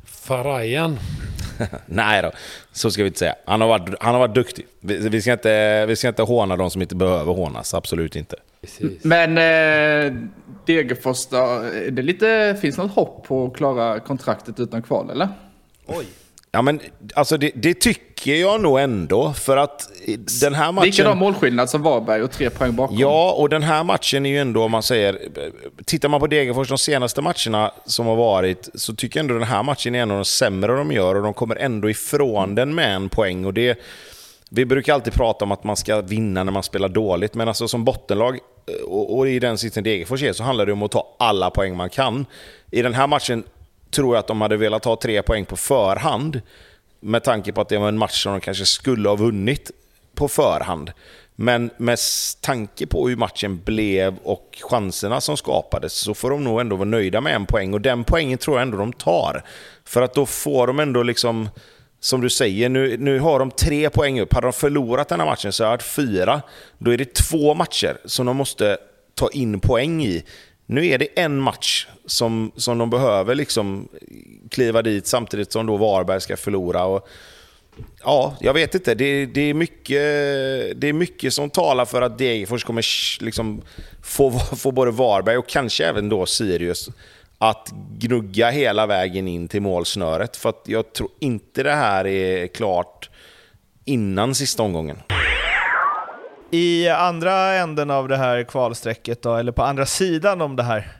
Farajan. 0.04 0.98
Nej 1.86 2.22
då, 2.22 2.30
så 2.72 2.90
ska 2.90 3.02
vi 3.02 3.06
inte 3.06 3.18
säga. 3.18 3.34
Han 3.44 3.60
har 3.60 3.68
varit, 3.68 3.94
han 4.00 4.14
har 4.14 4.18
varit 4.18 4.34
duktig. 4.34 4.66
Vi, 4.80 5.08
vi, 5.08 5.22
ska 5.22 5.32
inte, 5.32 5.86
vi 5.86 5.96
ska 5.96 6.08
inte 6.08 6.22
håna 6.22 6.56
de 6.56 6.70
som 6.70 6.82
inte 6.82 6.96
behöver 6.96 7.32
hånas, 7.32 7.74
absolut 7.74 8.16
inte. 8.16 8.36
Precis. 8.60 9.04
Men 9.04 9.38
eh, 9.38 10.22
Degerfors 10.66 11.26
då, 11.26 11.36
är 11.36 11.90
det 11.90 12.02
lite, 12.02 12.58
finns 12.60 12.76
det 12.76 12.82
något 12.82 12.94
hopp 12.94 13.24
på 13.24 13.46
att 13.46 13.56
klara 13.56 14.00
kontraktet 14.00 14.60
utan 14.60 14.82
kval 14.82 15.10
eller? 15.10 15.28
Oj. 15.86 16.06
Ja, 16.52 16.62
men 16.62 16.80
alltså 17.14 17.36
det, 17.36 17.50
det 17.54 17.74
tycker 17.74 18.34
jag 18.34 18.60
nog 18.60 18.80
ändå, 18.80 19.32
för 19.32 19.56
att 19.56 19.90
den 20.40 20.54
här 20.54 20.72
matchen... 20.72 20.86
Likadan 20.86 21.18
målskillnad 21.18 21.70
som 21.70 21.82
Varberg 21.82 22.22
och 22.22 22.30
tre 22.30 22.50
poäng 22.50 22.76
bakom. 22.76 22.96
Ja, 22.98 23.32
och 23.32 23.48
den 23.48 23.62
här 23.62 23.84
matchen 23.84 24.26
är 24.26 24.30
ju 24.30 24.38
ändå, 24.38 24.62
om 24.62 24.70
man 24.70 24.82
säger... 24.82 25.18
Tittar 25.84 26.08
man 26.08 26.20
på 26.20 26.26
Degerfors 26.26 26.68
de 26.68 26.78
senaste 26.78 27.22
matcherna 27.22 27.72
som 27.84 28.06
har 28.06 28.16
varit, 28.16 28.68
så 28.74 28.94
tycker 28.94 29.18
jag 29.18 29.24
ändå 29.24 29.34
den 29.34 29.42
här 29.48 29.62
matchen 29.62 29.94
är 29.94 30.02
en 30.02 30.10
av 30.10 30.16
de 30.16 30.24
sämre 30.24 30.76
de 30.76 30.92
gör 30.92 31.14
och 31.14 31.22
de 31.22 31.34
kommer 31.34 31.56
ändå 31.56 31.90
ifrån 31.90 32.54
den 32.54 32.74
med 32.74 32.94
en 32.94 33.08
poäng. 33.08 33.44
Och 33.44 33.54
det, 33.54 33.78
vi 34.50 34.64
brukar 34.64 34.94
alltid 34.94 35.12
prata 35.12 35.44
om 35.44 35.52
att 35.52 35.64
man 35.64 35.76
ska 35.76 36.00
vinna 36.00 36.44
när 36.44 36.52
man 36.52 36.62
spelar 36.62 36.88
dåligt, 36.88 37.34
men 37.34 37.48
alltså 37.48 37.68
som 37.68 37.84
bottenlag, 37.84 38.38
och, 38.86 39.18
och 39.18 39.28
i 39.28 39.38
den 39.38 39.58
sitsen 39.58 39.84
Degerfors 39.84 40.22
är, 40.22 40.32
så 40.32 40.42
handlar 40.42 40.66
det 40.66 40.72
om 40.72 40.82
att 40.82 40.90
ta 40.90 41.16
alla 41.18 41.50
poäng 41.50 41.76
man 41.76 41.90
kan. 41.90 42.26
I 42.70 42.82
den 42.82 42.94
här 42.94 43.06
matchen 43.06 43.44
tror 43.90 44.14
jag 44.14 44.20
att 44.20 44.26
de 44.26 44.40
hade 44.40 44.56
velat 44.56 44.84
ha 44.84 44.96
tre 44.96 45.22
poäng 45.22 45.44
på 45.44 45.56
förhand. 45.56 46.40
Med 47.00 47.24
tanke 47.24 47.52
på 47.52 47.60
att 47.60 47.68
det 47.68 47.78
var 47.78 47.88
en 47.88 47.98
match 47.98 48.22
som 48.22 48.32
de 48.32 48.40
kanske 48.40 48.66
skulle 48.66 49.08
ha 49.08 49.16
vunnit 49.16 49.70
på 50.14 50.28
förhand. 50.28 50.92
Men 51.36 51.70
med 51.76 51.98
tanke 52.40 52.86
på 52.86 53.08
hur 53.08 53.16
matchen 53.16 53.60
blev 53.64 54.16
och 54.24 54.58
chanserna 54.62 55.20
som 55.20 55.36
skapades 55.36 55.92
så 55.92 56.14
får 56.14 56.30
de 56.30 56.44
nog 56.44 56.60
ändå 56.60 56.76
vara 56.76 56.88
nöjda 56.88 57.20
med 57.20 57.34
en 57.34 57.46
poäng. 57.46 57.74
Och 57.74 57.80
den 57.80 58.04
poängen 58.04 58.38
tror 58.38 58.56
jag 58.56 58.62
ändå 58.62 58.78
de 58.78 58.92
tar. 58.92 59.42
För 59.84 60.02
att 60.02 60.14
då 60.14 60.26
får 60.26 60.66
de 60.66 60.80
ändå 60.80 61.02
liksom, 61.02 61.48
som 62.00 62.20
du 62.20 62.30
säger, 62.30 62.68
nu, 62.68 62.96
nu 62.96 63.18
har 63.18 63.38
de 63.38 63.50
tre 63.50 63.90
poäng 63.90 64.20
upp. 64.20 64.34
Hade 64.34 64.46
de 64.46 64.52
förlorat 64.52 65.08
den 65.08 65.20
här 65.20 65.26
matchen 65.26 65.52
så 65.52 65.64
hade 65.64 65.76
det 65.76 65.82
fyra. 65.82 66.42
Då 66.78 66.92
är 66.92 66.98
det 66.98 67.14
två 67.14 67.54
matcher 67.54 67.98
som 68.04 68.26
de 68.26 68.36
måste 68.36 68.78
ta 69.14 69.28
in 69.30 69.60
poäng 69.60 70.04
i. 70.04 70.24
Nu 70.70 70.86
är 70.86 70.98
det 70.98 71.08
en 71.20 71.40
match 71.40 71.86
som, 72.06 72.52
som 72.56 72.78
de 72.78 72.90
behöver 72.90 73.34
liksom 73.34 73.88
kliva 74.50 74.82
dit 74.82 75.06
samtidigt 75.06 75.52
som 75.52 75.66
då 75.66 75.76
Varberg 75.76 76.20
ska 76.20 76.36
förlora. 76.36 76.84
Och, 76.84 77.08
ja, 78.02 78.36
jag 78.40 78.54
vet 78.54 78.74
inte. 78.74 78.94
Det, 78.94 79.26
det, 79.26 79.40
är 79.40 79.54
mycket, 79.54 80.00
det 80.80 80.88
är 80.88 80.92
mycket 80.92 81.32
som 81.32 81.50
talar 81.50 81.84
för 81.84 82.02
att 82.02 82.18
Degerfors 82.18 82.64
kommer 82.64 82.84
liksom 83.22 83.62
få, 84.02 84.30
få 84.38 84.70
både 84.70 84.90
Varberg 84.90 85.36
och 85.36 85.48
kanske 85.48 85.86
även 85.86 86.08
då 86.08 86.26
Sirius 86.26 86.88
att 87.38 87.72
gnugga 87.98 88.50
hela 88.50 88.86
vägen 88.86 89.28
in 89.28 89.48
till 89.48 89.62
målsnöret. 89.62 90.36
För 90.36 90.48
att 90.48 90.62
jag 90.64 90.92
tror 90.92 91.10
inte 91.18 91.62
det 91.62 91.74
här 91.74 92.06
är 92.06 92.46
klart 92.46 93.10
innan 93.84 94.34
sista 94.34 94.62
omgången. 94.62 94.96
I 96.52 96.88
andra 96.88 97.54
änden 97.54 97.90
av 97.90 98.08
det 98.08 98.16
här 98.16 98.42
kvalstrecket, 98.42 99.22
då, 99.22 99.34
eller 99.34 99.52
på 99.52 99.62
andra 99.62 99.86
sidan 99.86 100.40
om 100.40 100.56
det 100.56 100.62
här 100.62 100.92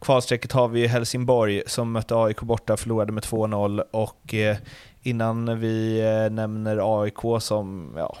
kvalstrecket 0.00 0.52
har 0.52 0.68
vi 0.68 0.86
Helsingborg 0.86 1.62
som 1.66 1.92
mötte 1.92 2.14
AIK 2.16 2.40
borta, 2.40 2.76
förlorade 2.76 3.12
med 3.12 3.22
2-0 3.22 3.82
och 3.90 4.34
eh, 4.34 4.56
innan 5.02 5.60
vi 5.60 6.00
eh, 6.00 6.32
nämner 6.32 7.02
AIK 7.02 7.42
som, 7.42 7.94
ja, 7.96 8.16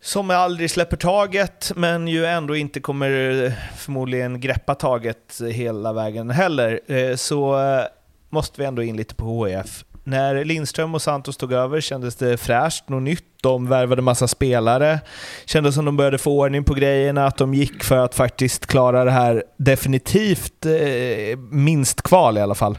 som 0.00 0.30
aldrig 0.30 0.70
släpper 0.70 0.96
taget, 0.96 1.72
men 1.76 2.08
ju 2.08 2.26
ändå 2.26 2.56
inte 2.56 2.80
kommer 2.80 3.44
eh, 3.44 3.52
förmodligen 3.76 4.40
greppa 4.40 4.74
taget 4.74 5.40
hela 5.52 5.92
vägen 5.92 6.30
heller, 6.30 6.80
eh, 6.86 7.16
så 7.16 7.60
eh, 7.60 7.84
måste 8.30 8.60
vi 8.60 8.66
ändå 8.66 8.82
in 8.82 8.96
lite 8.96 9.14
på 9.14 9.46
HIF. 9.46 9.84
När 10.04 10.44
Lindström 10.44 10.94
och 10.94 11.02
Santos 11.02 11.36
tog 11.36 11.52
över 11.52 11.80
kändes 11.80 12.16
det 12.16 12.36
fräscht, 12.36 12.88
något 12.88 13.02
nytt. 13.02 13.24
De 13.42 13.68
värvade 13.68 14.02
massa 14.02 14.28
spelare. 14.28 15.00
Kändes 15.44 15.74
som 15.74 15.84
de 15.84 15.96
började 15.96 16.18
få 16.18 16.38
ordning 16.38 16.64
på 16.64 16.74
grejerna, 16.74 17.26
att 17.26 17.36
de 17.36 17.54
gick 17.54 17.84
för 17.84 17.96
att 17.96 18.14
faktiskt 18.14 18.66
klara 18.66 19.04
det 19.04 19.10
här 19.10 19.44
definitivt 19.56 20.66
eh, 20.66 21.38
minst 21.38 22.02
kval 22.02 22.38
i 22.38 22.40
alla 22.40 22.54
fall. 22.54 22.78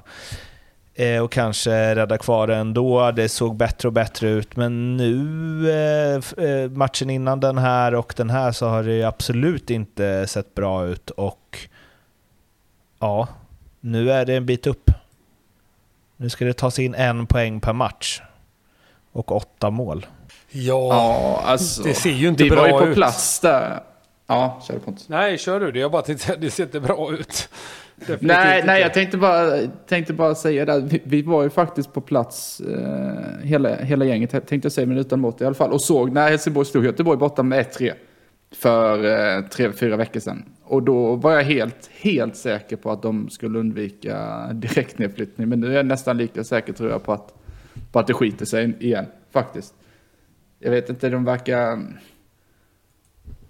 Eh, 0.95 1.23
och 1.23 1.31
kanske 1.31 1.95
rädda 1.95 2.17
kvar 2.17 2.47
det 2.47 2.55
ändå. 2.55 3.11
Det 3.11 3.29
såg 3.29 3.57
bättre 3.57 3.87
och 3.87 3.93
bättre 3.93 4.29
ut, 4.29 4.55
men 4.55 4.97
nu, 4.97 5.71
eh, 5.71 6.45
eh 6.45 6.69
matchen 6.69 7.09
innan 7.09 7.39
den 7.39 7.57
här 7.57 7.95
och 7.95 8.13
den 8.17 8.29
här, 8.29 8.51
så 8.51 8.67
har 8.67 8.83
det 8.83 9.03
absolut 9.03 9.69
inte 9.69 10.27
sett 10.27 10.55
bra 10.55 10.85
ut. 10.85 11.09
Och 11.09 11.59
ja, 12.99 13.27
nu 13.81 14.11
är 14.11 14.25
det 14.25 14.35
en 14.35 14.45
bit 14.45 14.67
upp. 14.67 14.91
Nu 16.23 16.29
ska 16.29 16.45
det 16.45 16.53
tas 16.53 16.79
in 16.79 16.95
en 16.95 17.25
poäng 17.27 17.59
per 17.59 17.73
match. 17.73 18.21
Och 19.11 19.31
åtta 19.31 19.69
mål. 19.69 20.05
Ja, 20.51 20.87
Ja, 20.89 21.41
alltså. 21.45 21.83
det 21.83 21.93
ser 21.93 22.09
ju 22.09 22.27
inte 22.27 22.43
vi 22.43 22.49
bra 22.49 22.61
var 22.61 22.67
ju 22.67 22.73
på 22.79 22.85
ut. 22.87 22.95
plats 22.95 23.39
där. 23.39 23.79
Ja, 24.27 24.61
kör 24.67 24.79
Pontus. 24.79 25.09
Nej, 25.09 25.37
kör 25.37 25.59
du 25.59 25.71
det. 25.71 25.79
Jag 25.79 25.91
bara 25.91 26.01
tänkte 26.01 26.35
det 26.35 26.51
ser 26.51 26.63
inte 26.63 26.79
bra 26.79 27.13
ut. 27.13 27.49
Definitivt 27.95 28.21
Nej, 28.27 28.55
inte. 28.59 28.67
nej, 28.67 28.81
jag 28.81 28.93
tänkte 28.93 29.17
bara, 29.17 29.57
tänkte 29.87 30.13
bara 30.13 30.35
säga 30.35 30.65
det. 30.65 30.79
Vi, 30.79 31.01
vi 31.05 31.21
var 31.21 31.43
ju 31.43 31.49
faktiskt 31.49 31.93
på 31.93 32.01
plats, 32.01 32.59
eh, 32.59 33.45
hela, 33.47 33.75
hela 33.75 34.05
gänget 34.05 34.31
tänkte 34.31 34.59
jag 34.63 34.71
säga, 34.71 34.87
men 34.87 34.97
utan 34.97 35.19
mått 35.19 35.41
i 35.41 35.45
alla 35.45 35.55
fall. 35.55 35.71
Och 35.71 35.81
såg 35.81 36.11
när 36.11 36.29
Helsingborg 36.29 36.65
slog 36.65 36.85
Göteborg 36.85 37.17
borta 37.17 37.43
med 37.43 37.65
1-3 37.65 37.93
för 38.55 39.05
eh, 39.37 39.41
tre, 39.45 39.71
fyra 39.71 39.95
veckor 39.97 40.19
sedan. 40.19 40.45
Och 40.73 40.83
då 40.83 41.15
var 41.15 41.31
jag 41.31 41.43
helt, 41.43 41.89
helt 41.93 42.35
säker 42.35 42.75
på 42.75 42.91
att 42.91 43.01
de 43.01 43.29
skulle 43.29 43.59
undvika 43.59 44.47
direktnedflyttning. 44.53 45.49
Men 45.49 45.59
nu 45.59 45.67
är 45.71 45.75
jag 45.75 45.85
nästan 45.85 46.17
lika 46.17 46.43
säker 46.43 46.73
tror 46.73 46.89
jag 46.89 47.03
på 47.03 47.13
att, 47.13 47.33
på 47.91 47.99
att 47.99 48.07
det 48.07 48.13
skiter 48.13 48.45
sig 48.45 48.73
igen, 48.79 49.05
faktiskt. 49.31 49.73
Jag 50.59 50.71
vet 50.71 50.89
inte, 50.89 51.09
de 51.09 51.25
verkar... 51.25 51.79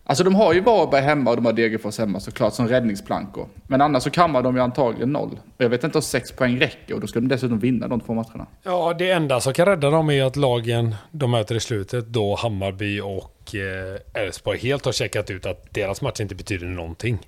Alltså 0.03 0.23
de 0.23 0.35
har 0.35 0.53
ju 0.53 0.61
Varberg 0.61 1.01
hemma 1.01 1.29
och 1.29 1.35
de 1.35 1.45
har 1.45 1.53
Degerfors 1.53 1.99
hemma 1.99 2.19
såklart 2.19 2.53
som 2.53 2.67
räddningsplankor. 2.67 3.47
Men 3.67 3.81
annars 3.81 4.03
så 4.03 4.09
kammar 4.09 4.41
de 4.41 4.55
ju 4.55 4.61
antagligen 4.61 5.09
noll. 5.09 5.39
Och 5.57 5.63
jag 5.63 5.69
vet 5.69 5.83
inte 5.83 5.97
om 5.97 6.01
sex 6.01 6.31
poäng 6.31 6.59
räcker 6.59 6.93
och 6.93 7.01
då 7.01 7.07
skulle 7.07 7.27
de 7.27 7.35
dessutom 7.35 7.59
vinna 7.59 7.87
de 7.87 7.99
två 7.99 8.13
matcherna. 8.13 8.47
Ja, 8.63 8.95
det 8.99 9.11
enda 9.11 9.39
som 9.39 9.53
kan 9.53 9.65
rädda 9.65 9.89
dem 9.89 10.09
är 10.09 10.23
att 10.23 10.35
lagen 10.35 10.95
de 11.11 11.31
möter 11.31 11.55
i 11.55 11.59
slutet, 11.59 12.07
då 12.07 12.35
Hammarby 12.35 13.01
och 13.01 13.32
eh, 13.55 14.21
Elfsborg, 14.21 14.59
helt 14.59 14.85
har 14.85 14.91
checkat 14.91 15.29
ut 15.29 15.45
att 15.45 15.73
deras 15.73 16.01
match 16.01 16.19
inte 16.19 16.35
betyder 16.35 16.67
någonting. 16.67 17.19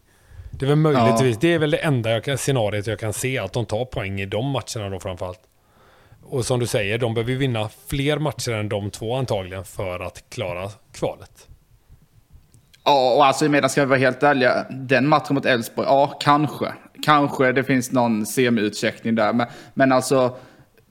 Det 0.51 0.65
är 0.65 0.67
väl 0.67 0.77
möjligtvis, 0.77 1.37
det 1.37 1.53
är 1.53 1.59
väl 1.59 1.71
det 1.71 1.77
enda 1.77 2.11
jag 2.11 2.23
kan, 2.23 2.37
scenariot 2.37 2.87
jag 2.87 2.99
kan 2.99 3.13
se, 3.13 3.37
att 3.37 3.53
de 3.53 3.65
tar 3.65 3.85
poäng 3.85 4.21
i 4.21 4.25
de 4.25 4.45
matcherna 4.45 4.89
då 4.89 4.99
framförallt. 4.99 5.39
Och 6.23 6.45
som 6.45 6.59
du 6.59 6.67
säger, 6.67 6.97
de 6.97 7.13
behöver 7.13 7.33
vinna 7.33 7.69
fler 7.87 8.17
matcher 8.17 8.51
än 8.51 8.69
de 8.69 8.91
två 8.91 9.15
antagligen 9.15 9.65
för 9.65 9.99
att 9.99 10.23
klara 10.29 10.69
kvalet. 10.93 11.47
Ja, 12.83 13.13
och 13.15 13.25
alltså 13.25 13.49
medan 13.49 13.69
ska 13.69 13.81
vi 13.81 13.87
vara 13.87 13.99
helt 13.99 14.23
ärliga, 14.23 14.65
den 14.69 15.07
matchen 15.07 15.35
mot 15.35 15.45
Elfsborg, 15.45 15.87
ja 15.87 16.17
kanske. 16.19 16.73
Kanske 17.03 17.51
det 17.51 17.63
finns 17.63 17.91
någon 17.91 18.25
semi-utcheckning 18.25 19.15
där. 19.15 19.33
Men, 19.33 19.47
men 19.73 19.91
alltså, 19.91 20.37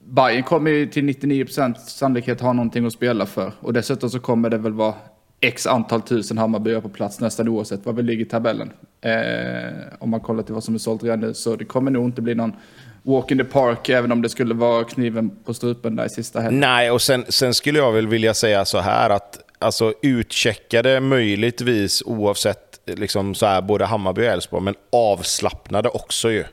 Bayern 0.05 0.43
kommer 0.43 0.71
ju 0.71 0.87
till 0.87 1.03
99% 1.03 1.75
sannolikhet 1.75 2.41
ha 2.41 2.53
någonting 2.53 2.85
att 2.85 2.93
spela 2.93 3.25
för. 3.25 3.51
Och 3.59 3.73
dessutom 3.73 4.09
så 4.09 4.19
kommer 4.19 4.49
det 4.49 4.57
väl 4.57 4.73
vara 4.73 4.93
x 5.41 5.67
antal 5.67 6.01
tusen 6.01 6.37
Hammarbyar 6.37 6.81
på 6.81 6.89
plats 6.89 7.19
nästan 7.19 7.47
oavsett 7.47 7.85
var 7.85 7.93
vi 7.93 8.03
ligger 8.03 8.25
i 8.25 8.29
tabellen. 8.29 8.73
Eh, 9.01 9.13
om 9.99 10.09
man 10.09 10.19
kollar 10.19 10.43
till 10.43 10.53
vad 10.53 10.63
som 10.63 10.75
är 10.75 10.79
sålt 10.79 11.03
redan 11.03 11.19
nu. 11.19 11.33
Så 11.33 11.55
det 11.55 11.65
kommer 11.65 11.91
nog 11.91 12.05
inte 12.05 12.21
bli 12.21 12.35
någon 12.35 12.53
walk 13.03 13.31
in 13.31 13.37
the 13.37 13.43
park, 13.43 13.89
även 13.89 14.11
om 14.11 14.21
det 14.21 14.29
skulle 14.29 14.53
vara 14.53 14.83
kniven 14.83 15.29
på 15.45 15.53
strupen 15.53 15.95
där 15.95 16.05
i 16.05 16.09
sista 16.09 16.39
helgen. 16.39 16.59
Nej, 16.59 16.91
och 16.91 17.01
sen, 17.01 17.25
sen 17.29 17.53
skulle 17.53 17.79
jag 17.79 17.91
väl 17.91 18.07
vilja 18.07 18.33
säga 18.33 18.65
så 18.65 18.79
här 18.79 19.09
att 19.09 19.39
alltså, 19.59 19.93
utcheckade 20.01 20.99
möjligtvis 20.99 22.03
oavsett 22.05 22.79
liksom 22.85 23.35
så 23.35 23.45
här, 23.45 23.61
både 23.61 23.85
Hammarby 23.85 24.21
och 24.21 24.25
Elfsborg, 24.25 24.63
men 24.63 24.75
avslappnade 24.91 25.89
också 25.89 26.31
ju. 26.31 26.43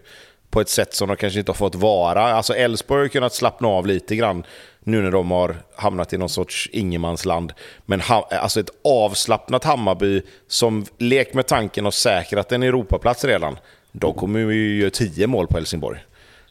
på 0.51 0.61
ett 0.61 0.68
sätt 0.68 0.95
som 0.95 1.09
de 1.09 1.16
kanske 1.16 1.39
inte 1.39 1.51
har 1.53 1.57
fått 1.57 1.74
vara. 1.74 2.22
Alltså 2.22 2.55
Elfsborg 2.55 3.01
har 3.01 3.09
kunnat 3.09 3.35
slappna 3.35 3.68
av 3.68 3.87
lite 3.87 4.16
grann 4.16 4.45
nu 4.85 5.03
när 5.03 5.11
de 5.11 5.30
har 5.30 5.57
hamnat 5.76 6.12
i 6.12 6.18
någon 6.18 6.28
sorts 6.28 6.68
ingenmansland. 6.72 7.53
Men 7.87 8.01
ha, 8.01 8.28
alltså 8.30 8.61
ett 8.61 8.70
avslappnat 8.85 9.64
Hammarby 9.64 10.22
som 10.49 10.85
lek 10.99 11.35
med 11.35 11.47
tanken 11.47 11.87
och 11.87 11.95
säkrat 11.95 12.53
en 12.53 12.62
Europaplats 12.62 13.24
redan. 13.24 13.59
De 13.93 14.14
kommer 14.14 14.41
ju 14.41 14.80
göra 14.80 14.91
tio 14.91 15.26
mål 15.26 15.47
på 15.47 15.57
Helsingborg. 15.57 15.99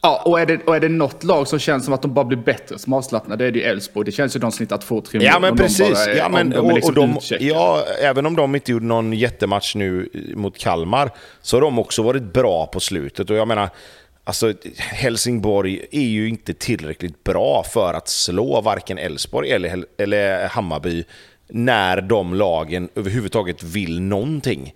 Ja, 0.04 0.22
och 0.24 0.40
är, 0.40 0.46
det, 0.46 0.64
och 0.66 0.76
är 0.76 0.80
det 0.80 0.88
något 0.88 1.24
lag 1.24 1.48
som 1.48 1.58
känns 1.58 1.84
som 1.84 1.94
att 1.94 2.02
de 2.02 2.14
bara 2.14 2.24
blir 2.24 2.38
bättre 2.38 2.78
som 2.78 2.92
avslappnade, 2.92 3.44
det 3.44 3.48
är 3.48 3.52
det 3.52 3.58
ju 3.58 3.64
Elfsborg. 3.64 4.04
Det 4.04 4.12
känns 4.12 4.36
ju 4.36 4.40
de 4.40 4.52
snittar 4.52 4.78
två, 4.78 5.00
tre 5.00 5.18
mål. 5.18 5.26
Ja, 5.26 5.38
men 5.38 5.56
precis. 5.56 6.06
är- 6.06 6.16
ja, 6.16 6.28
men, 6.28 6.56
och, 6.56 6.72
liksom 6.72 6.88
och 6.88 7.18
de, 7.30 7.36
ja, 7.40 7.84
även 8.02 8.26
om 8.26 8.36
de 8.36 8.54
inte 8.54 8.72
gjorde 8.72 8.84
någon 8.84 9.12
jättematch 9.12 9.74
nu 9.74 10.08
mot 10.34 10.58
Kalmar, 10.58 11.10
så 11.40 11.56
har 11.56 11.60
de 11.60 11.78
också 11.78 12.02
varit 12.02 12.22
bra 12.22 12.66
på 12.66 12.80
slutet. 12.80 13.30
Och 13.30 13.36
jag 13.36 13.48
menar, 13.48 13.68
alltså, 14.24 14.52
Helsingborg 14.78 15.86
är 15.90 16.00
ju 16.00 16.28
inte 16.28 16.54
tillräckligt 16.54 17.24
bra 17.24 17.64
för 17.72 17.94
att 17.94 18.08
slå 18.08 18.60
varken 18.60 18.98
Elfsborg 18.98 19.50
eller, 19.50 19.84
eller 19.98 20.48
Hammarby 20.48 21.04
när 21.48 22.00
de 22.00 22.34
lagen 22.34 22.88
överhuvudtaget 22.94 23.62
vill 23.62 24.00
någonting. 24.00 24.74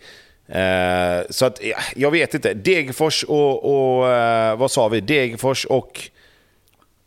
Eh, 0.49 1.21
så 1.31 1.47
att, 1.47 1.65
ja, 1.65 1.77
jag 1.97 2.11
vet 2.11 2.35
inte. 2.35 2.55
Degerfors 2.55 3.25
och, 3.25 3.65
och 3.65 4.09
eh, 4.09 4.57
vad 4.57 4.71
sa 4.71 4.89
vi? 4.89 5.01
Degerfors 5.01 5.65
och... 5.65 6.01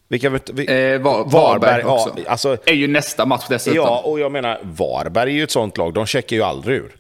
Vilka, 0.08 0.30
vi, 0.30 0.94
Eh, 0.94 1.02
Var, 1.02 1.26
Varberg 1.26 1.82
ja, 1.82 1.94
också. 1.94 2.16
alltså, 2.28 2.58
är 2.66 2.74
ju 2.74 2.88
nästa 2.88 3.26
match 3.26 3.46
dessutom. 3.50 3.76
Ja, 3.76 4.02
och 4.06 4.20
jag 4.20 4.32
menar, 4.32 4.60
Varberg 4.64 5.32
är 5.32 5.36
ju 5.36 5.44
ett 5.44 5.52
sånt 5.52 5.78
lag, 5.78 5.94
de 5.94 6.06
checkar 6.06 6.36
ju 6.36 6.44
aldrig 6.44 6.78
ur. 6.78 6.96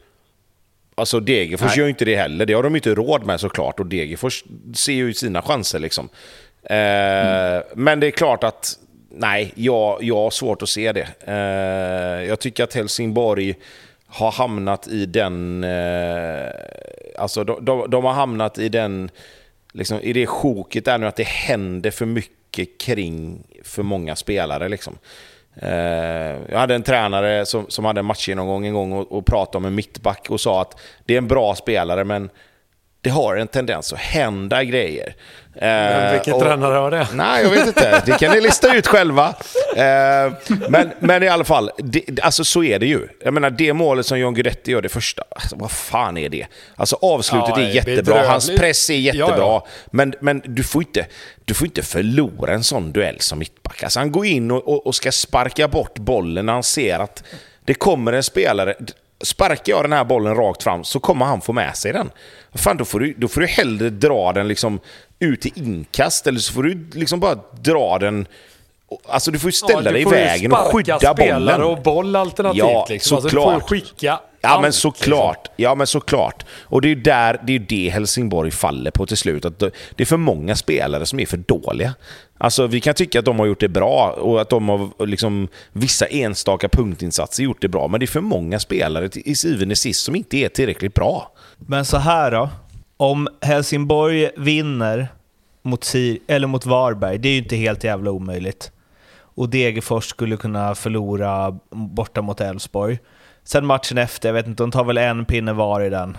Alltså 1.00 1.20
Degerfors 1.20 1.78
gör 1.78 1.86
ju 1.86 1.90
inte 1.90 2.06
det 2.06 2.16
heller, 2.16 2.46
det 2.46 2.54
har 2.54 2.64
de 2.64 2.76
inte 2.76 2.96
råd 2.96 3.26
med 3.26 3.40
såklart. 3.40 3.80
Och 3.80 3.86
Degerfors 3.86 4.44
ser 4.76 4.94
ju 4.94 5.14
sina 5.14 5.42
chanser 5.42 5.80
liksom. 5.80 6.10
Eh, 6.64 7.64
Men 7.76 8.00
det 8.00 8.08
är 8.08 8.12
klart 8.12 8.44
att, 8.44 8.74
nej, 9.12 9.52
jag, 9.56 10.04
jag 10.04 10.16
har 10.16 10.30
svårt 10.30 10.62
att 10.62 10.70
se 10.70 10.92
det. 10.92 11.08
Eh, 11.28 12.28
jag 12.28 12.40
tycker 12.40 12.64
att 12.64 12.74
Helsingborg 12.74 13.56
har 14.08 14.32
hamnat 14.32 14.88
i 14.88 15.06
den... 15.06 15.64
Eh, 15.64 16.50
alltså 17.18 17.44
de, 17.44 17.66
de, 17.66 17.90
de 17.90 18.06
har 18.06 18.14
hamnat 18.14 18.58
i 18.58 18.70
den... 18.70 19.10
Liksom, 19.74 20.00
I 20.02 20.14
det 20.14 20.28
sjoket 20.28 20.86
där 20.86 20.98
nu 20.98 21.08
att 21.08 21.16
det 21.16 21.28
händer 21.28 21.92
för 21.92 22.06
mycket 22.06 22.82
kring 22.82 23.44
för 23.64 23.84
många 23.84 24.16
spelare. 24.16 24.70
Liksom. 24.70 24.98
Eh, 25.62 26.38
jag 26.50 26.60
hade 26.60 26.76
en 26.76 26.84
tränare 26.84 27.46
som, 27.46 27.66
som 27.70 27.86
hade 27.86 28.00
en 28.00 28.06
matchgenomgång 28.06 28.66
en 28.66 28.74
gång 28.74 28.92
och, 28.92 29.12
och 29.12 29.26
pratade 29.26 29.58
om 29.58 29.66
en 29.66 29.76
mittback 29.76 30.28
och 30.30 30.42
sa 30.42 30.62
att 30.62 30.80
det 31.06 31.14
är 31.14 31.18
en 31.18 31.28
bra 31.28 31.56
spelare 31.56 32.04
men 32.04 32.30
det 33.02 33.10
har 33.10 33.36
en 33.36 33.48
tendens 33.48 33.94
att 33.94 34.00
hända 34.00 34.64
grejer. 34.64 35.16
Eh, 35.62 36.12
Vilken 36.14 36.34
och- 36.34 36.42
tränare 36.42 36.74
har 36.74 36.92
det? 36.92 37.08
Nej, 37.14 37.44
jag 37.44 37.50
vet 37.50 37.68
inte. 37.68 38.04
Det 38.06 38.20
kan 38.20 38.32
ni 38.32 38.42
lista 38.42 38.76
ut 38.76 38.88
själva. 38.88 39.36
Eh, 39.76 40.34
men, 40.70 40.92
men 41.00 41.24
i 41.24 41.28
alla 41.28 41.44
fall, 41.44 41.72
det, 41.78 42.20
alltså 42.22 42.44
så 42.44 42.64
är 42.64 42.80
det 42.80 42.86
ju. 42.86 43.08
Jag 43.24 43.34
menar, 43.34 43.50
det 43.50 43.74
målet 43.74 44.06
som 44.06 44.20
John 44.20 44.34
Guidetti 44.34 44.72
gör, 44.72 44.82
det 44.82 44.90
första, 44.90 45.24
alltså, 45.36 45.56
vad 45.56 45.72
fan 45.72 46.18
är 46.18 46.30
det? 46.30 46.46
Alltså 46.76 46.98
avslutet 47.02 47.50
Ja, 47.50 47.60
är 47.62 47.70
jättebra, 47.70 48.28
hans 48.28 48.50
press 48.58 48.90
är 48.90 48.94
jättebra. 48.96 49.28
Ja, 49.30 49.38
ja. 49.38 49.68
Men, 49.92 50.14
men 50.20 50.42
du, 50.46 50.64
får 50.64 50.82
inte, 50.82 51.06
du 51.46 51.54
får 51.54 51.68
inte 51.68 51.82
förlora 51.84 52.54
en 52.54 52.64
sån 52.64 52.92
duell 52.92 53.20
som 53.20 53.40
mittback. 53.40 53.84
Alltså, 53.84 54.00
han 54.00 54.12
går 54.12 54.26
in 54.26 54.52
och, 54.52 54.68
och, 54.68 54.88
och 54.88 54.96
ska 54.96 55.12
sparka 55.12 55.68
bort 55.68 56.00
bollen 56.00 56.46
när 56.46 56.54
han 56.54 56.64
ser 56.64 57.00
att 57.00 57.24
det 57.66 57.74
kommer 57.74 58.14
en 58.14 58.24
spelare. 58.24 58.76
Sparkar 59.24 59.74
jag 59.74 59.84
den 59.84 59.94
här 59.94 60.04
bollen 60.04 60.36
rakt 60.36 60.64
fram 60.64 60.84
så 60.84 61.00
kommer 61.00 61.26
han 61.26 61.42
få 61.42 61.54
med 61.54 61.78
sig 61.78 61.94
den. 61.94 62.12
Fan, 62.54 62.78
då, 62.78 62.86
får 62.86 63.00
du, 63.00 63.14
då 63.18 63.28
får 63.28 63.42
du 63.42 63.48
hellre 63.48 63.90
dra 63.90 64.34
den 64.34 64.48
liksom 64.48 64.80
ut 65.20 65.46
i 65.46 65.52
inkast 65.56 66.28
eller 66.28 66.40
så 66.40 66.54
får 66.54 66.64
du 66.64 66.88
liksom 66.94 67.20
bara 67.20 67.36
dra 67.62 67.98
den... 68.00 68.28
Alltså 69.08 69.32
du 69.32 69.40
får 69.40 69.48
ju 69.48 69.52
ställa 69.52 69.84
Ja, 69.84 69.92
dig 69.92 70.02
i 70.02 70.06
vägen 70.06 70.52
och 70.54 70.58
skydda 70.58 71.14
bollen. 71.14 71.64
och 71.64 71.82
boll 71.82 72.16
alternativt. 72.16 72.60
Ja, 72.60 72.86
liksom. 72.90 73.16
Alltså, 73.16 73.30
du 73.30 73.36
får 73.36 73.44
såklart. 73.52 73.70
skicka 73.70 74.20
Ja 74.42 74.50
allt, 74.50 74.62
men 74.62 74.74
såklart. 74.74 75.38
liksom. 75.38 75.54
Ja 75.56 75.76
men 75.76 75.88
såklart. 75.88 76.46
Och 76.62 76.82
det 76.82 76.88
är 76.88 76.96
ju 76.96 77.02
där, 77.02 77.40
det 77.44 77.56
är 77.56 77.60
det 77.60 77.90
Helsingborg 77.90 78.52
faller 78.52 78.92
på 78.92 79.06
till 79.06 79.18
slut. 79.18 79.46
Att 79.46 79.60
det 79.60 79.72
är 79.98 80.06
för 80.06 80.18
många 80.18 80.56
spelare 80.56 81.06
som 81.06 81.20
är 81.20 81.26
för 81.26 81.38
dåliga. 81.38 81.94
Alltså 82.42 82.68
vi 82.68 82.82
kan 82.82 82.94
tycka 82.94 83.20
att 83.20 83.26
de 83.26 83.40
har 83.40 83.46
gjort 83.46 83.60
det 83.60 83.68
bra 83.70 84.12
och 84.22 84.42
att 84.42 84.50
de 84.50 84.70
har 84.70 85.06
liksom 85.06 85.48
vissa 85.72 86.06
enstaka 86.06 86.70
punktinsatser 86.70 87.44
gjort 87.44 87.62
det 87.62 87.68
bra. 87.68 87.88
Men 87.88 88.00
det 88.00 88.04
är 88.06 88.08
för 88.08 88.22
många 88.22 88.60
spelare 88.60 89.10
till- 89.10 89.22
i 89.26 89.36
syvende 89.36 89.74
och 89.74 89.78
sist 89.78 90.04
som 90.06 90.16
inte 90.16 90.38
är 90.38 90.50
tillräckligt 90.50 90.94
bra. 90.94 91.32
Men 91.58 91.86
så 91.86 91.98
här 91.98 92.32
då. 92.32 92.50
Om 92.98 93.28
Helsingborg 93.42 94.30
vinner 94.38 95.08
mot, 95.62 95.84
Sir 95.84 96.18
eller 96.28 96.48
mot 96.48 96.66
Varberg, 96.66 97.18
det 97.18 97.30
är 97.30 97.34
ju 97.34 97.38
inte 97.40 97.56
helt 97.56 97.84
jävla 97.84 98.12
omöjligt. 98.12 98.72
Och 99.20 99.50
Degerfors 99.50 100.06
skulle 100.06 100.38
kunna 100.38 100.76
förlora 100.76 101.60
borta 101.72 102.22
mot 102.22 102.42
Elfsborg. 102.42 103.00
Sen 103.44 103.66
matchen 103.66 103.98
efter, 103.98 104.30
jag 104.30 104.34
vet 104.34 104.48
inte, 104.48 104.64
de 104.64 104.72
tar 104.72 104.84
väl 104.84 104.98
en 104.98 105.26
pinne 105.26 105.54
var 105.54 105.82
i 105.82 105.90
den. 105.90 106.18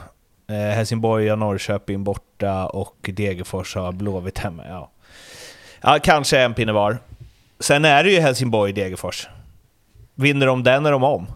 Eh, 0.51 0.57
Helsingborg 0.57 1.29
har 1.29 1.37
Norrköping 1.37 2.05
borta 2.05 2.66
och 2.66 2.97
Degerfors 3.12 3.75
har 3.75 3.93
Blåvitt 3.93 4.39
hemma. 4.39 4.62
Ja 4.68 4.91
ja, 5.81 5.99
kanske 6.03 6.41
en 6.41 6.55
pinne 6.55 6.72
var. 6.72 6.99
Sen 7.61 7.85
är 7.85 8.05
det 8.05 8.11
ju 8.11 8.20
Helsingborg-Degerfors. 8.20 9.28
Vinner 10.14 10.47
de 10.47 10.62
den 10.62 10.87
är 10.87 10.93
de 10.93 11.05
om. 11.05 11.26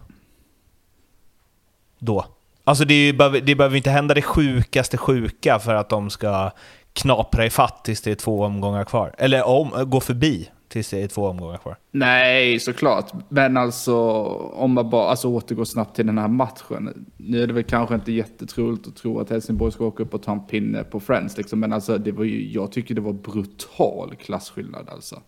Då. 1.99 2.25
Alltså 2.63 2.85
det, 2.85 2.93
är 2.93 3.05
ju, 3.05 3.39
det 3.41 3.55
behöver 3.55 3.77
inte 3.77 3.89
hända 3.89 4.13
det 4.13 4.21
sjukaste 4.21 4.97
sjuka 4.97 5.59
för 5.59 5.75
att 5.75 5.89
de 5.89 6.09
ska 6.09 6.51
knapra 6.93 7.45
i 7.45 7.49
fatt 7.49 7.85
tills 7.85 8.01
det 8.01 8.11
är 8.11 8.15
två 8.15 8.43
omgångar 8.43 8.83
kvar. 8.83 9.15
Eller 9.17 9.43
om, 9.43 9.89
gå 9.89 9.99
förbi 9.99 10.49
tills 10.75 10.89
det 10.89 11.01
är 11.01 11.07
två 11.07 11.27
omgångar 11.27 11.57
kvar. 11.57 11.77
Nej, 11.91 12.59
såklart. 12.59 13.11
Men 13.29 13.57
alltså, 13.57 13.95
om 14.53 14.73
man 14.73 14.89
bara 14.89 15.09
alltså, 15.09 15.27
återgår 15.27 15.65
snabbt 15.65 15.95
till 15.95 16.05
den 16.05 16.17
här 16.17 16.27
matchen. 16.27 17.05
Nu 17.17 17.43
är 17.43 17.47
det 17.47 17.53
väl 17.53 17.63
kanske 17.63 17.95
inte 17.95 18.11
jättetroligt 18.11 18.87
att 18.87 18.95
tro 18.95 19.19
att 19.19 19.29
Helsingborg 19.29 19.71
ska 19.71 19.85
åka 19.85 20.03
upp 20.03 20.13
och 20.13 20.23
ta 20.23 20.31
en 20.31 20.47
pinne 20.47 20.83
på 20.83 20.99
Friends. 20.99 21.37
Liksom. 21.37 21.59
Men 21.59 21.73
alltså, 21.73 21.97
det 21.97 22.11
var 22.11 22.23
ju, 22.23 22.51
jag 22.51 22.71
tycker 22.71 22.95
det 22.95 23.01
var 23.01 23.13
brutal 23.13 24.15
klasskillnad 24.15 24.89
alltså. 24.89 25.21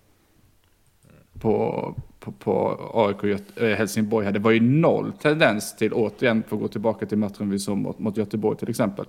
På, 1.39 1.95
på, 2.19 2.31
på 2.31 2.79
AIK 2.93 3.23
och 3.23 3.63
eh, 3.63 3.77
Helsingborg. 3.77 4.31
Det 4.31 4.39
var 4.39 4.51
ju 4.51 4.59
noll 4.59 5.11
tendens 5.21 5.75
till, 5.75 5.93
återigen, 5.93 6.43
för 6.47 6.55
att 6.55 6.61
gå 6.61 6.67
tillbaka 6.67 7.05
till 7.05 7.17
matchen 7.17 7.49
vi 7.49 7.59
såg 7.59 7.77
mot, 7.77 7.99
mot 7.99 8.17
Göteborg 8.17 8.57
till 8.57 8.69
exempel. 8.69 9.05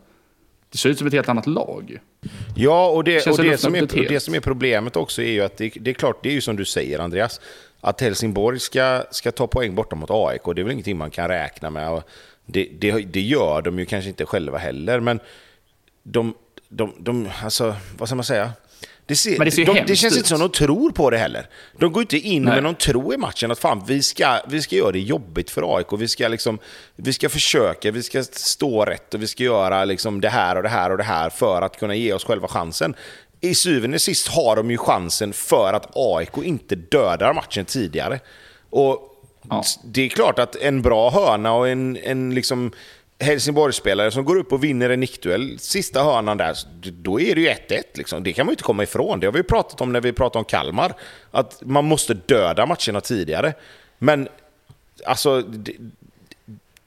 Det 0.70 0.78
ser 0.78 0.88
ut 0.88 0.98
som 0.98 1.06
ett 1.06 1.12
helt 1.12 1.28
annat 1.28 1.46
lag. 1.46 2.00
Ja, 2.56 2.88
och 2.88 3.04
det, 3.04 3.26
och 3.26 3.42
det, 3.42 3.58
som 3.58 3.74
är, 3.74 4.08
det 4.08 4.20
som 4.20 4.34
är 4.34 4.40
problemet 4.40 4.96
också 4.96 5.22
är 5.22 5.30
ju 5.30 5.40
att 5.40 5.56
det, 5.56 5.72
det 5.80 5.90
är 5.90 5.94
klart, 5.94 6.22
det 6.22 6.28
är 6.28 6.32
ju 6.32 6.40
som 6.40 6.56
du 6.56 6.64
säger 6.64 6.98
Andreas, 6.98 7.40
att 7.80 8.00
Helsingborg 8.00 8.60
ska, 8.60 9.04
ska 9.10 9.32
ta 9.32 9.46
poäng 9.46 9.74
borta 9.74 9.96
mot 9.96 10.10
AIK, 10.10 10.42
det 10.44 10.60
är 10.60 10.62
väl 10.62 10.72
ingenting 10.72 10.96
man 10.96 11.10
kan 11.10 11.28
räkna 11.28 11.70
med. 11.70 11.90
Och 11.90 12.02
det, 12.46 12.68
det, 12.78 12.92
det 12.92 13.20
gör 13.20 13.62
de 13.62 13.78
ju 13.78 13.86
kanske 13.86 14.08
inte 14.08 14.26
själva 14.26 14.58
heller, 14.58 15.00
men 15.00 15.20
de, 16.02 16.34
de, 16.68 16.94
de 16.98 17.28
alltså, 17.44 17.76
vad 17.98 18.08
ska 18.08 18.16
man 18.16 18.24
säga? 18.24 18.52
Det, 19.08 19.16
ser, 19.16 19.44
det 19.44 19.50
ser 19.50 19.64
de, 19.64 19.80
det 19.86 19.96
känns 19.96 20.12
ut. 20.14 20.16
inte 20.16 20.28
som 20.28 20.38
de 20.40 20.48
tror 20.50 20.90
på 20.90 21.10
det 21.10 21.18
heller. 21.18 21.46
De 21.78 21.92
går 21.92 22.00
inte 22.00 22.18
in 22.18 22.42
Nej. 22.42 22.54
med 22.54 22.62
någon 22.62 22.74
tro 22.74 23.14
i 23.14 23.16
matchen 23.16 23.50
att 23.50 23.58
fan, 23.58 23.82
vi 23.86 24.02
ska, 24.02 24.40
vi 24.48 24.62
ska 24.62 24.76
göra 24.76 24.92
det 24.92 24.98
jobbigt 25.00 25.50
för 25.50 25.76
AIK. 25.76 25.86
Vi 25.98 26.08
ska, 26.08 26.28
liksom, 26.28 26.58
vi 26.96 27.12
ska 27.12 27.28
försöka, 27.28 27.90
vi 27.90 28.02
ska 28.02 28.22
stå 28.32 28.84
rätt 28.84 29.14
och 29.14 29.22
vi 29.22 29.26
ska 29.26 29.44
göra 29.44 29.84
liksom 29.84 30.20
det 30.20 30.28
här 30.28 30.56
och 30.56 30.62
det 30.62 30.68
här 30.68 30.90
och 30.90 30.98
det 30.98 31.04
här 31.04 31.30
för 31.30 31.62
att 31.62 31.78
kunna 31.78 31.94
ge 31.94 32.12
oss 32.12 32.24
själva 32.24 32.48
chansen. 32.48 32.94
I 33.40 33.54
syvende 33.54 33.94
och 33.94 34.00
sist 34.00 34.28
har 34.28 34.56
de 34.56 34.70
ju 34.70 34.76
chansen 34.78 35.32
för 35.32 35.72
att 35.72 35.90
AIK 35.94 36.36
inte 36.44 36.74
dödar 36.74 37.34
matchen 37.34 37.64
tidigare. 37.64 38.20
Och 38.70 39.04
Ja. 39.50 39.64
det 39.84 40.02
är 40.02 40.08
klart 40.08 40.38
att 40.38 40.56
en 40.56 40.82
bra 40.82 41.10
hörna 41.10 41.52
och 41.52 41.68
en, 41.68 41.96
en 41.96 42.34
liksom 42.34 42.72
Helsingborgsspelare 43.20 44.10
som 44.10 44.24
går 44.24 44.36
upp 44.36 44.52
och 44.52 44.64
vinner 44.64 44.90
en 44.90 45.00
nickduell, 45.00 45.58
sista 45.58 46.02
hörnan 46.02 46.36
där, 46.36 46.56
då 46.90 47.20
är 47.20 47.34
det 47.34 47.40
ju 47.40 47.48
1-1. 47.48 47.82
Liksom. 47.94 48.22
Det 48.22 48.32
kan 48.32 48.46
man 48.46 48.50
ju 48.50 48.52
inte 48.52 48.62
komma 48.62 48.82
ifrån. 48.82 49.20
Det 49.20 49.26
har 49.26 49.32
vi 49.32 49.42
pratat 49.42 49.80
om 49.80 49.92
när 49.92 50.00
vi 50.00 50.12
pratade 50.12 50.38
om 50.38 50.44
Kalmar. 50.44 50.94
Att 51.30 51.62
man 51.64 51.84
måste 51.84 52.14
döda 52.14 52.66
matcherna 52.66 53.00
tidigare. 53.00 53.54
Men 53.98 54.28
alltså, 55.04 55.40
det, 55.40 55.72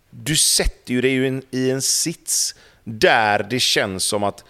du 0.09 0.35
sätter 0.35 0.93
ju 0.93 1.01
dig 1.01 1.11
ju 1.11 1.27
in, 1.27 1.43
i 1.51 1.71
en 1.71 1.81
sits 1.81 2.55
där 2.83 3.47
det 3.49 3.59
känns 3.59 4.03
som 4.03 4.23
att 4.23 4.43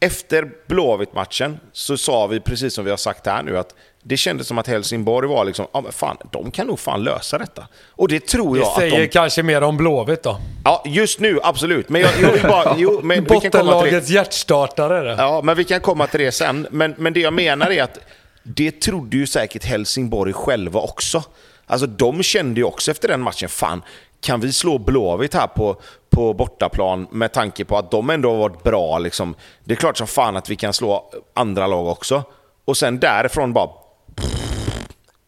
efter 0.00 0.50
Blåvitt-matchen 0.66 1.60
så 1.72 1.96
sa 1.96 2.26
vi, 2.26 2.40
precis 2.40 2.74
som 2.74 2.84
vi 2.84 2.90
har 2.90 2.96
sagt 2.96 3.26
här 3.26 3.42
nu, 3.42 3.58
att 3.58 3.74
det 4.08 4.16
kändes 4.16 4.46
som 4.46 4.58
att 4.58 4.66
Helsingborg 4.66 5.28
var 5.28 5.44
liksom, 5.44 5.66
ja 5.72 5.80
men 5.80 5.92
fan, 5.92 6.16
de 6.30 6.50
kan 6.50 6.66
nog 6.66 6.78
fan 6.78 7.04
lösa 7.04 7.38
detta. 7.38 7.66
Och 7.90 8.08
det 8.08 8.26
tror 8.26 8.54
Det 8.54 8.60
jag 8.60 8.68
att 8.68 8.74
säger 8.74 9.00
de... 9.00 9.08
kanske 9.08 9.42
mer 9.42 9.62
om 9.62 9.76
Blåvitt 9.76 10.22
då. 10.22 10.38
Ja, 10.64 10.82
just 10.86 11.20
nu, 11.20 11.38
absolut. 11.42 11.88
Men 11.88 12.00
jag, 12.00 12.10
jag 12.22 12.32
vill 12.32 12.42
bara... 12.42 12.74
Jo, 12.78 13.00
men 13.02 13.24
det. 13.24 13.28
Bottenlagets 13.28 14.08
hjärtstartare 14.08 14.98
är 14.98 15.04
det. 15.04 15.14
Ja, 15.18 15.40
men 15.44 15.56
vi 15.56 15.64
kan 15.64 15.80
komma 15.80 16.06
till 16.06 16.20
det 16.20 16.32
sen. 16.32 16.66
Men, 16.70 16.94
men 16.98 17.12
det 17.12 17.20
jag 17.20 17.32
menar 17.32 17.70
är 17.70 17.82
att 17.82 17.98
det 18.42 18.80
trodde 18.80 19.16
ju 19.16 19.26
säkert 19.26 19.64
Helsingborg 19.64 20.32
själva 20.32 20.80
också. 20.80 21.22
Alltså 21.66 21.86
de 21.86 22.22
kände 22.22 22.60
ju 22.60 22.64
också 22.64 22.90
efter 22.90 23.08
den 23.08 23.20
matchen, 23.20 23.48
fan, 23.48 23.82
kan 24.20 24.40
vi 24.40 24.52
slå 24.52 24.78
Blåvitt 24.78 25.34
här 25.34 25.46
på, 25.46 25.76
på 26.10 26.34
bortaplan 26.34 27.06
med 27.10 27.32
tanke 27.32 27.64
på 27.64 27.78
att 27.78 27.90
de 27.90 28.10
ändå 28.10 28.30
har 28.30 28.36
varit 28.38 28.62
bra. 28.62 28.98
Liksom. 28.98 29.34
Det 29.64 29.74
är 29.74 29.76
klart 29.76 29.96
som 29.96 30.06
fan 30.06 30.36
att 30.36 30.50
vi 30.50 30.56
kan 30.56 30.72
slå 30.72 31.10
andra 31.34 31.66
lag 31.66 31.86
också. 31.88 32.22
Och 32.64 32.76
sen 32.76 32.98
därifrån 32.98 33.52
bara... 33.52 33.68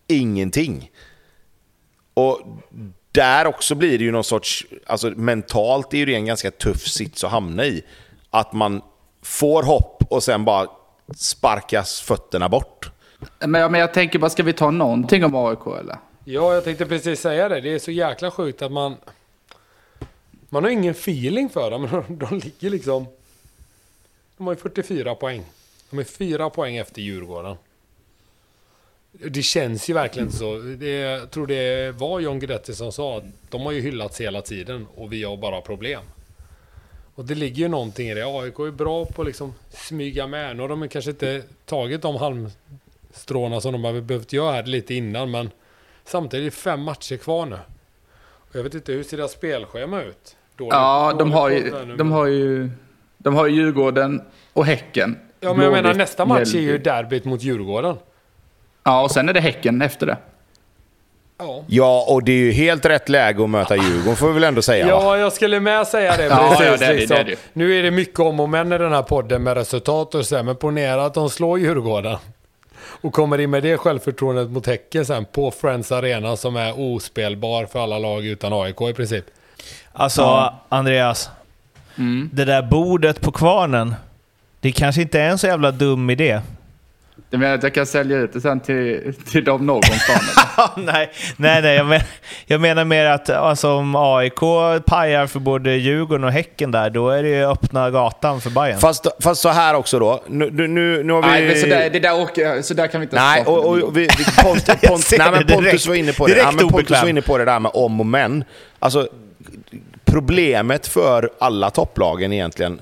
ingenting. 0.06 0.90
Och 2.14 2.40
där 3.12 3.46
också 3.46 3.74
blir 3.74 3.98
det 3.98 4.04
ju 4.04 4.10
någon 4.12 4.24
sorts... 4.24 4.66
Alltså 4.86 5.10
mentalt 5.10 5.94
är 5.94 5.98
ju 5.98 6.04
det 6.04 6.14
en 6.14 6.26
ganska 6.26 6.50
tuff 6.50 6.86
sits 6.88 7.24
att 7.24 7.30
hamna 7.30 7.64
i. 7.64 7.82
Att 8.30 8.52
man 8.52 8.82
får 9.22 9.62
hopp 9.62 10.02
och 10.10 10.22
sen 10.22 10.44
bara 10.44 10.66
sparkas 11.16 12.00
fötterna 12.00 12.48
bort. 12.48 12.90
Men, 13.38 13.60
jag- 13.60 13.70
men 13.72 13.80
jag 13.80 13.94
tänker 13.94 14.18
bara, 14.18 14.30
ska 14.30 14.42
vi 14.42 14.52
ta 14.52 14.70
någonting 14.70 15.24
om 15.24 15.34
AIK 15.34 15.66
eller? 15.80 15.98
Ja, 16.24 16.54
jag 16.54 16.64
tänkte 16.64 16.86
precis 16.86 17.20
säga 17.20 17.48
det. 17.48 17.60
Det 17.60 17.74
är 17.74 17.78
så 17.78 17.90
jäkla 17.90 18.30
sjukt 18.30 18.62
att 18.62 18.72
man... 18.72 18.96
Man 20.48 20.64
har 20.64 20.70
ingen 20.70 20.90
feeling 20.94 21.48
för 21.48 21.70
dem, 21.70 21.82
men 22.08 22.18
de 22.18 22.34
ligger 22.38 22.70
liksom... 22.70 23.06
De 24.36 24.46
har 24.46 24.54
ju 24.54 24.60
44 24.60 25.14
poäng. 25.14 25.44
De 25.90 25.98
är 25.98 26.04
fyra 26.04 26.50
poäng 26.50 26.76
efter 26.76 27.02
Djurgården. 27.02 27.56
Det 29.12 29.42
känns 29.42 29.90
ju 29.90 29.94
verkligen 29.94 30.32
så. 30.32 30.58
Det, 30.58 30.90
jag 30.90 31.30
tror 31.30 31.46
det 31.46 31.90
var 31.94 32.20
John 32.20 32.38
Guidetti 32.38 32.74
som 32.74 32.92
sa 32.92 33.18
att 33.18 33.24
de 33.50 33.60
har 33.62 33.72
ju 33.72 33.80
hyllats 33.80 34.20
hela 34.20 34.42
tiden 34.42 34.86
och 34.94 35.12
vi 35.12 35.24
har 35.24 35.36
bara 35.36 35.60
problem. 35.60 36.00
Och 37.14 37.24
det 37.24 37.34
ligger 37.34 37.56
ju 37.62 37.68
någonting 37.68 38.08
i 38.08 38.14
det. 38.14 38.24
AIK 38.26 38.58
är 38.58 38.70
bra 38.70 39.04
på 39.04 39.22
att 39.22 39.26
liksom 39.28 39.54
smyga 39.70 40.26
med. 40.26 40.56
Nu 40.56 40.62
har 40.62 40.68
de 40.68 40.88
kanske 40.88 41.10
inte 41.10 41.42
tagit 41.66 42.02
de 42.02 42.16
halmstråna 42.16 43.60
som 43.60 43.72
de 43.72 43.84
hade 43.84 44.00
behövt 44.00 44.32
göra 44.32 44.52
här 44.52 44.62
lite 44.62 44.94
innan, 44.94 45.30
men 45.30 45.50
samtidigt 46.04 46.42
är 46.42 46.44
det 46.44 46.50
fem 46.50 46.80
matcher 46.82 47.16
kvar 47.16 47.46
nu. 47.46 47.56
Och 48.50 48.56
jag 48.56 48.62
vet 48.62 48.74
inte, 48.74 48.92
hur 48.92 49.02
ser 49.02 49.16
deras 49.16 49.32
spelschema 49.32 50.02
ut? 50.02 50.36
Dåligt- 50.56 50.72
Ja, 50.72 51.16
de 51.18 51.32
har, 51.32 51.50
ju, 51.50 51.70
de 51.98 52.12
har 52.12 52.26
ju... 52.26 52.70
De 53.18 53.34
har 53.34 53.46
ju 53.46 53.56
Djurgården 53.56 54.22
och 54.52 54.66
Häcken. 54.66 55.18
Ja, 55.40 55.54
men 55.54 55.64
jag 55.64 55.72
menar 55.72 55.94
nästa 55.94 56.24
match 56.24 56.54
är 56.54 56.58
ju 56.60 56.78
derbyt 56.78 57.24
mot 57.24 57.42
Djurgården. 57.42 57.96
Ja, 58.88 59.02
och 59.02 59.10
sen 59.10 59.28
är 59.28 59.32
det 59.32 59.40
Häcken 59.40 59.82
efter 59.82 60.06
det. 60.06 60.16
Ja. 61.66 62.04
Och 62.08 62.22
det 62.22 62.32
är 62.32 62.36
ju 62.36 62.52
helt 62.52 62.84
rätt 62.84 63.08
läge 63.08 63.44
att 63.44 63.50
möta 63.50 63.76
Djurgården 63.76 64.16
får 64.16 64.26
vi 64.28 64.32
väl 64.34 64.44
ändå 64.44 64.62
säga 64.62 64.84
va? 64.84 64.90
Ja, 64.90 65.18
jag 65.18 65.32
skulle 65.32 65.60
med 65.60 65.86
säga 65.86 66.16
det. 66.16 66.24
Ja, 66.30 66.56
precis, 66.58 66.66
ja, 66.66 66.76
det 66.76 66.84
är 66.86 66.88
det, 66.88 66.94
liksom. 67.00 67.14
det 67.14 67.20
är 67.20 67.24
det. 67.24 67.36
Nu 67.52 67.78
är 67.78 67.82
det 67.82 67.90
mycket 67.90 68.20
om 68.20 68.40
och 68.40 68.48
men 68.48 68.72
i 68.72 68.78
den 68.78 68.92
här 68.92 69.02
podden 69.02 69.42
med 69.42 69.56
resultat 69.56 70.14
och 70.14 70.26
så, 70.26 70.42
men 70.42 70.56
ponera 70.56 71.04
att 71.04 71.14
de 71.14 71.30
slår 71.30 71.58
Djurgården. 71.58 72.16
Och 73.00 73.12
kommer 73.12 73.40
in 73.40 73.50
med 73.50 73.62
det 73.62 73.76
självförtroendet 73.76 74.50
mot 74.50 74.66
Häcken 74.66 75.06
sen 75.06 75.24
på 75.24 75.50
Friends 75.50 75.92
Arena 75.92 76.36
som 76.36 76.56
är 76.56 76.80
ospelbar 76.80 77.66
för 77.66 77.82
alla 77.82 77.98
lag 77.98 78.26
utan 78.26 78.52
AIK 78.52 78.80
i 78.80 78.94
princip. 78.94 79.24
Alltså, 79.92 80.20
Ja. 80.20 80.60
Andreas. 80.68 81.30
Mm. 81.98 82.30
Det 82.32 82.44
där 82.44 82.62
bordet 82.62 83.20
på 83.20 83.32
kvarnen. 83.32 83.94
Det 84.60 84.72
kanske 84.72 85.02
inte 85.02 85.20
är 85.20 85.28
en 85.28 85.38
så 85.38 85.46
jävla 85.46 85.70
dum 85.70 86.10
idé. 86.10 86.40
Du 87.30 87.38
menar 87.38 87.54
att 87.54 87.62
jag 87.62 87.74
kan 87.74 87.86
sälja 87.86 88.18
ut 88.18 88.32
det 88.32 88.40
sen 88.40 88.60
till, 88.60 89.14
till 89.30 89.44
dem? 89.44 89.80
Ja, 90.56 90.72
nej, 90.76 91.10
nej, 91.36 91.62
nej 91.62 91.76
jag, 91.76 91.86
men, 91.86 92.00
jag 92.46 92.60
menar 92.60 92.84
mer 92.84 93.04
att 93.04 93.30
alltså, 93.30 93.70
om 93.70 93.96
AIK 93.96 94.40
pajar 94.86 95.26
för 95.26 95.40
både 95.40 95.76
Djurgården 95.76 96.24
och 96.24 96.32
Häcken 96.32 96.70
där, 96.70 96.90
då 96.90 97.10
är 97.10 97.22
det 97.22 97.28
ju 97.28 97.44
öppna 97.44 97.90
gatan 97.90 98.40
för 98.40 98.50
Bayern. 98.50 98.78
Fast, 98.78 99.06
fast 99.20 99.40
så 99.40 99.48
här 99.48 99.74
också 99.74 99.98
då. 99.98 100.22
Nu, 100.26 100.50
nu, 100.50 100.66
nu, 100.68 101.02
nu 101.02 101.12
har 101.12 101.22
vi... 101.22 101.28
Nej, 101.28 101.56
så 101.56 101.66
där, 101.66 101.90
det 101.90 102.00
där 102.00 102.28
jag, 102.34 102.64
så 102.64 102.74
där 102.74 102.86
kan 102.86 103.00
vi 103.00 103.04
inte 103.04 103.16
Nej, 103.16 103.44
och, 103.46 103.66
om. 103.66 103.82
och 103.82 103.96
vi, 103.96 104.00
vi, 104.00 104.24
Pont, 104.42 104.66
Pont, 104.82 105.12
nej, 105.18 105.30
men 105.30 105.46
Pontus 105.46 105.64
direkt. 105.64 105.86
var 105.86 105.94
inne 105.94 106.12
på 106.12 106.26
det. 106.26 106.36
Ja, 106.36 106.50
men 106.50 106.68
Pontus 106.68 107.02
var 107.02 107.08
inne 107.08 107.22
på 107.22 107.38
det 107.38 107.44
där 107.44 107.60
med 107.60 107.70
om 107.74 108.00
och 108.00 108.06
men. 108.06 108.44
Alltså, 108.78 109.08
problemet 110.04 110.86
för 110.86 111.30
alla 111.38 111.70
topplagen 111.70 112.32
egentligen 112.32 112.80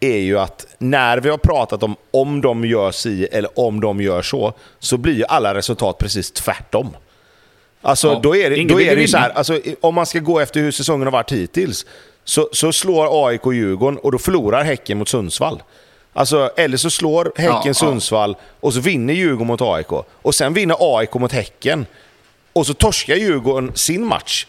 är 0.00 0.18
ju 0.18 0.38
att 0.38 0.66
när 0.78 1.18
vi 1.20 1.28
har 1.28 1.38
pratat 1.38 1.82
om 1.82 1.96
om 2.10 2.40
de 2.40 2.64
gör 2.64 2.90
si 2.90 3.24
eller 3.32 3.58
om 3.58 3.80
de 3.80 4.00
gör 4.00 4.22
så, 4.22 4.52
så 4.78 4.96
blir 4.96 5.14
ju 5.14 5.24
alla 5.24 5.54
resultat 5.54 5.98
precis 5.98 6.30
tvärtom. 6.30 6.96
Alltså, 7.82 8.08
Ja, 8.08 8.20
då 8.22 8.36
är 8.36 8.50
det, 8.50 8.64
då 8.64 8.80
är 8.80 8.96
det 8.96 9.02
ju 9.02 9.08
så 9.08 9.16
här, 9.16 9.30
alltså, 9.30 9.60
om 9.80 9.94
man 9.94 10.06
ska 10.06 10.18
gå 10.18 10.40
efter 10.40 10.60
hur 10.60 10.70
säsongen 10.70 11.06
har 11.06 11.12
varit 11.12 11.32
hittills, 11.32 11.86
så, 12.24 12.48
så 12.52 12.72
slår 12.72 13.28
AIK 13.28 13.42
Djurgården 13.46 13.98
och 13.98 14.12
då 14.12 14.18
förlorar 14.18 14.64
Häcken 14.64 14.98
mot 14.98 15.08
Sundsvall. 15.08 15.62
Alltså, 16.12 16.50
eller 16.56 16.76
så 16.76 16.90
slår 16.90 17.24
Häcken 17.36 17.54
Ja, 17.54 17.62
ja. 17.64 17.74
Sundsvall 17.74 18.36
och 18.60 18.74
så 18.74 18.80
vinner 18.80 19.14
Djurgården 19.14 19.46
mot 19.46 19.60
AIK. 19.62 19.92
Och 20.22 20.34
sen 20.34 20.54
vinner 20.54 20.76
AIK 20.80 21.14
mot 21.14 21.32
Häcken. 21.32 21.86
Och 22.52 22.66
så 22.66 22.74
torskar 22.74 23.14
Djurgården 23.14 23.72
sin 23.74 24.06
match. 24.06 24.46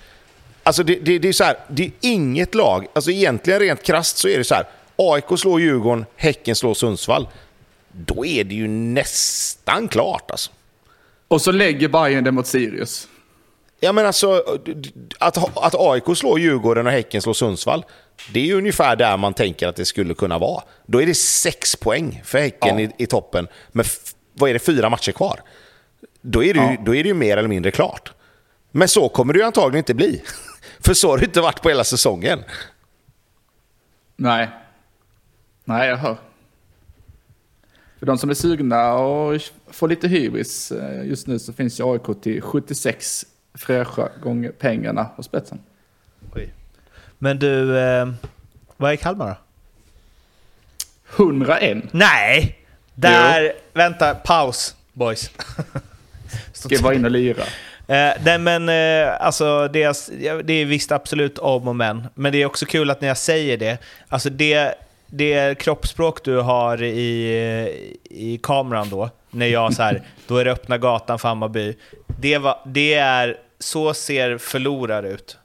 Alltså 0.64 0.84
det, 0.84 0.96
det, 0.96 1.20
det 1.20 1.28
är 1.28 1.34
så 1.34 1.44
här, 1.44 1.58
det 1.68 1.84
är 1.84 1.92
inget 2.02 2.56
lag, 2.56 2.88
alltså 2.94 3.12
egentligen 3.12 3.60
rent 3.60 3.84
krasst 3.84 4.18
så 4.18 4.28
är 4.28 4.38
det 4.38 4.44
så 4.44 4.56
här. 4.56 4.66
AIK 5.00 5.40
slår 5.40 5.62
Djurgården, 5.62 6.06
Häcken 6.16 6.56
slår 6.56 6.74
Sundsvall. 6.74 7.28
Då 7.92 8.26
är 8.26 8.44
det 8.44 8.56
ju 8.56 8.68
nästan 8.68 9.88
klart 9.88 10.32
alltså. 10.32 10.52
Och 11.28 11.42
så 11.42 11.52
lägger 11.52 11.88
Bayern 11.90 12.24
det 12.24 12.32
mot 12.32 12.48
Sirius. 12.48 13.08
Ja 13.80 13.92
men 13.92 14.06
alltså, 14.06 14.44
att, 15.20 15.58
att 15.58 15.76
AIK 15.76 16.18
slår 16.18 16.40
Djurgården 16.40 16.86
och 16.88 16.92
Häcken 16.92 17.22
slår 17.22 17.34
Sundsvall, 17.34 17.86
det 18.34 18.40
är 18.40 18.44
ju 18.46 18.54
ungefär 18.58 18.96
där 18.96 19.18
man 19.18 19.34
tänker 19.34 19.68
att 19.68 19.76
det 19.76 19.86
skulle 19.86 20.14
kunna 20.14 20.38
vara. 20.38 20.64
Då 20.86 21.02
är 21.02 21.06
det 21.06 21.16
sex 21.16 21.76
poäng 21.76 22.22
för 22.26 22.40
Häcken 22.40 22.80
Ja. 22.80 22.86
i, 22.98 23.04
i 23.04 23.06
toppen, 23.08 23.48
med 23.72 23.86
f- 23.86 24.14
vad 24.34 24.50
är 24.50 24.54
det, 24.54 24.60
fyra 24.60 24.90
matcher 24.90 25.12
kvar. 25.12 25.40
Då 26.22 26.44
är, 26.44 26.54
det 26.54 26.60
ju, 26.60 26.66
Ja. 26.66 26.78
då 26.86 26.96
är 26.96 27.04
det 27.04 27.08
ju 27.08 27.14
mer 27.14 27.38
eller 27.38 27.50
mindre 27.50 27.72
klart. 27.72 28.12
Men 28.72 28.88
så 28.88 29.10
kommer 29.10 29.34
det 29.34 29.40
ju 29.40 29.46
antagligen 29.46 29.78
inte 29.78 29.94
bli. 29.94 30.22
För 30.80 30.94
så 30.94 31.10
har 31.10 31.18
det 31.18 31.26
inte 31.26 31.42
varit 31.42 31.62
på 31.62 31.70
hela 31.70 31.84
säsongen. 31.84 32.44
Nej. 34.16 34.50
Nej, 35.70 35.90
jag 35.90 35.98
hör. 35.98 36.18
För 38.00 38.06
de 38.06 38.18
som 38.18 38.30
är 38.30 38.34
sugna 38.34 38.94
och 38.94 39.42
får 39.68 39.88
lite 39.88 40.08
hybris 40.08 40.72
eh, 40.72 41.08
just 41.08 41.28
nu 41.28 41.40
så 41.40 41.54
finns 41.54 41.80
ju 41.80 41.94
AIK 41.94 42.22
till 42.22 42.42
76 42.42 43.26
fräscha 43.54 44.10
gånger 44.22 44.52
pengarna 44.52 45.06
på 45.06 45.24
spetsen. 45.24 45.60
Men 47.18 47.40
du, 47.40 47.80
eh, 47.80 48.10
vad 48.78 48.92
är 48.92 48.96
Kalmar 48.96 49.28
då? 51.18 51.24
101. 51.24 51.84
Nej! 51.92 52.60
Där, 52.96 53.54
vänta, 53.74 54.16
paus 54.16 54.76
boys. 54.94 55.32
Ska 56.54 56.82
vara 56.82 56.94
in 56.94 57.06
och 57.06 57.12
lira. 57.12 57.44
Eh, 57.88 58.14
nej 58.24 58.38
men 58.40 58.70
eh, 58.70 59.26
alltså 59.26 59.68
det 59.68 59.84
är, 59.84 60.44
det 60.44 60.54
är 60.54 60.66
visst 60.66 60.92
absolut 60.92 61.38
om 61.38 61.68
och 61.68 61.76
men. 61.76 62.08
Men 62.14 62.32
det 62.32 62.42
är 62.42 62.46
också 62.46 62.66
kul 62.66 62.90
att 62.90 63.02
när 63.02 63.08
jag 63.08 63.18
säger 63.18 63.58
det, 63.58 63.78
alltså 64.08 64.30
det, 64.30 64.76
det 65.10 65.58
kroppsspråk 65.58 66.24
du 66.24 66.38
har 66.42 66.84
i, 66.84 68.00
i 68.04 68.38
kameran 68.44 68.90
då, 68.90 69.10
när 69.30 69.46
jag 69.46 69.74
så 69.74 69.84
här, 69.84 70.02
då 70.28 70.38
är 70.38 70.46
det 70.46 70.52
öppna 70.52 70.78
gatan 70.78 71.20
för 71.20 71.28
Hammarby. 71.28 71.78
Det, 72.08 72.38
var, 72.38 72.60
det 72.66 72.94
är, 72.94 73.38
så 73.60 73.94
ser 73.94 74.38
förlorare 74.38 75.10
ut. 75.10 75.38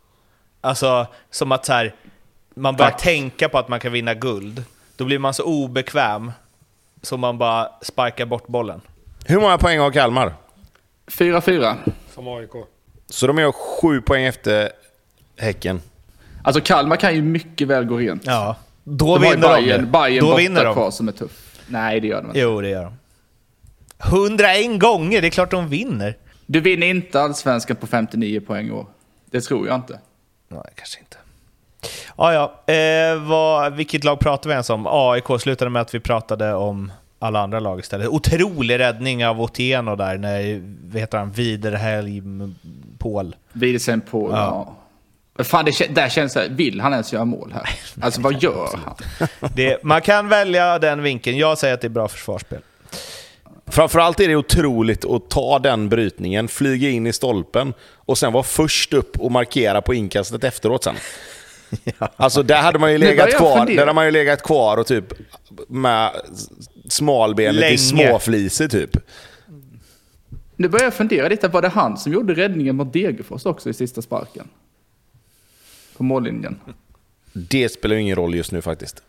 Alltså 0.60 1.06
som 1.30 1.52
att 1.52 1.66
så 1.66 1.72
här, 1.72 1.94
man 2.54 2.76
börjar 2.76 2.90
Tack. 2.90 3.02
tänka 3.02 3.48
på 3.48 3.58
att 3.58 3.68
man 3.68 3.80
kan 3.80 3.92
vinna 3.92 4.14
guld. 4.14 4.64
Då 4.96 5.04
blir 5.04 5.18
man 5.18 5.34
så 5.34 5.44
obekväm 5.44 6.32
så 7.02 7.16
man 7.16 7.38
bara 7.38 7.68
sparkar 7.82 8.26
bort 8.26 8.46
bollen. 8.46 8.80
Hur 9.26 9.40
många 9.40 9.58
poäng 9.58 9.78
har 9.78 9.90
Kalmar? 9.90 10.34
4-4. 11.06 11.74
Som 12.14 12.28
AIK. 12.28 12.50
Så 13.06 13.26
de 13.26 13.38
är 13.38 13.52
sju 13.52 14.00
poäng 14.00 14.24
efter 14.24 14.70
Häcken. 15.36 15.80
Alltså 16.42 16.60
Kalmar 16.60 16.96
kan 16.96 17.14
ju 17.14 17.22
mycket 17.22 17.68
väl 17.68 17.84
gå 17.84 17.96
rent. 17.96 18.26
Ja, 18.26 18.56
då 18.84 19.18
de 19.18 19.22
vinner 19.22 19.36
de. 19.36 19.62
Bayern, 19.62 19.80
ju. 19.80 19.86
Bayern 19.86 20.24
Då 20.24 20.36
vinner 20.36 20.64
de. 20.64 20.74
kvar 20.74 20.90
som 20.90 21.08
är 21.08 21.12
tuff. 21.12 21.60
Nej, 21.66 22.00
det 22.00 22.06
gör 22.06 22.22
de 22.22 22.26
inte. 22.26 22.38
Jo, 22.40 22.60
det 22.60 22.68
gör 22.68 22.84
de. 22.84 22.92
101 23.98 24.80
gånger, 24.80 25.20
det 25.20 25.28
är 25.28 25.30
klart 25.30 25.50
de 25.50 25.68
vinner. 25.68 26.16
Du 26.46 26.60
vinner 26.60 26.86
inte 26.86 27.20
allsvenskan 27.20 27.76
på 27.76 27.86
59 27.86 28.40
poäng 28.40 28.68
i 28.68 28.70
år. 28.70 28.86
Det 29.30 29.40
tror 29.40 29.66
jag 29.66 29.74
inte. 29.76 29.98
Nej, 30.48 30.62
kanske 30.74 31.00
inte. 31.00 31.16
Ja, 32.16 32.32
ja. 32.66 32.74
Eh, 32.74 33.22
vad, 33.28 33.72
vilket 33.74 34.04
lag 34.04 34.18
pratar 34.20 34.48
vi 34.48 34.52
ens 34.52 34.70
om? 34.70 34.86
AIK 34.86 35.24
slutade 35.40 35.70
med 35.70 35.82
att 35.82 35.94
vi 35.94 36.00
pratade 36.00 36.54
om 36.54 36.92
alla 37.18 37.40
andra 37.40 37.60
lag 37.60 37.78
istället. 37.80 38.08
Otrolig 38.08 38.78
räddning 38.78 39.26
av 39.26 39.40
Otieno 39.40 39.96
där, 39.96 40.18
när, 40.18 40.62
vad 40.92 41.00
heter 41.00 41.18
han, 41.18 41.30
Widerhelm 41.30 42.54
Paul. 42.98 43.36
Widersen 43.52 44.00
på... 44.00 44.30
Ja. 44.30 44.36
Ja. 44.36 44.74
Fan, 45.38 45.64
det, 45.64 45.94
där 45.94 46.08
känns 46.08 46.34
det... 46.34 46.48
Vill 46.50 46.80
han 46.80 46.92
ens 46.92 47.12
göra 47.12 47.24
mål 47.24 47.52
här? 47.54 47.68
Alltså 48.00 48.20
vad 48.20 48.42
gör 48.42 48.78
han? 48.84 49.28
Det, 49.54 49.84
man 49.84 50.02
kan 50.02 50.28
välja 50.28 50.78
den 50.78 51.02
vinkeln. 51.02 51.38
Jag 51.38 51.58
säger 51.58 51.74
att 51.74 51.80
det 51.80 51.86
är 51.86 51.88
bra 51.88 52.08
försvarsspel. 52.08 52.60
Framförallt 53.66 54.20
är 54.20 54.28
det 54.28 54.36
otroligt 54.36 55.04
att 55.04 55.30
ta 55.30 55.58
den 55.58 55.88
brytningen, 55.88 56.48
flyga 56.48 56.88
in 56.88 57.06
i 57.06 57.12
stolpen 57.12 57.74
och 57.94 58.18
sen 58.18 58.32
vara 58.32 58.42
först 58.42 58.92
upp 58.92 59.20
och 59.20 59.32
markera 59.32 59.82
på 59.82 59.94
inkastet 59.94 60.44
efteråt 60.44 60.84
sen. 60.84 60.94
Alltså 62.16 62.42
där 62.42 62.62
hade 62.62 62.78
man 62.78 62.92
ju 62.92 62.98
legat 62.98 63.36
kvar, 63.36 63.66
där 63.66 63.78
hade 63.78 63.92
man 63.92 64.04
ju 64.04 64.10
legat 64.10 64.42
kvar 64.42 64.76
och 64.76 64.86
typ 64.86 65.04
med 65.68 66.10
smalbenet 66.88 67.54
Länge. 67.54 67.74
i 67.74 67.78
småfliser 67.78 68.68
typ. 68.68 68.96
Nu 70.56 70.68
börjar 70.68 70.84
jag 70.84 70.94
fundera 70.94 71.28
lite, 71.28 71.48
var 71.48 71.62
det 71.62 71.68
han 71.68 71.96
som 71.96 72.12
gjorde 72.12 72.34
räddningen 72.34 72.76
mot 72.76 72.92
Degerfors 72.92 73.46
också 73.46 73.70
i 73.70 73.74
sista 73.74 74.02
sparken? 74.02 74.48
På 75.96 76.02
mållinjen. 76.02 76.60
Det 77.32 77.68
spelar 77.68 77.94
ju 77.94 78.02
ingen 78.02 78.16
roll 78.16 78.34
just 78.34 78.52
nu 78.52 78.62
faktiskt. 78.62 79.02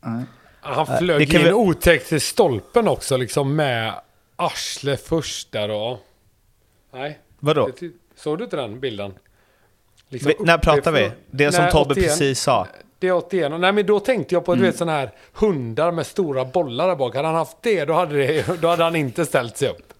Nej. 0.00 0.24
Han 0.60 0.86
det 0.86 0.98
flög 0.98 1.30
kan 1.30 1.40
in 1.40 1.46
vi- 1.46 1.52
otäckt 1.52 2.08
till 2.08 2.20
stolpen 2.20 2.88
också, 2.88 3.16
liksom 3.16 3.56
med 3.56 3.94
arsle 4.36 4.96
först 4.96 5.52
där 5.52 5.70
och... 5.70 5.98
Nej. 6.92 7.18
Vadå? 7.38 7.70
Det 7.80 7.90
Såg 8.16 8.38
du 8.38 8.44
inte 8.44 8.56
den 8.56 8.80
bilden? 8.80 9.14
Liksom 10.08 10.32
Vi, 10.38 10.44
när 10.44 10.58
pratar 10.58 10.92
vi? 10.92 11.10
Det 11.30 11.52
som 11.52 11.62
Nej, 11.62 11.72
Tobbe 11.72 11.92
81. 11.92 12.06
precis 12.06 12.40
sa. 12.40 12.66
Det 12.98 13.08
är 13.08 13.12
81. 13.12 13.52
Nej 13.60 13.72
men 13.72 13.86
då 13.86 14.00
tänkte 14.00 14.34
jag 14.34 14.44
på 14.44 14.54
du 14.54 14.60
vet 14.60 14.76
sådana 14.76 14.98
här 14.98 15.10
hundar 15.32 15.92
med 15.92 16.06
stora 16.06 16.44
bollar 16.44 16.88
där 16.88 16.96
bak. 16.96 17.14
Hade 17.14 17.28
han 17.28 17.36
haft 17.36 17.56
det 17.62 17.84
då 17.84 17.92
hade, 17.92 18.16
det, 18.16 18.60
då 18.60 18.68
hade 18.68 18.84
han 18.84 18.96
inte 18.96 19.26
ställt 19.26 19.56
sig 19.56 19.68
upp. 19.68 19.92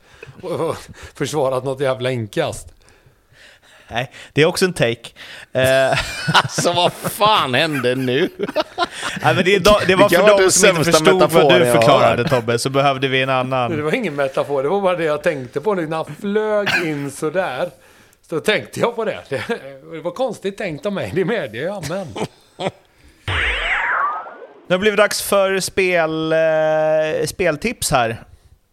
Och 0.42 0.76
försvarat 1.14 1.64
något 1.64 1.80
jävla 1.80 2.10
inkast. 2.10 2.74
Nej, 3.90 4.10
det 4.32 4.42
är 4.42 4.46
också 4.46 4.64
en 4.64 4.72
take. 4.72 5.08
Eh, 5.52 5.92
Alltså 6.34 6.72
vad 6.72 6.92
fan 6.92 7.54
hände 7.54 7.94
nu? 7.94 8.28
nej, 9.22 9.34
men 9.34 9.44
det, 9.44 9.58
det 9.58 9.70
var 9.94 10.08
Det 10.08 10.16
för 10.16 10.42
de 10.44 10.50
som 10.50 10.68
inte 10.68 10.84
förstod 10.92 11.32
vad 11.32 11.60
du 11.60 11.66
förklarade 11.72 12.28
Tobbe, 12.28 12.58
så 12.58 12.70
behövde 12.70 13.08
vi 13.08 13.22
en 13.22 13.28
Det 13.28 13.34
annan. 13.34 13.84
var 13.84 13.94
ingen 13.94 14.14
metafor, 14.16 14.62
det 14.62 14.68
var 14.68 14.80
bara 14.80 14.96
det 14.96 15.04
jag 15.04 15.22
tänkte 15.22 15.60
på 15.60 15.74
nu. 15.74 15.86
När 15.86 15.96
han 15.96 16.14
flög 16.20 16.68
in 16.84 17.10
sådär. 17.10 17.70
Så 18.30 18.40
tänkte 18.40 18.80
jag 18.80 18.96
på 18.96 19.04
det. 19.04 19.18
Det, 19.28 19.42
det 19.92 20.00
var 20.00 20.10
konstigt 20.10 20.58
tänkt 20.58 20.86
av 20.86 20.92
mig, 20.92 21.12
det 21.14 21.24
medger 21.24 21.62
jag. 21.64 21.88
Men 21.88 22.06
Nu 22.56 22.64
har 24.74 24.78
det 24.78 24.78
blivit 24.78 24.98
dags 24.98 25.22
för 25.22 25.60
spel, 25.60 26.32
eh, 26.32 27.26
speltips 27.26 27.90
här. 27.90 28.22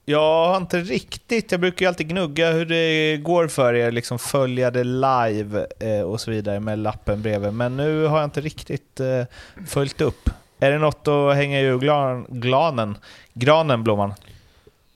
Jag 0.07 0.47
har 0.47 0.57
inte 0.57 0.79
riktigt, 0.79 1.51
jag 1.51 1.61
brukar 1.61 1.85
ju 1.85 1.87
alltid 1.87 2.09
gnugga 2.09 2.51
hur 2.51 2.65
det 2.65 3.17
går 3.17 3.47
för 3.47 3.73
er, 3.73 3.91
liksom 3.91 4.19
följa 4.19 4.71
det 4.71 4.83
live 4.83 5.67
eh, 5.79 6.01
och 6.01 6.21
så 6.21 6.31
vidare 6.31 6.59
med 6.59 6.79
lappen 6.79 7.21
bredvid. 7.21 7.53
Men 7.53 7.77
nu 7.77 8.05
har 8.05 8.17
jag 8.17 8.27
inte 8.27 8.41
riktigt 8.41 8.99
eh, 8.99 9.23
följt 9.67 10.01
upp. 10.01 10.29
Är 10.59 10.71
det 10.71 10.77
något 10.77 11.07
att 11.07 11.35
hänga 11.35 11.61
i 11.61 11.77
glan, 11.77 12.25
Glanen? 12.29 12.97
Granen, 13.33 13.83
Blomman? 13.83 14.13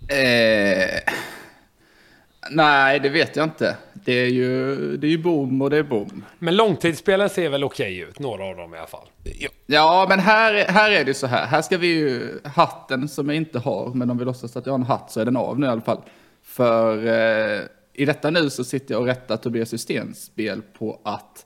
Eh, 0.08 1.14
nej, 2.50 3.00
det 3.00 3.10
vet 3.10 3.36
jag 3.36 3.44
inte. 3.44 3.76
Det 4.06 4.14
är 4.14 4.28
ju, 4.28 4.76
det 4.98 5.08
är 5.08 5.12
ju 5.12 5.18
boom 5.18 5.62
och 5.62 5.70
det 5.70 5.78
är 5.78 5.84
boom. 5.84 6.26
Men 6.40 6.56
långtidsspelen 6.56 7.30
ser 7.30 7.50
väl 7.50 7.64
okej 7.64 8.00
ut, 8.00 8.20
några 8.20 8.44
av 8.46 8.56
dem 8.58 8.76
i 8.76 8.78
alla 8.78 8.88
fall. 8.88 9.08
Ja, 9.66 10.06
men 10.10 10.20
här, 10.20 10.54
här 10.68 10.92
är 10.92 11.06
det 11.06 11.14
så 11.14 11.28
här. 11.28 11.46
Här 11.46 11.62
ska 11.62 11.78
vi 11.78 11.88
ju, 11.88 12.40
hatten 12.44 13.08
som 13.10 13.28
jag 13.30 13.36
inte 13.36 13.60
har, 13.60 13.94
men 13.94 14.10
om 14.10 14.18
vi 14.18 14.26
låtsas 14.26 14.58
att 14.58 14.66
jag 14.66 14.74
har 14.74 14.80
en 14.80 14.84
hatt 14.86 15.12
så 15.12 15.20
är 15.20 15.26
den 15.26 15.38
av 15.38 15.60
nu 15.60 15.66
i 15.66 15.70
alla 15.70 15.82
fall. 15.82 16.02
För 16.44 17.08
eh, 17.08 17.62
i 17.94 18.06
detta 18.06 18.30
nu 18.30 18.50
så 18.50 18.64
sitter 18.64 18.94
jag 18.94 19.02
och 19.02 19.08
rättar 19.08 19.38
Tobias 19.38 19.70
Systems 19.70 20.24
spel 20.26 20.62
på 20.78 21.00
att 21.04 21.46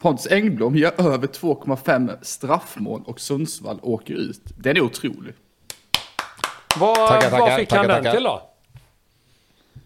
Pontus 0.00 0.26
Engblom 0.32 0.76
gör 0.76 0.92
över 1.12 1.26
2,5 1.26 2.16
straffmål 2.22 3.02
och 3.06 3.20
Sundsvall 3.20 3.78
åker 3.82 4.14
ut. 4.14 4.40
Den 4.58 4.76
är 4.76 4.80
otrolig. 4.80 5.34
Vad, 6.76 6.96
Tackar, 6.96 7.30
vad 7.30 7.40
tackar, 7.40 7.58
fick 7.58 7.68
tackar, 7.68 7.88
han 7.88 8.02
den 8.02 8.14
till 8.14 8.24
då? 8.24 8.50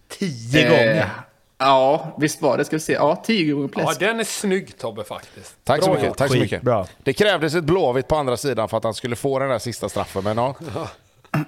Tio 0.08 0.62
Eh, 0.64 0.70
gånger. 0.70 1.10
Ja, 1.58 2.14
visst 2.18 2.42
var 2.42 2.58
det. 2.58 2.64
Ska 2.64 2.76
vi 2.76 2.80
se. 2.80 2.92
Ja, 2.92 3.22
10 3.26 3.52
gånger 3.52 3.68
Ja, 3.76 3.84
pläsk. 3.84 4.00
den 4.00 4.20
är 4.20 4.24
snygg 4.24 4.78
Tobbe 4.78 5.04
faktiskt. 5.04 5.54
Tack 5.64 5.80
så 5.80 5.84
Bra 5.86 5.94
mycket. 5.94 6.08
gjort. 6.08 6.16
Tack 6.16 6.28
så 6.30 6.34
mycket. 6.36 6.50
Skitbra. 6.50 6.86
Det 7.02 7.12
krävdes 7.12 7.54
ett 7.54 7.64
blåvitt 7.64 8.08
på 8.08 8.16
andra 8.16 8.36
sidan 8.36 8.68
för 8.68 8.76
att 8.76 8.84
han 8.84 8.94
skulle 8.94 9.16
få 9.16 9.38
den 9.38 9.48
där 9.48 9.58
sista 9.58 9.88
straffen. 9.88 10.24
Men 10.24 10.36
ja. 10.38 10.54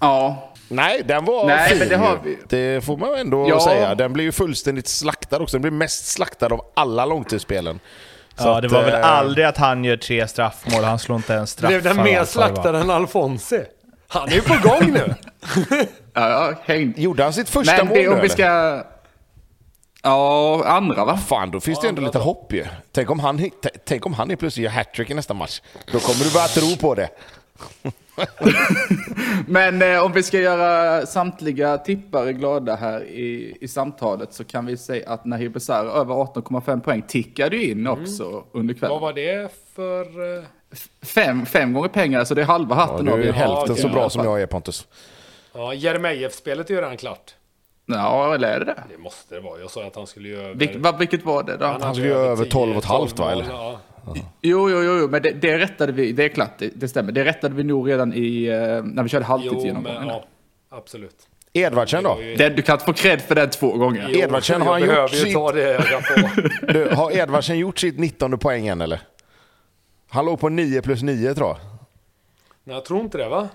Ja, 0.00 0.44
Nej, 0.68 1.02
den 1.04 1.24
var 1.24 1.46
Nej, 1.46 1.68
fin 1.68 1.78
men 1.78 1.88
det 1.88 1.96
har 1.96 2.18
vi. 2.24 2.38
Det 2.48 2.84
får 2.84 2.96
man 2.96 3.14
ändå 3.14 3.48
Ja. 3.48 3.60
säga. 3.60 3.94
Den 3.94 4.12
blev 4.12 4.24
ju 4.26 4.32
fullständigt 4.32 4.88
slaktad 4.88 5.36
också. 5.42 5.54
Den 5.56 5.62
blev 5.62 5.72
mest 5.72 6.06
slaktad 6.06 6.46
av 6.46 6.60
alla 6.74 7.04
långtidsspelen. 7.04 7.80
Så 8.36 8.48
Ja, 8.48 8.60
det 8.60 8.66
att, 8.66 8.72
var 8.72 8.82
väl 8.84 8.94
eh, 8.94 9.12
aldrig 9.12 9.46
att 9.46 9.56
han 9.56 9.84
gör 9.84 9.96
tre 9.96 10.28
straffmål, 10.28 10.84
han 10.84 10.98
slår 10.98 11.16
inte 11.16 11.34
en 11.34 11.46
straff. 11.46 11.68
Blev 11.68 11.82
den 11.82 11.96
mer 11.96 12.24
slaktad 12.24 12.80
än 12.80 12.90
Alfonsi? 12.90 13.64
Han 14.08 14.28
är 14.28 14.32
ju 14.32 14.40
på 14.42 14.68
gång 14.68 14.92
nu. 14.92 15.14
ja, 16.14 16.30
ja 16.30 16.52
häng. 16.64 16.94
Gjorde 16.96 17.22
han 17.22 17.32
sitt 17.32 17.48
första 17.48 17.76
Men 17.76 17.86
mål 17.86 17.96
det, 17.96 18.02
nu, 18.02 18.08
om 18.08 18.14
vi 18.14 18.20
eller? 18.20 18.28
ska... 18.28 18.84
Ja, 20.02 20.64
andra 20.66 21.04
va? 21.04 21.16
Fan, 21.16 21.50
då 21.50 21.60
finns 21.60 21.80
det 21.80 21.88
ändå 21.88 22.02
lite 22.02 22.18
hopp 22.18 22.52
ju. 22.52 22.66
Tänk 22.92 23.10
om 23.10 23.20
han, 23.20 23.50
tänk 23.84 24.06
om 24.06 24.12
han 24.14 24.30
är 24.30 24.36
plötsligt 24.36 24.64
gör 24.64 24.70
hattrick 24.70 25.10
i 25.10 25.14
nästa 25.14 25.34
match. 25.34 25.60
Då 25.92 25.98
kommer 25.98 26.24
du 26.24 26.32
börja 26.32 26.46
tro 26.46 26.76
på 26.76 26.94
det. 26.94 27.08
Men 29.46 29.82
eh, 29.82 30.04
om 30.04 30.12
vi 30.12 30.22
ska 30.22 30.38
göra 30.38 31.06
samtliga 31.06 31.78
tippare 31.78 32.32
glada 32.32 32.76
här 32.76 33.04
i, 33.04 33.56
i 33.60 33.68
samtalet 33.68 34.34
så 34.34 34.44
kan 34.44 34.66
vi 34.66 34.76
säga 34.76 35.10
att 35.10 35.24
Nahir 35.24 35.48
Besar 35.48 35.84
över 35.84 36.14
18,5 36.14 36.80
poäng 36.80 37.02
tickade 37.02 37.64
in 37.64 37.86
också 37.86 38.44
under 38.52 38.74
kvällen. 38.74 38.92
Vad 38.92 39.00
var 39.00 39.12
det 39.12 39.52
för... 39.74 40.36
eh, 40.38 40.44
Fem, 41.02 41.46
fem 41.46 41.72
gånger 41.72 41.88
pengar, 41.88 42.24
så 42.24 42.34
det 42.34 42.40
är 42.42 42.46
halva 42.46 42.76
Ja, 42.76 42.80
hatten 42.80 43.04
du 43.06 43.12
av 43.12 43.20
är 43.20 43.24
er. 43.26 43.32
hälften 43.32 43.76
så 43.76 43.82
okej. 43.82 43.90
bra 43.94 44.10
som 44.10 44.24
jag 44.24 44.42
är 44.42 44.46
Pontus. 44.46 44.86
Ja, 45.54 45.74
Jeremejeff-spelet 45.74 46.70
är 46.70 46.74
ju 46.74 46.80
redan 46.80 46.96
klart. 46.96 47.34
Ja, 47.90 48.34
eller 48.34 48.48
är 48.52 48.58
det 48.58 48.64
det? 48.64 48.82
Det 48.90 48.98
måste 48.98 49.34
det 49.34 49.40
vara. 49.40 49.60
Jag 49.60 49.70
sa 49.70 49.86
att 49.86 49.96
han 49.96 50.06
skulle 50.06 50.28
ju 50.28 50.36
över... 50.38 50.54
Vilk, 50.54 50.72
vad, 50.76 50.98
vilket 50.98 51.24
var 51.24 51.42
det 51.42 51.56
då? 51.56 51.66
hade 51.66 51.94
skulle 51.94 52.06
ju 52.08 52.14
över 52.14 52.44
10, 52.44 52.50
12 52.52 52.72
och 52.72 52.78
ett 52.78 52.84
halvt, 52.84 53.18
va, 53.18 53.30
12 53.32 53.40
eller? 53.44 53.52
Ja. 53.54 53.80
Jo, 54.40 54.70
jo, 54.70 54.82
jo, 54.82 54.98
jo, 55.00 55.08
men 55.08 55.22
det, 55.22 55.30
det 55.30 55.58
rättade 55.58 55.92
vi, 55.92 56.12
det 56.12 56.24
är 56.24 56.28
klart, 56.28 56.50
det, 56.58 56.70
det 56.74 56.88
stämmer. 56.88 57.12
Det 57.12 57.24
rättade 57.24 57.54
vi 57.54 57.64
nog 57.64 57.90
redan 57.90 58.12
i, 58.14 58.44
eh, 58.46 58.82
när 58.84 59.02
vi 59.02 59.08
körde 59.08 59.24
halvtidsgenomgången. 59.24 60.06
ja. 60.08 60.24
Absolut. 60.70 61.16
Edvardsen 61.52 62.04
då? 62.04 62.18
Det- 62.36 62.48
Du 62.48 62.62
kan 62.62 62.72
inte 62.74 62.84
få 62.84 62.92
cred 62.92 63.20
för 63.22 63.34
den 63.34 63.50
två 63.50 63.72
gånger. 63.76 64.08
Jo, 64.12 64.18
Edvardsen, 64.20 64.62
har 64.62 64.66
jag 64.66 64.72
han 64.72 64.80
gjort 64.80 64.88
behöver 64.90 65.14
ju 65.14 65.20
sitt- 65.20 65.34
ta 65.34 65.52
det 65.52 65.62
öga 65.62 66.00
på. 66.00 66.72
Du, 66.72 66.88
har 66.94 67.16
Edvardsen 67.16 67.58
gjort 67.58 67.78
sitt 67.78 67.98
19 67.98 68.38
poäng 68.38 68.66
än 68.66 68.80
eller? 68.80 69.00
Han 70.10 70.24
låg 70.26 70.40
på 70.40 70.48
9 70.48 70.82
plus 70.82 71.02
9 71.02 71.34
tror 71.34 71.48
jag. 71.48 71.56
Nej, 72.64 72.76
jag 72.76 72.84
tror 72.84 73.00
inte 73.00 73.18
det 73.18 73.28
va? 73.28 73.48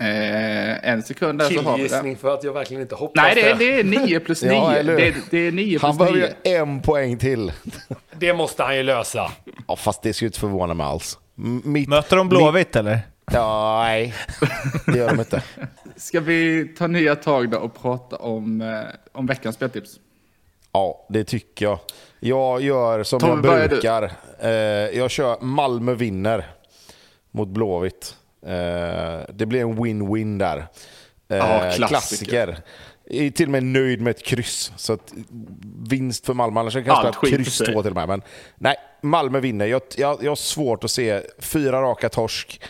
Eh, 0.00 0.88
en 0.90 1.02
sekund 1.02 1.38
där 1.38 1.50
så 1.50 1.62
har 1.62 1.78
vi 1.78 1.88
det. 2.10 2.16
För 2.16 2.34
att 2.34 2.44
jag 2.44 2.52
verkligen 2.52 2.82
inte 2.82 2.94
hoppas 2.94 3.22
Nej, 3.22 3.34
det 3.34 3.50
är, 3.50 3.54
det 3.54 3.80
är 3.80 3.84
9 3.84 4.20
plus 4.20 4.42
9. 4.42 4.52
Ja, 4.54 4.82
det, 4.82 5.08
är, 5.08 5.14
det 5.30 5.38
är 5.38 5.52
9 5.52 5.78
Han 5.82 5.96
plus 5.96 5.98
behöver 5.98 6.34
9. 6.44 6.52
ju 6.52 6.56
en 6.56 6.82
poäng 6.82 7.18
till. 7.18 7.52
Det 8.18 8.32
måste 8.34 8.62
han 8.62 8.76
ju 8.76 8.82
lösa. 8.82 9.32
Ja, 9.68 9.76
fast 9.76 10.02
det 10.02 10.12
skulle 10.12 10.26
inte 10.26 10.40
förvåna 10.40 10.74
mig 10.74 10.86
alls. 10.86 11.18
M- 11.38 11.62
Mitt, 11.64 11.88
Möter 11.88 12.16
de 12.16 12.28
Blåvitt 12.28 12.76
eller? 12.76 12.98
Ja, 13.32 13.82
nej. 13.82 14.14
Det 14.86 14.98
gör 14.98 15.08
de 15.10 15.18
inte. 15.20 15.42
Ska 15.96 16.20
vi 16.20 16.68
ta 16.78 16.86
nya 16.86 17.16
tag 17.16 17.50
då 17.50 17.58
och 17.58 17.82
prata 17.82 18.16
om, 18.16 18.60
eh, 18.60 18.78
om 19.12 19.26
veckans 19.26 19.56
speltips? 19.56 19.90
Ja, 20.72 21.06
det 21.08 21.24
tycker 21.24 21.64
jag. 21.66 21.78
Jag 22.20 22.62
gör 22.62 23.02
som 23.02 23.20
Tommy, 23.20 23.48
jag 23.48 23.68
brukar. 23.70 24.12
Eh, 24.40 24.50
jag 24.98 25.10
kör 25.10 25.40
Malmö 25.40 25.94
vinner 25.94 26.46
mot 27.30 27.48
Blåvitt. 27.48 28.16
Eh, 28.46 29.20
det 29.34 29.46
blir 29.46 29.60
en 29.60 29.78
win-win 29.78 30.38
där. 30.38 30.56
Eh, 31.28 31.36
Ja, 31.36 31.58
klassiker. 31.58 31.86
klassiker. 31.88 32.58
Jag 33.04 33.26
är 33.26 33.30
till 33.30 33.46
och 33.46 33.52
med 33.52 33.62
nöjd 33.62 34.00
med 34.00 34.10
ett 34.10 34.22
kryss. 34.24 34.72
Så 34.76 34.98
vinst 35.88 36.26
för 36.26 36.34
Malmö, 36.34 36.60
annars 36.60 36.72
kan 36.72 36.84
jag 36.84 37.14
spela 37.14 37.36
kryss 37.36 37.58
två 37.58 37.82
till 37.82 37.90
och 37.90 37.96
med. 37.96 38.08
Men 38.08 38.22
nej, 38.58 38.76
Malmö 39.00 39.40
vinner. 39.40 39.66
Jag, 39.66 39.82
jag, 39.96 40.18
jag 40.22 40.30
har 40.30 40.36
svårt 40.36 40.84
att 40.84 40.90
se 40.90 41.20
fyra 41.38 41.82
raka 41.82 42.08
torsk. 42.08 42.60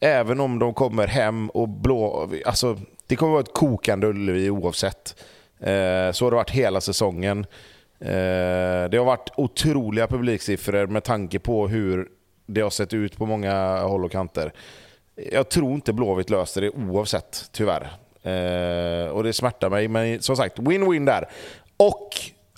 Även 0.00 0.40
om 0.40 0.58
de 0.58 0.74
kommer 0.74 1.06
hem 1.06 1.50
och 1.50 1.68
blå... 1.68 2.30
Alltså, 2.46 2.78
det 3.06 3.16
kommer 3.16 3.32
vara 3.32 3.42
ett 3.42 3.54
kokande 3.54 4.06
Ullevi 4.06 4.50
oavsett. 4.50 5.16
Eh, 5.60 6.12
så 6.12 6.24
har 6.24 6.30
det 6.30 6.36
varit 6.36 6.50
hela 6.50 6.80
säsongen. 6.80 7.46
Eh, 8.00 8.88
det 8.90 8.96
har 8.96 9.04
varit 9.04 9.30
otroliga 9.36 10.06
publiksiffror 10.06 10.86
med 10.86 11.04
tanke 11.04 11.38
på 11.38 11.68
hur 11.68 12.08
det 12.46 12.60
har 12.60 12.70
sett 12.70 12.94
ut 12.94 13.16
på 13.16 13.26
många 13.26 13.80
håll 13.80 14.04
och 14.04 14.12
kanter. 14.12 14.52
Jag 15.16 15.48
tror 15.48 15.74
inte 15.74 15.92
Blåvitt 15.92 16.30
löser 16.30 16.60
det 16.60 16.70
oavsett, 16.70 17.48
tyvärr. 17.52 17.82
Eh, 18.22 19.08
och 19.08 19.24
det 19.24 19.32
smärtar 19.32 19.70
mig, 19.70 19.88
men 19.88 20.22
som 20.22 20.36
sagt, 20.36 20.58
win-win 20.58 21.06
där. 21.06 21.28
Och 21.76 22.08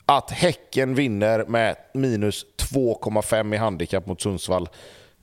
att 0.07 0.31
Häcken 0.31 0.95
vinner 0.95 1.45
med 1.49 1.77
minus 1.95 2.47
2,5 2.57 3.55
i 3.55 3.57
handikapp 3.57 4.07
mot 4.07 4.21
Sundsvall. 4.21 4.69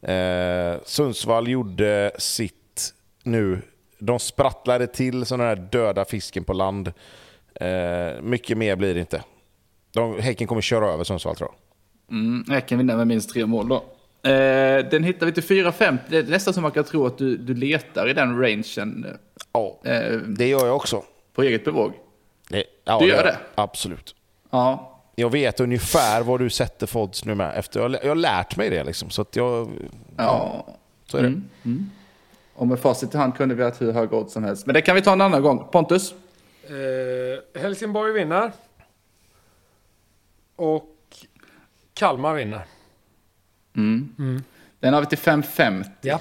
Eh, 0.02 0.76
Sundsvall 0.86 1.48
gjorde 1.48 2.12
sitt 2.18 2.94
nu. 3.24 3.62
De 4.00 4.20
sprattlade 4.20 4.88
till 4.88 5.26
sådana 5.26 5.44
här 5.50 5.56
döda 5.56 6.06
fisken 6.06 6.44
på 6.44 6.54
land. 6.54 6.94
Eh, 7.56 8.22
mycket 8.22 8.58
mer 8.58 8.76
blir 8.76 8.94
det 8.94 9.00
inte. 9.00 9.24
De, 9.94 10.20
häcken 10.20 10.48
kommer 10.48 10.62
köra 10.62 10.88
över 10.88 11.04
Sundsvall 11.04 11.36
tror 11.36 11.50
jag. 11.52 12.18
Mm, 12.18 12.46
Häcken 12.50 12.78
vinner 12.78 12.98
med 12.98 13.08
minst 13.08 13.30
tre 13.30 13.46
mål 13.46 13.68
då. 13.68 13.84
Eh, 14.26 14.86
den 14.90 15.04
hittar 15.04 15.26
vi 15.26 15.32
till 15.32 15.44
4-5. 15.44 15.98
Det 16.10 16.18
är 16.18 16.24
nästan 16.24 16.54
som 16.54 16.64
man 16.64 16.72
kan 16.72 16.84
tro 16.84 17.06
att 17.06 17.18
du, 17.18 17.38
du 17.38 17.54
letar 17.54 18.10
i 18.10 18.14
den 18.14 18.42
rangen 18.42 19.06
Ja, 19.54 19.80
eh, 19.84 20.12
det 20.18 20.48
gör 20.48 20.66
jag 20.66 20.76
också. 20.76 21.04
på 21.34 21.44
eget 21.44 21.66
bevåg. 21.66 21.94
Det, 22.50 22.64
ja, 22.84 23.00
Du 23.00 23.08
gör 23.08 23.16
jag. 23.16 23.26
det? 23.26 23.38
Absolut. 23.56 24.16
Ja, 24.50 25.00
Jag 25.16 25.30
vet 25.30 25.60
ungefär 25.60 26.22
vad 26.22 26.40
du 26.40 26.50
sätter 26.50 26.88
för 26.88 27.00
odds 27.00 27.26
nu 27.26 27.36
med. 27.36 27.58
Efter, 27.58 27.80
jag, 27.80 27.90
har- 27.90 28.00
jag 28.02 28.10
har 28.10 28.16
lärt 28.16 28.56
mig 28.58 28.70
det 28.70 28.84
liksom. 28.84 29.10
Så 29.10 29.22
att 29.22 29.36
jag... 29.36 29.70
ja. 30.18 30.68
Så 31.08 31.18
är 31.18 31.24
det. 31.24 31.42
Och 32.56 32.68
med 32.68 32.80
facit 32.80 33.14
i 33.16 33.18
hand 33.18 33.36
kunde 33.36 33.56
vi 33.56 33.64
ha 33.64 33.72
hur 33.80 33.92
höga 33.92 34.18
odds 34.18 34.34
som 34.34 34.44
helst. 34.44 34.66
Men 34.66 34.74
det 34.74 34.82
kan 34.82 34.96
vi 34.96 35.02
ta 35.02 35.14
en 35.14 35.22
annan 35.22 35.42
gång. 35.42 35.68
Pontus? 35.72 36.14
Eh, 36.64 37.62
Helsingborg 37.62 38.14
vinner. 38.14 38.52
Och 40.56 40.96
Kalmar 41.94 42.34
vinner. 42.34 42.66
Den 44.80 44.94
har 44.94 45.02
vi 45.02 45.08
till 45.08 45.18
5,50. 45.18 45.86
Ja, 46.02 46.20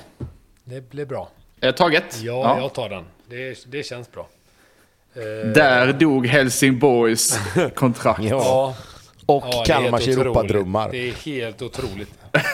det 0.65 0.91
blir 0.91 1.05
bra. 1.07 1.29
Är 1.61 1.67
det 1.67 1.73
taget? 1.73 2.21
Ja, 2.23 2.59
jag 2.61 2.73
tar 2.75 2.89
den. 2.89 3.05
Det, 3.31 3.65
det 3.67 3.83
känns 3.83 4.13
bra. 4.13 4.29
Där 5.55 5.93
dog 5.93 6.27
Helsingborgs 6.27 7.39
kontrakt. 7.75 8.23
Ja. 8.23 8.29
Ja. 8.31 8.77
Och 9.27 9.45
Ja, 9.47 9.51
det 9.67 9.73
är 9.73 9.83
Kalmars 9.83 10.07
helt 10.07 10.19
Europadrömmar. 10.19 10.89
otroligt. 10.89 11.25
Det 11.25 11.31
är 11.33 11.35
helt 11.43 11.63
otroligt. 11.63 12.11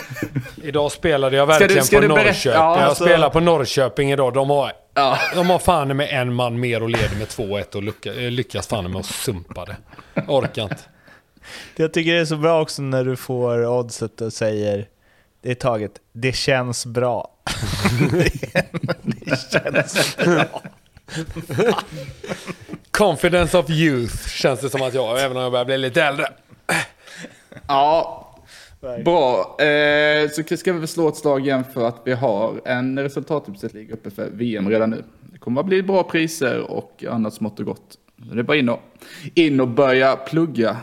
idag 0.63 0.93
spelade 0.93 1.37
jag 1.37 1.49
Ska 1.49 1.55
du- 1.55 1.61
verkligen 1.61 1.85
ska 1.85 2.01
på 2.01 2.07
Norrköping. 2.07 2.53
Ja, 2.53 2.81
jag 2.81 2.89
alltså- 2.89 3.05
spelar 3.05 3.31
på 3.31 3.41
Norrköping 3.41 4.13
idag. 4.13 4.35
De 4.35 4.51
har, 4.51 4.73
Ja. 4.95 5.19
de 5.35 5.51
har 5.51 5.59
fan 5.59 5.97
med 5.97 6.09
en 6.11 6.35
man 6.35 6.61
mer 6.61 6.83
och 6.83 6.91
leder 6.91 7.17
med 7.19 7.29
2-1 7.29 7.75
och 7.77 7.83
lyckas, 7.83 8.17
eh, 8.17 8.31
lyckas 8.31 8.67
fan 8.67 8.91
med 8.93 9.01
att 9.01 9.07
sumpa 9.07 9.65
det. 9.65 9.77
Jag 10.15 10.31
orkar 10.31 10.63
inte. 10.63 10.77
Jag 11.77 11.93
tycker 11.93 12.13
det 12.13 12.21
är 12.21 12.25
så 12.25 12.37
bra 12.37 12.63
också 12.63 12.83
när 12.83 13.05
du 13.05 13.17
får 13.17 13.67
oddset 13.67 14.21
och 14.21 14.33
säger 14.33 14.89
det 15.43 15.51
är 15.51 15.55
taget, 15.55 15.93
det 16.13 16.33
känns 16.33 16.87
bra. 16.87 17.31
det 19.03 19.39
känns 19.53 20.17
bra. 20.17 20.63
Confidence 22.91 23.59
of 23.59 23.71
youth 23.71 24.29
känns 24.29 24.61
det 24.61 24.71
som 24.71 24.83
att 24.83 24.95
jag 24.95 25.07
har, 25.07 25.17
även 25.17 25.37
om 25.37 25.43
jag 25.43 25.53
börjar 25.53 25.65
bli 25.65 25.79
lite 25.79 26.03
äldre. 26.03 26.27
Ja, 27.67 28.27
bra. 28.81 29.57
Eh, 29.65 30.29
så 30.31 30.57
ska 30.57 30.73
vi 30.73 30.79
väl 30.79 30.89
slå 30.89 31.09
ett 31.09 31.17
slag 31.17 31.41
igen 31.41 31.65
för 31.75 31.89
att 31.89 32.01
vi 32.05 32.13
har 32.13 32.61
en 32.65 32.99
resultatutsatt 32.99 33.75
liga 33.75 33.95
uppe 33.95 34.11
för 34.11 34.31
VM 34.31 34.69
redan 34.69 34.91
nu. 34.91 35.05
Det 35.21 35.39
kommer 35.39 35.61
att 35.61 35.67
bli 35.67 35.83
bra 35.83 36.03
priser 36.03 36.61
och 36.61 37.05
annat 37.11 37.35
smått 37.35 37.59
och 37.61 37.67
gott. 37.67 37.99
Så 38.29 38.35
det 38.35 38.41
är 38.41 38.43
bara 38.43 38.57
in 38.57 38.69
och, 38.69 38.81
in 39.35 39.61
och 39.61 39.69
börja 39.69 40.17
plugga 40.17 40.77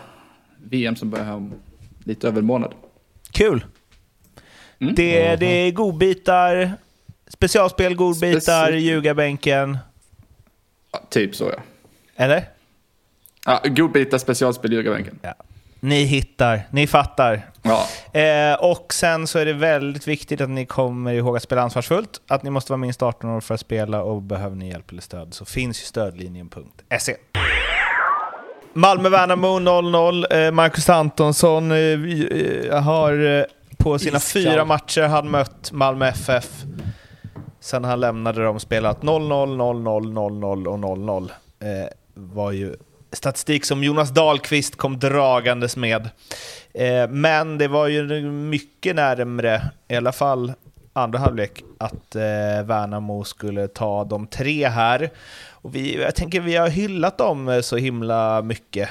VM 0.69 0.95
som 0.95 1.09
börjar 1.09 1.33
om 1.33 1.53
lite 2.03 2.27
över 2.27 2.39
en 2.39 2.45
månad. 2.45 2.73
Kul! 3.31 3.65
Det, 4.79 5.35
det 5.35 5.45
är 5.45 5.71
godbitar, 5.71 6.71
specialspel, 7.27 7.95
godbitar, 7.95 8.71
Speci- 8.71 8.75
ljugarbänken. 8.75 9.77
Ja, 10.91 10.99
typ 11.09 11.35
så 11.35 11.43
ja. 11.43 11.59
Eller? 12.15 12.49
ja 13.45 13.61
godbitar 13.65 14.17
specialspel 14.17 14.73
ljugarbänken. 14.73 15.19
Ja. 15.21 15.33
Ni 15.79 16.03
hittar, 16.03 16.61
ni 16.71 16.87
fattar. 16.87 17.41
Ja. 17.61 17.87
Eh, 18.19 18.53
och 18.53 18.93
sen 18.93 19.27
så 19.27 19.39
är 19.39 19.45
det 19.45 19.53
väldigt 19.53 20.07
viktigt 20.07 20.41
att 20.41 20.49
ni 20.49 20.65
kommer 20.65 21.13
ihåg 21.13 21.37
att 21.37 21.43
spela 21.43 21.61
ansvarsfullt. 21.61 22.21
Att 22.27 22.43
ni 22.43 22.49
måste 22.49 22.71
vara 22.71 22.77
minst 22.77 23.03
18 23.03 23.29
år 23.29 23.41
för 23.41 23.53
att 23.53 23.59
spela 23.59 24.01
och 24.03 24.21
behöver 24.21 24.55
ni 24.55 24.69
hjälp 24.69 24.91
eller 24.91 25.01
stöd 25.01 25.33
så 25.33 25.45
finns 25.45 25.81
ju 25.81 25.85
stödlinjen.se. 25.85 27.15
Malmö-Värnamo 28.77 29.59
0-0. 29.59 30.25
Eh, 30.33 30.51
Marcus 30.51 30.89
Antonsson 30.89 31.71
eh, 31.71 31.77
eh, 31.77 32.83
har 32.83 33.45
på 33.77 33.99
sina 33.99 34.19
fyra 34.19 34.65
matcher 34.65 35.01
han 35.01 35.31
mött 35.31 35.71
Malmö 35.71 36.07
FF. 36.07 36.63
Sen 37.59 37.83
han 37.83 37.99
lämnade 37.99 38.43
dem 38.43 38.59
spelat 38.59 39.01
0-0, 39.01 39.57
0-0, 39.57 40.13
0-0 40.13 40.67
och 40.67 40.77
0-0. 40.77 41.31
Eh, 41.59 41.89
var 42.13 42.51
ju 42.51 42.75
statistik 43.11 43.65
som 43.65 43.83
Jonas 43.83 44.09
Dahlqvist 44.09 44.75
kom 44.75 44.99
dragandes 44.99 45.77
med. 45.77 46.09
Eh, 46.73 47.09
men 47.09 47.57
det 47.57 47.67
var 47.67 47.87
ju 47.87 48.21
mycket 48.31 48.95
närmre, 48.95 49.61
i 49.87 49.95
alla 49.95 50.11
fall 50.11 50.53
andra 50.93 51.19
halvlek, 51.19 51.63
att 51.77 52.15
eh, 52.15 52.65
Värnamo 52.65 53.23
skulle 53.23 53.67
ta 53.67 54.03
de 54.03 54.27
tre 54.27 54.67
här. 54.67 55.09
Och 55.67 55.75
vi, 55.75 55.95
jag 55.95 56.15
tänker 56.15 56.41
vi 56.41 56.55
har 56.55 56.69
hyllat 56.69 57.17
dem 57.17 57.49
eh, 57.49 57.61
så 57.61 57.77
himla 57.77 58.41
mycket, 58.41 58.89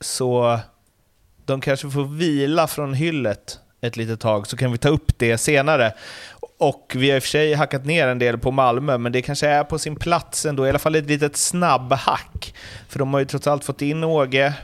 så 0.00 0.58
de 1.44 1.60
kanske 1.60 1.90
får 1.90 2.04
vila 2.04 2.66
från 2.66 2.94
hyllet 2.94 3.58
ett 3.80 3.96
litet 3.96 4.20
tag, 4.20 4.46
så 4.46 4.56
kan 4.56 4.72
vi 4.72 4.78
ta 4.78 4.88
upp 4.88 5.18
det 5.18 5.38
senare. 5.38 5.92
Och 6.58 6.92
vi 6.96 7.10
har 7.10 7.16
i 7.16 7.18
och 7.18 7.22
för 7.22 7.30
sig 7.30 7.54
hackat 7.54 7.84
ner 7.84 8.08
en 8.08 8.18
del 8.18 8.38
på 8.38 8.50
Malmö, 8.50 8.98
men 8.98 9.12
det 9.12 9.22
kanske 9.22 9.48
är 9.48 9.64
på 9.64 9.78
sin 9.78 9.96
plats 9.96 10.46
ändå, 10.46 10.66
i 10.66 10.68
alla 10.68 10.78
fall 10.78 10.94
ett 10.94 11.06
litet 11.06 11.36
snabbhack. 11.36 12.54
För 12.88 12.98
de 12.98 13.12
har 13.12 13.20
ju 13.20 13.26
trots 13.26 13.46
allt 13.46 13.64
fått 13.64 13.82
in 13.82 14.04
Åge, 14.04 14.54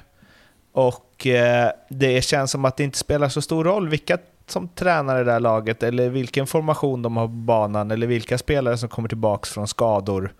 och 0.72 1.26
eh, 1.26 1.70
det 1.90 2.24
känns 2.24 2.50
som 2.50 2.64
att 2.64 2.76
det 2.76 2.84
inte 2.84 2.98
spelar 2.98 3.28
så 3.28 3.42
stor 3.42 3.64
roll 3.64 3.88
vilka 3.88 4.18
som 4.46 4.68
tränar 4.68 5.18
det 5.18 5.24
där 5.24 5.40
laget, 5.40 5.82
eller 5.82 6.08
vilken 6.08 6.46
formation 6.46 7.02
de 7.02 7.16
har 7.16 7.26
på 7.26 7.32
banan, 7.32 7.90
eller 7.90 8.06
vilka 8.06 8.38
spelare 8.38 8.78
som 8.78 8.88
kommer 8.88 9.08
tillbaka 9.08 9.46
från 9.46 9.68
skador. 9.68 10.32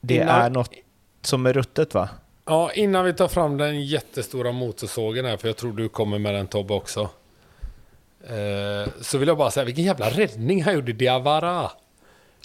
Det 0.00 0.14
Innan- 0.14 0.28
är 0.42 0.50
något 0.50 0.70
som 1.22 1.46
är 1.46 1.52
ruttet 1.52 1.94
va? 1.94 2.08
Ja, 2.46 2.70
innan 2.72 3.04
vi 3.04 3.12
tar 3.12 3.28
fram 3.28 3.56
den 3.56 3.84
jättestora 3.86 4.52
motorsågen 4.52 5.24
här, 5.24 5.36
för 5.36 5.48
jag 5.48 5.56
tror 5.56 5.72
du 5.72 5.88
kommer 5.88 6.18
med 6.18 6.34
den 6.34 6.46
Tobbe 6.46 6.74
också. 6.74 7.08
Eh, 8.28 8.90
så 9.00 9.18
vill 9.18 9.28
jag 9.28 9.36
bara 9.38 9.50
säga, 9.50 9.64
vilken 9.64 9.84
jävla 9.84 10.10
räddning 10.10 10.62
han 10.64 10.74
gjorde, 10.74 10.92
Diawara. 10.92 11.70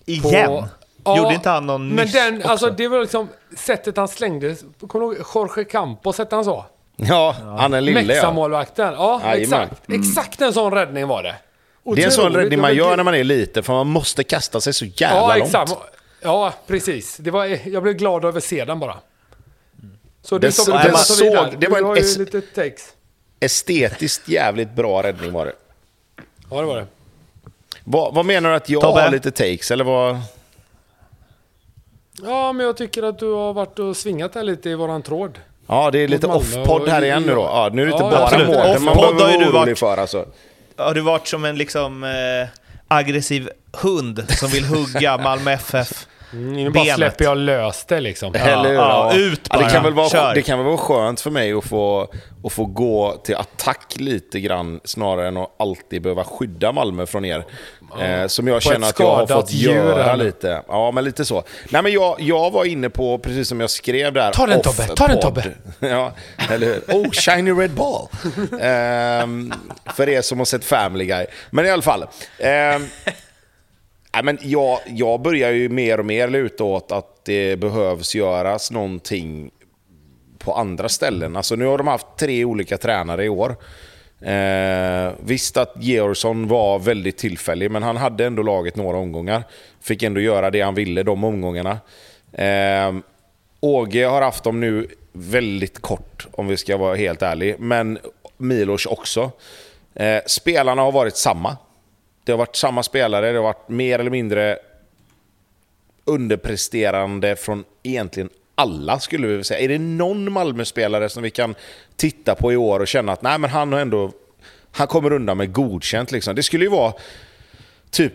Igen? 0.06 0.64
Ja, 1.06 1.18
Gjorde 1.18 1.34
inte 1.34 1.50
han 1.50 1.66
någon 1.66 1.88
Men 1.90 2.08
den, 2.12 2.38
också? 2.38 2.48
alltså 2.50 2.70
det 2.70 2.88
var 2.88 3.00
liksom 3.02 3.28
sättet 3.58 3.98
han 3.98 4.08
slängde, 4.08 4.56
kommer 4.88 5.06
du 5.06 5.16
ihåg 5.16 5.26
Jorge 5.36 5.64
Campos, 5.64 6.18
hette 6.18 6.36
han 6.36 6.46
så? 6.46 6.66
Ja, 6.96 7.36
han 7.60 7.74
är 7.74 7.82
lille 7.82 8.00
ja. 8.02 8.08
Mexa-målvakten. 8.08 8.94
Ja, 8.94 9.22
Jajamän. 9.24 9.62
exakt. 9.62 9.82
Exakt 9.90 10.42
en 10.42 10.54
sån 10.54 10.72
räddning 10.74 11.08
var 11.08 11.24
det. 11.24 11.36
Det 11.96 12.02
är 12.02 12.06
en 12.06 12.12
sån 12.12 12.26
Otroligt. 12.26 12.44
räddning 12.44 12.62
man 12.62 12.76
gör 12.76 12.98
när 12.98 13.04
man 13.04 13.16
är 13.16 13.24
liten, 13.24 13.64
för 13.64 13.74
man 13.74 13.88
måste 13.88 14.24
kasta 14.24 14.62
sig 14.62 14.74
så 14.74 14.86
jävla 14.86 15.20
Ja, 15.20 15.28
långt. 15.36 15.44
exakt. 15.46 15.72
Ja, 16.24 16.54
precis. 16.68 17.18
Det 17.18 17.32
var, 17.32 17.46
jag 17.70 17.84
blev 17.84 17.96
glad 17.96 18.26
över 18.26 18.38
att 18.38 18.44
se 18.44 18.66
den 18.66 18.80
bara. 18.80 18.98
Så 20.22 20.38
Den 20.38 20.48
du 20.50 20.52
som 20.52 20.74
den 20.74 20.92
tar 20.92 20.98
såg- 20.98 21.60
det 21.60 21.68
var 21.68 21.78
en 21.78 21.86
es- 22.04 22.18
lite 22.20 22.42
takes. 22.42 22.94
Estetiskt 23.40 24.28
jävligt 24.30 24.72
bra 24.76 25.04
räddning 25.04 25.32
var 25.34 25.46
det. 25.46 25.54
Ja, 26.50 26.60
det 26.62 26.66
var 26.68 26.76
det. 26.78 26.88
Vad, 27.84 28.14
vad 28.14 28.26
menar 28.26 28.50
du 28.50 28.56
att 28.56 28.70
jag 28.70 28.82
Tobbe? 28.82 29.02
har 29.02 29.12
lite 29.12 29.32
takes, 29.32 29.72
eller 29.72 29.84
vad? 29.84 30.18
Ja, 32.24 32.54
men 32.54 32.66
jag 32.66 32.78
tycker 32.78 33.04
att 33.04 33.20
du 33.20 33.32
har 33.34 33.54
varit 33.54 33.80
och 33.80 33.98
svingat 33.98 34.36
här 34.36 34.44
lite 34.44 34.70
i 34.70 34.76
våran 34.76 35.02
tråd. 35.02 35.40
Ja, 35.68 35.92
det 35.92 36.00
är 36.00 36.08
lite 36.08 36.28
off-podd 36.28 36.88
här 36.90 37.02
igen 37.04 37.24
nu 37.24 37.34
då. 37.36 37.42
Ja, 37.42 37.70
nu 37.74 37.82
är 37.82 37.86
det 37.86 37.92
inte 37.92 38.04
Ja, 38.04 38.12
bara 38.12 38.38
målen 38.48 38.84
man 38.84 38.98
Off-podd 38.98 39.16
behöver 39.18 39.24
har 39.24 39.32
ju 39.32 39.38
vara 39.38 39.38
du 39.38 39.46
orolig 39.46 39.54
varit- 39.54 39.80
för 39.80 39.98
alltså. 39.98 40.26
Har 40.78 40.94
du 40.94 41.02
varit 41.02 41.28
som 41.28 41.46
en 41.46 41.56
liksom 41.56 42.04
eh, 42.04 42.48
aggressiv 42.88 43.50
hund 43.74 44.26
som 44.30 44.50
vill 44.50 44.66
hugga 44.66 45.18
Malmö 45.18 45.52
FF? 45.52 46.08
Mm, 46.34 46.54
nu 46.54 46.70
bara 46.70 46.84
Benet. 46.84 46.96
släpper 46.96 47.26
jag 47.26 47.38
lös 47.38 47.86
det 47.86 48.00
liksom. 48.00 48.36
Eller 48.36 48.70
hur? 48.70 48.76
ja, 48.76 49.14
ut 49.16 49.42
Ja, 49.50 49.58
det, 49.58 49.64
bara. 49.64 49.70
kan 49.72 49.84
väl 49.84 49.94
vara, 49.94 50.10
Kör. 50.10 50.34
det 50.36 50.42
kan 50.42 50.58
väl 50.60 50.68
vara 50.68 50.78
skönt 50.78 51.22
för 51.22 51.32
mig 51.32 51.54
att 51.54 51.64
få, 51.66 52.08
att 52.44 52.54
få 52.54 52.66
gå 52.66 53.22
till 53.24 53.36
attack 53.36 53.94
lite 53.96 54.40
grann 54.40 54.80
snarare 54.84 55.28
än 55.28 55.38
att 55.38 55.56
alltid 55.60 56.02
behöva 56.02 56.24
skydda 56.24 56.72
Malmö 56.72 57.06
från 57.06 57.26
er. 57.26 57.46
Eh, 58.02 58.28
som 58.28 58.48
jag 58.48 58.56
På 58.64 58.70
känner 58.70 58.88
att 58.90 59.00
jag 59.00 59.16
har 59.16 59.28
fått 59.28 59.52
djur 59.52 59.72
göra 59.74 60.16
nu. 60.16 60.24
lite. 60.24 60.62
Ja, 60.68 60.92
men 60.92 61.04
lite 61.04 61.26
så. 61.26 61.44
Nej, 61.70 61.82
men 61.82 61.92
jag, 61.92 62.16
jag 62.22 62.52
var 62.52 62.66
inne 62.66 62.90
på, 62.90 63.18
precis 63.18 63.48
som 63.48 63.60
jag 63.60 63.70
skrev 63.70 64.14
där, 64.14 64.32
Ta 64.32 64.46
den, 64.48 64.62
Tobbe, 64.62 64.84
ta 64.96 65.08
den. 65.08 65.20
Tobbe. 65.20 65.44
ja, 65.80 66.12
eller 66.52 66.68
hur? 66.68 66.82
Oh, 66.96 67.12
shiny 67.12 67.52
red 67.52 67.72
ball. 67.72 68.08
Ehm, 68.62 69.54
för 69.96 70.10
er 70.10 70.22
som 70.22 70.38
har 70.38 70.46
sett 70.46 70.66
Family 70.66 71.06
Guy. 71.06 71.26
Men 71.50 71.66
i 71.66 71.70
alla 71.70 71.82
fall. 71.82 72.06
ehm, 72.40 72.88
Nej, 74.14 74.24
men 74.24 74.38
jag, 74.42 74.80
jag 74.86 75.22
börjar 75.22 75.52
ju 75.52 75.70
mer 75.70 76.00
och 76.00 76.06
mer 76.06 76.28
luta 76.28 76.64
åt 76.64 76.92
att 76.92 77.26
det 77.26 77.60
behövs 77.60 78.16
göras 78.16 78.72
någonting 78.72 79.52
på 80.38 80.54
andra 80.54 80.90
ställen. 80.90 81.36
Alltså 81.36 81.56
nu 81.56 81.66
har 81.66 81.78
de 81.78 81.88
haft 81.88 82.08
tre 82.18 82.46
olika 82.46 82.78
tränare 82.78 83.26
i 83.26 83.30
år. 83.30 83.56
Eh, 84.22 85.12
visst 85.26 85.58
att 85.58 85.74
Georgsson 85.80 86.48
var 86.48 86.80
väldigt 86.80 87.18
tillfällig, 87.18 87.72
men 87.72 87.84
han 87.84 87.98
hade 87.98 88.26
ändå 88.26 88.44
laget 88.44 88.76
några 88.76 88.98
omgångar. 88.98 89.44
Fick 89.82 90.04
ändå 90.04 90.22
göra 90.22 90.52
det 90.52 90.62
han 90.62 90.76
ville 90.76 91.04
de 91.04 91.24
omgångarna. 91.24 91.80
Eh, 92.32 92.94
Åge 93.60 94.06
har 94.06 94.22
haft 94.22 94.44
dem 94.44 94.60
nu 94.60 94.88
väldigt 95.12 95.82
kort, 95.82 96.28
om 96.32 96.48
vi 96.48 96.58
ska 96.58 96.78
vara 96.78 96.96
helt 96.96 97.22
ärliga. 97.22 97.56
Men 97.60 98.00
Milos 98.38 98.86
också. 98.86 99.32
Eh, 99.96 100.22
spelarna 100.26 100.82
har 100.82 100.92
varit 100.92 101.18
samma. 101.18 101.58
Det 102.24 102.32
har 102.32 102.38
varit 102.38 102.56
samma 102.56 102.84
spelare, 102.84 103.32
det 103.32 103.38
har 103.38 103.44
varit 103.44 103.70
mer 103.70 104.00
eller 104.00 104.12
mindre 104.12 104.58
underpresterande 106.06 107.36
från 107.36 107.64
egentligen 107.84 108.30
alla 108.56 109.00
skulle 109.00 109.28
vi 109.28 109.34
vilja 109.34 109.44
säga. 109.44 109.60
Är 109.60 109.68
det 109.68 109.80
någon 109.80 110.32
Malmö-spelare 110.32 111.10
som 111.10 111.24
vi 111.24 111.30
kan 111.30 111.56
titta 111.96 112.36
på 112.36 112.54
i 112.54 112.56
år 112.56 112.80
och 112.80 112.88
känna 112.88 113.12
att 113.12 113.22
nej, 113.22 113.40
men 113.40 113.50
han 113.50 113.74
har 113.74 113.80
ändå 113.80 114.12
han 114.72 114.88
kommer 114.88 115.14
undan 115.14 115.38
med 115.38 115.54
godkänt 115.54 116.12
liksom. 116.12 116.36
Det 116.36 116.44
skulle 116.44 116.66
ju 116.66 116.72
vara 116.72 116.94
typ 117.92 118.14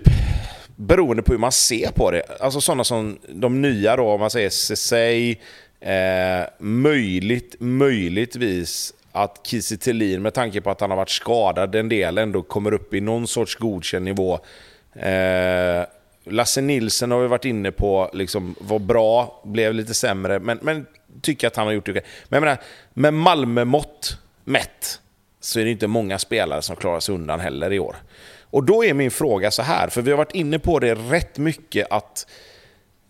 beroende 0.76 1.22
på 1.22 1.32
hur 1.32 1.38
man 1.38 1.52
ser 1.52 1.90
på 1.90 2.10
det. 2.10 2.22
Alltså 2.40 2.60
sådana 2.60 2.84
som 2.84 3.18
de 3.28 3.62
nya 3.62 3.96
då, 3.96 4.08
om 4.08 4.20
man 4.20 4.30
säger 4.30 4.50
Ceesay, 4.50 5.36
eh, 5.80 6.46
möjligt, 6.58 7.56
möjligtvis 7.58 8.94
att 9.12 9.40
Kiese 9.46 9.76
Thelin 9.76 10.22
med 10.22 10.34
tanke 10.34 10.60
på 10.60 10.70
att 10.70 10.80
han 10.80 10.90
har 10.90 10.96
varit 10.96 11.10
skadad 11.10 11.74
en 11.74 11.88
del 11.88 12.18
ändå 12.18 12.42
kommer 12.42 12.74
upp 12.74 12.94
i 12.94 13.00
någon 13.00 13.26
sorts 13.26 13.56
godkänd 13.56 14.04
nivå. 14.04 14.38
Eh, 14.92 15.84
Lasse 16.24 16.60
Nilsen 16.60 17.10
har 17.10 17.20
vi 17.20 17.28
varit 17.28 17.44
inne 17.44 17.72
på, 17.72 18.10
liksom, 18.12 18.54
var 18.60 18.78
bra, 18.78 19.42
blev 19.44 19.74
lite 19.74 19.94
sämre, 19.94 20.38
men, 20.38 20.58
men 20.62 20.86
tycker 21.22 21.46
att 21.46 21.56
han 21.56 21.66
har 21.66 21.74
gjort 21.74 21.86
det 21.86 21.92
okej. 21.92 22.04
Men 22.28 22.36
jag 22.36 22.40
menar, 22.40 22.58
med 22.94 23.14
Malmö-mått 23.14 24.18
mätt 24.44 25.00
så 25.40 25.60
är 25.60 25.64
det 25.64 25.70
inte 25.70 25.86
många 25.86 26.18
spelare 26.18 26.62
som 26.62 26.76
klarar 26.76 27.00
sig 27.00 27.14
undan 27.14 27.40
heller 27.40 27.72
i 27.72 27.78
år. 27.78 27.96
Och 28.50 28.64
då 28.64 28.84
är 28.84 28.94
min 28.94 29.10
fråga 29.10 29.50
så 29.50 29.62
här, 29.62 29.88
för 29.88 30.02
vi 30.02 30.10
har 30.10 30.18
varit 30.18 30.34
inne 30.34 30.58
på 30.58 30.78
det 30.78 30.94
rätt 30.94 31.38
mycket 31.38 31.86
att 31.90 32.26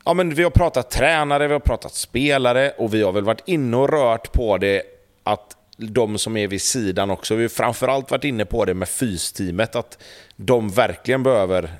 ja, 0.04 0.14
men 0.14 0.34
vi 0.34 0.42
har 0.42 0.50
pratat 0.50 0.90
tränare, 0.90 1.46
vi 1.46 1.52
har 1.52 1.60
pratat 1.60 1.94
spelare 1.94 2.70
och 2.70 2.94
vi 2.94 3.02
har 3.02 3.12
väl 3.12 3.24
varit 3.24 3.42
inne 3.46 3.76
och 3.76 3.88
rört 3.88 4.32
på 4.32 4.58
det 4.58 4.82
att 5.22 5.57
de 5.78 6.18
som 6.18 6.36
är 6.36 6.48
vid 6.48 6.62
sidan 6.62 7.10
också. 7.10 7.34
Vi 7.34 7.42
har 7.42 7.48
framförallt 7.48 8.10
varit 8.10 8.24
inne 8.24 8.44
på 8.44 8.64
det 8.64 8.74
med 8.74 8.88
fysteamet, 8.88 9.76
att 9.76 9.98
de 10.36 10.68
verkligen 10.68 11.22
behöver 11.22 11.70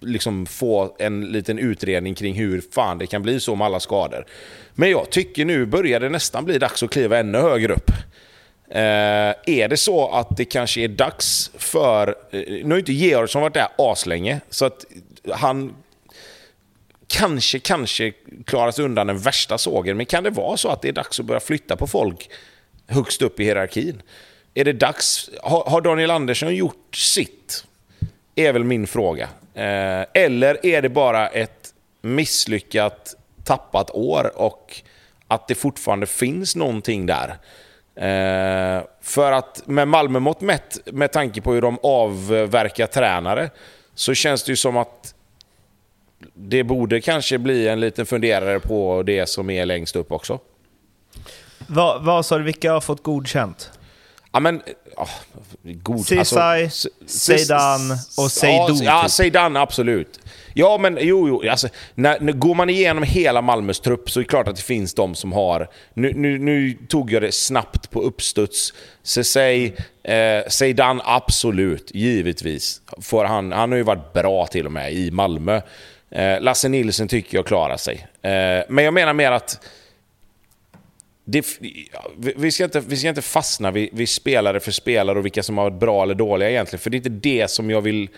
liksom 0.00 0.46
få 0.46 0.96
en 0.98 1.24
liten 1.24 1.58
utredning 1.58 2.14
kring 2.14 2.34
hur 2.34 2.62
fan 2.72 2.98
det 2.98 3.06
kan 3.06 3.22
bli 3.22 3.40
så 3.40 3.54
med 3.54 3.64
alla 3.66 3.80
skador. 3.80 4.26
Men 4.74 4.90
jag 4.90 5.10
tycker 5.10 5.44
nu 5.44 5.66
börjar 5.66 6.00
det 6.00 6.08
nästan 6.08 6.44
bli 6.44 6.58
dags 6.58 6.82
att 6.82 6.90
kliva 6.90 7.18
ännu 7.18 7.38
högre 7.38 7.72
upp. 7.72 7.90
Eh, 8.70 9.34
är 9.46 9.68
det 9.68 9.76
så 9.76 10.08
att 10.08 10.36
det 10.36 10.44
kanske 10.44 10.80
är 10.80 10.88
dags 10.88 11.50
för... 11.54 12.08
Eh, 12.30 12.40
nu 12.48 12.70
har 12.70 12.78
inte 12.78 12.92
Georgsson 12.92 13.42
varit 13.42 13.54
där 13.54 13.68
aslänge, 13.78 14.40
så 14.50 14.64
att 14.64 14.84
han 15.32 15.74
kanske, 17.06 17.58
kanske 17.58 18.12
klarar 18.44 18.70
sig 18.70 18.84
undan 18.84 19.06
den 19.06 19.18
värsta 19.18 19.58
sågen. 19.58 19.96
Men 19.96 20.06
kan 20.06 20.24
det 20.24 20.30
vara 20.30 20.56
så 20.56 20.68
att 20.68 20.82
det 20.82 20.88
är 20.88 20.92
dags 20.92 21.20
att 21.20 21.26
börja 21.26 21.40
flytta 21.40 21.76
på 21.76 21.86
folk 21.86 22.30
högst 22.92 23.22
upp 23.22 23.40
i 23.40 23.44
hierarkin? 23.44 24.02
Är 24.54 24.64
det 24.64 24.72
dags? 24.72 25.30
Har, 25.42 25.64
har 25.64 25.80
Daniel 25.80 26.10
Andersson 26.10 26.54
gjort 26.54 26.96
sitt? 26.96 27.64
Är 28.34 28.52
väl 28.52 28.64
min 28.64 28.86
fråga. 28.86 29.28
Eh, 29.54 30.06
eller 30.14 30.66
är 30.66 30.82
det 30.82 30.88
bara 30.88 31.28
ett 31.28 31.74
misslyckat, 32.02 33.14
tappat 33.44 33.90
år 33.90 34.32
och 34.34 34.82
att 35.28 35.48
det 35.48 35.54
fortfarande 35.54 36.06
finns 36.06 36.56
någonting 36.56 37.06
där? 37.06 37.38
Eh, 37.94 38.82
för 39.00 39.32
att 39.32 39.62
med 39.66 39.88
Malmö-mått 39.88 40.40
mätt, 40.40 40.78
med 40.86 41.12
tanke 41.12 41.40
på 41.40 41.52
hur 41.52 41.62
de 41.62 41.78
avverkar 41.82 42.86
tränare, 42.86 43.50
så 43.94 44.14
känns 44.14 44.44
det 44.44 44.52
ju 44.52 44.56
som 44.56 44.76
att 44.76 45.14
det 46.34 46.64
borde 46.64 47.00
kanske 47.00 47.38
bli 47.38 47.68
en 47.68 47.80
liten 47.80 48.06
funderare 48.06 48.60
på 48.60 49.02
det 49.02 49.26
som 49.26 49.50
är 49.50 49.66
längst 49.66 49.96
upp 49.96 50.12
också. 50.12 50.38
Vad, 51.66 52.04
vad 52.04 52.26
sa 52.26 52.38
du, 52.38 52.44
vilka 52.44 52.72
har 52.72 52.80
fått 52.80 53.02
godkänt? 53.02 53.70
Ja 54.32 54.40
men... 54.40 54.62
Oh, 54.96 55.08
god, 55.62 56.06
Ceesay, 56.06 56.64
alltså, 56.64 56.88
Zeidan 57.06 57.90
och 58.18 58.30
Seydou. 58.30 58.76
Ja, 58.82 59.02
ja 59.02 59.08
Zeidan 59.08 59.56
absolut. 59.56 60.20
Ja, 60.54 60.78
men 60.78 60.98
jo, 61.00 61.28
jo. 61.28 61.50
Alltså, 61.50 61.68
när, 61.94 62.20
när, 62.20 62.32
går 62.32 62.54
man 62.54 62.70
igenom 62.70 63.02
hela 63.02 63.42
Malmös 63.42 63.80
trupp 63.80 64.10
så 64.10 64.20
är 64.20 64.24
det 64.24 64.28
klart 64.28 64.48
att 64.48 64.56
det 64.56 64.62
finns 64.62 64.94
de 64.94 65.14
som 65.14 65.32
har... 65.32 65.68
Nu, 65.94 66.12
nu, 66.14 66.38
nu 66.38 66.72
tog 66.88 67.12
jag 67.12 67.22
det 67.22 67.32
snabbt 67.32 67.90
på 67.90 68.02
uppstuds. 68.02 68.72
Ceesay, 69.02 69.72
eh, 70.04 70.48
Zeidan 70.48 71.00
absolut, 71.04 71.90
givetvis. 71.94 72.80
För 73.00 73.24
han, 73.24 73.52
han 73.52 73.70
har 73.70 73.76
ju 73.76 73.84
varit 73.84 74.12
bra 74.12 74.46
till 74.46 74.66
och 74.66 74.72
med 74.72 74.92
i 74.92 75.10
Malmö. 75.10 75.60
Eh, 76.10 76.40
Lasse 76.40 76.68
Nilsson 76.68 77.08
tycker 77.08 77.38
jag 77.38 77.46
klarar 77.46 77.76
sig. 77.76 78.06
Eh, 78.22 78.64
men 78.68 78.84
jag 78.84 78.94
menar 78.94 79.12
mer 79.12 79.32
att 79.32 79.60
det, 81.24 81.46
vi, 82.16 82.50
ska 82.50 82.64
inte, 82.64 82.80
vi 82.80 82.96
ska 82.96 83.08
inte 83.08 83.22
fastna 83.22 83.70
vid, 83.70 83.88
vid, 83.92 84.08
spelare 84.08 84.60
för 84.60 84.72
spelare 84.72 85.18
och 85.18 85.24
vilka 85.24 85.42
som 85.42 85.58
har 85.58 85.64
varit 85.64 85.80
bra 85.80 86.02
eller 86.02 86.14
dåliga 86.14 86.50
egentligen. 86.50 86.80
För 86.80 86.90
det 86.90 86.94
är 86.94 86.98
inte 86.98 87.08
det 87.08 87.50
som 87.50 87.70
jag 87.70 87.80
vill 87.80 88.08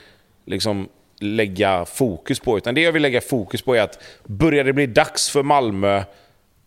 liksom, 0.46 0.88
lägga 1.20 1.84
fokus 1.84 2.40
på. 2.40 2.58
Utan 2.58 2.74
det 2.74 2.80
jag 2.80 2.92
vill 2.92 3.02
lägga 3.02 3.20
fokus 3.20 3.62
på 3.62 3.74
är 3.74 3.80
att 3.80 4.02
börjar 4.24 4.64
det 4.64 4.72
bli 4.72 4.86
dags 4.86 5.30
för 5.30 5.42
Malmö 5.42 6.04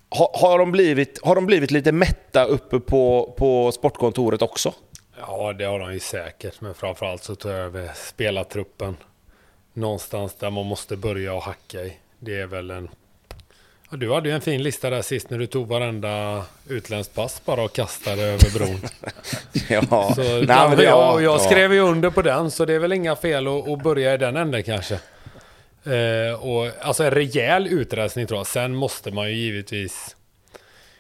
har, 0.10 0.30
har, 0.34 0.60
de, 0.60 0.72
blivit, 0.72 1.20
har 1.24 1.36
de 1.36 1.46
blivit 1.46 1.72
lite 1.72 1.92
mätta 1.92 2.46
uppe 2.46 2.80
på, 2.80 3.34
på 3.38 3.72
sportkontoret 3.72 4.42
också? 4.42 4.74
Ja, 5.20 5.54
det 5.54 5.66
har 5.66 5.80
de 5.80 5.94
ju 5.94 6.00
säkert. 6.00 6.62
Men 6.62 6.74
framförallt 6.74 7.24
så 7.24 7.36
tar 7.36 7.50
jag 7.50 7.60
över 7.60 7.92
spelartruppen. 7.96 8.98
Någonstans 9.74 10.36
där 10.36 10.50
man 10.50 10.66
måste 10.66 10.98
börja 10.98 11.34
och 11.34 11.44
hacka 11.44 11.84
i. 11.84 11.98
Det 12.20 12.42
är 12.42 12.48
väl 12.48 12.72
en 12.72 12.90
Ja, 13.90 13.98
du 13.98 14.14
hade 14.14 14.30
ju 14.30 14.36
en 14.36 14.42
fin 14.42 14.64
lista 14.64 14.90
där 14.90 15.02
sist 15.02 15.30
när 15.30 15.38
du 15.38 15.48
tog 15.48 15.68
varenda 15.68 16.44
utländskt 16.70 17.16
pass 17.16 17.42
bara 17.46 17.64
och 17.64 17.74
kastade 17.74 18.22
över 18.22 18.54
bron. 18.54 18.82
ja, 19.70 20.14
så, 20.16 20.22
Nej, 20.22 20.46
men 20.46 20.72
jag, 20.72 20.78
ja, 20.80 21.22
jag 21.22 21.42
skrev 21.42 21.74
ju 21.74 21.80
under 21.80 22.10
på 22.10 22.22
den 22.22 22.52
så 22.52 22.66
det 22.66 22.74
är 22.74 22.80
väl 22.80 22.94
inga 22.94 23.16
fel 23.16 23.48
att, 23.48 23.68
att 23.68 23.84
börja 23.84 24.14
i 24.14 24.18
den 24.18 24.36
änden 24.36 24.64
kanske. 24.64 25.00
Eh, 25.84 26.34
och, 26.46 26.72
alltså 26.82 27.04
en 27.04 27.12
rejäl 27.12 27.68
utrensning 27.68 28.28
tror 28.28 28.40
jag. 28.40 28.48
Sen 28.48 28.76
måste 28.76 29.12
man 29.12 29.30
ju 29.30 29.36
givetvis 29.36 30.16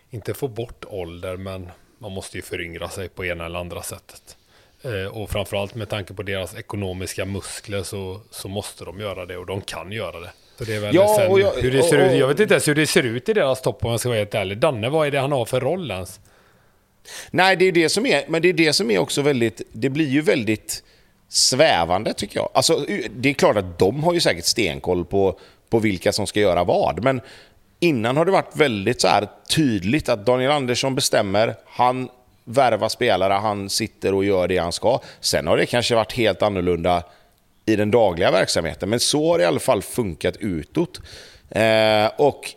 inte 0.09 0.33
få 0.33 0.47
bort 0.47 0.85
ålder 0.87 1.37
men 1.37 1.69
man 1.97 2.11
måste 2.11 2.37
ju 2.37 2.41
föryngra 2.41 2.89
sig 2.89 3.09
på 3.09 3.25
ena 3.25 3.45
eller 3.45 3.59
andra 3.59 3.81
sättet. 3.81 4.37
Eh, 4.81 5.17
och 5.17 5.29
framförallt 5.29 5.75
med 5.75 5.89
tanke 5.89 6.13
på 6.13 6.23
deras 6.23 6.55
ekonomiska 6.55 7.25
muskler 7.25 7.83
så, 7.83 8.21
så 8.31 8.47
måste 8.47 8.85
de 8.85 8.99
göra 8.99 9.25
det 9.25 9.37
och 9.37 9.45
de 9.45 9.61
kan 9.61 9.91
göra 9.91 10.19
det. 10.19 10.31
Så 10.57 10.63
det 10.63 10.75
är 10.75 10.79
väl 10.79 10.95
ja, 10.95 11.15
sen, 11.15 11.37
jag, 11.37 11.51
hur 11.51 11.71
det 11.71 11.83
ser 11.83 11.99
och, 11.99 12.05
och, 12.05 12.11
ut. 12.11 12.19
Jag 12.19 12.27
vet 12.27 12.39
inte 12.39 12.53
ens 12.53 12.67
hur 12.67 12.75
det 12.75 12.87
ser 12.87 13.03
ut 13.03 13.29
i 13.29 13.33
deras 13.33 13.61
topp 13.61 13.85
om 13.85 13.91
jag 13.91 13.99
ska 13.99 14.09
vara 14.09 14.19
helt 14.19 14.35
ärlig. 14.35 14.57
Danne, 14.57 14.89
vad 14.89 15.07
är 15.07 15.11
det 15.11 15.19
han 15.19 15.31
har 15.31 15.45
för 15.45 15.61
roll 15.61 15.91
ens? 15.91 16.19
Nej, 17.31 17.55
det 17.55 17.65
är 17.65 17.71
det 17.71 17.89
som 17.89 18.05
är, 18.05 18.23
men 18.27 18.41
det 18.41 18.49
är 18.49 18.53
det 18.53 18.73
som 18.73 18.91
är 18.91 18.99
också 18.99 19.21
väldigt, 19.21 19.61
det 19.71 19.89
blir 19.89 20.07
ju 20.07 20.21
väldigt 20.21 20.83
svävande 21.29 22.13
tycker 22.13 22.39
jag. 22.39 22.49
Alltså, 22.53 22.85
det 23.09 23.29
är 23.29 23.33
klart 23.33 23.57
att 23.57 23.79
de 23.79 24.03
har 24.03 24.13
ju 24.13 24.19
säkert 24.19 24.45
stenkoll 24.45 25.05
på, 25.05 25.39
på 25.69 25.79
vilka 25.79 26.11
som 26.11 26.27
ska 26.27 26.39
göra 26.39 26.63
vad, 26.63 27.03
men 27.03 27.21
innan 27.79 28.17
har 28.17 28.25
det 28.25 28.31
varit 28.31 28.55
väldigt 28.55 29.01
så 29.01 29.07
här 29.07 29.27
tydligt 29.49 30.09
att 30.09 30.25
Daniel 30.25 30.51
Andersson 30.51 30.95
bestämmer, 30.95 31.55
han 31.65 32.09
värvar 32.43 32.89
spelare, 32.89 33.33
han 33.33 33.69
sitter 33.69 34.13
och 34.13 34.25
gör 34.25 34.47
det 34.47 34.57
han 34.57 34.71
ska. 34.71 34.99
Sen 35.19 35.47
har 35.47 35.57
det 35.57 35.65
kanske 35.65 35.95
varit 35.95 36.13
helt 36.13 36.41
annorlunda 36.41 37.03
i 37.67 37.75
den 37.75 37.91
dagliga 37.91 38.31
verksamheten. 38.31 38.89
Men 38.89 38.99
så 38.99 39.31
har 39.31 39.37
det 39.37 39.43
i 39.43 39.47
alla 39.47 39.59
fall 39.59 39.81
funkat 39.81 40.37
utåt. 40.37 41.01
Eh, 41.49 42.07
och 42.17 42.51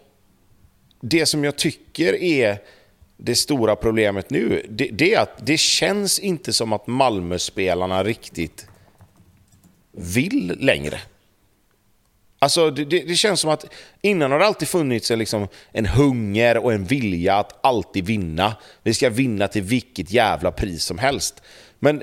det 1.01 1.27
som 1.27 1.45
jag 1.45 1.57
tycker 1.57 2.23
är 2.23 2.59
det 3.17 3.35
stora 3.35 3.77
problemet 3.77 4.31
nu, 4.31 4.67
det, 4.69 4.89
det, 4.93 5.15
är 5.15 5.21
att 5.21 5.47
det 5.47 5.59
känns 5.59 6.19
inte 6.19 6.53
som 6.53 6.73
att 6.73 6.87
Malmöspelarna 6.87 8.05
riktigt 8.05 8.67
vill 9.93 10.57
längre. 10.61 11.01
Alltså 12.39 12.71
det, 12.71 12.85
det, 12.85 13.01
det, 13.01 13.15
känns 13.15 13.41
som 13.41 13.51
att 13.51 13.65
innan 14.03 14.33
har 14.33 14.39
det 14.39 14.47
alltid 14.47 14.69
funnits 14.69 15.11
en, 15.11 15.19
liksom, 15.19 15.49
en 15.73 15.87
hunger 15.87 16.57
och 16.57 16.73
en 16.73 16.85
vilja 16.85 17.37
att 17.37 17.65
alltid 17.67 18.07
vinna. 18.07 18.57
Vi 18.83 18.95
ska 18.95 19.11
vinna 19.11 19.49
till 19.49 19.63
vilket 19.63 20.11
jävla 20.11 20.53
pris 20.53 20.85
som 20.85 20.99
helst. 20.99 21.43
Men 21.79 22.03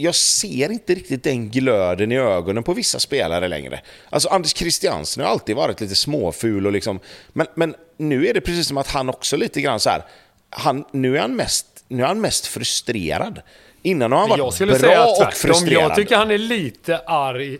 jag 0.00 0.14
ser 0.14 0.72
inte 0.72 0.94
riktigt 0.94 1.22
den 1.22 1.50
glöden 1.50 2.12
i 2.12 2.18
ögonen 2.18 2.62
på 2.62 2.74
vissa 2.74 2.98
spelare 2.98 3.48
längre. 3.48 3.80
Alltså 4.10 4.28
Anders 4.28 4.56
Christiansen 4.56 5.24
har 5.24 5.30
alltid 5.30 5.56
varit 5.56 5.80
lite 5.80 5.94
småful 5.94 6.66
och 6.66 6.72
liksom, 6.72 7.00
men, 7.32 7.46
men 7.54 7.74
nu 7.96 8.26
är 8.26 8.34
det 8.34 8.40
precis 8.40 8.68
som 8.68 8.76
att 8.76 8.88
han 8.88 9.08
också 9.08 9.36
lite 9.36 9.60
grann 9.60 9.80
så 9.80 9.90
här, 9.90 10.02
han, 10.50 10.84
nu, 10.92 11.16
är 11.16 11.20
han 11.20 11.36
mest, 11.36 11.66
nu 11.88 12.02
är 12.02 12.06
han 12.06 12.20
mest 12.20 12.46
frustrerad. 12.46 13.42
Innan 13.82 14.12
har 14.12 14.18
han 14.18 14.28
varit 14.28 14.38
jag 14.38 14.54
skulle 14.54 14.72
bra 14.72 14.80
säga 14.80 15.06
och 15.06 15.32
frustrerad. 15.32 15.82
Jag 15.82 15.94
tycker 15.94 16.16
han 16.16 16.30
är 16.30 16.38
lite 16.38 16.98
arg, 16.98 17.58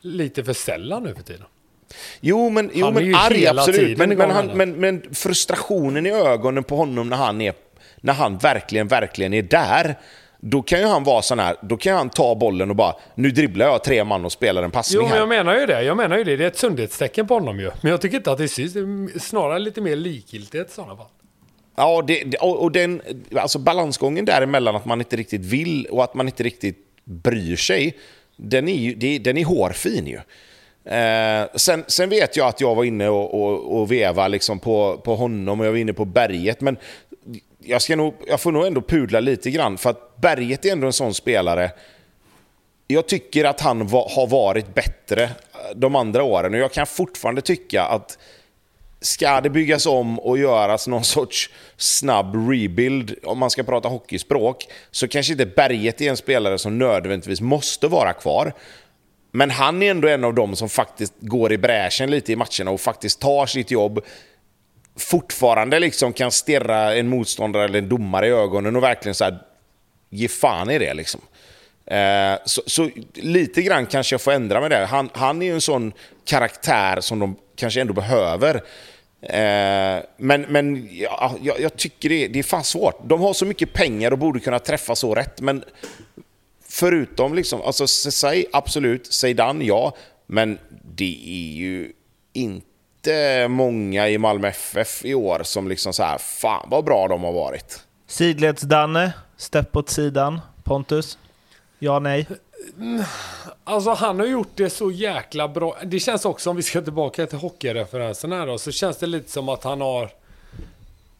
lite 0.00 0.44
för 0.44 0.52
sällan 0.52 1.02
nu 1.02 1.14
för 1.14 1.22
tiden. 1.22 1.46
Jo, 2.20 2.50
men, 2.50 2.70
jo, 2.74 2.90
men 2.90 3.14
arg 3.14 3.46
absolut. 3.46 3.98
Men, 3.98 4.08
men, 4.08 4.30
han, 4.30 4.46
men, 4.46 4.72
men 4.72 5.14
frustrationen 5.14 6.06
i 6.06 6.10
ögonen 6.10 6.64
på 6.64 6.76
honom 6.76 7.08
när 7.08 7.16
han, 7.16 7.40
är, 7.40 7.54
när 8.00 8.12
han 8.12 8.38
verkligen, 8.38 8.88
verkligen 8.88 9.34
är 9.34 9.42
där 9.42 9.96
då 10.44 10.62
kan 10.62 10.80
ju 10.80 10.86
han 10.86 11.04
vara 11.04 11.22
sån 11.22 11.38
här, 11.38 11.56
då 11.60 11.76
kan 11.76 11.96
han 11.96 12.10
ta 12.10 12.34
bollen 12.34 12.70
och 12.70 12.76
bara, 12.76 12.94
nu 13.14 13.30
dribblar 13.30 13.66
jag 13.66 13.84
tre 13.84 14.04
man 14.04 14.24
och 14.24 14.32
spelar 14.32 14.62
en 14.62 14.70
passning 14.70 15.02
jo, 15.02 15.08
men 15.08 15.18
jag 15.18 15.28
menar 15.28 15.60
ju 15.60 15.66
det. 15.66 15.82
Jag 15.82 15.96
menar 15.96 16.18
ju 16.18 16.24
det. 16.24 16.36
Det 16.36 16.44
är 16.44 16.48
ett 16.48 16.58
sundhetstecken 16.58 17.26
på 17.26 17.34
honom 17.34 17.60
ju. 17.60 17.70
Men 17.80 17.90
jag 17.90 18.00
tycker 18.00 18.16
inte 18.16 18.32
att 18.32 18.38
det 18.38 18.48
syns. 18.48 18.72
Det 18.72 18.80
är 18.80 19.18
snarare 19.18 19.58
lite 19.58 19.80
mer 19.80 19.96
likgiltighet 19.96 20.70
i 20.70 20.72
sådana 20.72 20.96
fall. 20.96 21.06
Ja, 21.76 22.04
det, 22.06 22.36
och, 22.36 22.72
den, 22.72 23.02
alltså 23.36 23.58
balansgången 23.58 24.24
däremellan 24.24 24.76
att 24.76 24.84
man 24.84 25.00
inte 25.00 25.16
riktigt 25.16 25.40
vill 25.40 25.86
och 25.86 26.04
att 26.04 26.14
man 26.14 26.28
inte 26.28 26.42
riktigt 26.42 26.78
bryr 27.04 27.56
sig, 27.56 27.96
den 28.36 28.68
är, 28.68 28.76
ju, 28.76 29.18
den 29.18 29.36
är 29.36 29.44
hårfin 29.44 30.06
ju. 30.06 30.20
Eh, 30.92 31.46
sen, 31.54 31.84
sen, 31.86 32.08
vet 32.08 32.36
jag 32.36 32.48
att 32.48 32.60
jag 32.60 32.74
var 32.74 32.84
inne 32.84 33.08
och, 33.08 33.42
och, 33.42 33.80
och 33.80 33.92
veva 33.92 34.28
liksom 34.28 34.58
på, 34.58 35.00
på 35.04 35.16
honom 35.16 35.60
och 35.60 35.66
jag 35.66 35.70
var 35.70 35.78
inne 35.78 35.92
på 35.92 36.04
berget, 36.04 36.60
men 36.60 36.76
jag, 37.64 37.82
ska 37.82 37.96
nog, 37.96 38.14
jag 38.26 38.40
får 38.40 38.52
nog 38.52 38.66
ändå 38.66 38.82
pudla 38.82 39.20
lite 39.20 39.50
grann, 39.50 39.78
för 39.78 39.90
att 39.90 40.16
Berget 40.16 40.64
är 40.64 40.72
ändå 40.72 40.86
en 40.86 40.92
sån 40.92 41.14
spelare. 41.14 41.70
Jag 42.86 43.08
tycker 43.08 43.44
att 43.44 43.60
han 43.60 43.86
va, 43.86 44.06
har 44.10 44.26
varit 44.26 44.74
bättre 44.74 45.22
eh, 45.22 45.30
de 45.76 45.96
andra 45.96 46.22
åren 46.22 46.54
och 46.54 46.60
jag 46.60 46.72
kan 46.72 46.86
fortfarande 46.86 47.40
tycka 47.40 47.82
att 47.82 48.18
ska 49.00 49.40
det 49.40 49.50
byggas 49.50 49.86
om 49.86 50.18
och 50.18 50.38
göras 50.38 50.88
någon 50.88 51.04
sorts 51.14 51.50
snabb 51.76 52.50
rebuild, 52.50 53.14
om 53.22 53.38
man 53.38 53.50
ska 53.50 53.62
prata 53.62 53.88
hockeyspråk, 53.88 54.66
så 54.90 55.08
kanske 55.08 55.32
inte 55.32 55.46
Berget 55.46 56.00
är 56.00 56.10
en 56.10 56.16
spelare 56.16 56.58
som 56.58 56.78
nödvändigtvis 56.78 57.40
måste 57.40 57.88
vara 57.88 58.12
kvar. 58.12 58.52
Men 59.34 59.50
han 59.50 59.82
är 59.82 59.90
ändå 59.90 60.08
en 60.08 60.24
av 60.24 60.34
dem 60.34 60.56
som 60.56 60.68
faktiskt 60.68 61.14
går 61.20 61.52
i 61.52 61.58
bräschen 61.58 62.10
lite 62.10 62.32
i 62.32 62.36
matcherna 62.36 62.70
och 62.70 62.80
faktiskt 62.80 63.20
tar 63.20 63.46
sitt 63.46 63.70
jobb, 63.70 64.00
fortfarande 64.96 65.78
liksom 65.78 66.12
kan 66.12 66.30
stirra 66.30 66.94
en 66.94 67.08
motståndare 67.08 67.64
eller 67.64 67.78
en 67.78 67.88
domare 67.88 68.26
i 68.26 68.30
ögonen 68.30 68.76
och 68.76 68.82
verkligen 68.82 69.14
så 69.14 69.24
här, 69.24 69.38
ge 70.10 70.28
fan 70.28 70.70
i 70.70 70.78
det 70.78 70.94
liksom. 70.94 71.20
Eh, 71.86 72.38
så, 72.44 72.62
så, 72.66 72.90
lite 73.14 73.62
grann 73.62 73.86
kanske 73.86 74.14
jag 74.14 74.20
får 74.20 74.32
ändra 74.32 74.60
mig 74.60 74.70
där. 74.70 74.86
Han, 74.86 75.10
han 75.12 75.42
är 75.42 75.46
ju 75.46 75.52
en 75.52 75.60
sån 75.60 75.92
karaktär 76.24 77.00
som 77.00 77.18
de 77.18 77.36
kanske 77.56 77.80
ändå 77.80 77.92
behöver. 77.92 78.54
Eh, 79.22 80.02
men 80.16 80.42
men 80.48 80.88
ja, 80.92 81.36
jag, 81.42 81.60
jag, 81.60 81.76
tycker 81.76 82.08
det, 82.08 82.28
det 82.28 82.38
är 82.38 82.42
fan 82.42 82.64
svårt. 82.64 83.08
De 83.08 83.20
har 83.20 83.32
så 83.32 83.46
mycket 83.46 83.72
pengar 83.72 84.10
och 84.10 84.18
borde 84.18 84.40
kunna 84.40 84.58
träffa 84.58 84.96
så 84.96 85.14
rätt. 85.14 85.40
Men 85.40 85.64
förutom 86.68 87.34
liksom, 87.34 87.62
alltså 87.62 87.86
säg 87.86 88.46
absolut, 88.52 89.12
Zeidan 89.12 89.62
ja. 89.62 89.96
Men 90.26 90.58
det 90.84 91.20
är 91.26 91.52
ju 91.56 91.92
inte 92.32 92.66
många 93.48 94.08
i 94.08 94.18
Malmö 94.18 94.48
FF 94.48 95.04
i 95.04 95.14
år 95.14 95.40
som 95.42 95.68
liksom 95.68 95.92
så 95.92 96.02
här, 96.02 96.18
fan 96.18 96.68
vad 96.70 96.84
bra 96.84 97.08
de 97.08 97.24
har 97.24 97.32
varit. 97.32 97.80
Sidleds-Danne, 98.08 99.12
stepp 99.36 99.76
åt 99.76 99.88
sidan. 99.88 100.40
Pontus? 100.64 101.18
Ja, 101.78 101.98
nej? 101.98 102.26
Alltså 103.64 103.90
han 103.90 104.18
har 104.18 104.26
gjort 104.26 104.52
det 104.54 104.70
så 104.70 104.90
jäkla 104.90 105.48
bra. 105.48 105.76
Det 105.84 106.00
känns 106.00 106.24
också, 106.24 106.50
om 106.50 106.56
vi 106.56 106.62
ska 106.62 106.82
tillbaka 106.82 107.26
till 107.26 107.38
hockeyreferensen 107.38 108.32
här 108.32 108.46
då, 108.46 108.58
så 108.58 108.70
känns 108.72 108.98
det 108.98 109.06
lite 109.06 109.30
som 109.30 109.48
att 109.48 109.64
han 109.64 109.80
har 109.80 110.10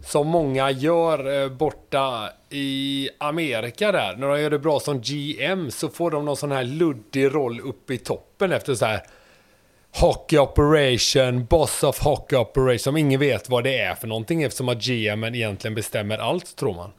som 0.06 0.26
många 0.26 0.70
gör 0.70 1.42
eh, 1.42 1.48
borta 1.48 2.30
i 2.50 3.09
Amerika 3.18 3.92
där. 3.92 4.16
När 4.16 4.28
de 4.28 4.40
gör 4.40 4.50
det 4.50 4.59
bra 4.59 4.80
som 4.80 5.00
GM 5.00 5.70
så 5.70 5.88
får 5.88 6.10
de 6.10 6.24
någon 6.24 6.36
sån 6.36 6.52
här 6.52 6.64
luddig 6.64 7.34
roll 7.34 7.60
uppe 7.60 7.94
i 7.94 7.98
toppen 7.98 8.52
efter 8.52 8.74
så 8.74 8.84
här 8.84 9.02
Hockey 9.94 10.39
Operation, 10.39 11.44
Boss 11.44 11.82
of 11.82 11.98
Hockey 11.98 12.36
Operation, 12.36 12.78
som 12.78 12.97
ingen 12.97 13.20
vet 13.20 13.48
vad 13.48 13.64
det 13.64 13.78
är 13.78 13.94
för 13.94 14.06
någonting 14.06 14.43
eftersom 14.43 14.69
att 14.69 14.78
GM 14.78 15.24
egentligen 15.24 15.74
bestämmer 15.74 16.19
allt 16.19 16.56
tror 16.56 16.74
man. 16.74 16.90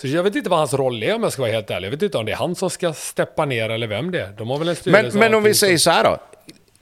Så 0.00 0.06
jag 0.06 0.22
vet 0.22 0.36
inte 0.36 0.50
vad 0.50 0.58
hans 0.58 0.74
roll 0.74 1.02
är 1.02 1.14
om 1.14 1.22
jag 1.22 1.32
ska 1.32 1.42
vara 1.42 1.52
helt 1.52 1.70
ärlig. 1.70 1.86
Jag 1.86 1.90
vet 1.90 2.02
inte 2.02 2.18
om 2.18 2.26
det 2.26 2.32
är 2.32 2.36
han 2.36 2.54
som 2.54 2.70
ska 2.70 2.92
steppa 2.92 3.44
ner 3.44 3.70
eller 3.70 3.86
vem 3.86 4.10
det 4.10 4.20
är. 4.20 4.32
De 4.38 4.50
har 4.50 4.58
väl 4.58 4.68
en 4.68 4.76
Men, 4.84 5.10
men 5.14 5.34
om 5.34 5.42
vi 5.42 5.54
säger 5.54 5.78
så 5.78 5.90
här 5.90 6.04
då. 6.04 6.18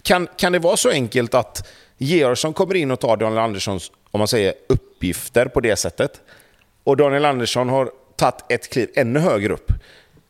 Kan, 0.03 0.29
kan 0.37 0.53
det 0.53 0.59
vara 0.59 0.77
så 0.77 0.91
enkelt 0.91 1.35
att 1.35 1.69
Georgsson 1.99 2.53
kommer 2.53 2.75
in 2.75 2.91
och 2.91 3.01
tar 3.01 3.17
Daniel 3.17 3.39
Anderssons 3.39 3.93
om 4.11 4.19
man 4.19 4.29
säger, 4.29 4.55
uppgifter 4.69 5.47
på 5.47 5.61
det 5.61 5.77
sättet. 5.77 6.21
Och 6.85 6.97
Daniel 6.97 7.25
Andersson 7.25 7.69
har 7.69 7.91
tagit 8.17 8.45
ett 8.49 8.73
kliv 8.73 8.91
ännu 8.95 9.21
högre 9.21 9.53
upp. 9.53 9.73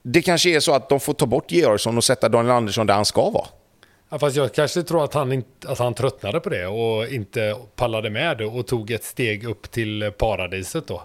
Det 0.02 0.22
kanske 0.22 0.50
är 0.50 0.60
så 0.60 0.74
att 0.74 0.88
de 0.88 1.00
får 1.00 1.14
ta 1.14 1.26
bort 1.26 1.52
Georgsson 1.52 1.96
och 1.96 2.04
sätta 2.04 2.28
Daniel 2.28 2.54
Andersson 2.54 2.86
där 2.86 2.94
han 2.94 3.04
ska 3.04 3.30
vara. 3.30 3.46
Ja, 4.10 4.18
fast 4.18 4.36
jag 4.36 4.54
kanske 4.54 4.82
tror 4.82 5.04
att 5.04 5.14
han, 5.14 5.44
att 5.66 5.78
han 5.78 5.94
tröttnade 5.94 6.40
på 6.40 6.48
det 6.48 6.66
och 6.66 7.08
inte 7.08 7.56
pallade 7.76 8.10
med 8.10 8.38
det 8.38 8.46
och 8.46 8.66
tog 8.66 8.90
ett 8.90 9.04
steg 9.04 9.44
upp 9.44 9.70
till 9.70 10.12
paradiset 10.18 10.86
då. 10.86 11.02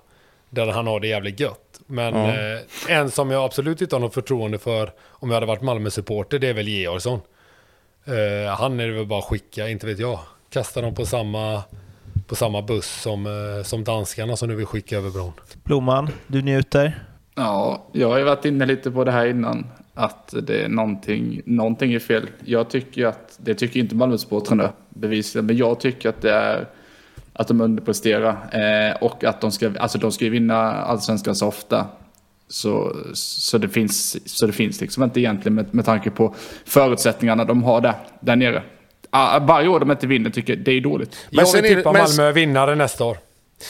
Där 0.49 0.67
han 0.67 0.87
har 0.87 0.99
det 0.99 1.07
jävligt 1.07 1.39
gött. 1.39 1.79
Men 1.87 2.13
mm. 2.13 2.57
eh, 2.57 2.61
en 2.97 3.11
som 3.11 3.31
jag 3.31 3.43
absolut 3.43 3.81
inte 3.81 3.95
har 3.95 3.99
något 3.99 4.13
förtroende 4.13 4.57
för 4.57 4.91
om 5.09 5.29
jag 5.29 5.35
hade 5.35 5.45
varit 5.45 5.61
Malmö-supporter, 5.61 6.39
det 6.39 6.47
är 6.47 6.53
väl 6.53 6.67
Georgsson. 6.67 7.19
Eh, 8.05 8.55
han 8.55 8.79
är 8.79 8.87
det 8.87 8.93
väl 8.93 9.05
bara 9.05 9.19
att 9.19 9.25
skicka, 9.25 9.69
inte 9.69 9.85
vet 9.85 9.99
jag. 9.99 10.19
Kasta 10.49 10.81
dem 10.81 10.95
på 10.95 11.05
samma, 11.05 11.63
på 12.27 12.35
samma 12.35 12.61
buss 12.61 13.01
som, 13.01 13.25
eh, 13.25 13.63
som 13.63 13.83
danskarna 13.83 14.35
som 14.35 14.49
nu 14.49 14.55
vill 14.55 14.65
skicka 14.65 14.97
över 14.97 15.09
bron. 15.09 15.31
Blomman, 15.63 16.09
du 16.27 16.41
njuter? 16.41 17.03
Ja, 17.35 17.83
jag 17.91 18.09
har 18.09 18.17
ju 18.17 18.23
varit 18.23 18.45
inne 18.45 18.65
lite 18.65 18.91
på 18.91 19.03
det 19.03 19.11
här 19.11 19.25
innan. 19.25 19.67
Att 19.93 20.33
det 20.41 20.61
är 20.61 20.69
någonting, 20.69 21.41
någonting 21.45 21.93
är 21.93 21.99
fel. 21.99 22.29
Jag 22.45 22.69
tycker 22.69 23.05
att, 23.05 23.37
det 23.37 23.55
tycker 23.55 23.79
inte 23.79 23.95
Malmösportrarna 23.95 24.73
bevisligen, 24.89 25.45
men 25.45 25.57
jag 25.57 25.79
tycker 25.79 26.09
att 26.09 26.21
det 26.21 26.31
är 26.31 26.67
att 27.33 27.47
de 27.47 27.61
underpresterar. 27.61 28.29
Eh, 28.31 28.95
och 28.95 29.23
att 29.23 29.41
de 29.41 29.51
ska, 29.51 29.71
alltså 29.79 29.97
de 29.97 30.11
ska 30.11 30.29
vinna 30.29 30.73
allsvenskan 30.73 31.35
så 31.35 31.47
ofta. 31.47 31.87
Så, 32.47 32.95
så, 33.13 33.57
det 33.57 33.69
finns, 33.69 34.29
så 34.37 34.47
det 34.47 34.53
finns 34.53 34.81
liksom 34.81 35.03
inte 35.03 35.19
egentligen 35.19 35.55
med, 35.55 35.73
med 35.73 35.85
tanke 35.85 36.09
på 36.09 36.35
förutsättningarna 36.65 37.45
de 37.45 37.63
har 37.63 37.81
där, 37.81 37.93
där 38.19 38.35
nere. 38.35 38.63
Ah, 39.09 39.39
varje 39.39 39.67
år 39.67 39.79
de 39.79 39.91
inte 39.91 40.07
vinner 40.07 40.29
tycker 40.29 40.53
jag 40.53 40.65
det 40.65 40.71
är 40.71 40.81
dåligt. 40.81 41.27
Men 41.29 41.45
jag 41.45 41.61
vill 41.61 41.75
tippa 41.75 41.91
Malmö 41.91 42.31
vinnare 42.31 42.75
nästa 42.75 43.05
år. 43.05 43.17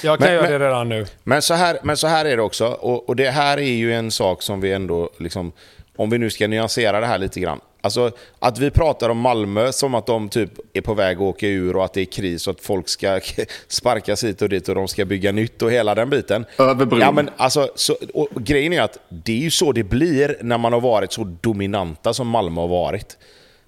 Jag 0.03 0.19
kan 0.19 0.27
men, 0.27 0.35
göra 0.35 0.59
det 0.59 0.65
redan 0.65 0.89
nu. 0.89 1.05
Men 1.23 1.41
så, 1.41 1.53
här, 1.53 1.77
men 1.83 1.97
så 1.97 2.07
här 2.07 2.25
är 2.25 2.37
det 2.37 2.43
också, 2.43 2.65
och, 2.65 3.09
och 3.09 3.15
det 3.15 3.29
här 3.29 3.57
är 3.57 3.73
ju 3.73 3.93
en 3.93 4.11
sak 4.11 4.41
som 4.41 4.61
vi 4.61 4.71
ändå, 4.71 5.09
liksom, 5.19 5.51
om 5.95 6.09
vi 6.09 6.17
nu 6.17 6.29
ska 6.29 6.47
nyansera 6.47 6.99
det 6.99 7.05
här 7.05 7.17
lite 7.17 7.39
grann. 7.39 7.59
Alltså 7.81 8.11
att 8.39 8.59
vi 8.59 8.71
pratar 8.71 9.09
om 9.09 9.17
Malmö 9.17 9.71
som 9.71 9.95
att 9.95 10.05
de 10.05 10.29
typ 10.29 10.51
är 10.73 10.81
på 10.81 10.93
väg 10.93 11.17
att 11.17 11.21
åka 11.21 11.47
ur 11.47 11.75
och 11.75 11.85
att 11.85 11.93
det 11.93 12.01
är 12.01 12.05
kris 12.05 12.47
och 12.47 12.51
att 12.51 12.61
folk 12.61 12.89
ska 12.89 13.19
sparkas 13.67 14.23
hit 14.23 14.41
och 14.41 14.49
dit 14.49 14.69
och 14.69 14.75
de 14.75 14.87
ska 14.87 15.05
bygga 15.05 15.31
nytt 15.31 15.61
och 15.61 15.71
hela 15.71 15.95
den 15.95 16.09
biten. 16.09 16.45
Över 16.57 16.99
Ja, 16.99 17.11
men 17.11 17.29
alltså, 17.37 17.69
så, 17.75 17.97
och 18.13 18.29
grejen 18.35 18.73
är 18.73 18.81
att 18.81 18.97
det 19.09 19.31
är 19.31 19.37
ju 19.37 19.51
så 19.51 19.71
det 19.71 19.83
blir 19.83 20.37
när 20.41 20.57
man 20.57 20.73
har 20.73 20.81
varit 20.81 21.13
så 21.13 21.23
dominanta 21.41 22.13
som 22.13 22.27
Malmö 22.27 22.61
har 22.61 22.67
varit. 22.67 23.17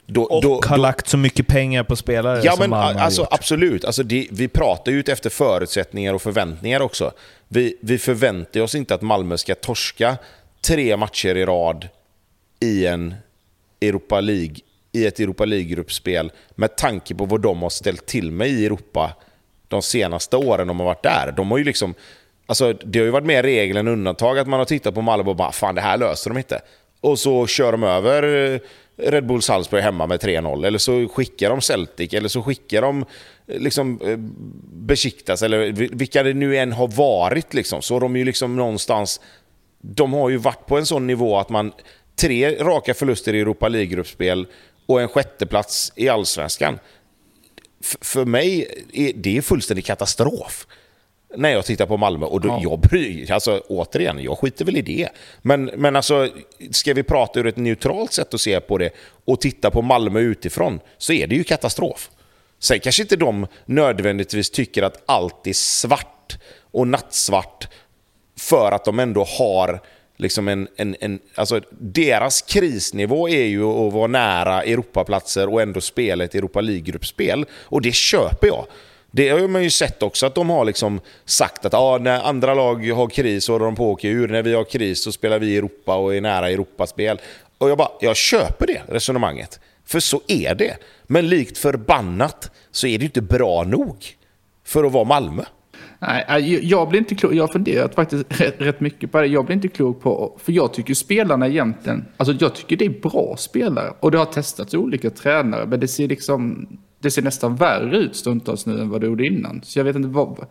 Då, 0.07 0.23
och 0.23 0.41
då, 0.41 0.61
har 0.65 0.77
då, 0.77 0.81
lagt 0.81 1.07
så 1.07 1.17
mycket 1.17 1.47
pengar 1.47 1.83
på 1.83 1.95
spelare 1.95 2.41
ja, 2.43 2.51
som 2.51 2.59
men, 2.59 2.69
Malmö 2.69 3.01
alltså, 3.01 3.21
har 3.21 3.25
gjort. 3.25 3.33
Absolut. 3.33 3.85
Alltså, 3.85 4.03
det, 4.03 4.27
vi 4.31 4.47
pratar 4.47 4.91
ju 4.91 5.03
efter 5.07 5.29
förutsättningar 5.29 6.13
och 6.13 6.21
förväntningar 6.21 6.79
också. 6.79 7.11
Vi, 7.47 7.77
vi 7.81 7.97
förväntar 7.97 8.61
oss 8.61 8.75
inte 8.75 8.95
att 8.95 9.01
Malmö 9.01 9.37
ska 9.37 9.55
torska 9.55 10.17
tre 10.61 10.97
matcher 10.97 11.37
i 11.37 11.45
rad 11.45 11.87
i 12.59 12.85
en 12.85 13.15
Europa 13.81 14.21
League, 14.21 14.55
i 14.91 15.05
ett 15.05 15.19
Europa 15.19 15.45
League-gruppspel 15.45 16.31
med 16.55 16.75
tanke 16.75 17.15
på 17.15 17.25
vad 17.25 17.41
de 17.41 17.61
har 17.61 17.69
ställt 17.69 18.05
till 18.05 18.31
med 18.31 18.49
i 18.49 18.65
Europa 18.65 19.15
de 19.67 19.81
senaste 19.81 20.37
åren 20.37 20.67
de 20.67 20.79
har 20.79 20.85
varit 20.85 21.03
där. 21.03 21.33
De 21.37 21.51
har 21.51 21.57
ju 21.57 21.63
liksom, 21.63 21.93
alltså, 22.45 22.73
det 22.73 22.99
har 22.99 23.05
ju 23.05 23.11
varit 23.11 23.25
mer 23.25 23.43
regel 23.43 23.77
än 23.77 23.87
undantag 23.87 24.39
att 24.39 24.47
man 24.47 24.59
har 24.59 24.65
tittat 24.65 24.93
på 24.95 25.01
Malmö 25.01 25.29
och 25.29 25.35
bara 25.35 25.51
fan 25.51 25.75
det 25.75 25.81
här 25.81 25.97
löser 25.97 26.29
de 26.29 26.37
inte. 26.37 26.61
Och 27.01 27.19
så 27.19 27.47
kör 27.47 27.71
de 27.71 27.83
över 27.83 28.53
eh, 28.53 28.59
Red 28.97 29.27
Bull 29.27 29.41
Salzburg 29.41 29.83
hemma 29.83 30.07
med 30.07 30.19
3-0. 30.19 30.65
Eller 30.65 30.79
så 30.79 31.07
skickar 31.07 31.49
de 31.49 31.61
Celtic, 31.61 32.13
eller 32.13 32.29
så 32.29 32.43
skickar 32.43 32.81
de 32.81 33.05
eh, 33.47 33.59
liksom 33.59 33.99
eh, 34.03 34.17
Besiktas, 34.73 35.41
eller 35.41 35.71
vilka 35.71 36.23
det 36.23 36.33
nu 36.33 36.57
än 36.57 36.71
har 36.71 36.87
varit. 36.87 37.53
Liksom. 37.53 37.81
Så 37.81 37.99
de 37.99 38.15
ju 38.15 38.25
liksom 38.25 38.55
någonstans... 38.55 39.21
De 39.87 40.13
har 40.13 40.29
ju 40.29 40.37
varit 40.37 40.65
på 40.65 40.77
en 40.77 40.85
sån 40.85 41.07
nivå 41.07 41.37
att 41.37 41.49
man 41.49 41.71
tre 42.15 42.55
raka 42.55 42.93
förluster 42.93 43.33
i 43.33 43.39
Europa 43.39 43.67
League-gruppspel 43.67 44.47
och 44.85 45.01
en 45.01 45.07
sjätteplats 45.07 45.93
i 45.95 46.09
Allsvenskan. 46.09 46.79
F 47.81 47.95
för 48.01 48.25
mig 48.25 48.67
är 48.93 49.13
det 49.15 49.41
fullständig 49.41 49.85
katastrof 49.85 50.67
när 51.37 51.49
jag 51.49 51.65
tittar 51.65 51.85
på 51.85 51.97
Malmö. 51.97 52.25
Och 52.25 52.41
då, 52.41 52.47
ja. 52.47 52.59
jag 52.63 52.79
bryr, 52.79 53.31
alltså, 53.31 53.63
återigen, 53.67 54.23
jag 54.23 54.39
skiter 54.39 54.65
väl 54.65 54.77
i 54.77 54.81
det. 54.81 55.09
Men, 55.41 55.65
men 55.65 55.95
alltså, 55.95 56.29
ska 56.71 56.93
vi 56.93 57.03
prata 57.03 57.39
ur 57.39 57.47
ett 57.47 57.57
neutralt 57.57 58.13
sätt 58.13 58.33
att 58.33 58.41
se 58.41 58.59
på 58.59 58.77
det 58.77 58.89
och 59.25 59.41
titta 59.41 59.71
på 59.71 59.81
Malmö 59.81 60.19
utifrån 60.19 60.79
så 60.97 61.13
är 61.13 61.27
det 61.27 61.35
ju 61.35 61.43
katastrof. 61.43 62.09
Sen 62.59 62.79
kanske 62.79 63.01
inte 63.01 63.15
de 63.15 63.47
nödvändigtvis 63.65 64.49
tycker 64.49 64.83
att 64.83 65.03
allt 65.05 65.47
är 65.47 65.53
svart 65.53 66.37
och 66.71 66.87
nattsvart 66.87 67.67
för 68.39 68.71
att 68.71 68.85
de 68.85 68.99
ändå 68.99 69.23
har 69.23 69.81
liksom 70.17 70.47
en, 70.47 70.67
en, 70.75 70.95
en, 70.99 71.19
alltså 71.35 71.61
deras 71.69 72.41
krisnivå 72.41 73.29
är 73.29 73.45
ju 73.45 73.63
att 73.63 73.93
vara 73.93 74.07
nära 74.07 74.63
Europaplatser 74.63 75.49
och 75.49 75.61
ändå 75.61 75.81
spela 75.81 76.23
ett 76.23 76.35
Europa 76.35 76.61
League-gruppspel. 76.61 77.45
Och 77.51 77.81
det 77.81 77.95
köper 77.95 78.47
jag. 78.47 78.65
Det 79.11 79.29
har 79.29 79.47
man 79.47 79.63
ju 79.63 79.69
sett 79.69 80.03
också 80.03 80.25
att 80.25 80.35
de 80.35 80.49
har 80.49 80.65
liksom 80.65 81.01
sagt 81.25 81.65
att 81.65 81.73
ah, 81.73 81.97
när 81.97 82.23
andra 82.23 82.53
lag 82.53 82.89
har 82.89 83.07
kris 83.07 83.45
så 83.45 83.51
håller 83.51 83.65
de 83.65 83.75
på 83.75 83.83
att 83.91 83.93
åka 83.93 84.07
ur. 84.07 84.27
När 84.27 84.43
vi 84.43 84.53
har 84.53 84.63
kris 84.63 85.03
så 85.03 85.11
spelar 85.11 85.39
vi 85.39 85.47
i 85.47 85.57
Europa 85.57 85.95
och 85.95 86.15
är 86.15 86.21
nära 86.21 86.49
Europaspel. 86.49 87.21
Och 87.57 87.69
jag 87.69 87.77
bara, 87.77 87.91
jag 87.99 88.15
köper 88.15 88.67
det 88.67 88.81
resonemanget. 88.87 89.59
För 89.85 89.99
så 89.99 90.21
är 90.27 90.55
det. 90.55 90.77
Men 91.03 91.27
likt 91.27 91.57
förbannat 91.57 92.51
så 92.71 92.87
är 92.87 92.97
det 92.97 93.05
inte 93.05 93.21
bra 93.21 93.63
nog 93.63 94.05
för 94.65 94.83
att 94.83 94.91
vara 94.91 95.03
Malmö. 95.03 95.43
Nej, 95.99 96.59
jag 96.69 96.89
blir 96.89 96.99
inte 96.99 97.15
klok. 97.15 97.33
Jag 97.33 97.43
har 97.43 97.47
funderat 97.47 97.95
faktiskt 97.95 98.41
rätt, 98.41 98.79
mycket 98.79 99.11
på 99.11 99.21
det. 99.21 99.27
Jag 99.27 99.45
blir 99.45 99.55
inte 99.55 99.67
klok 99.67 100.01
på, 100.01 100.37
för 100.43 100.51
jag 100.51 100.73
tycker 100.73 100.93
spelarna 100.93 101.47
egentligen, 101.47 102.05
alltså 102.17 102.35
jag 102.39 102.55
tycker 102.55 102.77
det 102.77 102.85
är 102.85 103.01
bra 103.01 103.35
spelare. 103.37 103.93
Och 103.99 104.11
det 104.11 104.17
har 104.17 104.25
testats 104.25 104.73
olika 104.73 105.09
tränare, 105.09 105.65
men 105.65 105.79
det 105.79 105.87
ser 105.87 106.07
liksom, 106.07 106.67
det 106.99 107.11
ser 107.11 107.21
nästan 107.21 107.55
värre 107.55 107.97
ut 107.97 108.15
stundtals 108.15 108.65
nu 108.65 108.81
än 108.81 108.89
vad 108.89 109.01
det 109.01 109.07
gjorde 109.07 109.27
innan. 109.27 109.61
Så 109.63 109.79
jag 109.79 109.83
vet 109.83 109.95
inte 109.95 110.07
vad, 110.07 110.45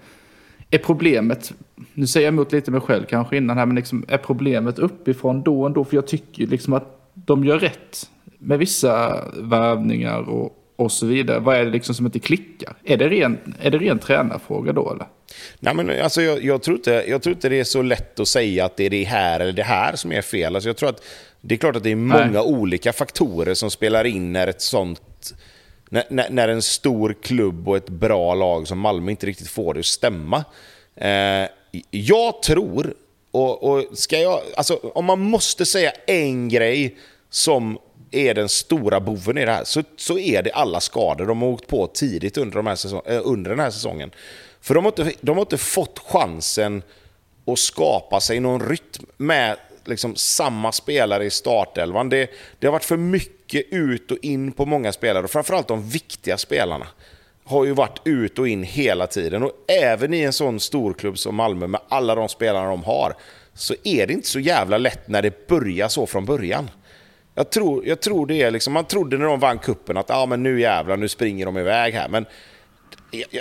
är 0.71 0.79
problemet, 0.79 1.53
nu 1.95 2.07
säger 2.07 2.27
jag 2.27 2.33
emot 2.33 2.53
lite 2.53 2.71
mig 2.71 2.81
själv 2.81 3.05
kanske 3.05 3.37
innan 3.37 3.59
här, 3.59 3.67
men 3.67 3.77
liksom, 3.77 4.05
är 4.09 4.19
problemet 4.19 4.79
uppifrån 4.79 5.43
då 5.43 5.63
och 5.63 5.71
då? 5.71 5.85
För 5.85 5.97
jag 5.97 6.07
tycker 6.07 6.47
liksom 6.47 6.73
att 6.73 7.11
de 7.15 7.45
gör 7.45 7.59
rätt 7.59 8.11
med 8.39 8.59
vissa 8.59 9.25
värvningar 9.37 10.21
och, 10.21 10.64
och 10.77 10.93
så 10.93 11.07
vidare. 11.07 11.39
Vad 11.39 11.57
är 11.57 11.65
det 11.65 11.71
liksom 11.71 11.95
som 11.95 12.07
inte 12.07 12.19
klickar? 12.19 12.77
Är 12.85 12.97
det 12.97 13.09
ren, 13.09 13.55
är 13.61 13.71
det 13.71 13.79
ren 13.79 13.99
tränarfråga 13.99 14.73
då 14.73 14.93
eller? 14.93 15.07
Nej, 15.61 15.75
men 15.75 16.03
alltså, 16.03 16.23
jag, 16.23 16.45
jag, 16.45 16.63
tror 16.63 16.77
inte, 16.77 17.05
jag 17.09 17.23
tror 17.23 17.35
inte 17.35 17.49
det 17.49 17.61
är 17.61 17.65
så 17.65 17.83
lätt 17.83 18.21
att 18.21 18.29
säga 18.29 18.65
att 18.65 18.77
det 18.77 18.85
är 18.85 18.91
det 18.91 19.05
här 19.05 19.41
eller 19.41 19.53
det 19.53 19.63
här 19.63 19.97
som 19.97 20.13
är 20.13 20.23
fel. 20.23 20.55
Alltså, 20.55 20.69
jag 20.69 20.77
tror 20.77 20.89
att 20.89 21.03
det 21.41 21.55
är 21.55 21.59
klart 21.59 21.77
att 21.77 21.83
det 21.83 21.91
är 21.91 21.97
många 21.97 22.27
Nej. 22.27 22.41
olika 22.41 22.93
faktorer 22.93 23.55
som 23.55 23.71
spelar 23.71 24.05
in 24.05 24.33
när 24.33 24.47
ett 24.47 24.63
sånt... 24.63 25.35
När, 25.89 26.31
när, 26.31 26.49
en 26.49 26.63
stor 26.63 27.17
klubb 27.23 27.69
och 27.69 27.77
ett 27.77 27.89
bra 27.89 28.35
lag 28.35 28.69
som 28.69 28.79
Malmö 28.79 29.11
inte 29.11 29.27
riktigt 29.27 29.49
får 29.49 29.75
det 29.75 29.81
att 29.81 29.87
stämma. 29.87 30.45
Eh, 30.97 31.49
jag 31.91 32.43
tror 32.43 32.95
Och, 33.31 33.63
och 33.63 33.99
ska 33.99 34.19
jag, 34.19 34.41
alltså, 34.57 34.75
om 34.75 35.05
man 35.05 35.21
måste 35.21 35.67
säga 35.67 35.93
en 36.07 36.49
grej 36.49 36.97
som 37.31 37.79
är 38.15 38.35
den 38.35 38.49
stora 38.49 39.01
boven 39.01 39.39
i 39.39 39.45
det 39.45 39.53
här, 39.53 39.65
så, 39.65 39.83
så 39.97 40.19
är 40.19 40.43
det 40.43 40.51
alla 40.51 40.81
skador 40.81 41.27
de 41.27 41.43
har 41.43 41.49
åkt 41.49 41.67
på 41.67 41.87
tidigt 41.87 42.37
under, 42.37 42.57
de 42.57 42.67
här 42.67 42.75
säsong, 42.75 43.03
äh, 43.07 43.21
under 43.25 43.51
den 43.51 43.61
här 43.61 43.71
säsongen. 43.71 44.11
För 44.61 44.75
de 44.75 44.85
har, 44.85 44.93
inte, 44.93 45.13
de 45.21 45.37
har 45.37 45.43
inte 45.43 45.59
fått 45.59 45.99
chansen 45.99 46.83
att 47.47 47.59
skapa 47.59 48.21
sig 48.21 48.41
någon 48.41 48.69
rytm 48.69 49.07
med 49.17 49.57
liksom 49.85 50.17
samma 50.17 50.73
spelare 50.73 51.25
i 51.25 51.31
startelvan. 51.31 52.09
Det, 52.09 52.31
det 52.59 52.67
har 52.67 52.73
varit 52.73 52.85
för 52.85 52.97
mycket 52.97 53.67
ut 53.71 54.11
och 54.11 54.19
in 54.23 54.53
på 54.53 54.67
många 54.67 54.93
spelare, 54.93 55.25
och 55.25 55.31
framförallt 55.31 55.69
de 55.69 55.89
viktiga 55.89 56.39
spelarna 56.39 56.87
har 57.45 57.65
ju 57.65 57.73
varit 57.73 58.01
ut 58.05 58.39
och 58.39 58.49
in 58.49 58.63
hela 58.63 59.07
tiden. 59.07 59.43
Och 59.43 59.53
även 59.69 60.15
i 60.15 60.21
en 60.21 60.33
sån 60.33 60.61
storklubb 60.61 61.19
som 61.19 61.35
Malmö 61.35 61.67
med 61.67 61.81
alla 61.89 62.15
de 62.15 62.29
spelarna 62.29 62.69
de 62.69 62.85
har, 62.85 63.15
så 63.55 63.75
är 63.85 64.07
det 64.07 64.13
inte 64.13 64.29
så 64.29 64.41
jävla 64.41 64.79
lätt 64.79 65.09
när 65.09 65.23
det 65.23 65.47
börjar 65.47 65.89
så 65.89 66.07
från 66.07 66.25
början. 66.25 66.71
Jag 67.35 67.51
tror, 67.51 67.87
jag 67.87 68.01
tror 68.01 68.27
det 68.27 68.43
är 68.43 68.51
liksom, 68.51 68.73
man 68.73 68.85
trodde 68.85 69.19
när 69.19 69.27
de 69.27 69.41
vann 69.41 69.59
kuppen 69.59 69.97
att 69.97 70.11
ah, 70.11 70.27
men 70.27 70.43
nu 70.43 70.61
jävlar, 70.61 70.97
nu 70.97 71.09
springer 71.09 71.47
de 71.47 71.59
iväg 71.59 71.95
här. 71.95 72.09
Men 72.09 72.27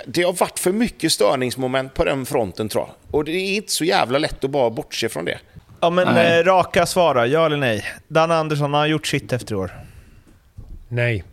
det 0.06 0.22
har 0.22 0.32
varit 0.32 0.58
för 0.58 0.72
mycket 0.72 1.12
störningsmoment 1.12 1.94
på 1.94 2.04
den 2.04 2.26
fronten 2.26 2.68
tror 2.68 2.84
jag. 2.84 3.14
Och 3.14 3.24
det 3.24 3.32
är 3.32 3.56
inte 3.56 3.72
så 3.72 3.84
jävla 3.84 4.18
lätt 4.18 4.44
att 4.44 4.50
bara 4.50 4.70
bortse 4.70 5.08
från 5.08 5.24
det. 5.24 5.38
Ja 5.80 5.90
men 5.90 6.08
eh, 6.16 6.44
raka 6.44 6.86
svara, 6.86 7.26
ja 7.26 7.46
eller 7.46 7.56
nej? 7.56 7.84
Dan 8.08 8.30
Andersson, 8.30 8.72
har 8.72 8.80
han 8.80 8.90
gjort 8.90 9.06
sitt 9.06 9.32
efter 9.32 9.54
år? 9.54 9.70
Nej. 10.88 11.24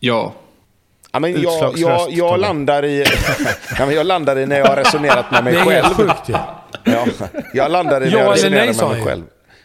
Ja. 0.00 0.32
Ja, 1.12 1.18
men 1.18 1.42
jag, 1.42 1.78
jag, 1.78 2.10
jag, 2.10 2.40
landar 2.40 2.84
i, 2.84 3.04
ja, 3.78 3.86
men 3.86 3.94
jag 3.94 4.06
landar 4.06 4.38
i 4.38 4.46
när 4.46 4.58
jag 4.58 4.66
har 4.66 4.76
resonerat 4.76 5.30
med 5.30 5.44
mig 5.44 5.52
Det 5.52 5.60
är 5.60 5.64
själv. 5.64 5.84
helt 5.84 5.96
sjukt 5.96 6.28
ju. 6.28 6.34
Ja, 6.84 7.06
jag 7.54 7.70
landar 7.70 8.00
i 8.00 8.04
när 8.04 8.12
Ja 8.12 8.18
jag 8.18 8.24
eller 8.24 8.32
resonerar 8.34 8.66
nej, 8.66 8.76
med 8.76 8.90
mig 8.90 9.04
själv. 9.04 9.22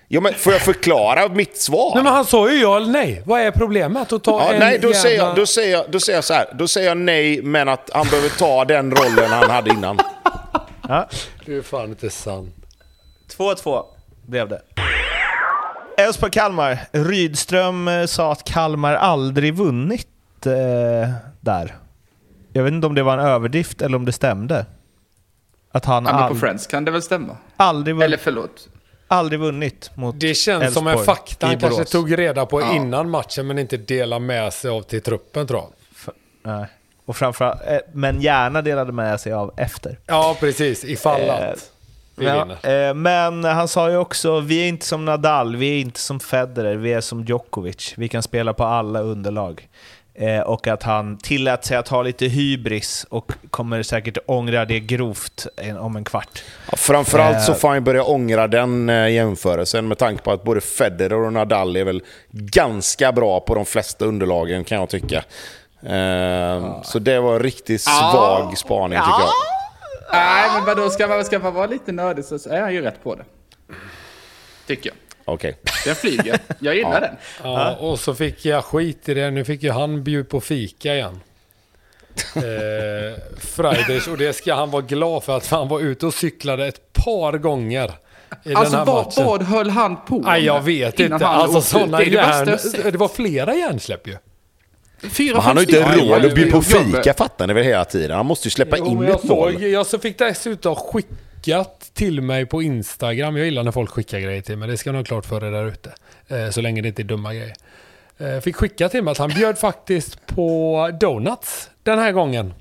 Ja, 0.07 0.21
men 0.21 0.33
får 0.33 0.53
jag 0.53 0.61
förklara 0.61 1.29
mitt 1.29 1.57
svar? 1.57 1.91
Nej 1.95 2.03
men 2.03 2.13
han 2.13 2.25
sa 2.25 2.49
ju 2.51 2.61
ja 2.61 2.77
eller 2.77 2.87
nej. 2.91 3.21
Vad 3.25 3.41
är 3.41 3.51
problemet? 3.51 4.13
Att 4.13 4.23
ta 4.23 4.31
Ja, 4.43 4.53
en 4.53 4.59
nej, 4.59 4.79
då, 4.79 4.87
jävla... 4.87 5.01
säger 5.01 5.17
jag, 5.17 5.35
då, 5.35 5.45
säger 5.45 5.71
jag, 5.71 5.91
då 5.91 5.99
säger 5.99 6.17
jag 6.17 6.23
så 6.23 6.33
här. 6.33 6.45
Då 6.53 6.67
säger 6.67 6.87
jag 6.87 6.97
nej, 6.97 7.41
men 7.41 7.69
att 7.69 7.89
han 7.93 8.05
behöver 8.07 8.29
ta 8.29 8.65
den 8.65 8.91
rollen 8.91 9.29
han 9.31 9.49
hade 9.49 9.69
innan. 9.69 9.99
Ja. 10.87 11.07
Det 11.45 11.55
är 11.55 11.61
fan 11.61 11.89
inte 11.89 12.09
sant. 12.09 12.55
2-2 13.37 13.83
blev 14.27 14.49
det. 14.49 14.61
Elfsborg-Kalmar. 15.97 16.77
Rydström 16.91 17.87
eh, 17.87 18.05
sa 18.05 18.31
att 18.31 18.43
Kalmar 18.43 18.93
aldrig 18.95 19.53
vunnit 19.53 20.07
eh, 20.45 21.09
där. 21.41 21.75
Jag 22.53 22.63
vet 22.63 22.73
inte 22.73 22.87
om 22.87 22.95
det 22.95 23.03
var 23.03 23.13
en 23.17 23.25
överdrift 23.25 23.81
eller 23.81 23.97
om 23.97 24.05
det 24.05 24.11
stämde. 24.11 24.65
Att 25.71 25.85
han 25.85 26.05
Ja, 26.05 26.19
men 26.19 26.29
på 26.29 26.35
Friends 26.35 26.67
kan 26.67 26.85
det 26.85 26.91
väl 26.91 27.01
stämma? 27.01 27.37
aldrig, 27.57 27.95
vunn, 27.95 28.03
Eller 28.03 28.17
förlåt. 28.17 28.67
Aldrig 29.07 29.39
vunnit 29.39 29.91
mot 29.95 30.19
Det 30.19 30.33
känns 30.33 30.73
som 30.73 30.87
en 30.87 30.97
fakta 31.03 31.47
han 31.47 31.59
kanske 31.59 31.85
tog 31.85 32.17
reda 32.17 32.45
på 32.45 32.61
Ja. 32.61 32.75
innan 32.75 33.09
matchen 33.09 33.47
men 33.47 33.59
inte 33.59 33.77
delade 33.77 34.25
med 34.25 34.53
sig 34.53 34.71
av 34.71 34.81
till 34.81 35.01
truppen 35.01 35.47
tror 35.47 35.59
jag. 35.59 35.69
Nej. 36.43 36.65
Och 37.05 37.15
framförallt, 37.17 37.61
eh, 37.67 37.77
men 37.93 38.21
gärna 38.21 38.61
delade 38.61 38.91
med 38.91 39.19
sig 39.19 39.33
av 39.33 39.53
efter. 39.57 39.99
Ja 40.05 40.37
precis, 40.39 40.83
ifall 40.83 41.21
Eh, 41.21 41.33
att 41.49 41.71
Ja, 42.19 42.69
eh, 42.71 42.93
men 42.93 43.43
han 43.43 43.67
sa 43.67 43.89
ju 43.89 43.97
också, 43.97 44.39
vi 44.39 44.63
är 44.63 44.67
inte 44.67 44.85
som 44.85 45.05
Nadal, 45.05 45.55
vi 45.55 45.69
är 45.77 45.79
inte 45.81 45.99
som 45.99 46.19
Federer, 46.19 46.75
vi 46.75 46.93
är 46.93 47.01
som 47.01 47.23
Djokovic. 47.23 47.93
Vi 47.97 48.07
kan 48.07 48.23
spela 48.23 48.53
på 48.53 48.63
alla 48.63 48.99
underlag. 48.99 49.67
Eh, 50.19 50.39
och 50.39 50.67
att 50.67 50.83
han 50.83 51.17
tillät 51.17 51.65
sig 51.65 51.77
att 51.77 51.87
ha 51.87 52.01
lite 52.01 52.25
hybris 52.25 53.05
och 53.09 53.31
kommer 53.49 53.83
säkert 53.83 54.17
ångra 54.25 54.65
det 54.65 54.79
grovt 54.79 55.47
en, 55.55 55.77
om 55.77 55.95
en 55.95 56.03
kvart. 56.03 56.43
Ja, 56.71 56.77
framförallt 56.77 57.43
så 57.43 57.51
Eh. 57.51 57.57
får 57.57 57.69
han 57.69 57.83
börja 57.83 58.03
ångra 58.03 58.47
den 58.47 58.89
eh, 58.89 59.09
jämförelsen 59.09 59.87
med 59.87 59.97
tanke 59.97 60.23
på 60.23 60.31
att 60.31 60.43
både 60.43 60.61
Federer 60.61 61.13
och 61.25 61.33
Nadal 61.33 61.75
är 61.75 61.83
väl 61.83 62.01
ganska 62.31 63.11
bra 63.11 63.39
på 63.39 63.55
de 63.55 63.65
flesta 63.65 64.05
underlagen 64.05 64.63
kan 64.63 64.79
jag 64.79 64.89
tycka. 64.89 65.23
Så 66.83 66.99
det 66.99 67.19
var 67.19 67.33
en 67.33 67.39
riktigt 67.39 67.81
svag 67.81 68.57
spaning 68.57 68.99
tycker 68.99 69.11
jag. 69.19 69.29
Nej, 70.11 70.49
men 70.53 70.65
vadå, 70.65 70.89
ska 70.89 71.07
man, 71.07 71.25
ska 71.25 71.39
man 71.39 71.53
vara 71.53 71.67
lite 71.67 71.91
nördig 71.91 72.25
så 72.25 72.49
är 72.49 72.61
han 72.61 72.73
ju 72.73 72.81
rätt 72.81 73.03
på 73.03 73.15
det. 73.15 73.23
Tycker 74.67 74.89
jag. 74.89 74.95
Okej. 75.27 75.57
Den 75.85 75.95
flyger. 75.95 76.39
Jag 76.59 76.75
gillar 76.75 77.01
den. 77.01 77.15
Ja, 77.43 77.75
och 77.75 77.99
så 77.99 78.15
fick 78.15 78.45
jag 78.45 78.63
skit 78.65 79.09
i 79.09 79.13
det. 79.13 79.31
Nu 79.31 79.45
fick 79.45 79.63
ju 79.63 79.71
han 79.71 80.03
bjuda 80.03 80.29
på 80.29 80.41
fika 80.41 80.95
igen. 80.95 81.19
Eh, 82.35 83.13
Fridays, 83.39 84.07
och 84.07 84.17
det 84.17 84.33
ska 84.33 84.53
han 84.55 84.71
vara 84.71 84.81
glad 84.81 85.23
för 85.23 85.37
att 85.37 85.47
han 85.47 85.67
var 85.67 85.79
ute 85.79 86.05
och 86.05 86.13
cyklade 86.13 86.67
ett 86.67 86.93
par 86.93 87.37
gånger 87.37 87.91
i 88.43 88.53
Alltså 88.53 88.71
den 88.71 88.79
här 88.79 88.85
vad, 88.85 89.05
matchen. 89.05 89.25
vad 89.25 89.41
höll 89.43 89.69
han 89.69 90.05
på 90.05 90.19
Nej, 90.19 90.45
jag 90.45 90.55
med 90.55 90.63
vet 90.63 90.99
inte. 90.99 91.27
Alltså 91.27 91.61
sådana 91.61 91.97
Det 91.97 92.03
är 92.05 92.91
det 92.91 92.97
var 92.97 93.07
flera 93.07 93.55
hjärnsläpp 93.55 94.07
ju. 94.07 94.17
Fyra, 95.09 95.33
Men 95.33 95.43
han 95.43 95.57
har 95.57 95.63
ju 95.63 95.77
inte 95.77 95.95
råd 95.97 96.25
att 96.25 96.35
bjuda 96.35 96.51
på 96.51 96.61
fika 96.61 97.13
fattar 97.13 97.47
ni 97.47 97.53
väl 97.53 97.63
hela 97.63 97.85
tiden? 97.85 98.17
Han 98.17 98.25
måste 98.25 98.47
ju 98.47 98.51
släppa 98.51 98.77
Jo, 98.77 98.87
in 98.87 98.97
men 98.97 99.07
jag, 99.07 99.15
ett 99.15 99.23
mål. 99.23 99.53
såg, 99.53 99.61
jag 99.63 99.85
så 99.85 99.99
fick 99.99 100.17
dessutom 100.17 100.75
skickat 101.41 101.91
till 101.93 102.21
mig 102.21 102.45
på 102.45 102.61
Instagram. 102.61 103.37
Jag 103.37 103.45
gillar 103.45 103.63
när 103.63 103.71
folk 103.71 103.89
skickar 103.91 104.19
grejer 104.19 104.41
till 104.41 104.57
mig. 104.57 104.69
Det 104.69 104.77
ska 104.77 104.91
ni 104.91 104.97
ha 104.97 105.05
klart 105.05 105.25
för 105.25 105.45
er 105.45 105.51
där 105.51 105.65
ute. 105.67 105.91
Eh, 106.27 106.49
så 106.49 106.61
länge 106.61 106.81
det 106.81 106.87
inte 106.87 107.01
är 107.01 107.03
dumma 107.03 107.33
grejer. 107.33 107.53
Eh, 108.17 108.39
fick 108.39 108.55
skicka 108.55 108.89
till 108.89 109.03
mig 109.03 109.11
att 109.11 109.17
han 109.17 109.29
bjöd 109.29 109.57
faktiskt 109.57 110.25
på 110.27 110.91
donuts 110.99 111.69
den 111.83 111.99
här 111.99 112.11
gången. 112.11 112.53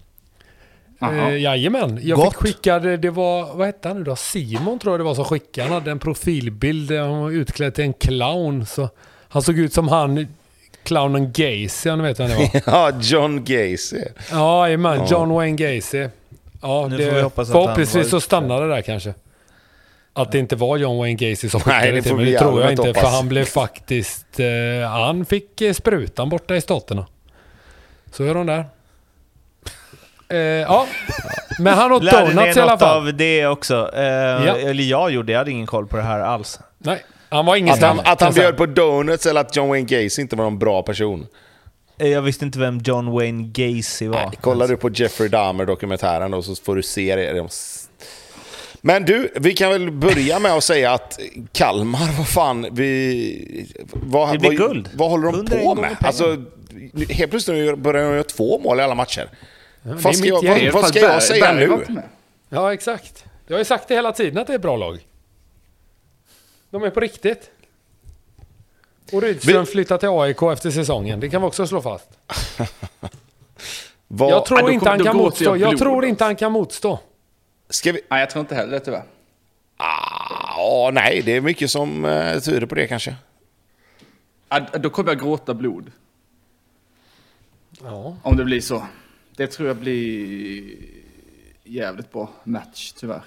Jaha. 0.99 1.31
Eh, 1.31 1.37
jajamän. 1.39 2.01
Jag 2.03 2.19
Gott. 2.19 2.29
fick 2.33 2.43
skicka, 2.43 2.79
det 2.79 3.11
var, 3.11 3.55
vad 3.55 3.67
hette 3.67 3.89
han 3.89 3.97
nu 3.97 4.05
då? 4.05 4.17
Simon 4.17 4.79
tror 4.79 4.93
jag 4.93 5.01
det 5.01 5.05
var 5.05 5.15
som 5.15 5.25
skickade. 5.25 5.69
Han 5.69 5.75
hade 5.75 5.91
en 5.91 5.99
profilbild, 5.99 6.89
där 6.89 7.01
han 7.01 7.19
var 7.21 7.31
utklädd 7.31 7.75
till 7.75 7.85
en 7.85 7.93
clown. 7.93 8.67
Så 8.67 8.89
han 9.29 9.43
såg 9.43 9.59
ut 9.59 9.73
som 9.73 9.89
han, 9.89 10.27
clownen 10.83 11.33
Gacy, 11.33 11.97
ni 11.97 12.03
vet 12.03 12.21
vem 12.21 12.29
det 12.29 12.37
var. 12.37 12.63
Ja, 12.67 12.93
John 13.01 13.45
Gacy. 13.45 14.05
Ja, 14.31 14.67
jajamän. 14.67 15.07
John 15.11 15.29
Wayne 15.31 15.57
Gacy. 15.57 16.09
Ja, 16.67 16.87
Nu 16.91 16.97
det, 16.97 17.05
får 17.07 17.15
vi 17.15 17.23
hoppas 17.23 17.49
att 17.49 17.55
han 17.55 17.63
förhoppningsvis 17.63 18.11
så 18.11 18.21
stannar 18.21 18.61
det 18.61 18.69
där 18.69 18.83
kanske. 18.83 19.15
Att 20.13 20.33
det 20.33 20.39
inte 20.39 20.57
var 20.57 20.77
John 20.77 20.99
Wayne 20.99 21.15
Gacy 21.31 21.49
som 21.49 21.61
skickade 21.61 21.87
det 21.87 21.93
det 21.93 22.03
till 22.03 22.15
mig. 22.17 22.25
vi 22.25 22.33
Det 22.33 22.39
tror 22.39 22.61
jag 22.61 22.71
inte. 22.71 22.83
För 22.83 22.89
hoppas. 22.95 23.13
han 23.15 23.29
blev 23.29 23.45
faktiskt... 23.45 24.41
Eh, 24.41 24.89
han 24.89 25.25
fick 25.25 25.61
eh, 25.61 25.73
sprutan 25.73 26.29
borta 26.29 26.57
i 26.57 26.61
staterna. 26.61 27.07
Så 28.13 28.25
är 28.25 28.35
de 28.35 28.47
där. 28.47 28.65
Eh, 30.29 30.39
ja, 30.39 30.87
men 31.59 31.75
han 31.75 31.93
åt 31.93 32.03
donuts 32.13 32.57
i 32.57 32.61
alla 32.61 32.79
fall. 32.79 32.97
av 32.97 33.15
det 33.15 33.47
också? 33.47 33.91
Eh, 33.95 34.67
Eller 34.67 34.85
jag 34.85 35.11
gjorde, 35.11 35.33
jag 35.33 35.39
hade 35.39 35.51
ingen 35.51 35.67
koll 35.67 35.87
på 35.87 35.97
det 35.97 36.03
här 36.03 36.21
alls. 36.21 36.61
Nej, 36.79 37.05
han 37.29 37.47
var 37.47 37.57
ingen 37.57 37.75
Att 37.75 37.83
han, 37.83 38.01
att 38.05 38.21
han 38.21 38.33
bjöd 38.33 38.57
på 38.57 38.67
donuts 38.67 39.27
eller 39.27 39.41
att 39.41 39.57
John 39.57 39.69
Wayne 39.69 39.87
Gacy 39.87 40.23
inte 40.23 40.37
var 40.37 40.45
någon 40.45 40.59
bra 40.59 40.83
person. 40.83 41.27
Eh, 41.99 42.09
Jag 42.09 42.23
visste 42.23 42.45
inte 42.45 42.59
vem 42.59 42.79
John 42.85 43.11
Wayne 43.13 43.51
Gacy 43.53 44.09
var. 44.09 44.17
Nej, 44.27 44.39
kollar 44.41 44.69
du 44.69 44.77
på 44.77 44.91
Jeffrey 44.91 45.29
Dahmer-dokumentären 45.29 46.31
då 46.31 46.43
så 46.43 46.55
får 46.55 46.77
du 46.77 46.83
se 46.83 47.17
det. 47.17 47.33
De- 47.33 47.49
Men 48.81 49.05
du, 49.05 49.33
vi 49.37 49.53
kan 49.55 49.71
väl 49.71 49.91
börja 49.91 50.39
med 50.39 50.53
att 50.53 50.65
säga 50.65 50.93
att 50.93 51.19
Kalmar, 51.53 52.19
vad 52.19 52.29
fan, 52.29 52.67
vi... 52.73 53.67
Vad, 53.93 54.33
Det 54.35 54.39
blir 54.39 54.51
vad, 54.51 54.59
guld. 54.59 54.91
Vad 54.95 55.11
håller 55.11 55.27
de 55.27 55.35
101 55.35 55.63
på 55.65 55.75
med? 55.75 55.97
Alltså, 56.01 56.45
helt 57.11 57.31
plötsligt 57.31 57.79
börjar 57.79 58.05
de 58.05 58.11
göra 58.13 58.23
två 58.25 58.59
mål 58.59 58.81
i 58.81 58.83
alla 58.83 58.95
matcher. 58.95 59.31
vad 59.83 60.17
ska, 60.17 60.27
jag, 60.29 60.43
vad, 60.43 60.73
vad 60.83 60.89
ska 60.89 61.01
jag 61.01 61.23
säga 61.23 61.53
nu? 61.53 61.79
Ja, 62.49 62.73
exakt. 62.73 63.25
Jag 63.47 63.55
har 63.55 63.59
ju 63.59 63.65
sagt 63.65 63.89
det 63.89 63.95
hela 63.95 64.13
tiden 64.13 64.39
att 64.39 64.47
det 64.47 64.53
är 64.53 64.55
ett 64.57 64.63
bra 64.63 64.77
lag. 64.77 64.99
De 66.71 66.83
är 66.83 66.91
på 66.91 67.01
riktigt. 67.01 67.51
Och 69.13 69.23
Rydström 69.23 69.65
Vi- 69.65 69.71
flyttar 69.71 69.99
till 69.99 70.09
AIK 70.09 70.43
efter 70.53 70.71
säsongen. 70.71 71.21
Det 71.21 71.29
kan 71.29 71.43
vi 71.43 71.49
också 71.49 71.67
slå 71.67 71.83
fast. 71.83 72.09
Vad, 74.09 74.31
Jag 74.31 74.47
tror 74.47 74.61
Ja, 74.61 74.71
inte 74.73 74.89
han 74.91 75.05
kan 75.05 75.17
motstå. 75.17 75.57
jag 75.57 75.79
tror 75.79 76.05
inte 76.05 76.25
han 76.25 76.37
kan 76.37 76.53
motstå. 76.53 76.99
ska 77.71 77.93
vi... 77.93 78.01
Nej, 78.11 78.21
jag 78.21 78.31
tror 78.31 78.41
inte 78.41 78.55
heller 78.55 78.79
tyvärr. 78.79 79.03
Ja, 79.79 80.91
nej, 80.93 81.23
det 81.25 81.33
är 81.37 81.41
mycket 81.41 81.71
som 81.71 82.05
uh, 82.05 82.39
tyder 82.41 82.67
på 82.67 82.75
det 82.75 82.87
kanske. 82.87 83.15
Ja, 84.49 84.61
Då 84.79 84.91
kommer 84.91 85.11
jag 85.11 85.21
gråta 85.21 85.55
blod. 85.55 85.93
Ja. 87.83 88.17
Om 88.23 88.37
det 88.37 88.45
blir 88.45 88.61
så. 88.61 88.87
Det 89.37 89.47
tror 89.47 89.69
jag 89.69 89.77
blir 89.77 90.65
jävligt 91.65 92.13
bra 92.13 92.31
match 92.45 92.93
tyvärr. 92.93 93.23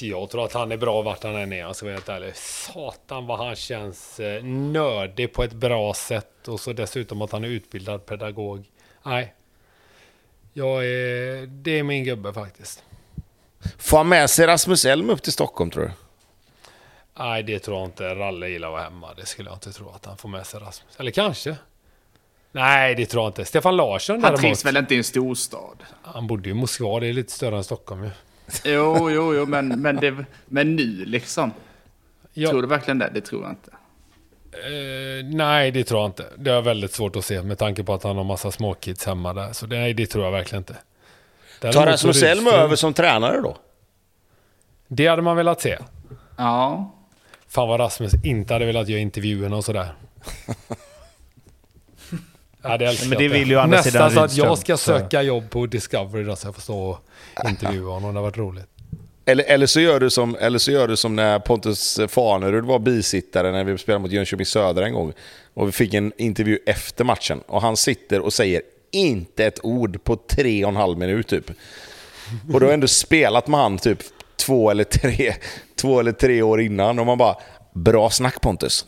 Jag 0.00 0.30
tror 0.30 0.44
att 0.44 0.52
han 0.52 0.72
är 0.72 0.76
bra 0.76 1.02
vart 1.02 1.22
han 1.22 1.36
än 1.36 1.52
är, 1.52 1.64
alltså 1.64 1.84
vara 1.84 1.94
helt 1.94 2.08
ärlig. 2.08 2.36
Satan 2.36 3.26
vad 3.26 3.38
han 3.38 3.56
känns 3.56 4.20
eh, 4.20 4.44
nördig 4.44 5.32
på 5.32 5.42
ett 5.42 5.52
bra 5.52 5.94
sätt. 5.94 6.48
Och 6.48 6.60
så 6.60 6.72
dessutom 6.72 7.22
att 7.22 7.32
han 7.32 7.44
är 7.44 7.48
utbildad 7.48 8.06
pedagog. 8.06 8.64
Nej. 9.02 9.34
Jag 10.52 10.86
är, 10.86 11.46
det 11.46 11.78
är 11.78 11.82
min 11.82 12.04
gubbe 12.04 12.32
faktiskt. 12.32 12.82
Får 13.78 13.96
han 13.96 14.08
med 14.08 14.30
sig 14.30 14.46
Rasmus 14.46 14.84
Elm 14.84 15.10
upp 15.10 15.22
till 15.22 15.32
Stockholm 15.32 15.70
tror 15.70 15.84
du? 15.84 15.90
Nej, 17.18 17.42
det 17.42 17.58
tror 17.58 17.78
jag 17.78 17.86
inte. 17.86 18.14
Ralle 18.14 18.48
gillar 18.48 18.68
att 18.68 18.72
vara 18.72 18.82
hemma. 18.82 19.14
Det 19.14 19.26
skulle 19.26 19.48
jag 19.48 19.56
inte 19.56 19.72
tro 19.72 19.90
att 19.90 20.06
han 20.06 20.16
får 20.16 20.28
med 20.28 20.46
sig 20.46 20.60
Rasmus. 20.60 20.96
Eller 20.98 21.10
kanske. 21.10 21.56
Nej, 22.52 22.94
det 22.94 23.06
tror 23.06 23.22
jag 23.22 23.30
inte. 23.30 23.44
Stefan 23.44 23.76
Larsson 23.76 24.14
Han 24.14 24.22
däremot. 24.22 24.40
trivs 24.40 24.64
väl 24.64 24.76
inte 24.76 24.94
i 24.94 24.98
en 24.98 25.04
storstad? 25.04 25.82
Han 26.02 26.26
bodde 26.26 26.48
ju 26.48 26.54
i 26.54 26.58
Moskva. 26.58 27.00
Det 27.00 27.06
är 27.06 27.12
lite 27.12 27.32
större 27.32 27.56
än 27.56 27.64
Stockholm 27.64 28.04
ju. 28.04 28.10
Jo, 28.64 29.10
jo, 29.10 29.34
jo, 29.34 29.46
men, 29.46 29.68
men, 29.68 29.96
det, 29.96 30.24
men 30.46 30.76
nu 30.76 31.04
liksom. 31.04 31.52
Ja, 32.32 32.50
Tror 32.50 32.62
du 32.62 32.68
verkligen 32.68 32.98
det? 32.98 33.10
Det 33.14 33.20
tror 33.20 33.42
jag 33.42 33.50
inte. 33.52 33.70
eh, 34.52 35.24
nej, 35.36 35.70
det 35.70 35.84
tror 35.84 36.00
jag 36.00 36.08
inte. 36.08 36.24
Det 36.36 36.50
är 36.52 36.60
väldigt 36.62 36.92
svårt 36.92 37.16
att 37.16 37.24
se 37.24 37.42
med 37.42 37.58
tanke 37.58 37.84
på 37.84 37.94
att 37.94 38.02
han 38.02 38.16
har 38.16 38.24
massa 38.24 38.50
småkids 38.50 39.06
hemma 39.06 39.32
där. 39.32 39.52
Så 39.52 39.66
det, 39.66 39.78
nej, 39.78 39.94
det 39.94 40.06
tror 40.06 40.24
jag 40.24 40.32
verkligen 40.32 40.60
inte. 40.60 40.76
Däremot 41.60 41.74
Tar 41.74 41.86
Rasmus 41.86 42.22
Elm 42.22 42.46
över 42.46 42.76
som 42.76 42.94
tränare 42.94 43.40
då? 43.40 43.56
Det 44.88 45.06
hade 45.06 45.22
man 45.22 45.36
velat 45.36 45.60
se. 45.60 45.78
Ja. 46.36 46.90
Fan 47.48 47.68
vad 47.68 47.80
Rasmus 47.80 48.12
inte 48.24 48.52
hade 48.52 48.64
velat 48.66 48.88
göra 48.88 49.00
intervjuerna 49.00 49.56
och 49.56 49.64
sådär. 49.64 49.88
Ja, 52.62 52.78
det 52.78 52.86
älskar 52.86 53.08
Men 53.08 53.18
det 53.18 53.24
jag. 53.24 53.30
vill 53.30 53.48
ju 53.48 53.58
andra 53.58 53.76
Nästan 53.76 53.92
sidan 53.92 54.10
så 54.10 54.20
att 54.20 54.36
jag 54.36 54.58
ska 54.58 54.76
söka 54.76 55.22
jobb 55.22 55.50
på 55.50 55.66
Discovery 55.66 56.24
då, 56.24 56.36
så 56.36 56.46
jag 56.46 56.54
får 56.54 56.62
stå 56.62 56.98
och 57.34 57.50
intervjua 57.50 57.92
honom. 57.92 58.14
Det 58.14 58.20
har 58.20 58.24
varit 58.24 58.38
roligt. 58.38 58.66
Eller, 59.24 59.44
eller, 59.44 59.66
så 59.66 59.80
gör 59.80 60.00
du 60.00 60.10
som, 60.10 60.36
eller 60.40 60.58
så 60.58 60.70
gör 60.70 60.88
du 60.88 60.96
som 60.96 61.16
när 61.16 61.38
Pontus 61.38 62.00
Farnerud 62.08 62.64
var 62.64 62.78
bisittare 62.78 63.52
när 63.52 63.64
vi 63.64 63.78
spelade 63.78 64.02
mot 64.02 64.10
Jönköping 64.10 64.46
Södra 64.46 64.86
en 64.86 64.92
gång. 64.94 65.12
Och 65.54 65.68
vi 65.68 65.72
fick 65.72 65.94
en 65.94 66.12
intervju 66.16 66.58
efter 66.66 67.04
matchen. 67.04 67.40
Och 67.46 67.62
han 67.62 67.76
sitter 67.76 68.20
och 68.20 68.32
säger 68.32 68.62
inte 68.90 69.44
ett 69.44 69.60
ord 69.62 70.04
på 70.04 70.16
tre 70.16 70.64
och 70.64 70.70
en 70.70 70.76
halv 70.76 70.98
minut 70.98 71.28
typ. 71.28 71.50
Och 72.52 72.60
du 72.60 72.66
har 72.66 72.72
ändå 72.72 72.88
spelat 72.88 73.46
med 73.46 73.60
han 73.60 73.78
typ 73.78 73.98
två 74.36 74.70
eller 74.70 74.84
tre, 74.84 75.34
två 75.76 76.00
eller 76.00 76.12
tre 76.12 76.42
år 76.42 76.60
innan. 76.60 76.98
Och 76.98 77.06
man 77.06 77.18
bara, 77.18 77.36
bra 77.72 78.10
snack 78.10 78.40
Pontus. 78.40 78.86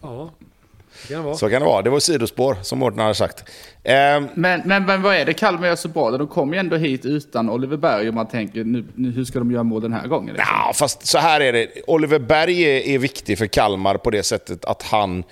Ja, 0.00 0.30
kan. 1.08 1.36
Så 1.36 1.50
kan 1.50 1.62
det 1.62 1.66
vara. 1.66 1.82
Det 1.82 1.90
var 1.90 2.00
sidospår 2.00 2.56
som 2.62 2.78
Mårten 2.78 2.98
hade 2.98 3.14
sagt. 3.14 3.44
Ehm, 3.84 4.28
Men, 4.34 4.62
men, 4.64 4.84
men 4.86 5.02
vad 5.02 5.14
är 5.16 5.24
det 5.24 5.32
Kalmar 5.32 5.66
gör 5.66 5.76
så 5.76 5.88
bra? 5.88 6.10
De 6.10 6.28
kom 6.28 6.52
ju 6.52 6.58
ändå 6.58 6.76
hit 6.76 7.04
utan 7.04 7.50
Oliver 7.50 7.76
Berg 7.76 8.08
och 8.08 8.14
man 8.14 8.28
tänker 8.28 8.64
nu, 8.64 8.84
nu, 8.94 9.10
hur 9.10 9.24
ska 9.24 9.38
de 9.38 9.50
göra 9.52 9.62
mål 9.62 9.82
den 9.82 9.92
här 9.92 10.06
gången? 10.06 10.34
Liksom? 10.34 10.54
Ja, 10.66 10.72
fast 10.74 11.06
så 11.06 11.18
här 11.18 11.40
är 11.40 11.52
det. 11.52 11.68
Oliver 11.86 12.18
Berg 12.18 12.62
är, 12.62 12.94
är 12.94 12.98
viktig 12.98 13.38
för 13.38 13.46
Kalmar 13.46 13.96
på 13.96 14.10
det 14.10 14.22
sättet 14.22 14.64
att 14.64 14.82
han 14.82 15.24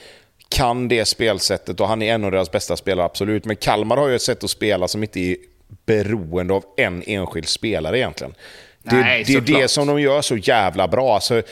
kan 0.49 0.89
det 0.89 1.05
spelsättet 1.05 1.81
och 1.81 1.89
han 1.89 2.03
är 2.03 2.15
en 2.15 2.25
av 2.25 2.31
deras 2.31 2.51
bästa 2.51 2.77
spelare, 2.77 3.07
absolut. 3.07 3.45
Men 3.45 3.57
Kalmar 3.57 3.97
har 3.97 4.09
ju 4.09 4.15
ett 4.15 4.23
sätt 4.23 4.45
att 4.45 4.51
spela 4.51 4.89
som 4.89 5.03
inte 5.03 5.21
är 5.21 5.37
beroende 5.87 6.55
av 6.55 6.65
en 6.77 7.03
enskild 7.07 7.49
spelare 7.49 7.99
egentligen. 7.99 8.35
Det, 8.83 8.97
Nej, 8.97 9.25
det 9.27 9.35
är 9.35 9.41
det 9.41 9.69
som 9.69 9.87
de 9.87 10.01
gör 10.01 10.23
så 10.23 10.37
jävla 10.37 10.89
bra. 10.89 11.15
Alltså, 11.15 11.43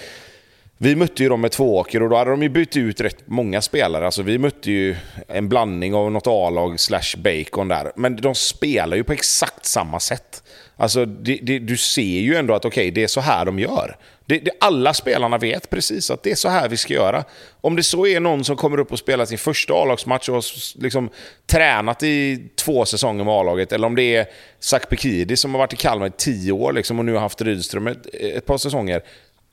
vi 0.83 0.97
mötte 0.97 1.23
ju 1.23 1.29
dem 1.29 1.41
med 1.41 1.51
Tvååker 1.51 2.03
och 2.03 2.11
då 2.11 2.17
hade 2.17 2.31
de 2.31 2.43
ju 2.43 2.49
bytt 2.49 2.77
ut 2.77 3.01
rätt 3.01 3.17
många 3.27 3.63
spelare. 3.63 4.05
Alltså, 4.05 4.23
vi 4.23 4.39
mötte 4.39 4.71
ju 4.71 4.97
en 5.29 5.49
blandning 5.49 5.95
av 5.95 6.13
något 6.13 6.27
A-lag 6.27 6.81
slash 6.81 7.17
bacon 7.17 7.69
där. 7.69 7.93
Men 7.97 8.17
de 8.17 8.35
spelar 8.35 8.97
ju 8.97 9.05
på 9.05 9.13
exakt 9.13 9.65
samma 9.67 10.01
sätt. 10.01 10.43
Alltså, 10.77 11.05
det, 11.05 11.39
det, 11.43 11.59
du 11.59 11.77
ser 11.77 12.21
ju 12.21 12.35
ändå 12.35 12.55
att 12.55 12.65
okej, 12.65 12.91
det 12.91 13.03
är 13.03 13.07
så 13.07 13.21
här 13.21 13.45
de 13.45 13.59
gör. 13.59 13.97
Det, 14.27 14.39
det, 14.39 14.51
alla 14.61 14.95
spelarna 14.95 15.39
vet 15.39 15.71
precis 15.71 16.11
att 16.11 16.23
det 16.23 16.31
är 16.31 16.35
så 16.35 16.49
här 16.49 16.69
vi 16.69 16.77
ska 16.77 16.95
göra. 16.95 17.25
Om 17.61 17.77
det 17.77 17.83
så 17.83 18.07
är 18.07 18.21
någon 18.21 18.45
som 18.45 18.57
kommer 18.57 18.79
upp 18.81 18.93
och 18.93 18.99
spelar 18.99 19.25
sin 19.25 19.39
första 19.39 19.75
A-lagsmatch 19.75 20.29
och 20.29 20.35
har 20.35 20.45
liksom 20.83 21.09
tränat 21.47 22.03
i 22.03 22.49
två 22.57 22.85
säsonger 22.85 23.25
med 23.25 23.35
A-laget, 23.35 23.73
eller 23.73 23.87
om 23.87 23.97
det 23.97 24.17
är 24.17 24.27
Zach 24.61 24.87
Pekidi 24.87 25.37
som 25.37 25.55
har 25.55 25.59
varit 25.59 25.73
i 25.73 25.77
Kalmar 25.77 26.07
i 26.07 26.13
tio 26.17 26.53
år 26.53 26.73
liksom, 26.73 26.99
och 26.99 27.05
nu 27.05 27.13
har 27.13 27.21
haft 27.21 27.43
Rydström 27.43 27.87
ett, 27.87 28.15
ett 28.15 28.47
par 28.47 28.59
säsonger. 28.59 29.03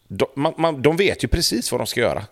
De, 0.08 0.28
man, 0.36 0.54
man, 0.58 0.82
de 0.82 0.98
vet 0.98 1.24
ju 1.24 1.28
precis 1.28 1.72
vad 1.72 1.82
de 1.82 1.88
ska 1.88 2.00
göra. 2.00 2.26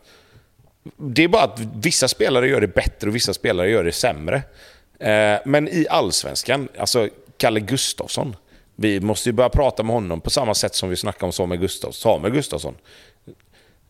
Det 0.97 1.23
är 1.23 1.27
bara 1.27 1.43
att 1.43 1.59
vissa 1.75 2.07
spelare 2.07 2.47
gör 2.47 2.61
det 2.61 2.67
bättre 2.67 3.09
och 3.09 3.15
vissa 3.15 3.33
spelare 3.33 3.69
gör 3.69 3.83
det 3.83 3.91
sämre. 3.91 4.35
Eh, 4.99 5.39
men 5.45 5.67
i 5.67 5.85
allsvenskan, 5.89 6.67
alltså 6.77 7.09
Kalle 7.37 7.59
Gustafsson. 7.59 8.35
Vi 8.75 8.99
måste 8.99 9.29
ju 9.29 9.33
börja 9.33 9.49
prata 9.49 9.83
med 9.83 9.93
honom 9.93 10.21
på 10.21 10.29
samma 10.29 10.53
sätt 10.53 10.75
som 10.75 10.89
vi 10.89 10.95
snackade 10.95 11.25
om 11.25 11.31
Samuel 11.31 11.61
Gustafsson. 11.61 11.93
Samuel 11.93 12.33
Gustafsson. 12.33 12.75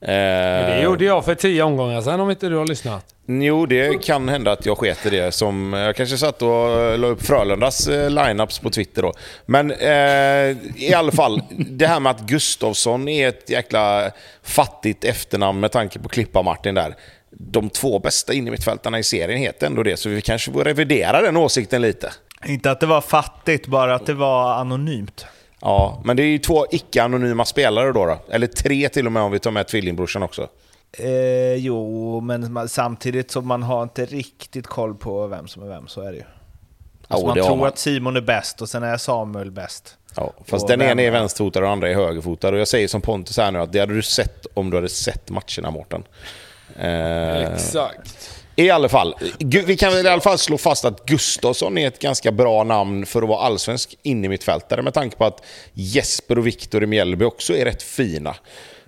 Eh, 0.01 0.07
det 0.07 0.81
gjorde 0.81 1.05
jag 1.05 1.25
för 1.25 1.35
tio 1.35 1.63
omgångar 1.63 2.01
sen 2.01 2.19
om 2.19 2.29
inte 2.29 2.49
du 2.49 2.55
har 2.55 2.67
lyssnat. 2.67 3.15
Jo, 3.27 3.65
det 3.65 4.03
kan 4.03 4.29
hända 4.29 4.51
att 4.51 4.65
jag 4.65 4.77
sket 4.77 5.05
i 5.05 5.09
det. 5.09 5.31
Som, 5.31 5.73
jag 5.73 5.95
kanske 5.95 6.17
satt 6.17 6.41
och 6.41 6.99
la 6.99 7.07
upp 7.07 7.21
Frölundas 7.25 7.87
eh, 7.87 8.09
lineups 8.09 8.59
på 8.59 8.69
Twitter 8.69 9.01
då. 9.01 9.13
Men 9.45 9.71
eh, 9.71 10.57
i 10.75 10.93
alla 10.95 11.11
fall, 11.11 11.41
det 11.49 11.87
här 11.87 11.99
med 11.99 12.09
att 12.09 12.21
Gustavsson 12.21 13.07
är 13.07 13.27
ett 13.27 13.49
jäkla 13.49 14.11
fattigt 14.43 15.03
efternamn 15.03 15.59
med 15.59 15.71
tanke 15.71 15.99
på 15.99 16.09
Klippa-Martin 16.09 16.75
där. 16.75 16.95
De 17.29 17.69
två 17.69 17.99
bästa 17.99 18.33
innermittfältarna 18.33 18.99
i 18.99 19.03
serien 19.03 19.39
heter 19.39 19.67
ändå 19.67 19.83
det, 19.83 19.97
så 19.97 20.09
vi 20.09 20.21
kanske 20.21 20.51
får 20.51 20.63
revidera 20.63 21.21
den 21.21 21.37
åsikten 21.37 21.81
lite. 21.81 22.11
Inte 22.45 22.71
att 22.71 22.79
det 22.79 22.85
var 22.85 23.01
fattigt, 23.01 23.67
bara 23.67 23.95
att 23.95 24.05
det 24.05 24.13
var 24.13 24.53
anonymt. 24.53 25.25
Ja, 25.65 26.01
men 26.05 26.17
det 26.17 26.23
är 26.23 26.27
ju 26.27 26.37
två 26.37 26.65
icke-anonyma 26.71 27.45
spelare 27.45 27.91
då, 27.91 28.05
då. 28.05 28.17
Eller 28.29 28.47
tre 28.47 28.89
till 28.89 29.05
och 29.05 29.11
med 29.11 29.23
om 29.23 29.31
vi 29.31 29.39
tar 29.39 29.51
med 29.51 29.67
tvillingbrorsan 29.67 30.23
också. 30.23 30.47
Eh, 30.91 31.53
jo, 31.55 32.19
men 32.21 32.53
man, 32.53 32.69
samtidigt 32.69 33.31
så 33.31 33.41
man 33.41 33.63
har 33.63 33.83
inte 33.83 34.05
riktigt 34.05 34.67
koll 34.67 34.95
på 34.95 35.27
vem 35.27 35.47
som 35.47 35.63
är 35.63 35.67
vem, 35.67 35.87
så 35.87 36.01
är 36.01 36.11
det 36.11 36.17
ju. 36.17 36.23
Alltså 37.07 37.27
Jo, 37.27 37.35
man 37.35 37.45
tror 37.45 37.55
man. 37.57 37.67
att 37.67 37.77
Simon 37.77 38.15
är 38.15 38.21
bäst 38.21 38.61
och 38.61 38.69
sen 38.69 38.83
är 38.83 38.97
Samuel 38.97 39.51
bäst. 39.51 39.97
Ja, 40.15 40.33
fast 40.45 40.63
Och 40.63 40.69
den 40.69 40.81
ena 40.81 41.01
är 41.01 41.07
är- 41.07 41.11
vänsterfotad 41.11 41.59
och 41.59 41.63
den 41.63 41.71
andra 41.71 41.89
är 41.89 41.93
högerfotad. 41.93 42.49
Och 42.53 42.57
jag 42.59 42.67
säger 42.67 42.87
som 42.87 43.01
Pontus 43.01 43.37
här 43.37 43.51
nu 43.51 43.59
att 43.59 43.71
det 43.71 43.79
hade 43.79 43.93
du 43.93 44.01
sett 44.01 44.45
om 44.53 44.69
du 44.69 44.77
hade 44.77 44.89
sett 44.89 45.29
matcherna, 45.29 45.71
Mårten. 45.71 46.03
Eh, 46.79 47.53
Exakt. 47.53 48.34
I 48.55 48.69
alla 48.69 48.89
fall, 48.89 49.15
vi 49.39 49.77
kan 49.77 49.93
väl 49.93 50.05
i 50.05 50.09
alla 50.09 50.21
fall 50.21 50.37
slå 50.37 50.57
fast 50.57 50.85
att 50.85 51.05
Gustafsson 51.05 51.77
är 51.77 51.87
ett 51.87 51.99
ganska 51.99 52.31
bra 52.31 52.63
namn 52.63 53.05
för 53.05 53.21
att 53.21 53.29
vara 53.29 53.45
allsvensk 53.45 53.97
innermittfältare 54.01 54.81
med 54.81 54.93
tanke 54.93 55.17
på 55.17 55.25
att 55.25 55.43
Jesper 55.73 56.37
och 56.37 56.47
Viktor 56.47 56.83
i 56.83 56.85
Mjällby 56.85 57.25
också 57.25 57.57
är 57.57 57.65
rätt 57.65 57.83
fina. 57.83 58.35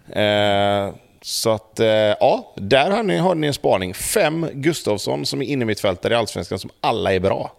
Eh, 0.09 0.93
så 1.21 1.49
att, 1.49 1.79
eh, 1.79 1.87
ja, 1.87 2.53
där 2.55 2.91
har 2.91 3.03
ni, 3.03 3.17
har 3.17 3.35
ni 3.35 3.47
en 3.47 3.53
spaning. 3.53 3.93
Fem 3.93 4.49
Gustafsson 4.53 5.25
som 5.25 5.41
är 5.41 5.45
innermittfältare 5.45 6.13
i 6.13 6.17
allsvenskan 6.17 6.59
som 6.59 6.69
alla 6.81 7.13
är 7.13 7.19
bra. 7.19 7.51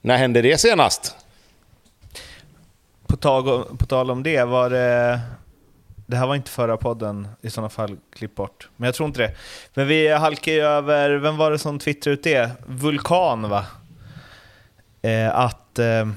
När 0.00 0.16
hände 0.16 0.42
det 0.42 0.58
senast? 0.58 1.14
På, 3.06 3.16
tag, 3.16 3.78
på 3.78 3.86
tal 3.86 4.10
om 4.10 4.22
det, 4.22 4.44
var 4.44 4.70
det... 4.70 5.20
Det 6.06 6.16
här 6.16 6.26
var 6.26 6.34
inte 6.34 6.50
förra 6.50 6.76
podden, 6.76 7.28
i 7.40 7.50
sådana 7.50 7.68
fall 7.68 7.96
klipp 8.12 8.34
bort. 8.34 8.68
Men 8.76 8.86
jag 8.86 8.94
tror 8.94 9.06
inte 9.06 9.20
det. 9.20 9.32
Men 9.74 9.86
vi 9.88 10.08
halkar 10.08 10.52
ju 10.52 10.60
över, 10.60 11.10
vem 11.10 11.36
var 11.36 11.50
det 11.50 11.58
som 11.58 11.78
twittrade 11.78 12.14
ut 12.14 12.22
det? 12.22 12.50
Vulkan 12.66 13.48
va? 13.48 13.64
Eh, 15.02 15.36
att 15.38 15.78
eh, 15.78 16.08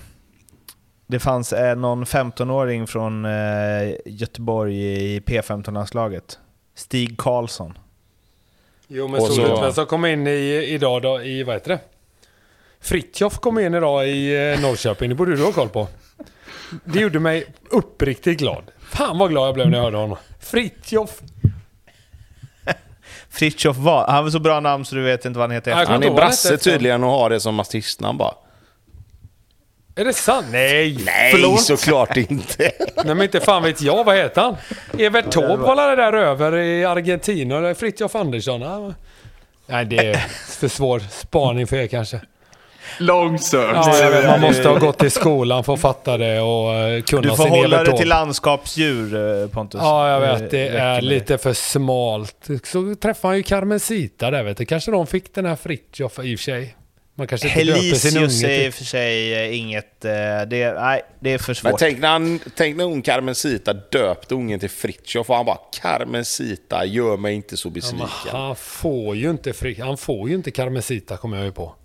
det 1.07 1.19
fanns 1.19 1.53
eh, 1.53 1.75
någon 1.77 2.03
15-åring 2.05 2.87
från 2.87 3.25
eh, 3.25 3.91
Göteborg 4.05 4.75
i 5.15 5.19
P15-landslaget. 5.19 6.39
Stig 6.75 7.17
Karlsson. 7.17 7.77
Jo 8.87 9.07
men 9.07 9.21
så- 9.21 9.27
du 9.41 9.49
inte 9.49 9.61
vem 9.61 9.73
som 9.73 9.85
kom 9.85 10.05
in 10.05 10.27
i, 10.27 10.65
idag 10.67 11.01
då, 11.01 11.21
i, 11.21 11.43
vad 11.43 11.55
heter 11.55 11.69
det? 11.69 11.79
Fritjof 12.81 13.39
kom 13.39 13.59
in 13.59 13.73
idag 13.73 14.07
i 14.07 14.51
eh, 14.51 14.61
Norrköping, 14.61 15.09
det 15.09 15.15
borde 15.15 15.35
du 15.35 15.43
ha 15.43 15.51
koll 15.51 15.69
på. 15.69 15.87
Det 16.85 16.99
gjorde 16.99 17.19
mig 17.19 17.45
uppriktigt 17.69 18.39
glad. 18.39 18.63
Fan 18.89 19.17
vad 19.17 19.29
glad 19.29 19.47
jag 19.47 19.53
blev 19.53 19.69
när 19.69 19.77
jag 19.77 19.83
hörde 19.83 19.97
honom. 19.97 20.17
Fritjof. 20.39 21.21
Fritiof 23.29 23.77
var, 23.77 24.07
han 24.07 24.23
var 24.23 24.31
så 24.31 24.39
bra 24.39 24.59
namn 24.59 24.85
så 24.85 24.95
du 24.95 25.01
vet 25.01 25.25
inte 25.25 25.39
vad 25.39 25.49
han 25.49 25.55
heter. 25.55 25.71
Han 25.71 26.03
är 26.03 26.11
brasse 26.11 26.57
tydligen 26.57 27.03
och 27.03 27.09
har 27.11 27.29
det 27.29 27.39
som 27.39 27.59
artistnamn 27.59 28.17
bara. 28.17 28.33
Är 29.95 30.05
det 30.05 30.13
sant? 30.13 30.47
Nej! 30.51 30.97
Nej, 31.05 31.31
Förlåt. 31.31 31.61
såklart 31.61 32.17
inte. 32.17 32.63
Nej 32.95 33.05
men 33.05 33.21
inte 33.21 33.39
fan 33.39 33.63
vet 33.63 33.81
jag, 33.81 34.03
vad 34.03 34.17
heter 34.17 34.41
han? 34.41 34.55
Evert 34.97 35.31
Taube 35.31 35.63
var 35.63 35.89
det 35.89 35.95
där 35.95 36.13
över 36.13 36.57
i 36.57 36.85
Argentina, 36.85 37.57
eller 37.57 37.73
Fritjof 37.73 38.15
Andersson? 38.15 38.93
Nej 39.65 39.85
det 39.85 39.97
är 39.97 40.15
för 40.59 40.67
svår 40.67 40.99
spaning 40.99 41.67
för 41.67 41.75
er 41.77 41.87
kanske. 41.87 42.21
Långsökt. 42.97 43.73
Ja, 43.73 44.21
man 44.27 44.41
måste 44.41 44.67
ha 44.69 44.79
gått 44.79 45.03
i 45.03 45.09
skolan 45.09 45.63
för 45.63 45.73
att 45.73 45.79
fatta 45.79 46.17
det 46.17 46.41
och 46.41 46.73
eh, 46.73 47.01
kunna 47.01 47.21
Du 47.21 47.29
får 47.29 47.43
sin 47.43 47.47
hålla 47.53 47.83
dig 47.83 47.97
till 47.97 48.07
landskapsdjur 48.09 49.41
eh, 49.43 49.47
Pontus. 49.49 49.81
Ja, 49.83 50.09
jag 50.11 50.19
vet. 50.39 50.51
Det 50.51 50.65
räcker 50.65 50.77
är 50.79 51.01
lite 51.01 51.37
för 51.37 51.53
smalt. 51.53 52.47
Så 52.63 52.95
träffade 52.95 53.31
han 53.31 53.37
ju 53.37 53.43
Carmencita 53.43 54.31
där, 54.31 54.43
vet 54.43 54.57
du. 54.57 54.65
Kanske 54.65 54.91
de 54.91 55.07
fick 55.07 55.35
den 55.35 55.45
här 55.45 55.55
Fritjof 55.55 56.19
i 56.23 56.35
och 56.35 56.39
för 56.39 56.43
sig. 56.43 56.75
Man 57.15 57.27
kanske 57.27 57.47
inte 57.47 57.63
döper 57.63 57.95
sin 57.95 58.17
unge 58.17 58.47
är 58.47 58.51
i 58.51 58.59
till... 58.59 58.67
och 58.69 58.73
för 58.73 58.83
sig 58.83 59.33
eh, 59.33 59.59
inget... 59.59 60.05
eh, 60.05 60.11
Det, 60.47 60.73
nej, 60.73 61.01
det 61.19 61.33
är 61.33 61.37
för 61.37 61.53
svårt. 61.53 61.71
Men 61.71 61.77
tänk 61.79 61.99
när, 61.99 62.07
han, 62.07 62.39
tänk 62.55 62.77
när 62.77 62.83
hon 62.85 63.01
Carmencita 63.01 63.73
döpte 63.73 64.35
ungen 64.35 64.59
till 64.59 64.69
Fritiof 64.69 65.29
och 65.29 65.35
han 65.35 65.45
bara 65.45 65.57
Carmencita, 65.81 66.85
gör 66.85 67.17
mig 67.17 67.33
inte 67.35 67.57
så 67.57 67.67
Ja, 67.67 67.71
besviken. 67.71 68.07
men 68.31 68.41
han 68.41 68.55
får 68.55 69.15
ju 69.15 69.29
inte 69.29 69.53
Fri... 69.53 69.79
Han 69.81 69.97
får 69.97 70.29
ju 70.29 70.35
inte 70.35 70.51
Carmencita, 70.51 71.17
kommer 71.17 71.37
jag 71.37 71.45
ju 71.45 71.51
på. 71.51 71.75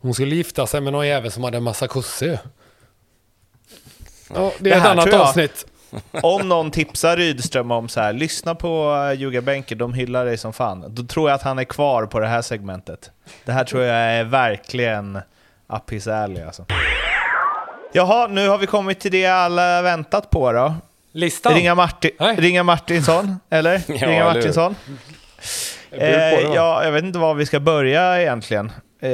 Hon 0.00 0.14
skulle 0.14 0.34
gifta 0.34 0.66
sig 0.66 0.80
med 0.80 0.92
någon 0.92 1.06
jävel 1.06 1.30
som 1.30 1.44
hade 1.44 1.56
en 1.56 1.62
massa 1.62 1.88
kossor. 1.88 2.38
Ja, 4.34 4.52
det 4.58 4.70
är 4.70 4.74
Det 4.74 4.80
ett 4.80 4.86
annat 4.86 5.12
avsnitt. 5.12 5.66
Om 6.22 6.48
någon 6.48 6.70
tipsar 6.70 7.16
Rydström 7.16 7.70
om 7.70 7.88
så 7.88 8.00
här, 8.00 8.12
lyssna 8.12 8.54
på 8.54 8.94
uh, 8.94 9.20
Ljugarbänken, 9.20 9.78
de 9.78 9.94
hyllar 9.94 10.24
dig 10.24 10.38
som 10.38 10.52
fan. 10.52 10.84
Då 10.88 11.02
tror 11.02 11.30
jag 11.30 11.34
att 11.34 11.42
han 11.42 11.58
är 11.58 11.64
kvar 11.64 12.06
på 12.06 12.20
det 12.20 12.26
här 12.26 12.42
segmentet. 12.42 13.10
Det 13.44 13.52
här 13.52 13.64
tror 13.64 13.82
jag 13.82 13.96
är 13.96 14.24
verkligen 14.24 15.16
up 15.68 15.90
his 15.90 16.06
alley 16.06 16.42
alltså. 16.42 16.64
Jaha, 17.92 18.26
nu 18.26 18.48
har 18.48 18.58
vi 18.58 18.66
kommit 18.66 19.00
till 19.00 19.12
det 19.12 19.26
alla 19.26 19.82
väntat 19.82 20.30
på 20.30 20.52
då. 20.52 20.74
Listan? 21.12 21.54
Ringa, 21.54 21.74
Marti 21.74 22.10
Nej. 22.20 22.36
Ringa 22.36 22.62
Martinsson, 22.62 23.36
eller? 23.50 23.72
Ja, 23.86 23.94
Ringa 23.94 24.06
eller? 24.06 24.24
Martinsson. 24.24 24.76
Det, 25.90 25.96
Eh, 25.98 26.54
ja, 26.54 26.84
jag 26.84 26.92
vet 26.92 27.04
inte 27.04 27.18
var 27.18 27.34
vi 27.34 27.46
ska 27.46 27.60
börja 27.60 28.20
egentligen. 28.20 28.72
Eh, 29.00 29.10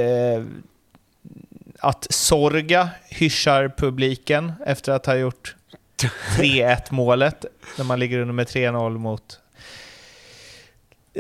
att 1.83 2.07
Sorga 2.11 2.89
hyschar 3.09 3.73
publiken 3.77 4.53
efter 4.67 4.93
att 4.93 5.07
ha 5.07 5.15
gjort 5.15 5.55
3-1 6.39 6.79
målet 6.91 7.45
när 7.79 7.85
man 7.85 7.99
ligger 7.99 8.19
under 8.19 8.35
med 8.35 8.47
3-0 8.47 8.99
mot 8.99 9.39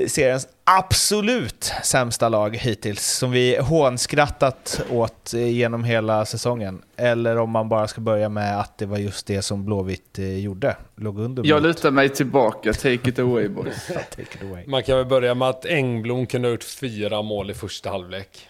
seriens 0.06 0.48
absolut 0.64 1.72
sämsta 1.82 2.28
lag 2.28 2.56
hittills, 2.56 3.06
som 3.06 3.30
vi 3.30 3.56
hånskrattat 3.56 4.82
åt 4.90 5.32
genom 5.32 5.84
hela 5.84 6.24
säsongen. 6.24 6.82
Eller 6.96 7.38
om 7.38 7.50
man 7.50 7.68
bara 7.68 7.88
ska 7.88 8.00
börja 8.00 8.28
med 8.28 8.60
att 8.60 8.78
det 8.78 8.86
var 8.86 8.98
just 8.98 9.26
det 9.26 9.42
som 9.42 9.64
Blåvitt 9.64 10.18
eh, 10.18 10.38
gjorde, 10.38 10.76
låg 10.96 11.18
under 11.18 11.46
Jag 11.46 11.62
lutar 11.62 11.90
mig 11.90 12.08
tillbaka. 12.08 12.72
Take 12.72 13.08
it 13.08 13.18
away 13.18 13.48
boys. 13.48 13.86
Take 13.86 14.22
it 14.22 14.42
away. 14.42 14.64
Man 14.66 14.82
kan 14.82 14.96
väl 14.96 15.06
börja 15.06 15.34
med 15.34 15.48
att 15.48 15.66
Engblom 15.66 16.26
kunde 16.26 16.48
ha 16.48 16.52
gjort 16.52 16.64
fyra 16.64 17.22
mål 17.22 17.50
i 17.50 17.54
första 17.54 17.90
halvlek. 17.90 18.48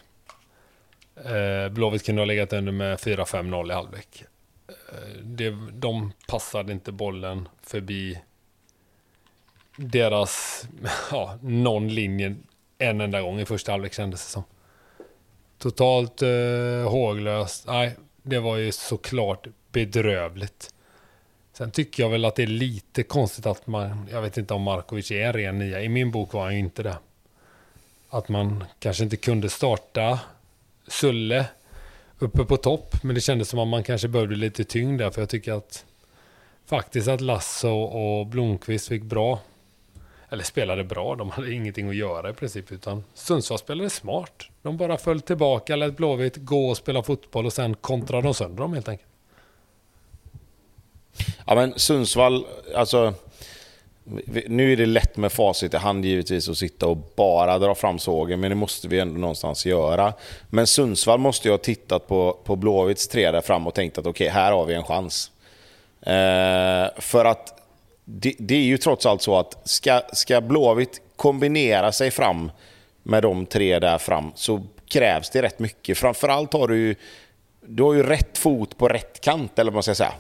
Eh, 1.17 1.69
Blåvitt 1.69 2.07
kunde 2.07 2.21
ha 2.21 2.27
legat 2.27 2.53
under 2.53 2.73
med 2.73 2.99
4-5-0 2.99 3.71
i 3.71 3.75
halvlek. 3.75 4.25
Eh, 4.69 5.23
det, 5.23 5.51
de 5.73 6.13
passade 6.29 6.73
inte 6.73 6.93
bollen 6.93 7.49
förbi 7.63 8.19
deras, 9.77 10.65
ja, 11.11 11.39
någon 11.43 11.89
linje 11.89 12.37
en 12.79 13.01
enda 13.01 13.21
gång 13.21 13.41
i 13.41 13.45
första 13.45 13.73
halvlek 13.73 13.93
kändes 13.93 14.27
det 14.27 14.31
som. 14.31 14.45
Totalt 15.59 16.23
eh, 16.23 16.91
håglöst. 16.91 17.67
Nej, 17.67 17.97
det 18.23 18.39
var 18.39 18.57
ju 18.57 18.73
såklart 18.73 19.47
bedrövligt. 19.73 20.75
Sen 21.53 21.71
tycker 21.71 22.03
jag 22.03 22.11
väl 22.11 22.25
att 22.25 22.37
det 22.37 22.43
är 22.43 22.47
lite 22.47 23.03
konstigt 23.03 23.47
att 23.47 23.67
man, 23.67 24.09
jag 24.11 24.23
vet 24.23 24.37
inte 24.37 24.55
om 24.55 24.63
Markovic 24.63 25.11
är 25.11 25.27
en 25.27 25.33
ren 25.33 25.59
nia. 25.59 25.83
I 25.83 25.89
min 25.89 26.11
bok 26.11 26.33
var 26.33 26.43
han 26.43 26.53
ju 26.53 26.59
inte 26.59 26.83
det. 26.83 26.97
Att 28.11 28.29
man 28.29 28.65
kanske 28.79 29.05
inte 29.05 29.17
kunde 29.17 29.49
starta 29.49 30.21
Sulle 30.93 31.47
uppe 32.19 32.45
på 32.45 32.57
topp. 32.57 33.03
Men 33.03 33.15
det 33.15 33.21
kändes 33.21 33.49
som 33.49 33.59
att 33.59 33.69
man 33.69 33.83
kanske 33.83 34.09
behövde 34.09 34.37
lite 34.37 34.65
tyngd 34.65 34.99
där. 35.01 35.11
För 35.11 35.23
jag 35.23 35.29
tycker 35.29 35.53
att 35.53 35.85
faktiskt 36.67 37.09
att 37.09 37.21
Lasse 37.21 37.69
och 37.69 38.27
Blomqvist 38.27 38.89
fick 38.89 39.03
bra, 39.03 39.41
eller 40.31 40.45
spelade 40.45 40.85
bra. 40.85 41.15
De 41.15 41.31
hade 41.31 41.53
ingenting 41.53 41.89
att 41.89 41.97
göra 41.97 42.31
i 42.31 42.33
princip. 42.33 42.73
Utan 42.73 43.05
Sundsvall 43.15 43.59
spelade 43.59 43.91
smart. 43.91 44.49
De 44.63 44.77
bara 44.77 44.97
föll 44.99 45.21
tillbaka, 45.21 45.77
lät 45.77 45.97
Blåvitt 45.97 46.37
gå 46.37 46.69
och 46.69 46.77
spela 46.77 47.03
fotboll 47.03 47.47
och 47.47 47.53
sen 47.53 47.75
kontrade 47.75 48.23
de 48.23 48.35
sönder 48.35 48.63
dem 48.63 48.75
helt 48.75 48.89
enkelt. 48.89 49.09
Ja 51.47 51.55
men 51.55 51.79
Sundsvall, 51.79 52.47
alltså... 52.75 53.15
Nu 54.47 54.73
är 54.73 54.77
det 54.77 54.87
lätt 54.87 55.17
med 55.17 55.33
facit 55.33 55.75
i 55.75 55.77
hand 55.77 56.05
givetvis 56.05 56.49
att 56.49 56.59
sitta 56.59 56.87
och 56.87 56.97
bara 57.17 57.59
dra 57.59 57.75
fram 57.75 57.99
sågen, 57.99 58.41
men 58.41 58.51
det 58.51 58.55
måste 58.55 58.89
vi 58.89 58.99
ändå 58.99 59.21
någonstans 59.21 59.67
göra. 59.67 60.13
Men 60.51 60.67
Sundsvall 60.67 61.19
måste 61.19 61.49
ju 61.49 61.53
ha 61.53 61.59
tittat 61.59 62.09
på, 62.09 62.39
på 62.45 62.57
Blåvitts 62.57 63.09
tre 63.09 63.31
där 63.31 63.41
fram 63.41 63.67
och 63.67 63.75
tänkt 63.75 63.99
att 63.99 64.07
okej, 64.07 64.29
här 64.29 64.53
har 64.53 64.65
vi 64.65 64.75
en 64.75 64.85
chans. 64.85 65.31
Eh, 66.01 67.01
för 67.01 67.25
att 67.25 67.61
det, 68.05 68.35
det 68.39 68.55
är 68.55 68.65
ju 68.65 68.79
trots 68.79 69.07
allt 69.07 69.23
så 69.23 69.39
att 69.39 69.69
ska, 69.69 70.03
ska 70.13 70.41
Blåvitt 70.41 71.01
kombinera 71.17 71.93
sig 71.93 72.11
fram 72.11 72.51
med 73.03 73.23
de 73.23 73.47
tre 73.47 73.79
där 73.79 73.99
fram 73.99 74.33
så 74.35 74.63
krävs 74.89 75.31
det 75.31 75.43
rätt 75.43 75.59
mycket. 75.59 75.99
Framförallt 75.99 76.53
har 76.53 76.69
du 76.69 76.79
ju, 76.79 76.95
du 77.67 77.83
har 77.83 77.95
ju 77.95 78.03
rätt 78.03 78.39
fot 78.39 78.79
på 78.79 78.89
rätt 78.89 79.21
kant, 79.21 79.59
eller 79.59 79.71
vad 79.71 79.75
man 79.75 79.83
ska 79.83 79.95
säga. 79.95 80.13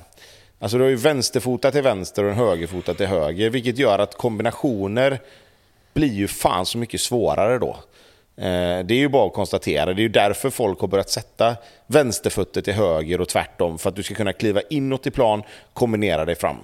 Alltså 0.62 0.78
du 0.78 0.84
har 0.84 0.90
ju 0.90 0.96
vänsterfota 0.96 1.70
till 1.70 1.82
vänster 1.82 2.24
och 2.24 2.30
en 2.30 2.36
högerfota 2.36 2.94
till 2.94 3.06
höger, 3.06 3.50
vilket 3.50 3.78
gör 3.78 3.98
att 3.98 4.14
kombinationer 4.14 5.20
blir 5.94 6.12
ju 6.12 6.28
fan 6.28 6.66
så 6.66 6.78
mycket 6.78 7.00
svårare 7.00 7.58
då. 7.58 7.76
Eh, 8.36 8.84
det 8.84 8.94
är 8.94 8.98
ju 8.98 9.08
bara 9.08 9.26
att 9.26 9.32
konstatera. 9.32 9.86
Det 9.86 10.00
är 10.00 10.02
ju 10.02 10.08
därför 10.08 10.50
folk 10.50 10.80
har 10.80 10.88
börjat 10.88 11.10
sätta 11.10 11.56
vänsterfötter 11.86 12.62
till 12.62 12.72
höger 12.72 13.20
och 13.20 13.28
tvärtom. 13.28 13.78
För 13.78 13.88
att 13.88 13.96
du 13.96 14.02
ska 14.02 14.14
kunna 14.14 14.32
kliva 14.32 14.60
inåt 14.70 15.06
i 15.06 15.10
plan, 15.10 15.42
kombinera 15.72 16.24
dig 16.24 16.34
fram. 16.34 16.56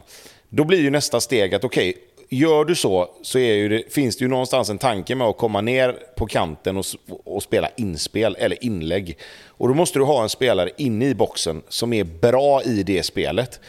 Då 0.49 0.65
blir 0.65 0.81
ju 0.81 0.91
nästa 0.91 1.21
steg 1.21 1.55
att 1.55 1.65
okej, 1.65 1.95
gör 2.29 2.65
du 2.65 2.75
så 2.75 3.11
så 3.23 3.39
är 3.39 3.55
ju 3.55 3.69
det, 3.69 3.93
finns 3.93 4.17
det 4.17 4.25
ju 4.25 4.29
någonstans 4.29 4.71
en 4.71 4.79
tanke 4.79 5.15
med 5.15 5.27
att 5.27 5.37
komma 5.37 5.61
ner 5.61 5.97
på 6.17 6.27
kanten 6.27 6.77
och, 6.77 6.85
och 7.25 7.43
spela 7.43 7.69
inspel 7.77 8.37
eller 8.39 8.65
inlägg. 8.65 9.19
Och 9.47 9.69
då 9.69 9.75
måste 9.75 9.99
du 9.99 10.05
ha 10.05 10.23
en 10.23 10.29
spelare 10.29 10.71
inne 10.77 11.09
i 11.09 11.15
boxen 11.15 11.63
som 11.69 11.93
är 11.93 12.05
bra 12.05 12.63
i 12.63 12.83
det 12.83 13.03
spelet. 13.03 13.61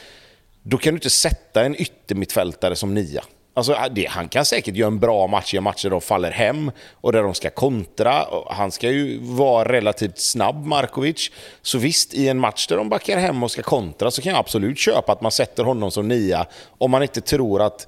Då 0.69 0.77
kan 0.77 0.93
du 0.93 0.97
inte 0.97 1.09
sätta 1.09 1.65
en 1.65 1.81
yttermittfältare 1.81 2.75
som 2.75 2.93
nia. 2.93 3.23
Alltså, 3.53 3.73
ah, 3.73 3.89
det, 3.89 4.05
han 4.05 4.29
kan 4.29 4.45
säkert 4.45 4.75
göra 4.75 4.87
en 4.87 4.99
bra 4.99 5.27
match 5.27 5.53
i 5.53 5.57
en 5.57 5.63
match 5.63 5.83
där 5.83 5.89
de 5.89 6.01
faller 6.01 6.31
hem 6.31 6.71
och 6.93 7.11
där 7.11 7.23
de 7.23 7.33
ska 7.33 7.49
kontra. 7.49 8.23
Och 8.23 8.53
Han 8.53 8.71
ska 8.71 8.91
ju 8.91 9.19
vara 9.21 9.71
relativt 9.71 10.19
snabb, 10.19 10.65
Markovic. 10.65 11.31
Så 11.61 11.77
visst, 11.77 12.13
i 12.13 12.27
en 12.27 12.39
match 12.39 12.67
där 12.67 12.77
de 12.77 12.89
backar 12.89 13.17
hem 13.17 13.43
och 13.43 13.51
ska 13.51 13.61
kontra 13.61 14.11
så 14.11 14.21
kan 14.21 14.31
jag 14.31 14.39
absolut 14.39 14.77
köpa 14.77 15.11
att 15.11 15.21
man 15.21 15.31
sätter 15.31 15.63
honom 15.63 15.91
som 15.91 16.07
nia. 16.07 16.45
Om 16.77 16.91
man 16.91 17.01
inte 17.01 17.21
tror 17.21 17.61
att 17.61 17.87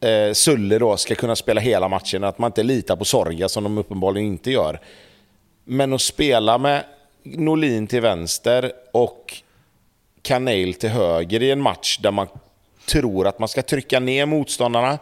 eh, 0.00 0.32
Sulle 0.32 0.78
då 0.78 0.96
ska 0.96 1.14
kunna 1.14 1.36
spela 1.36 1.60
hela 1.60 1.88
matchen. 1.88 2.24
Att 2.24 2.38
man 2.38 2.48
inte 2.48 2.62
litar 2.62 2.96
på 2.96 3.04
Sorga 3.04 3.48
som 3.48 3.64
de 3.64 3.78
uppenbarligen 3.78 4.28
inte 4.28 4.50
gör. 4.50 4.80
Men 5.64 5.92
att 5.92 6.00
spela 6.00 6.58
med 6.58 6.84
Norlin 7.22 7.86
till 7.86 8.00
vänster 8.00 8.72
och 8.92 9.42
Kanel 10.22 10.74
till 10.74 10.88
höger 10.88 11.42
i 11.42 11.50
en 11.50 11.60
match 11.60 11.98
där 11.98 12.10
man 12.10 12.26
tror 12.88 13.26
att 13.26 13.38
man 13.38 13.48
ska 13.48 13.62
trycka 13.62 14.00
ner 14.00 14.26
motståndarna 14.26 14.98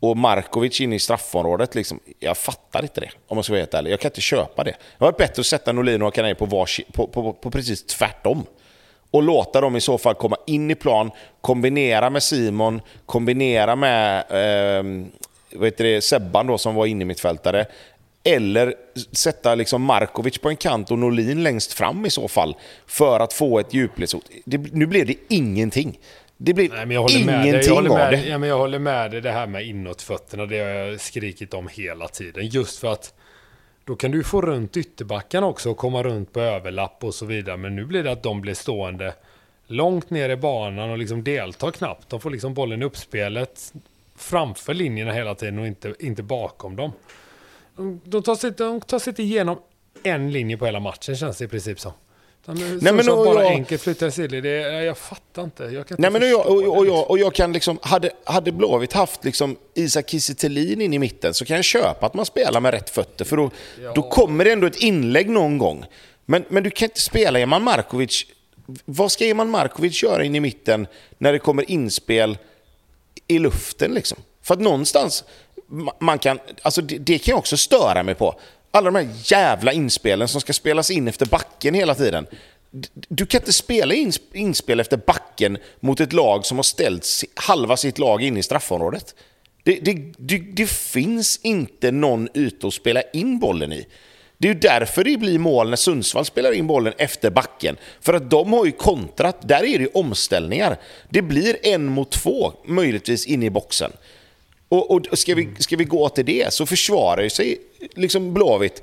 och 0.00 0.16
Markovic 0.16 0.80
in 0.80 0.92
i 0.92 0.98
straffområdet. 0.98 1.74
Liksom, 1.74 2.00
jag 2.18 2.36
fattar 2.36 2.82
inte 2.82 3.00
det, 3.00 3.10
om 3.26 3.36
man 3.36 3.44
ska 3.44 3.52
vara 3.52 3.60
helt 3.60 3.74
ärlig. 3.74 3.92
Jag 3.92 4.00
kan 4.00 4.08
inte 4.08 4.20
köpa 4.20 4.64
det. 4.64 4.70
Det 4.70 4.76
var 4.98 5.08
varit 5.08 5.18
bättre 5.18 5.40
att 5.40 5.46
sätta 5.46 5.72
Norlin 5.72 6.02
och 6.02 6.14
Kanel 6.14 6.34
på, 6.34 6.46
varsi- 6.46 6.92
på, 6.92 7.06
på, 7.06 7.32
på 7.32 7.50
precis 7.50 7.86
tvärtom. 7.86 8.46
Och 9.10 9.22
låta 9.22 9.60
dem 9.60 9.76
i 9.76 9.80
så 9.80 9.98
fall 9.98 10.14
komma 10.14 10.36
in 10.46 10.70
i 10.70 10.74
plan, 10.74 11.10
kombinera 11.40 12.10
med 12.10 12.22
Simon, 12.22 12.80
kombinera 13.06 13.76
med 13.76 14.18
eh, 14.18 15.08
vad 15.52 15.66
heter 15.66 15.84
det, 15.84 16.00
Sebban 16.00 16.46
då, 16.46 16.58
som 16.58 16.74
var 16.74 16.86
inne 16.86 17.02
i 17.02 17.04
mittfältare. 17.04 17.66
Eller 18.28 18.74
sätta 19.12 19.54
liksom 19.54 19.82
Markovic 19.82 20.38
på 20.38 20.48
en 20.48 20.56
kant 20.56 20.90
och 20.90 20.98
Norlin 20.98 21.42
längst 21.42 21.72
fram 21.72 22.06
i 22.06 22.10
så 22.10 22.28
fall. 22.28 22.56
För 22.86 23.20
att 23.20 23.32
få 23.32 23.58
ett 23.58 23.74
djupledshot. 23.74 24.24
Det, 24.44 24.58
nu 24.72 24.86
blev 24.86 25.06
det 25.06 25.14
ingenting. 25.28 25.98
Det 26.36 26.54
blev 26.54 26.70
Nej, 26.70 26.86
men 26.86 26.94
jag 26.94 27.02
håller 27.02 27.24
med 27.24 27.46
ingenting 27.46 27.68
Jag 27.68 27.74
håller 27.74 27.90
av 27.90 27.96
med, 27.96 28.12
det. 28.12 28.16
dig. 28.16 28.28
ja, 28.28 28.38
men 28.38 28.48
jag 28.48 28.58
håller 28.58 28.78
med 28.78 29.10
dig 29.10 29.20
det 29.20 29.30
här 29.32 29.46
med 29.46 29.66
inåtfötterna. 29.66 30.46
Det 30.46 30.58
har 30.58 30.68
jag 30.68 31.00
skrikit 31.00 31.54
om 31.54 31.68
hela 31.72 32.08
tiden. 32.08 32.46
Just 32.46 32.78
för 32.78 32.92
att 32.92 33.14
då 33.84 33.96
kan 33.96 34.10
du 34.10 34.24
få 34.24 34.40
runt 34.42 34.76
ytterbackarna 34.76 35.46
också 35.46 35.70
och 35.70 35.76
komma 35.76 36.02
runt 36.02 36.32
på 36.32 36.40
överlapp 36.40 37.04
och 37.04 37.14
så 37.14 37.26
vidare. 37.26 37.56
Men 37.56 37.76
nu 37.76 37.84
blir 37.84 38.02
det 38.02 38.12
att 38.12 38.22
de 38.22 38.40
blir 38.40 38.54
stående 38.54 39.14
långt 39.66 40.10
ner 40.10 40.30
i 40.30 40.36
banan 40.36 40.90
och 40.90 40.98
liksom 40.98 41.24
deltar 41.24 41.70
knappt. 41.70 42.08
De 42.08 42.20
får 42.20 42.30
liksom 42.30 42.54
bollen 42.54 42.82
i 42.82 42.84
uppspelet 42.84 43.72
framför 44.16 44.74
linjerna 44.74 45.12
hela 45.12 45.34
tiden 45.34 45.58
och 45.58 45.66
inte, 45.66 45.94
inte 45.98 46.22
bakom 46.22 46.76
dem. 46.76 46.92
De, 48.04 48.22
tar 48.22 48.34
sig, 48.34 48.50
de 48.50 48.80
tar 48.80 48.98
sig 48.98 49.10
inte 49.10 49.22
igenom 49.22 49.58
en 50.02 50.32
linje 50.32 50.56
på 50.56 50.66
hela 50.66 50.80
matchen 50.80 51.16
känns 51.16 51.38
det 51.38 51.44
i 51.44 51.48
princip 51.48 51.80
som. 51.80 51.92
Nej, 52.46 52.92
men 52.92 53.06
bara 53.06 53.42
jag- 53.42 53.52
enkelt 53.52 53.82
flyttar 53.82 54.10
sidled. 54.10 54.42
Det, 54.42 54.84
jag 54.84 54.98
fattar 54.98 55.44
inte. 55.44 55.62
Jag 55.62 55.72
kan 55.72 55.80
inte 55.80 56.02
Nej, 56.02 56.10
men 56.10 56.22
och 56.22 56.28
jag, 56.28 56.46
och, 56.46 56.78
och, 56.78 56.86
jag, 56.86 57.10
och 57.10 57.18
jag 57.18 57.34
kan 57.34 57.52
liksom, 57.52 57.78
hade, 57.82 58.10
hade 58.24 58.52
Blåvitt 58.52 58.92
haft 58.92 59.24
liksom 59.24 59.56
Isak 59.74 60.10
Kiese 60.10 60.46
in 60.46 60.92
i 60.94 60.98
mitten 60.98 61.34
så 61.34 61.44
kan 61.44 61.56
jag 61.56 61.64
köpa 61.64 62.06
att 62.06 62.14
man 62.14 62.26
spelar 62.26 62.60
med 62.60 62.74
rätt 62.74 62.90
fötter. 62.90 63.24
För 63.24 63.36
då, 63.36 63.50
då 63.94 64.02
kommer 64.02 64.44
det 64.44 64.52
ändå 64.52 64.66
ett 64.66 64.76
inlägg 64.82 65.30
någon 65.30 65.58
gång. 65.58 65.84
Men, 66.26 66.44
men 66.48 66.62
du 66.62 66.70
kan 66.70 66.86
inte 66.86 67.00
spela 67.00 67.38
Eman 67.38 67.62
Markovic. 67.62 68.26
Vad 68.84 69.12
ska 69.12 69.24
Eman 69.24 69.50
Markovic 69.50 70.02
göra 70.02 70.24
in 70.24 70.34
i 70.34 70.40
mitten 70.40 70.86
när 71.18 71.32
det 71.32 71.38
kommer 71.38 71.70
inspel 71.70 72.38
i 73.26 73.38
luften 73.38 73.90
liksom? 73.94 74.18
För 74.42 74.54
att 74.54 74.60
någonstans, 74.60 75.24
man 75.98 76.18
kan, 76.18 76.38
alltså 76.62 76.82
det, 76.82 76.98
det 76.98 77.18
kan 77.18 77.32
jag 77.32 77.38
också 77.38 77.56
störa 77.56 78.02
mig 78.02 78.14
på. 78.14 78.40
Alla 78.70 78.90
de 78.90 78.94
här 78.94 79.08
jävla 79.24 79.72
inspelen 79.72 80.28
som 80.28 80.40
ska 80.40 80.52
spelas 80.52 80.90
in 80.90 81.08
efter 81.08 81.26
backen 81.26 81.74
hela 81.74 81.94
tiden. 81.94 82.26
Du 83.08 83.26
kan 83.26 83.40
inte 83.40 83.52
spela 83.52 83.94
inspel 84.32 84.80
efter 84.80 84.96
backen 84.96 85.58
mot 85.80 86.00
ett 86.00 86.12
lag 86.12 86.46
som 86.46 86.58
har 86.58 86.62
ställt 86.62 87.06
halva 87.34 87.76
sitt 87.76 87.98
lag 87.98 88.22
in 88.22 88.36
i 88.36 88.42
straffområdet. 88.42 89.14
Det, 89.62 89.80
det, 89.80 90.12
det, 90.16 90.38
det 90.38 90.70
finns 90.70 91.40
inte 91.42 91.90
någon 91.90 92.28
yta 92.34 92.66
att 92.66 92.74
spela 92.74 93.02
in 93.02 93.38
bollen 93.38 93.72
i. 93.72 93.86
Det 94.38 94.48
är 94.48 94.52
ju 94.52 94.60
därför 94.60 95.04
det 95.04 95.16
blir 95.16 95.38
mål 95.38 95.70
när 95.70 95.76
Sundsvall 95.76 96.24
spelar 96.24 96.52
in 96.52 96.66
bollen 96.66 96.92
efter 96.98 97.30
backen. 97.30 97.76
För 98.00 98.14
att 98.14 98.30
de 98.30 98.52
har 98.52 98.66
ju 98.66 98.72
kontrat. 98.72 99.48
Där 99.48 99.64
är 99.64 99.78
det 99.78 99.84
ju 99.84 99.90
omställningar. 99.94 100.76
Det 101.08 101.22
blir 101.22 101.56
en 101.62 101.86
mot 101.86 102.10
två, 102.10 102.52
möjligtvis, 102.64 103.26
in 103.26 103.42
i 103.42 103.50
boxen. 103.50 103.92
Och, 104.68 104.90
och 104.90 105.18
ska, 105.18 105.34
vi, 105.34 105.54
ska 105.58 105.76
vi 105.76 105.84
gå 105.84 106.08
till 106.08 106.24
det 106.24 106.52
så 106.52 106.66
försvarar 106.66 107.22
ju 107.22 107.30
sig 107.30 107.58
liksom 107.94 108.34
Blåvitt 108.34 108.82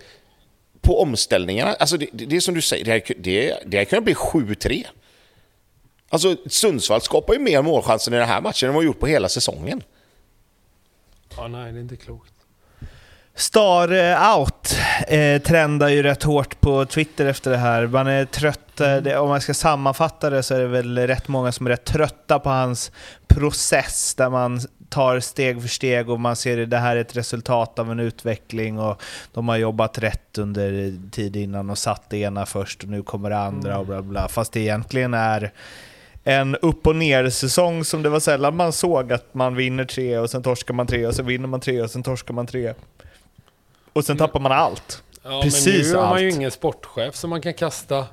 på 0.82 1.02
omställningarna. 1.02 1.74
Alltså 1.74 1.98
det, 1.98 2.08
det, 2.12 2.26
det 2.26 2.36
är 2.36 2.40
som 2.40 2.56
du 2.56 2.62
säger, 2.62 2.86
det 2.86 2.92
här, 2.92 3.02
det, 3.18 3.58
det 3.66 3.78
här 3.78 3.86
kan 3.86 4.04
bli 4.04 4.14
7-3. 4.14 4.86
Alltså 6.10 6.36
Sundsvall 6.46 7.02
skapar 7.02 7.34
ju 7.34 7.40
mer 7.40 7.62
målchanser 7.62 8.14
i 8.14 8.16
den 8.16 8.28
här 8.28 8.42
matchen 8.42 8.70
än 8.70 8.76
vad 8.76 8.84
de 8.84 8.86
har 8.86 8.94
gjort 8.94 9.00
på 9.00 9.08
hela 9.08 9.30
säsongen. 9.30 9.84
Ja, 11.38 11.48
nej, 11.48 11.72
det 11.72 11.80
är 11.80 11.82
inte 11.82 11.96
klokt. 11.96 12.34
Star 13.36 13.92
eh, 13.94 14.40
out 14.40 14.78
eh, 15.08 15.42
trendar 15.42 15.88
ju 15.88 16.04
rätt 16.04 16.24
hårt 16.24 16.62
på 16.62 16.86
Twitter 16.86 17.26
efter 17.26 17.52
det 17.52 17.58
här. 17.58 17.88
Man 17.88 18.08
är 18.08 18.26
trött, 18.26 18.80
eh, 18.82 18.98
det, 18.98 19.18
om 19.18 19.30
man 19.30 19.42
ska 19.42 19.54
sammanfatta 19.54 20.30
det 20.30 20.44
så 20.44 20.56
är 20.56 20.60
det 20.60 20.68
väl 20.68 20.98
rätt 20.98 21.28
många 21.28 21.52
som 21.52 21.66
är 21.66 21.70
rätt 21.70 21.86
trötta 21.86 22.40
på 22.40 22.50
hans 22.50 22.92
process 23.28 24.16
där 24.16 24.30
man 24.30 24.62
tar 24.96 25.20
steg 25.20 25.62
för 25.62 25.70
steg 25.70 26.10
och 26.10 26.20
man 26.20 26.36
ser 26.36 26.64
att 26.64 26.70
det 26.70 26.78
här 26.78 26.96
är 26.96 27.02
ett 27.02 27.16
resultat 27.16 27.80
av 27.80 27.92
en 27.92 28.00
utveckling 28.00 28.80
och 28.80 29.02
de 29.34 29.48
har 29.48 29.58
jobbat 29.58 29.98
rätt 29.98 30.38
under 30.38 31.00
tid 31.12 31.36
innan 31.36 31.70
och 31.70 31.78
satt 31.78 32.10
det 32.10 32.18
ena 32.18 32.46
först 32.46 32.84
och 32.84 32.90
nu 32.90 33.04
kommer 33.04 33.30
det 33.30 33.38
andra 33.38 33.80
och 33.80 33.86
bla 33.86 34.02
bla. 34.02 34.28
Fast 34.28 34.54
det 34.54 34.60
egentligen 34.60 35.14
är 35.14 35.52
en 36.24 36.56
upp 36.56 36.88
och 36.88 36.96
ner 36.96 37.30
säsong 37.30 37.86
som 37.86 38.04
det 38.04 38.10
var 38.10 38.20
sällan 38.20 38.56
man 38.56 38.74
såg 38.74 39.14
att 39.14 39.34
man 39.34 39.56
vinner 39.56 39.86
tre 39.86 40.18
och 40.18 40.30
sen 40.30 40.44
torskar 40.44 40.74
man 40.74 40.88
tre 40.88 41.08
och 41.08 41.16
sen 41.16 41.26
vinner 41.26 41.48
man 41.48 41.60
tre 41.60 41.82
och 41.82 41.92
sen 41.92 42.04
torskar 42.04 42.34
man 42.34 42.48
tre. 42.48 42.74
Och 43.94 44.06
sen 44.06 44.18
tappar 44.18 44.40
man 44.40 44.52
allt. 44.52 45.04
Ja, 45.24 45.42
Precis 45.44 45.86
men 45.86 45.92
nu 45.92 45.98
har 45.98 46.10
man 46.10 46.22
ju 46.22 46.32
ingen 46.32 46.52
sportchef 46.52 47.16
som 47.16 47.30
man 47.30 47.42
kan 47.42 47.54
kasta 47.54 48.06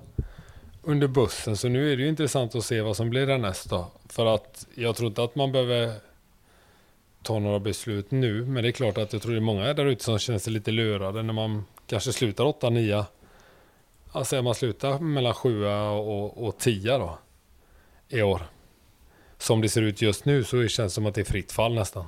under 0.82 1.08
bussen. 1.08 1.56
Så 1.56 1.68
nu 1.68 1.92
är 1.92 1.96
det 1.96 2.02
ju 2.02 2.08
intressant 2.08 2.54
att 2.54 2.64
se 2.64 2.80
vad 2.80 2.96
som 2.96 3.10
blir 3.10 3.26
härnäst 3.26 3.70
då. 3.70 3.86
För 4.08 4.34
att 4.34 4.66
jag 4.74 4.96
tror 4.96 5.08
inte 5.08 5.22
att 5.22 5.34
man 5.34 5.52
behöver 5.52 5.92
ta 7.22 7.38
några 7.38 7.60
beslut 7.60 8.10
nu. 8.10 8.44
Men 8.44 8.62
det 8.62 8.68
är 8.68 8.72
klart 8.72 8.98
att 8.98 9.12
jag 9.12 9.22
tror 9.22 9.32
det 9.32 9.38
är 9.38 9.40
många 9.40 9.74
där 9.74 9.86
ute 9.86 10.04
som 10.04 10.18
känner 10.18 10.38
sig 10.38 10.52
lite 10.52 10.70
lurade 10.70 11.22
när 11.22 11.32
man 11.32 11.64
kanske 11.86 12.12
slutar 12.12 12.44
8-9. 12.44 13.04
Alltså 14.12 14.42
man 14.42 14.54
slutar 14.54 14.98
mellan 14.98 15.34
7 15.34 15.66
och, 15.66 16.46
och 16.46 16.58
10 16.58 16.98
då. 16.98 17.18
I 18.08 18.22
år. 18.22 18.42
Som 19.38 19.60
det 19.60 19.68
ser 19.68 19.82
ut 19.82 20.02
just 20.02 20.24
nu 20.24 20.44
så 20.44 20.68
känns 20.68 20.92
det 20.92 20.94
som 20.94 21.06
att 21.06 21.14
det 21.14 21.20
är 21.20 21.24
fritt 21.24 21.52
fall 21.52 21.74
nästan. 21.74 22.04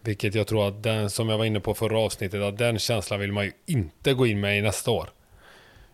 Vilket 0.00 0.34
jag 0.34 0.46
tror 0.46 0.68
att 0.68 0.82
den, 0.82 1.10
som 1.10 1.28
jag 1.28 1.38
var 1.38 1.44
inne 1.44 1.60
på 1.60 1.74
förra 1.74 1.98
avsnittet, 1.98 2.42
att 2.42 2.58
den 2.58 2.78
känslan 2.78 3.20
vill 3.20 3.32
man 3.32 3.44
ju 3.44 3.52
inte 3.66 4.14
gå 4.14 4.26
in 4.26 4.40
med 4.40 4.58
i 4.58 4.62
nästa 4.62 4.90
år. 4.90 5.08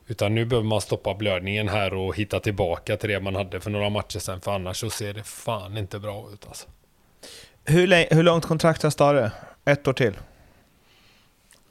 Utan 0.06 0.34
nu 0.34 0.44
behöver 0.44 0.68
man 0.68 0.80
stoppa 0.80 1.14
blödningen 1.14 1.68
här 1.68 1.94
och 1.94 2.16
hitta 2.16 2.40
tillbaka 2.40 2.96
till 2.96 3.08
det 3.08 3.20
man 3.20 3.34
hade 3.34 3.60
för 3.60 3.70
några 3.70 3.90
matcher 3.90 4.18
sedan. 4.18 4.40
För 4.40 4.52
annars 4.52 4.76
så 4.76 4.90
ser 4.90 5.14
det 5.14 5.22
fan 5.22 5.76
inte 5.76 5.98
bra 5.98 6.30
ut 6.32 6.46
alltså. 6.48 6.68
Hur, 7.68 8.14
hur 8.14 8.22
långt 8.22 8.46
kontrakt 8.46 8.82
har 8.82 8.90
Stare? 8.90 9.30
Ett 9.64 9.88
år 9.88 9.92
till? 9.92 10.12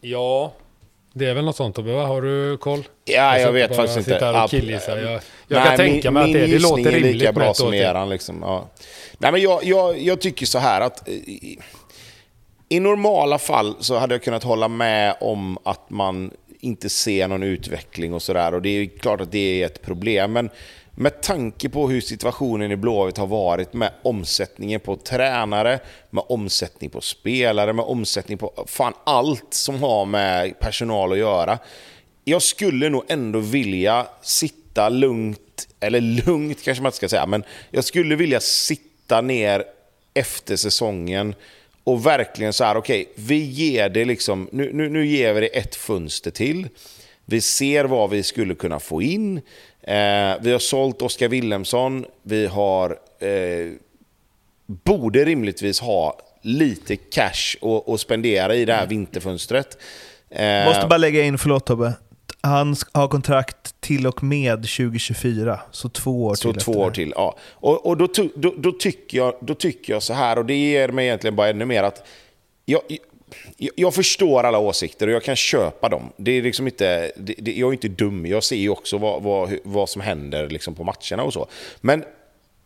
Ja, 0.01 0.53
det 1.13 1.25
är 1.25 1.33
väl 1.33 1.45
något 1.45 1.55
sånt 1.55 1.75
Tobbe? 1.75 1.91
Har 1.91 2.21
du 2.21 2.57
koll? 2.57 2.83
Ja, 3.05 3.33
jag, 3.33 3.41
ska 3.41 3.51
vet 3.51 3.75
faktiskt 3.75 3.97
inte. 3.97 4.11
Jag, 4.11 4.33
jag 4.41 5.21
Nej, 5.47 5.63
kan 5.63 5.77
tänka 5.77 6.11
mig 6.11 6.23
att 6.23 6.33
det, 6.33 6.47
det 6.47 6.59
låter 6.59 6.87
är 6.87 6.91
rimligt 6.91 7.15
lika 7.15 7.25
med 7.25 7.33
bra 7.33 7.53
som 7.53 7.73
eran. 7.73 8.09
Liksom. 8.09 8.37
Ja. 8.41 8.69
Nej, 9.17 9.31
men 9.31 9.41
jag, 9.41 9.63
jag, 9.63 9.99
jag 9.99 10.21
tycker 10.21 10.45
så 10.45 10.59
här 10.59 10.81
att 10.81 11.07
eh, 11.07 11.13
i, 11.13 11.59
i 12.69 12.79
normala 12.79 13.37
fall 13.37 13.75
så 13.79 13.97
hade 13.97 14.13
jag 14.13 14.23
kunnat 14.23 14.43
hålla 14.43 14.67
med 14.67 15.15
om 15.19 15.57
att 15.63 15.89
man 15.89 16.31
inte 16.59 16.89
ser 16.89 17.27
någon 17.27 17.43
utveckling 17.43 18.13
och 18.13 18.21
sådär. 18.21 18.53
Och 18.53 18.61
det 18.61 18.69
är 18.69 18.85
klart 18.85 19.21
att 19.21 19.31
det 19.31 19.61
är 19.61 19.65
ett 19.65 19.81
problem. 19.81 20.33
Men 20.33 20.49
med 20.99 21.21
tanke 21.21 21.69
på 21.69 21.89
hur 21.89 22.01
situationen 22.01 22.71
i 22.71 22.75
Blåvitt 22.75 23.17
har 23.17 23.27
varit 23.27 23.73
med 23.73 23.91
omsättningen 24.01 24.79
på 24.79 24.95
tränare, 24.95 25.79
med 26.09 26.23
omsättning 26.29 26.89
på 26.89 27.01
spelare, 27.01 27.73
med 27.73 27.85
omsättning 27.85 28.37
på 28.37 28.65
fan 28.67 28.93
allt 29.03 29.53
som 29.53 29.83
har 29.83 30.05
med 30.05 30.59
personal 30.59 31.11
att 31.11 31.17
göra. 31.17 31.59
Jag 32.23 32.41
skulle 32.41 32.89
nog 32.89 33.03
ändå 33.07 33.39
vilja 33.39 34.07
sitta 34.21 34.89
lugnt, 34.89 35.67
eller 35.79 36.01
lugnt 36.01 36.63
kanske 36.63 36.81
man 36.81 36.89
inte 36.89 36.97
ska 36.97 37.09
säga, 37.09 37.25
men 37.25 37.43
jag 37.71 37.83
skulle 37.83 38.15
vilja 38.15 38.39
sitta 38.39 39.21
ner 39.21 39.63
efter 40.13 40.55
säsongen 40.55 41.35
och 41.83 42.05
verkligen 42.05 42.53
så 42.53 42.63
här, 42.63 42.77
okej, 42.77 43.09
vi 43.15 43.37
ger 43.37 43.89
det 43.89 44.05
liksom, 44.05 44.49
nu, 44.51 44.73
nu, 44.73 44.89
nu 44.89 45.07
ger 45.07 45.33
vi 45.33 45.39
det 45.39 45.47
ett 45.47 45.75
fönster 45.75 46.31
till. 46.31 46.67
Vi 47.25 47.41
ser 47.41 47.85
vad 47.85 48.09
vi 48.09 48.23
skulle 48.23 48.55
kunna 48.55 48.79
få 48.79 49.01
in. 49.01 49.41
Eh, 49.87 50.35
vi 50.41 50.51
har 50.51 50.59
sålt 50.59 51.01
Oskar 51.01 51.27
Wilhelmsson. 51.27 52.05
Vi 52.23 52.45
har, 52.47 52.89
eh, 53.19 53.73
borde 54.65 55.25
rimligtvis 55.25 55.79
ha 55.79 56.19
lite 56.41 56.95
cash 56.95 57.55
att 57.61 57.89
att 57.89 57.99
spendera 57.99 58.55
i 58.55 58.65
det 58.65 58.73
här 58.73 58.87
vinterfönstret. 58.87 59.77
Eh, 60.29 60.65
Måste 60.65 60.87
bara 60.87 60.97
lägga 60.97 61.23
in, 61.23 61.37
förlåt 61.37 61.65
Tobbe. 61.65 61.93
Han 62.41 62.75
har 62.91 63.07
kontrakt 63.07 63.75
till 63.81 64.07
och 64.07 64.23
med 64.23 64.57
2024, 64.69 65.59
så 65.71 65.89
två 65.89 66.25
år 66.25 66.35
Så 66.35 66.53
till. 66.53 66.61
två 66.61 66.71
efter 66.71 66.81
år 66.83 66.89
det. 66.89 66.95
till, 66.95 67.13
ja. 67.15 67.35
Och, 67.53 67.85
och 67.85 67.97
då, 67.97 68.07
då, 68.35 68.53
då, 68.57 68.71
tycker 68.71 69.17
jag, 69.17 69.33
då 69.41 69.53
tycker 69.55 69.93
jag 69.93 70.03
så 70.03 70.13
här, 70.13 70.37
och 70.37 70.45
det 70.45 70.53
ger 70.55 70.89
mig 70.89 71.05
egentligen 71.05 71.35
bara 71.35 71.49
ännu 71.49 71.65
mer 71.65 71.83
att 71.83 72.07
jag, 72.65 72.81
jag, 73.57 73.93
förstår 73.93 74.43
alla 74.43 74.59
åsikter 74.59 75.07
och 75.07 75.13
jag 75.13 75.23
kan 75.23 75.35
köpa 75.35 75.89
dem. 75.89 76.09
Det 76.17 76.31
är 76.31 76.41
liksom 76.41 76.67
inte, 76.67 77.11
det, 77.15 77.35
det, 77.37 77.53
jag 77.53 77.69
är 77.69 77.73
inte 77.73 77.87
dum, 77.87 78.25
jag 78.25 78.43
ser 78.43 78.55
ju 78.55 78.69
också 78.69 78.97
vad, 78.97 79.23
vad, 79.23 79.57
vad 79.63 79.89
som 79.89 80.01
händer 80.01 80.49
liksom 80.49 80.75
på 80.75 80.83
matcherna 80.83 81.23
och 81.23 81.33
så. 81.33 81.47
Men 81.81 82.03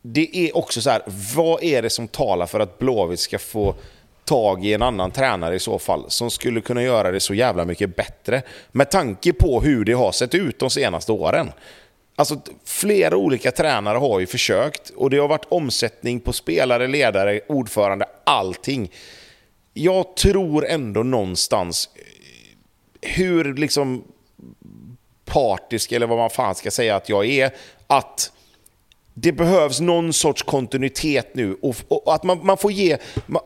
det 0.02 0.38
är 0.38 0.58
också 0.58 0.82
så 0.82 0.90
här, 0.90 1.02
vad 1.36 1.64
är 1.64 1.82
det 1.82 1.90
som 1.90 2.08
talar 2.08 2.46
för 2.46 2.60
att 2.60 2.80
Blåvitt 2.80 3.20
ska 3.20 3.40
få 3.40 3.76
tag 4.26 4.66
i 4.66 4.74
en 4.74 4.82
annan 4.82 5.12
tränare 5.12 5.56
i 5.56 5.60
så 5.60 5.80
fall, 5.80 6.06
som 6.08 6.32
skulle 6.32 6.62
kunna 6.62 6.84
göra 6.84 7.12
det 7.12 7.20
så 7.20 7.34
jävla 7.34 7.66
mycket 7.66 7.96
bättre? 7.96 8.42
Med 8.72 8.92
tanke 8.92 9.34
på 9.34 9.62
hur 9.62 9.86
det 9.86 9.94
har 9.94 10.12
sett 10.12 10.36
ut 10.36 10.60
de 10.60 10.70
senaste 10.70 11.12
åren. 11.12 11.52
Alltså, 12.16 12.42
flera 12.66 13.18
olika 13.18 13.52
tränare 13.52 13.98
har 13.98 14.20
ju 14.20 14.26
försökt 14.26 14.90
och 14.90 15.10
det 15.10 15.18
har 15.18 15.28
varit 15.28 15.46
omsättning 15.50 16.20
på 16.20 16.34
spelare, 16.34 16.88
ledare, 16.88 17.40
ordförande, 17.48 18.06
allting. 18.24 18.92
Jag 19.74 20.16
tror 20.16 20.66
ändå 20.66 21.04
någonstans, 21.04 21.90
hur 23.02 23.54
liksom 23.54 24.04
partisk 25.26 25.92
eller 25.92 26.08
vad 26.08 26.18
man 26.18 26.30
fan 26.30 26.56
ska 26.56 26.72
säga 26.72 26.96
att 26.96 27.10
jag 27.10 27.26
är, 27.26 27.52
att 27.88 28.32
det 29.14 29.32
behövs 29.32 29.80
någon 29.80 30.14
sorts 30.14 30.44
kontinuitet 30.44 31.36
nu. 31.36 31.58
Och, 31.62 31.76
och 31.88 32.14
att 32.16 32.24
man, 32.24 32.46
man 32.46 32.58
får 32.58 32.72
ge, 32.72 32.98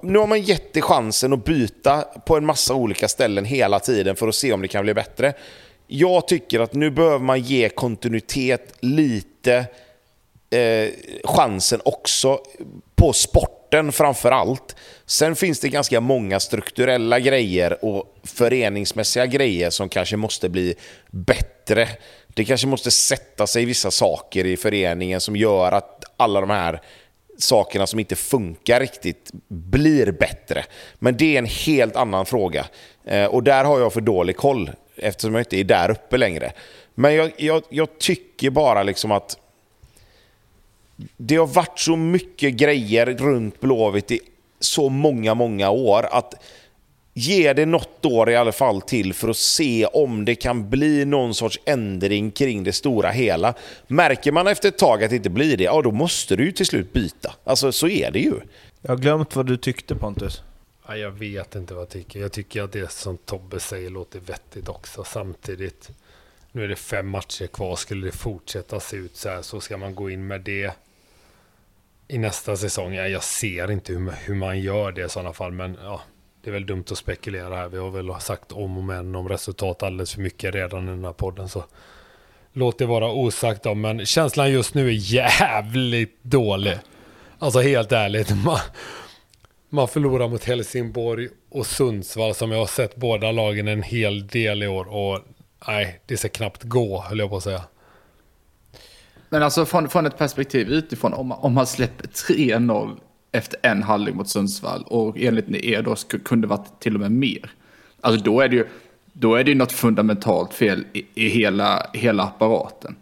nu 0.02 0.20
har 0.20 0.28
man 0.28 0.42
gett 0.42 0.74
det 0.74 0.82
chansen 0.82 1.34
att 1.34 1.46
byta 1.46 2.02
på 2.02 2.38
en 2.38 2.46
massa 2.46 2.74
olika 2.74 3.08
ställen 3.08 3.46
hela 3.46 3.80
tiden 3.80 4.16
för 4.16 4.28
att 4.28 4.36
se 4.36 4.54
om 4.54 4.62
det 4.62 4.68
kan 4.68 4.84
bli 4.84 4.94
bättre. 4.94 5.34
Jag 5.88 6.28
tycker 6.28 6.60
att 6.60 6.74
nu 6.74 6.92
behöver 6.92 7.20
man 7.20 7.42
ge 7.42 7.70
kontinuitet 7.70 8.74
lite 8.80 9.66
eh, 10.56 10.90
chansen 11.23 11.82
också 11.86 12.40
på 12.95 13.14
sporten 13.14 13.91
framför 13.91 14.32
allt. 14.32 14.76
Sen 15.06 15.36
finns 15.36 15.60
det 15.60 15.69
ganska 15.69 16.02
många 16.02 16.40
strukturella 16.40 17.19
grejer 17.19 17.86
och 17.86 18.15
föreningsmässiga 18.23 19.26
grejer 19.26 19.69
som 19.69 19.90
kanske 19.90 20.18
måste 20.18 20.49
bli 20.49 20.76
bättre. 21.11 21.88
Det 22.27 22.45
kanske 22.45 22.68
måste 22.68 22.91
sätta 22.91 23.48
sig 23.48 23.65
vissa 23.65 23.91
saker 23.91 24.45
i 24.45 24.57
föreningen 24.57 25.22
som 25.22 25.36
gör 25.36 25.72
att 25.72 26.03
alla 26.18 26.41
de 26.41 26.49
här 26.49 26.82
sakerna 27.38 27.88
som 27.88 27.99
inte 27.99 28.15
funkar 28.15 28.80
riktigt 28.80 29.32
blir 29.48 30.11
bättre. 30.11 30.65
Men 30.99 31.18
det 31.18 31.36
är 31.36 31.40
en 31.40 31.45
helt 31.45 31.95
annan 31.95 32.26
fråga. 32.26 32.65
Eh, 33.06 33.26
och 33.26 33.44
där 33.44 33.64
har 33.64 33.80
jag 33.80 33.94
för 33.94 34.02
dålig 34.02 34.38
koll 34.38 34.72
eftersom 34.95 35.34
jag 35.34 35.41
inte 35.41 35.60
är 35.60 35.64
där 35.64 35.91
uppe 35.91 36.18
längre. 36.18 36.52
Men 36.95 37.15
jag, 37.15 37.32
jag, 37.38 37.64
jag 37.69 37.99
tycker 37.99 38.49
bara 38.49 38.84
liksom 38.84 39.11
att 39.11 39.38
det 41.18 41.36
har 41.36 41.48
varit 41.48 41.80
så 41.80 41.96
mycket 41.96 42.54
grejer 42.54 43.06
runt 43.06 43.60
Blåvitt 43.60 44.12
i 44.12 44.20
så 44.60 44.90
många, 44.90 45.34
många 45.34 45.70
år 45.70 46.06
att 46.12 46.34
ge 47.14 47.54
det 47.54 47.66
något 47.66 48.06
år 48.06 48.30
i 48.30 48.36
alla 48.36 48.52
fall 48.52 48.82
till 48.82 49.14
för 49.14 49.30
att 49.30 49.38
se 49.38 49.86
om 49.86 50.26
det 50.26 50.36
kan 50.36 50.70
bli 50.70 51.06
någon 51.06 51.36
sorts 51.36 51.60
ändring 51.66 52.32
kring 52.32 52.64
det 52.64 52.74
stora 52.74 53.10
hela. 53.10 53.54
Märker 53.88 54.32
man 54.32 54.48
efter 54.48 54.70
ett 54.70 54.78
tag 54.78 55.04
att 55.04 55.10
det 55.10 55.16
inte 55.16 55.30
blir 55.30 55.58
det, 55.58 55.64
ja 55.64 55.82
då 55.82 55.92
måste 55.92 56.36
du 56.36 56.46
ju 56.46 56.52
till 56.52 56.66
slut 56.66 56.94
byta. 56.94 57.36
Alltså 57.44 57.72
så 57.72 57.88
är 57.88 58.12
det 58.12 58.20
ju. 58.20 58.34
Jag 58.82 58.90
har 58.90 58.98
glömt 58.98 59.36
vad 59.36 59.46
du 59.46 59.58
tyckte 59.58 59.96
Pontus. 59.96 60.42
Ja, 60.88 60.98
jag 60.98 61.12
vet 61.12 61.56
inte 61.56 61.74
vad 61.74 61.82
jag 61.82 61.90
tycker. 61.90 62.20
Jag 62.20 62.32
tycker 62.32 62.64
att 62.64 62.72
det 62.72 62.92
som 62.92 63.18
Tobbe 63.18 63.60
säger 63.60 63.90
låter 63.90 64.20
vettigt 64.20 64.70
också. 64.70 65.04
Samtidigt, 65.04 65.90
nu 66.52 66.64
är 66.64 66.68
det 66.68 66.76
fem 66.76 67.10
matcher 67.10 67.48
kvar. 67.48 67.76
Skulle 67.76 68.06
det 68.06 68.12
fortsätta 68.12 68.80
se 68.80 68.98
ut 68.98 69.16
så 69.16 69.30
här 69.30 69.42
så 69.42 69.62
ska 69.62 69.78
man 69.78 69.96
gå 69.96 70.10
in 70.10 70.28
med 70.28 70.42
det 70.42 70.72
i 72.07 72.18
nästa 72.18 72.56
säsong. 72.56 72.94
Ja, 72.94 73.07
jag 73.07 73.23
ser 73.23 73.72
inte 73.72 73.94
hur, 73.94 74.11
hur 74.26 74.36
man 74.36 74.60
gör 74.60 74.91
det 74.91 75.06
i 75.06 75.10
sådana 75.10 75.34
fall, 75.34 75.52
men 75.52 75.77
ja, 75.84 76.02
det 76.44 76.49
är 76.49 76.53
väl 76.53 76.65
dumt 76.65 76.86
att 76.91 76.98
spekulera 76.98 77.56
här. 77.56 77.69
Vi 77.69 77.77
har 77.77 77.90
väl 77.90 78.22
sagt 78.22 78.52
om 78.52 78.77
och 78.77 78.84
men 78.84 79.15
om 79.15 79.30
resultat 79.30 79.84
alldeles 79.84 80.14
för 80.14 80.22
mycket 80.22 80.56
redan 80.56 80.88
i 80.88 80.91
den 80.91 81.06
här 81.06 81.14
podden. 81.14 81.49
Så 81.49 81.64
låt 82.53 82.80
det 82.80 82.86
vara 82.86 83.11
osagt 83.11 83.65
om, 83.65 83.82
men 83.82 84.06
känslan 84.06 84.52
just 84.52 84.73
nu 84.73 84.88
är 84.88 85.14
jävligt 85.14 86.23
dålig. 86.23 86.77
Alltså 87.40 87.60
helt 87.60 87.91
ärligt. 87.91 88.44
Man, 88.45 88.60
man 89.69 89.88
förlorar 89.88 90.27
mot 90.27 90.44
Helsingborg 90.44 91.30
och 91.49 91.68
Sundsvall 91.68 92.36
som 92.36 92.52
jag 92.52 92.60
har 92.60 92.65
sett 92.65 92.95
båda 92.95 93.32
lagen 93.32 93.68
en 93.68 93.84
hel 93.84 94.27
del 94.27 94.64
i 94.64 94.68
år. 94.68 94.86
Och 94.94 95.19
nej, 95.68 95.99
det 96.06 96.18
ska 96.18 96.30
knappt 96.30 96.64
gå 96.64 97.02
höll 97.02 97.19
jag 97.19 97.30
på 97.30 97.38
att 97.38 97.44
säga. 97.44 97.61
Men 99.36 99.44
alltså 99.44 99.66
från, 99.66 99.90
från 99.90 100.06
ett 100.06 100.18
perspektiv 100.18 100.70
utifrån, 100.70 101.14
om 101.14 101.28
man, 101.28 101.38
om 101.41 101.53
man 101.53 101.68
släpper 101.68 102.07
3-0 102.07 102.98
efter 103.32 103.60
en 103.64 103.84
halvlek 103.84 104.16
mot 104.16 104.30
Sundsvall 104.30 104.84
och 104.88 105.18
enligt 105.20 105.49
er 105.49 105.82
då 105.82 105.95
kunde 106.26 106.48
varit 106.48 106.80
till 106.80 106.94
och 106.95 106.99
med 107.02 107.12
mer. 107.12 107.52
Alltså 108.02 108.24
då 108.24 108.41
är 108.41 108.48
det 108.49 108.56
ju, 108.56 108.66
då 109.14 109.36
är 109.36 109.44
det 109.44 109.52
ju 109.52 109.57
något 109.57 109.72
fundamentalt 109.72 110.53
fel 110.53 110.84
i, 110.94 111.06
i 111.16 111.28
hela, 111.30 111.88
hela 111.94 112.24
apparaten. 112.24 112.95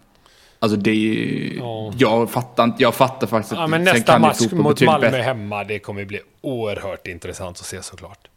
Alltså 0.59 0.77
det 0.77 0.91
är 0.91 0.95
ju, 0.95 1.57
Ja. 1.59 1.93
jag 1.97 2.29
fattar 2.31 2.63
inte, 2.63 2.83
jag 2.83 2.95
fattar 2.95 3.27
faktiskt 3.27 3.53
Ja, 3.55 3.67
men 3.67 3.83
nästa 3.83 4.19
match 4.19 4.41
mot 4.51 4.81
Malmö 4.81 5.07
bättre. 5.07 5.21
hemma, 5.21 5.63
det 5.63 5.79
kommer 5.79 6.05
bli 6.05 6.19
oerhört 6.41 7.07
intressant 7.07 7.59
att 7.59 7.65
se 7.65 7.81
såklart. 7.81 8.27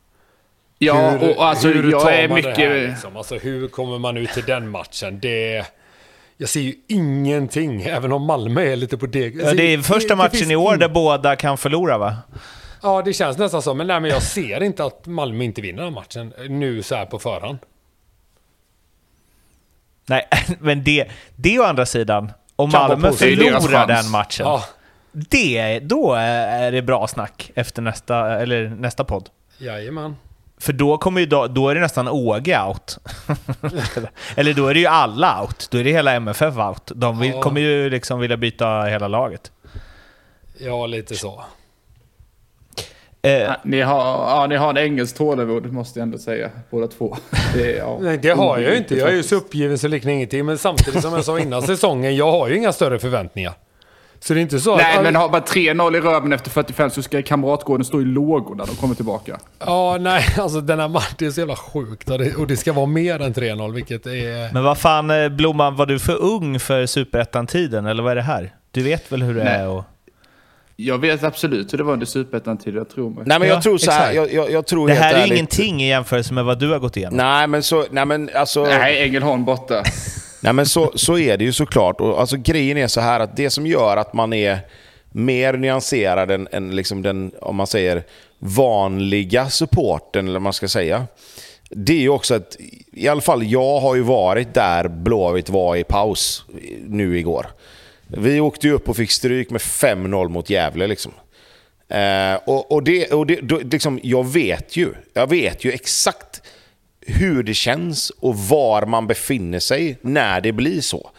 Ja, 0.78 1.10
Hur- 1.10 1.36
och 1.36 1.44
alltså 1.46 1.68
hur 1.68 1.90
jag 1.90 2.02
tar 2.02 2.10
är 2.10 2.28
man 2.28 2.34
mycket... 2.36 2.56
Det 2.56 2.62
här, 2.68 2.88
liksom? 2.88 3.16
Alltså 3.16 3.34
hur 3.38 3.68
kommer 3.68 3.98
man 3.98 4.16
ut 4.16 4.30
till 4.30 4.44
den 4.44 4.70
matchen? 4.70 5.18
Det... 5.20 5.66
Jag 6.36 6.48
ser 6.48 6.60
ju 6.60 6.74
ingenting, 6.88 7.82
även 7.82 8.12
om 8.12 8.22
Malmö 8.22 8.60
är 8.62 8.76
lite 8.76 8.98
på 8.98 9.06
deg. 9.06 9.40
Ja, 9.40 9.54
det 9.54 9.62
är 9.62 9.78
första 9.78 10.16
matchen 10.16 10.50
i 10.50 10.56
år 10.56 10.76
där 10.76 10.88
båda 10.88 11.36
kan 11.36 11.58
förlora 11.58 11.98
va? 11.98 12.16
Ja, 12.82 13.02
det 13.02 13.12
känns 13.12 13.38
nästan 13.38 13.62
så. 13.62 13.74
Men, 13.74 13.86
nej, 13.86 14.00
men 14.00 14.10
jag 14.10 14.22
ser 14.22 14.62
inte 14.62 14.84
att 14.84 15.06
Malmö 15.06 15.44
inte 15.44 15.60
vinner 15.60 15.82
den 15.82 15.92
matchen 15.92 16.32
nu 16.48 16.82
så 16.82 16.94
här 16.94 17.06
på 17.06 17.18
förhand. 17.18 17.58
Nej, 20.06 20.28
men 20.60 20.84
det, 20.84 21.06
det 21.36 21.58
å 21.58 21.62
andra 21.62 21.86
sidan, 21.86 22.32
om 22.56 22.70
Kan 22.70 22.88
Malmö 22.88 23.12
förlorar 23.12 23.86
den 23.86 24.10
matchen, 24.10 24.46
Ja, 24.46 24.64
det, 25.12 25.78
då 25.78 26.14
är 26.14 26.72
det 26.72 26.82
bra 26.82 27.08
snack 27.08 27.50
efter 27.54 27.82
nästa, 27.82 28.40
eller 28.40 28.68
nästa 28.68 29.04
podd. 29.04 29.28
jajamän. 29.58 30.16
För 30.60 30.72
då, 30.72 30.98
kommer 30.98 31.20
ju, 31.20 31.26
då, 31.26 31.46
då 31.46 31.68
är 31.68 31.74
det 31.74 31.80
nästan 31.80 32.08
Åge 32.08 32.62
out. 32.66 32.98
eller 34.36 34.54
då 34.54 34.66
är 34.68 34.74
det 34.74 34.80
ju 34.80 34.86
alla 34.86 35.42
out. 35.42 35.68
Då 35.70 35.78
är 35.78 35.84
det 35.84 35.92
hela 35.92 36.12
MFF 36.14 36.56
out. 36.56 36.82
De 36.94 37.18
vill, 37.18 37.30
Ja. 37.30 37.42
kommer 37.42 37.60
ju 37.60 37.90
liksom 37.90 38.20
vilja 38.20 38.36
byta 38.36 38.82
hela 38.82 39.08
laget. 39.08 39.52
Ja, 40.58 40.86
lite 40.86 41.14
så. 41.14 41.44
Eh, 43.22 43.52
Ni 43.64 43.80
har, 43.80 43.98
ja, 44.00 44.46
ni 44.48 44.56
har 44.56 44.70
en 44.70 44.76
engelsk 44.76 45.16
tålamod 45.16 45.72
måste 45.72 45.98
jag 45.98 46.02
ändå 46.06 46.18
säga, 46.18 46.50
båda 46.70 46.86
två. 46.88 47.16
Det, 47.54 47.70
ja, 47.76 47.98
Nej, 48.00 48.18
det 48.18 48.30
har 48.30 48.58
jag 48.58 48.70
ju 48.72 48.76
inte. 48.78 48.94
Jag 48.94 49.08
är 49.08 49.14
ju 49.14 49.22
så 49.22 49.36
uppgiven 49.36 49.78
så 49.78 49.88
liknar 49.88 50.12
ingenting. 50.12 50.46
Men 50.46 50.58
samtidigt 50.58 51.02
som 51.02 51.12
jag 51.12 51.24
sa 51.24 51.38
innan 51.40 51.62
säsongen, 51.62 52.16
jag 52.16 52.30
har 52.32 52.48
ju 52.48 52.56
inga 52.56 52.72
större 52.72 52.98
förväntningar. 52.98 53.52
Så 54.26 54.34
det 54.34 54.40
är 54.40 54.42
inte 54.42 54.60
så 54.60 54.76
Nej, 54.76 54.96
att... 54.96 55.02
men 55.02 55.14
har 55.16 55.28
man 55.30 55.42
3-0 55.42 55.96
i 55.96 56.00
röven 56.00 56.32
efter 56.32 56.50
45 56.50 56.90
så 56.90 57.02
ska 57.02 57.22
Kamratgården 57.22 57.84
stå 57.84 58.00
i 58.00 58.04
lågor 58.04 58.54
när 58.54 58.66
de 58.66 58.76
kommer 58.76 58.94
tillbaka. 58.94 59.38
Ja, 59.58 59.96
nej, 60.00 60.24
alltså 60.38 60.60
den 60.60 60.80
här 60.80 60.88
matchen 60.88 61.26
är 61.26 61.30
så 61.30 61.40
jävla 61.40 61.56
sjukt. 61.56 62.10
Och 62.10 62.18
det, 62.18 62.34
och 62.34 62.46
det 62.46 62.56
ska 62.56 62.72
vara 62.72 62.86
mer 62.86 63.22
än 63.22 63.34
3-0, 63.34 63.72
vilket 63.74 64.06
är... 64.06 64.52
men 64.52 64.62
vad 64.64 64.78
fan, 64.78 65.10
eh, 65.10 65.28
Blomman, 65.28 65.76
var 65.76 65.86
du 65.86 65.98
för 65.98 66.22
ung 66.22 66.60
för 66.60 66.86
Superettan-tiden, 66.86 67.86
eller 67.86 68.02
vad 68.02 68.12
är 68.12 68.16
det 68.16 68.22
här? 68.22 68.54
Du 68.70 68.82
vet 68.82 69.12
väl 69.12 69.22
hur 69.22 69.34
det 69.34 69.44
Nej. 69.44 69.52
är? 69.54 69.68
Och... 69.68 69.84
Jag 70.76 70.98
vet 70.98 71.24
absolut 71.24 71.72
hur 71.72 71.78
det 71.78 71.84
var 71.84 71.92
under 71.92 72.06
Superettan-tiden, 72.06 72.78
jag 72.78 72.88
tror 72.90 73.10
mig. 73.10 73.22
Nej 73.26 73.38
men 73.38 73.48
Ja, 73.48 73.54
jag 73.54 73.62
tror 73.62 73.78
så 73.78 73.90
här, 73.90 74.12
jag, 74.12 74.32
jag, 74.32 74.50
jag 74.50 74.66
tror 74.66 74.88
Det 74.88 74.94
här 74.94 75.12
är 75.14 75.16
ju 75.16 75.22
ärligt- 75.22 75.34
ingenting 75.36 75.82
i 75.82 75.88
jämförelse 75.88 76.34
med 76.34 76.44
vad 76.44 76.58
du 76.58 76.70
har 76.70 76.78
gått 76.78 76.96
igenom. 76.96 77.16
Nej 77.16 77.46
men 77.46 77.62
så, 77.62 77.84
nej 77.90 78.06
men 78.06 78.30
alltså... 78.34 78.64
Nej, 78.64 79.02
Ängelholm 79.02 79.44
borta. 79.44 79.82
Nej 80.46 80.52
men 80.52 80.66
så, 80.66 80.92
så 80.94 81.18
är 81.18 81.36
det 81.36 81.44
ju 81.44 81.52
såklart. 81.52 82.00
Och 82.00 82.20
alltså, 82.20 82.36
grejen 82.36 82.76
är 82.76 82.86
så 82.86 83.00
här 83.00 83.20
att 83.20 83.36
det 83.36 83.50
som 83.50 83.66
gör 83.66 83.96
att 83.96 84.12
man 84.12 84.32
är 84.32 84.58
mer 85.10 85.52
nyanserad 85.52 86.30
än, 86.30 86.48
än 86.52 86.76
liksom 86.76 87.02
den, 87.02 87.32
om 87.40 87.56
man 87.56 87.66
säger, 87.66 88.02
vanliga 88.38 89.50
supporten, 89.50 90.24
eller 90.24 90.34
vad 90.34 90.42
man 90.42 90.52
ska 90.52 90.68
säga. 90.68 91.06
Det 91.70 91.92
är 91.92 92.00
ju 92.00 92.08
också 92.08 92.34
att, 92.34 92.56
i 92.92 93.08
alla 93.08 93.20
fall 93.20 93.42
jag 93.42 93.80
har 93.80 93.94
ju 93.94 94.02
varit 94.02 94.54
där 94.54 94.88
Blåvitt 94.88 95.48
var 95.48 95.76
i 95.76 95.84
paus 95.84 96.44
nu 96.86 97.18
igår. 97.18 97.46
Vi 98.06 98.40
åkte 98.40 98.66
ju 98.66 98.72
upp 98.72 98.88
och 98.88 98.96
fick 98.96 99.10
stryk 99.10 99.50
med 99.50 99.60
5-0 99.60 100.28
mot 100.28 100.50
Gävle 100.50 100.86
liksom. 100.86 101.12
Eh, 101.88 102.34
och 102.44 102.72
och, 102.72 102.82
det, 102.82 103.12
och 103.12 103.26
det, 103.26 103.40
då, 103.40 103.58
liksom, 103.58 104.00
jag 104.02 104.26
vet 104.26 104.76
ju, 104.76 104.94
jag 105.14 105.30
vet 105.30 105.64
ju 105.64 105.72
exakt 105.72 106.42
hur 107.06 107.42
det 107.42 107.54
känns 107.54 108.10
och 108.10 108.38
var 108.38 108.86
man 108.86 109.06
befinner 109.06 109.58
sig 109.58 109.98
när 110.00 110.40
det 110.40 110.52
blir 110.52 110.80
så. 110.80 111.10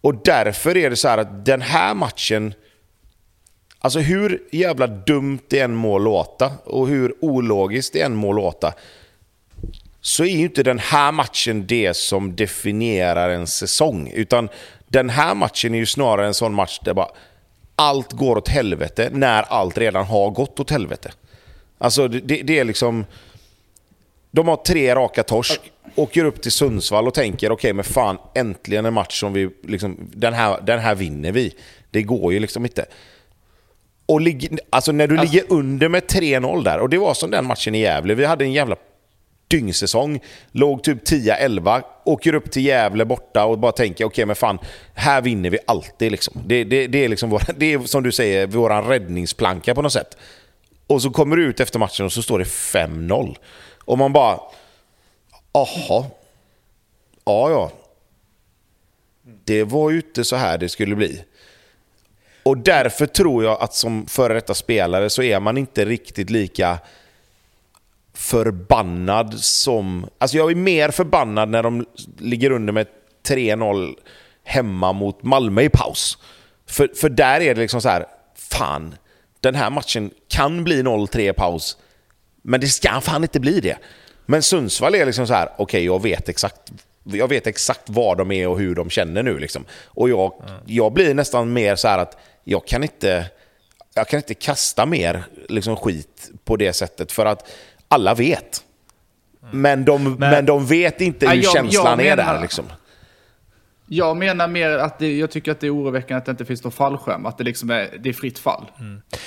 Och 0.00 0.14
därför 0.24 0.76
är 0.76 0.90
det 0.90 0.96
så 0.96 1.08
här 1.08 1.18
att 1.18 1.44
den 1.44 1.62
här 1.62 1.94
matchen, 1.94 2.54
alltså 3.78 3.98
hur 3.98 4.42
jävla 4.52 4.86
dumt 4.86 5.40
det 5.48 5.60
än 5.60 5.74
må 5.74 5.98
låta 5.98 6.52
och 6.64 6.88
hur 6.88 7.14
ologiskt 7.20 7.92
det 7.92 8.00
än 8.00 8.14
må 8.14 8.32
låta, 8.32 8.74
så 10.00 10.24
är 10.24 10.28
ju 10.28 10.42
inte 10.42 10.62
den 10.62 10.78
här 10.78 11.12
matchen 11.12 11.66
det 11.66 11.96
som 11.96 12.36
definierar 12.36 13.30
en 13.30 13.46
säsong. 13.46 14.10
Utan 14.14 14.48
den 14.88 15.10
här 15.10 15.34
matchen 15.34 15.74
är 15.74 15.78
ju 15.78 15.86
snarare 15.86 16.26
en 16.26 16.34
sån 16.34 16.54
match 16.54 16.78
där 16.84 16.94
bara 16.94 17.08
allt 17.76 18.12
går 18.12 18.36
åt 18.36 18.48
helvete 18.48 19.10
när 19.12 19.42
allt 19.42 19.78
redan 19.78 20.04
har 20.04 20.30
gått 20.30 20.60
åt 20.60 20.70
helvete. 20.70 21.12
Alltså 21.78 22.08
det, 22.08 22.20
det 22.20 22.42
det 22.42 22.58
är 22.58 22.64
liksom... 22.64 23.04
De 24.34 24.48
har 24.48 24.56
tre 24.56 24.94
raka 24.94 25.22
torsk, 25.22 25.60
åker 25.94 26.24
upp 26.24 26.42
till 26.42 26.52
Sundsvall 26.52 27.06
och 27.06 27.14
tänker 27.14 27.52
okej 27.52 27.72
men 27.72 27.84
fan 27.84 28.18
äntligen 28.34 28.86
en 28.86 28.94
match 28.94 29.20
som 29.20 29.32
vi 29.32 29.50
liksom, 29.62 29.96
den 30.14 30.32
här, 30.32 30.60
den 30.62 30.78
här 30.78 30.94
vinner 30.94 31.32
vi. 31.32 31.54
Det 31.90 32.02
går 32.02 32.32
ju 32.32 32.40
liksom 32.40 32.64
inte. 32.64 32.86
Och 34.06 34.20
ligger, 34.20 34.58
alltså 34.70 34.92
när 34.92 35.06
du 35.06 35.16
ligger 35.16 35.44
under 35.48 35.88
med 35.88 36.02
3-0 36.02 36.64
där, 36.64 36.78
och 36.78 36.88
det 36.88 36.98
var 36.98 37.14
som 37.14 37.30
den 37.30 37.46
matchen 37.46 37.74
i 37.74 37.80
Gävle, 37.80 38.14
vi 38.14 38.24
hade 38.24 38.44
en 38.44 38.52
jävla 38.52 38.76
dyngsäsong, 39.48 40.20
låg 40.52 40.82
typ 40.82 41.08
10-11, 41.08 41.82
åker 42.04 42.34
upp 42.34 42.50
till 42.50 42.66
Gävle 42.66 43.04
borta 43.04 43.44
och 43.44 43.58
bara 43.58 43.72
tänker 43.72 44.04
okej 44.04 44.26
men 44.26 44.36
fan, 44.36 44.58
här 44.94 45.22
vinner 45.22 45.50
vi 45.50 45.58
alltid 45.66 46.12
liksom. 46.12 46.42
Det, 46.46 46.64
det, 46.64 46.86
det 46.86 47.04
är 47.04 47.08
liksom 47.08 47.30
vår, 47.30 47.42
det 47.56 47.72
är 47.72 47.78
som 47.78 48.02
du 48.02 48.12
säger, 48.12 48.46
våran 48.46 48.84
räddningsplanka 48.84 49.74
på 49.74 49.82
något 49.82 49.92
sätt. 49.92 50.16
Och 50.86 51.02
så 51.02 51.10
kommer 51.10 51.36
du 51.36 51.44
ut 51.44 51.60
efter 51.60 51.78
matchen 51.78 52.06
och 52.06 52.12
så 52.12 52.22
står 52.22 52.38
det 52.38 52.44
5-0. 52.44 53.36
Och 53.84 53.98
man 53.98 54.12
bara, 54.12 54.40
aha, 55.52 56.06
ja 57.24 57.50
ja. 57.50 57.70
Det 59.44 59.64
var 59.64 59.90
ju 59.90 59.96
inte 59.96 60.24
så 60.24 60.36
här 60.36 60.58
det 60.58 60.68
skulle 60.68 60.96
bli. 60.96 61.24
Och 62.42 62.58
därför 62.58 63.06
tror 63.06 63.44
jag 63.44 63.62
att 63.62 63.74
som 63.74 64.06
före 64.06 64.34
detta 64.34 64.54
spelare 64.54 65.10
så 65.10 65.22
är 65.22 65.40
man 65.40 65.58
inte 65.58 65.84
riktigt 65.84 66.30
lika 66.30 66.78
förbannad 68.14 69.34
som... 69.40 70.06
Alltså 70.18 70.36
jag 70.36 70.50
är 70.50 70.54
mer 70.54 70.90
förbannad 70.90 71.48
när 71.48 71.62
de 71.62 71.86
ligger 72.18 72.50
under 72.50 72.72
med 72.72 72.86
3-0 73.28 73.94
hemma 74.44 74.92
mot 74.92 75.22
Malmö 75.22 75.62
i 75.62 75.68
paus. 75.68 76.18
För, 76.66 76.90
för 76.96 77.08
där 77.08 77.40
är 77.40 77.54
det 77.54 77.60
liksom 77.60 77.80
så 77.80 77.88
här, 77.88 78.06
fan, 78.34 78.94
den 79.40 79.54
här 79.54 79.70
matchen 79.70 80.10
kan 80.28 80.64
bli 80.64 80.82
0-3 80.82 81.30
i 81.30 81.32
paus, 81.32 81.76
men 82.42 82.60
det 82.60 82.66
ska 82.66 83.00
fan 83.00 83.22
inte 83.22 83.40
bli 83.40 83.60
det. 83.60 83.76
Men 84.26 84.42
Sundsvall 84.42 84.94
är 84.94 85.06
liksom 85.06 85.26
så 85.26 85.34
här, 85.34 85.48
okej 85.56 85.84
jag 85.84 86.02
vet 86.02 86.28
exakt 86.28 86.72
jag 87.04 87.28
vet 87.28 87.46
exakt 87.46 87.90
var 87.90 88.16
de 88.16 88.32
är 88.32 88.48
och 88.48 88.58
hur 88.58 88.74
de 88.74 88.90
känner 88.90 89.22
nu. 89.22 89.38
Liksom. 89.38 89.64
Och 89.86 90.10
jag, 90.10 90.32
jag 90.66 90.92
blir 90.92 91.14
nästan 91.14 91.52
mer 91.52 91.76
så 91.76 91.88
här 91.88 91.98
att 91.98 92.16
jag 92.44 92.66
kan 92.66 92.82
inte, 92.82 93.26
jag 93.94 94.08
kan 94.08 94.16
inte 94.18 94.34
kasta 94.34 94.86
mer 94.86 95.24
liksom, 95.48 95.76
skit 95.76 96.30
på 96.44 96.56
det 96.56 96.72
sättet. 96.72 97.12
För 97.12 97.26
att 97.26 97.50
alla 97.88 98.14
vet. 98.14 98.62
Men 99.50 99.84
de, 99.84 100.14
men, 100.14 100.46
de 100.46 100.66
vet 100.66 101.00
inte 101.00 101.26
hur 101.28 101.34
Ja, 101.34 101.42
jag- 101.42 101.52
känslan 101.52 101.84
jag 101.98 102.06
är 102.08 102.16
menar- 102.16 102.34
där. 102.34 102.40
Liksom. 102.42 102.64
Jag 103.86 104.16
menar 104.16 104.48
mer 104.48 104.70
att 104.70 104.98
det, 104.98 105.16
jag 105.18 105.30
tycker 105.30 105.52
att 105.52 105.60
det 105.60 105.66
är 105.66 105.74
oroväckande 105.76 106.18
att 106.18 106.24
det 106.26 106.30
inte 106.30 106.44
finns 106.44 106.62
någon 106.64 106.72
fallskärm. 106.72 107.26
Att 107.26 107.38
det 107.38 107.44
liksom 107.44 107.70
är, 107.70 107.98
det 108.00 108.08
är 108.08 108.12
fritt 108.12 108.38
fall. 108.38 108.64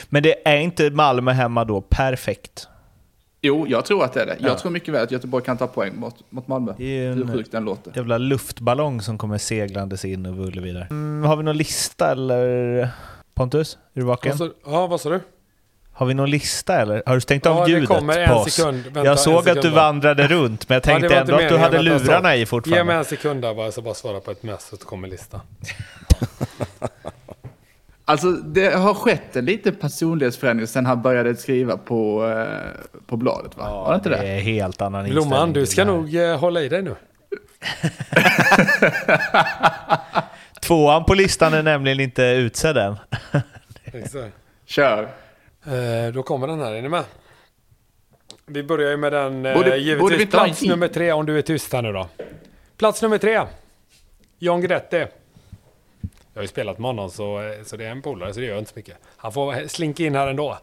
Men 0.10 0.24
det 0.24 0.48
är 0.48 0.58
inte 0.58 0.90
Malmö 0.90 1.32
hemma 1.32 1.66
då 1.66 1.82
perfekt? 1.82 2.68
Jo, 3.46 3.66
jag 3.70 3.86
tror 3.86 4.04
att 4.04 4.14
det 4.14 4.22
är 4.22 4.26
det. 4.26 4.38
Jag 4.40 4.52
Ja. 4.52 4.58
tror 4.58 4.72
mycket 4.72 4.94
väl 4.94 5.04
att 5.04 5.12
Göteborg 5.12 5.44
kan 5.46 5.58
ta 5.58 5.68
poäng 5.68 5.96
mot, 5.96 6.16
mot 6.30 6.48
Malmö. 6.48 6.74
Det 6.78 6.84
är 7.06 7.12
en- 7.12 7.28
Hur 7.28 7.34
sjukt 7.38 7.52
den 7.52 7.66
låter. 7.66 7.92
Jävla 7.96 8.18
luftballong 8.18 9.02
som 9.02 9.18
kommer 9.18 9.38
seglandes 9.38 10.06
in 10.06 10.26
över 10.26 10.44
Ullevi. 10.44 10.70
Mm, 10.90 11.24
har 11.24 11.36
vi 11.38 11.44
någon 11.44 11.58
lista 11.58 12.12
eller? 12.12 12.90
Pontus, 13.34 13.78
är 13.94 14.00
du 14.00 14.06
vaken? 14.06 14.38
Vad 14.38 14.52
Ja, 14.66 14.88
vad 14.88 15.02
sa 15.02 15.10
du? 15.10 15.20
Har 15.94 16.06
vi 16.06 16.14
någon 16.14 16.30
lista 16.30 16.82
eller? 16.82 17.04
Har 17.06 17.16
du 17.16 17.22
stängt 17.22 17.46
av 17.46 17.58
Ja, 17.58 17.66
det 17.66 17.72
ljudet 17.72 17.88
kommer 17.88 18.20
en 18.20 18.30
på 18.30 18.36
oss? 18.36 18.54
sekund. 18.54 18.84
Vänta, 18.84 19.00
jag 19.00 19.08
en 19.12 19.18
såg 19.18 19.44
sekund 19.44 19.58
att 19.58 19.64
du 19.64 19.70
bara. 19.72 19.82
vandrade 19.82 20.28
runt, 20.28 20.70
men 20.70 20.76
jag 20.76 20.80
Ja, 20.82 20.86
tänkte 20.86 21.08
var 21.10 21.16
ändå 21.22 21.36
att 21.36 21.50
du 21.50 21.58
hade 21.58 21.82
lurarna 21.82 22.36
i 22.36 22.40
Ge 22.40 22.46
fortfarande. 22.46 22.84
mig 22.84 22.96
en 22.96 23.06
sekund 23.06 23.42
där 23.42 23.54
bara, 23.54 23.72
så 23.72 23.82
bara 23.82 23.94
svara 23.94 24.20
på 24.20 24.32
ett 24.32 24.44
mess 24.44 24.68
så 24.70 24.78
kommer 24.78 25.08
listan. 25.08 25.40
Alltså, 28.08 28.32
det 28.32 28.76
har 28.76 28.94
skett 28.94 29.36
en 29.36 29.46
liten 29.46 29.76
personlighetsförändring 29.76 30.68
sen 30.68 30.86
han 30.86 31.02
började 31.02 31.36
skriva 31.36 31.78
på, 31.78 32.28
eh, 32.28 32.46
på 33.08 33.18
bladet, 33.18 33.58
va? 33.58 33.70
Var 33.70 33.90
det 33.92 33.96
inte 33.96 34.10
det? 34.10 34.18
Det 34.18 34.28
är 34.28 34.40
helt 34.40 34.82
annan 34.82 35.02
inställning. 35.06 35.30
Blomman, 35.30 35.54
du 35.54 35.66
ska 35.66 35.86
nog 35.86 36.16
eh, 36.16 36.38
hålla 36.40 36.62
i 36.62 36.70
dig 36.70 36.82
nu. 36.82 36.96
Tvåan 40.62 41.06
på 41.06 41.14
listan 41.14 41.54
är 41.54 41.64
nämligen 41.64 42.00
inte 42.00 42.24
utsedd 42.24 42.78
än. 42.78 42.96
Exakt. 43.86 44.36
Kör. 44.66 45.04
Eh, 45.66 46.14
då 46.14 46.24
kommer 46.24 46.48
den 46.48 46.60
här, 46.60 46.72
är 46.74 46.82
ni 46.82 46.90
med? 46.90 47.04
Vi 48.46 48.64
börjar 48.64 48.92
ju 48.92 48.98
med 48.98 49.12
den, 49.12 49.46
eh, 49.46 49.54
Borde- 49.54 49.66
borde 49.70 49.78
givetvis 49.78 50.22
en 50.22 50.28
plats 50.28 50.62
nummer 50.62 50.88
tre 50.88 51.12
om 51.12 51.26
du 51.26 51.38
är 51.38 51.42
tyst 51.42 51.74
här 51.74 51.82
nu 51.82 51.92
då. 51.94 52.08
Plats 52.78 53.02
nummer 53.02 53.18
tre. 53.18 53.42
John 54.40 54.60
Guidetti. 54.62 55.06
Jag 56.36 56.40
har 56.40 56.44
ju 56.44 56.48
spelat 56.48 56.80
med 56.80 56.90
honom 56.90 57.10
så, 57.10 57.42
eh, 57.42 57.64
så 57.66 57.78
det 57.78 57.86
är 57.86 57.90
en 57.90 58.02
polare 58.02 58.34
så 58.34 58.40
det 58.40 58.46
gör 58.46 58.60
inte 58.60 58.72
så 58.72 58.80
mycket. 58.80 58.98
Han 59.18 59.32
får 59.32 59.68
slinka 59.68 60.04
in 60.04 60.16
här 60.16 60.28
ändå. 60.28 60.58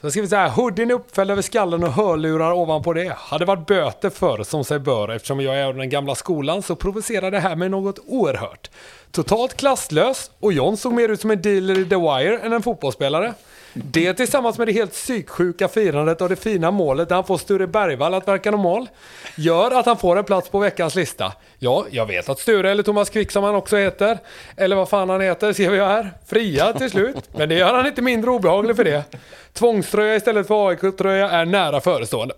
Så 0.00 0.10
skriver 0.10 0.28
så 0.28 0.36
här, 0.36 0.48
hoodien 0.48 0.90
är 0.90 0.94
uppfälld 0.94 1.30
över 1.30 1.42
skallen 1.42 1.84
och 1.84 1.92
hörlurar 1.92 2.52
ovanpå 2.52 2.92
det. 2.92 3.16
Hade 3.16 3.44
varit 3.44 3.66
böter 3.66 4.10
för 4.10 4.42
som 4.42 4.64
sig 4.64 4.78
bör 4.78 5.08
eftersom 5.08 5.40
jag 5.40 5.58
är 5.58 5.64
av 5.64 5.74
den 5.74 5.90
gamla 5.90 6.14
skolan 6.14 6.62
så 6.62 6.76
provocerar 6.76 7.30
det 7.30 7.38
här 7.38 7.56
mig 7.56 7.68
något 7.68 7.98
oerhört. 8.06 8.70
Totalt 9.10 9.56
klasslös 9.56 10.30
och 10.40 10.52
John 10.52 10.76
såg 10.76 10.92
mer 10.92 11.08
ut 11.08 11.20
som 11.20 11.30
en 11.30 11.42
dealer 11.42 11.78
i 11.78 11.84
The 11.84 11.96
Wire 11.96 12.38
än 12.38 12.52
en 12.52 12.62
fotbollsspelare. 12.62 13.34
Det 13.74 14.14
tillsammans 14.14 14.58
med 14.58 14.68
det 14.68 14.72
helt 14.72 14.92
psyksjuka 14.92 15.68
firandet 15.68 16.20
av 16.20 16.28
det 16.28 16.36
fina 16.36 16.70
målet 16.70 17.08
där 17.08 17.16
han 17.16 17.24
får 17.24 17.38
Sture 17.38 17.66
Bergvall 17.66 18.14
att 18.14 18.28
verka 18.28 18.50
normal 18.50 18.88
gör 19.36 19.70
att 19.70 19.86
han 19.86 19.96
får 19.96 20.16
en 20.16 20.24
plats 20.24 20.48
på 20.48 20.58
veckans 20.58 20.94
lista. 20.94 21.32
Ja, 21.58 21.86
jag 21.90 22.06
vet 22.06 22.28
att 22.28 22.38
Sture, 22.38 22.70
eller 22.70 22.82
Thomas 22.82 23.10
Quick 23.10 23.30
som 23.30 23.44
han 23.44 23.54
också 23.54 23.76
heter, 23.76 24.18
eller 24.56 24.76
vad 24.76 24.88
fan 24.88 25.10
han 25.10 25.20
heter, 25.20 25.52
ser 25.52 25.70
vi 25.70 25.78
här, 25.78 26.10
fria 26.26 26.72
till 26.72 26.90
slut. 26.90 27.16
Men 27.36 27.48
det 27.48 27.54
gör 27.54 27.74
han 27.74 27.86
inte 27.86 28.02
mindre 28.02 28.30
obehaglig 28.30 28.76
för 28.76 28.84
det. 28.84 29.04
Tvångströja 29.52 30.16
istället 30.16 30.46
för 30.46 30.68
AIK-tröja 30.68 31.30
är 31.30 31.44
nära 31.44 31.80
förestående. 31.80 32.34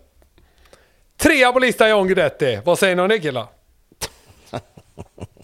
Trea 1.16 1.52
på 1.52 1.58
listan 1.58 1.90
John 1.90 2.06
Guidetti. 2.06 2.60
Vad 2.64 2.78
säger 2.78 2.96
ni 2.96 3.02
om 3.02 3.08
det 3.08 3.18
killar? 3.18 3.46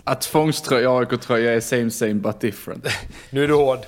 Att 0.04 0.20
tvångströja 0.20 0.90
och 0.90 1.00
AIK-tröja 1.00 1.54
är 1.54 1.60
same 1.60 1.90
same 1.90 2.14
but 2.14 2.40
different. 2.40 2.86
Nu 3.30 3.44
är 3.44 3.48
du 3.48 3.54
hård. 3.54 3.78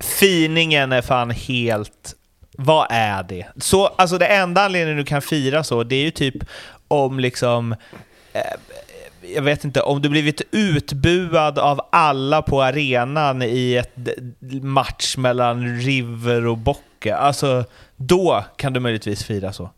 Finingen 0.00 0.92
är 0.92 1.02
fan 1.02 1.30
helt... 1.30 2.14
Vad 2.60 2.86
är 2.90 3.22
det? 3.22 3.46
Så, 3.56 3.86
alltså 3.86 4.18
det 4.18 4.26
enda 4.26 4.64
anledningen 4.64 4.98
du 4.98 5.04
kan 5.04 5.22
fira 5.22 5.64
så, 5.64 5.82
det 5.82 5.96
är 5.96 6.02
ju 6.04 6.10
typ 6.10 6.34
om 6.88 7.20
liksom... 7.20 7.72
Eh, 8.32 8.40
jag 9.34 9.42
vet 9.42 9.64
inte, 9.64 9.80
om 9.80 10.02
du 10.02 10.08
blivit 10.08 10.42
utbuad 10.50 11.58
av 11.58 11.80
alla 11.92 12.42
på 12.42 12.62
arenan 12.62 13.42
i 13.42 13.74
ett 13.74 13.94
match 14.62 15.16
mellan 15.16 15.78
River 15.80 16.46
och 16.46 16.58
Bocke. 16.58 17.16
Alltså, 17.16 17.64
då 17.96 18.44
kan 18.56 18.72
du 18.72 18.80
möjligtvis 18.80 19.24
fira 19.24 19.52
så. 19.52 19.70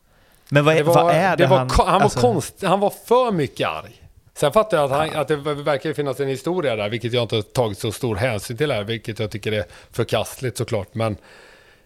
Men 0.48 0.64
vad, 0.64 0.74
är- 0.74 0.78
Det 0.78 0.84
var, 0.84 1.02
vad 1.04 1.14
är 1.14 1.36
det, 1.36 1.46
var, 1.46 1.58
han... 1.58 1.70
han, 1.86 2.02
alltså- 2.02 2.18
var 2.26 2.32
konst, 2.32 2.54
han 2.62 2.80
var 2.80 2.92
för 3.06 3.32
mycket 3.32 3.68
arg. 3.68 3.99
Sen 4.34 4.52
fattar 4.52 4.76
jag 4.76 4.92
att, 4.92 4.98
han, 4.98 5.20
att 5.20 5.28
det 5.28 5.36
verkar 5.36 5.92
finnas 5.92 6.20
en 6.20 6.28
historia 6.28 6.76
där, 6.76 6.88
vilket 6.88 7.12
jag 7.12 7.22
inte 7.22 7.42
tagit 7.42 7.78
så 7.78 7.92
stor 7.92 8.16
hänsyn 8.16 8.56
till 8.56 8.72
här, 8.72 8.84
vilket 8.84 9.18
jag 9.18 9.30
tycker 9.30 9.52
är 9.52 9.64
förkastligt 9.92 10.56
såklart. 10.56 10.94
Men 10.94 11.16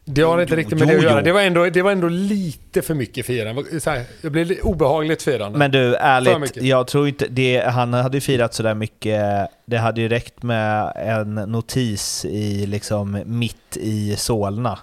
det 0.05 0.23
har 0.23 0.43
inte 0.43 0.57
riktigt 0.57 0.79
med 0.79 0.89
jo, 0.89 0.93
det 0.93 0.99
att 0.99 1.03
göra. 1.03 1.19
jo. 1.19 1.25
Det 1.25 1.33
var 1.33 1.41
ändå, 1.41 1.65
det 1.71 1.83
var 1.83 1.93
ändå 1.93 2.09
lite 2.09 2.83
för 2.83 2.95
mycket 2.95 3.27
firande. 3.27 3.62
Det 3.62 3.73
var 3.73 3.81
så 3.81 3.91
här, 3.91 4.05
Det 4.23 4.31
blev 4.31 4.59
obehagligt 4.62 5.23
firande. 5.23 5.59
Men 5.59 5.71
du, 5.71 5.97
ärligt, 5.97 6.57
jag 6.57 6.87
tror 6.87 7.09
inte 7.09 7.27
det, 7.29 7.65
han 7.66 7.95
hade 7.95 8.16
ju 8.16 8.21
firat 8.21 8.55
sådär 8.55 8.75
mycket. 8.75 9.49
Det 9.66 9.77
hade 9.77 10.01
ju 10.01 10.09
räckt 10.09 10.43
med 10.43 10.93
en 10.97 11.35
notis 11.35 12.25
i 12.25 12.66
liksom 12.66 13.23
mitt 13.27 13.77
i 13.77 14.16
Solna 14.16 14.79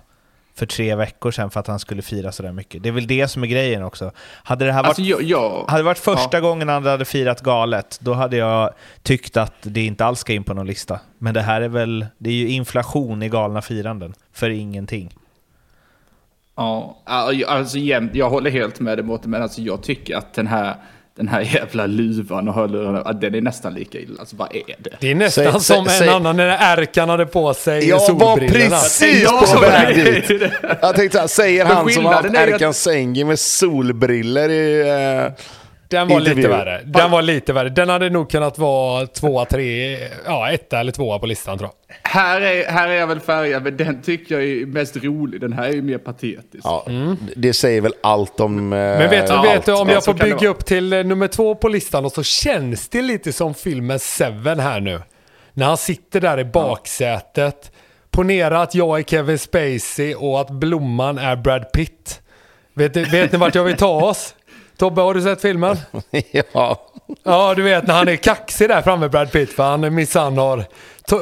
för 0.62 0.66
tre 0.66 0.96
veckor 0.96 1.32
sedan 1.32 1.52
för 1.52 1.60
att 1.60 1.68
han 1.68 1.80
skulle 1.80 2.02
fira 2.02 2.32
sådär 2.32 2.52
mycket. 2.52 2.84
Det 2.84 2.90
är 2.90 2.94
väl 2.94 3.08
det 3.08 3.28
som 3.28 3.44
är 3.44 3.48
grejen 3.48 3.84
också. 3.84 4.12
Hade 4.44 4.66
det 4.66 4.72
här 4.72 4.84
varit, 4.84 4.88
Alltså 4.88 5.02
jag... 5.02 5.24
jag 5.24 5.66
hade 5.68 5.84
varit 5.84 5.98
första 5.98 6.38
ja. 6.38 6.40
gången 6.40 6.70
han 6.70 6.86
hade 6.86 7.06
firat 7.06 7.42
galet, 7.42 8.00
då 8.02 8.14
hade 8.14 8.38
jag 8.38 8.74
tyckt 9.04 9.38
att 9.38 9.54
det 9.62 9.86
inte 9.86 10.06
alls 10.06 10.20
ska 10.20 10.34
in 10.34 10.44
på 10.44 10.54
någon 10.54 10.68
lista. 10.68 11.00
Men 11.18 11.34
det 11.34 11.42
här 11.42 11.62
är 11.62 11.68
väl, 11.68 12.06
det 12.18 12.30
är 12.30 12.34
ju 12.34 12.50
inflation 12.50 13.24
i 13.24 13.30
galna 13.30 13.62
firanden, 13.62 14.14
för 14.34 14.50
ingenting. 14.50 15.14
Ja, 16.56 17.02
alltså 17.06 17.78
jag 18.14 18.30
håller 18.30 18.52
helt 18.52 18.80
med 18.80 18.98
dig 18.98 19.06
Mårten, 19.06 19.32
men 19.32 19.42
alltså 19.42 19.62
jag 19.62 19.84
tycker 19.84 20.18
att 20.18 20.34
den 20.34 20.48
här, 20.48 20.76
den 21.18 21.28
här 21.28 21.42
jävla 21.42 21.86
luvan 21.86 22.48
och 22.48 22.54
hörlurarna, 22.54 23.14
den 23.14 23.36
är 23.36 23.42
nästan 23.42 23.74
lika 23.74 24.00
illa. 24.00 24.20
Alltså 24.20 24.36
vad 24.36 24.56
är 24.56 24.62
det? 24.78 24.90
det 25.00 25.12
är 25.12 25.16
nästan 25.16 25.44
Säg- 25.44 25.52
som 25.54 25.62
säg- 25.62 25.78
en 25.94 26.00
säg- 26.00 26.10
annan 26.10 26.38
när 26.38 26.78
Erkan 26.78 27.10
hade 27.10 27.26
på 27.26 27.54
sig 27.54 27.90
Jag 27.90 28.00
var 28.00 28.06
solbrillorna. 28.08 28.70
precis 28.70 29.24
Ja, 29.24 29.38
på 29.42 29.48
så 29.48 29.60
väg 29.60 29.96
dit. 30.06 30.42
Jag 30.82 30.96
tänkte 30.96 31.18
så 31.18 31.22
här, 31.22 31.28
säger 31.28 31.66
han 31.66 31.90
som 31.90 32.06
har 32.06 32.14
haft 32.14 32.36
Erkan 32.36 32.74
Sengi 32.74 33.24
med 33.24 33.40
solbriller 33.40 34.50
i... 34.50 34.82
Eh, 35.26 35.44
Den 35.92 36.08
var 36.08 36.18
intervju. 36.20 36.36
lite 36.36 36.50
värre. 36.50 36.82
Den 36.86 37.12
var 37.12 37.22
lite 37.22 37.54
värre. 37.54 37.70
Den 37.70 37.90
hade 37.90 38.10
nog 38.10 38.30
kunnat 38.32 38.58
vara 38.58 39.08
tvåa, 39.08 39.46
tre, 39.46 39.98
ja 40.26 40.52
etta 40.52 40.80
eller 40.80 40.92
tvåa 40.92 41.20
på 41.20 41.26
listan 41.26 41.58
tror 41.58 41.70
jag. 41.88 41.96
Här 42.12 42.42
är, 42.42 42.72
här 42.72 42.88
är 42.88 42.94
jag 42.94 43.08
väl 43.08 43.20
färgad, 43.20 43.64
men 43.64 43.78
den 43.78 44.02
tycker 44.02 44.36
jag 44.40 44.44
är 44.44 44.66
mest 44.66 44.98
rolig. 44.98 45.42
Den 45.42 45.54
här 45.54 45.64
är 45.66 45.74
ju 45.74 45.82
mer 45.82 45.98
patetisk. 45.98 46.64
ja, 46.64 46.86
Det 47.36 47.54
säger 47.54 47.82
väl 47.82 47.94
allt 48.04 48.40
om... 48.40 48.74
Eh, 48.74 48.80
Men 48.80 49.10
vet, 49.10 49.28
du- 49.28 49.34
ja, 49.34 49.42
vet 49.42 49.66
du, 49.66 49.74
om 49.74 49.88
ja, 49.88 49.94
jag 49.94 50.06
får 50.06 50.14
bygga 50.14 50.48
upp 50.50 50.66
till 50.66 50.94
eh, 50.94 51.04
nummer 51.04 51.28
två 51.28 51.56
på 51.56 51.68
listan 51.68 52.06
och 52.06 52.12
så 52.12 52.24
känns 52.24 52.90
det 52.90 53.02
lite 53.02 53.34
som 53.34 53.54
filmen 53.54 54.00
Seven 54.00 54.60
här 54.60 54.80
nu. 54.80 55.02
När 55.54 55.66
han 55.66 55.78
sitter 55.78 56.22
där 56.22 56.40
i 56.40 56.46
baksätet. 56.46 57.72
Ponera 58.12 58.62
att 58.62 58.76
jag 58.76 59.00
är 59.00 59.04
Kevin 59.04 59.40
Spacey 59.40 60.16
och 60.16 60.42
att 60.42 60.50
Blomman 60.50 61.18
är 61.18 61.36
Brad 61.36 61.72
Pitt. 61.72 62.22
Vet, 62.74 62.98
vet 62.98 63.32
ni 63.32 63.38
vart 63.38 63.56
jag 63.56 63.64
vill 63.64 63.76
ta 63.78 64.02
oss? 64.10 64.36
Tobbe, 64.82 65.02
har 65.02 65.14
du 65.14 65.22
sett 65.22 65.42
filmen? 65.42 65.78
ja. 66.54 66.88
Ja, 67.24 67.54
du 67.56 67.62
vet 67.62 67.88
när 67.88 67.94
han 67.94 68.08
är 68.08 68.16
kaxig 68.16 68.70
där 68.70 68.82
framme, 68.82 69.10
Brad 69.10 69.32
Pitt, 69.32 69.54
för 69.54 69.64
han 69.64 69.96
minsann 69.96 70.38
har 70.38 70.66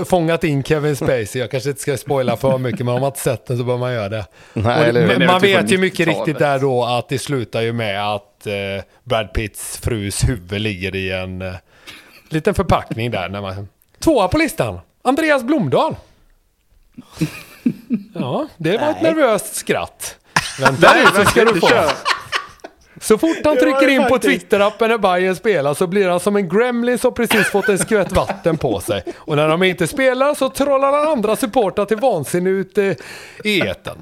fångat 0.05 0.43
in 0.43 0.63
Kevin 0.63 0.95
Spacey. 0.95 1.41
Jag 1.41 1.51
kanske 1.51 1.69
inte 1.69 1.81
ska 1.81 1.97
spoila 1.97 2.37
för 2.37 2.57
mycket, 2.57 2.85
men 2.85 2.95
om 2.95 3.01
man 3.01 3.07
inte 3.07 3.19
sett 3.19 3.45
den 3.45 3.57
så 3.57 3.63
bör 3.63 3.77
man 3.77 3.93
göra 3.93 4.09
det. 4.09 4.25
Nej, 4.53 4.89
eller 4.89 5.01
är 5.01 5.27
man 5.27 5.41
typ 5.41 5.49
vet 5.49 5.71
ju 5.71 5.77
mycket 5.77 6.07
90-talet. 6.07 6.27
riktigt 6.27 6.39
där 6.39 6.59
då 6.59 6.85
att 6.85 7.09
det 7.09 7.19
slutar 7.19 7.61
ju 7.61 7.73
med 7.73 8.13
att 8.15 8.47
eh, 8.47 8.53
Brad 9.03 9.33
Pitts 9.33 9.77
frus 9.77 10.29
huvud 10.29 10.61
ligger 10.61 10.95
i 10.95 11.11
en 11.11 11.41
eh, 11.41 11.53
liten 12.29 12.53
förpackning 12.53 13.11
där. 13.11 13.29
När 13.29 13.41
man... 13.41 13.67
Tvåa 13.99 14.27
på 14.27 14.37
listan, 14.37 14.79
Andreas 15.01 15.43
Blomdahl. 15.43 15.95
Ja, 18.13 18.47
det 18.57 18.77
var 18.77 18.89
ett 18.89 19.01
nervöst 19.01 19.55
skratt. 19.55 20.17
Vänta 20.59 20.93
nu 20.93 21.23
så 21.23 21.29
ska 21.29 21.45
du 21.45 21.59
få. 21.59 21.67
Så 22.99 23.17
fort 23.17 23.37
han 23.43 23.57
trycker 23.57 23.87
in 23.87 24.07
på. 24.09 24.17
Twitter-appen 24.17 24.87
när 24.87 24.97
Bayern 24.97 25.35
spelar 25.35 25.73
så 25.73 25.87
blir 25.87 26.09
han 26.09 26.19
som 26.19 26.35
en 26.35 26.49
gremlin 26.49 26.97
som 26.97 27.13
precis 27.13 27.47
fått 27.47 27.69
en 27.69 27.79
skvätt 27.79 28.11
vatten 28.11 28.57
på 28.57 28.79
sig. 28.79 29.03
Och 29.15 29.35
när 29.35 29.47
de 29.47 29.63
inte 29.63 29.87
spelar 29.87 30.33
så 30.33 30.49
trollar 30.49 30.91
han 30.91 31.07
andra 31.07 31.35
supportrar 31.35 31.85
till 31.85 31.97
vansinne 31.97 32.49
ute 32.49 32.95
i 33.43 33.61
etern. 33.61 33.97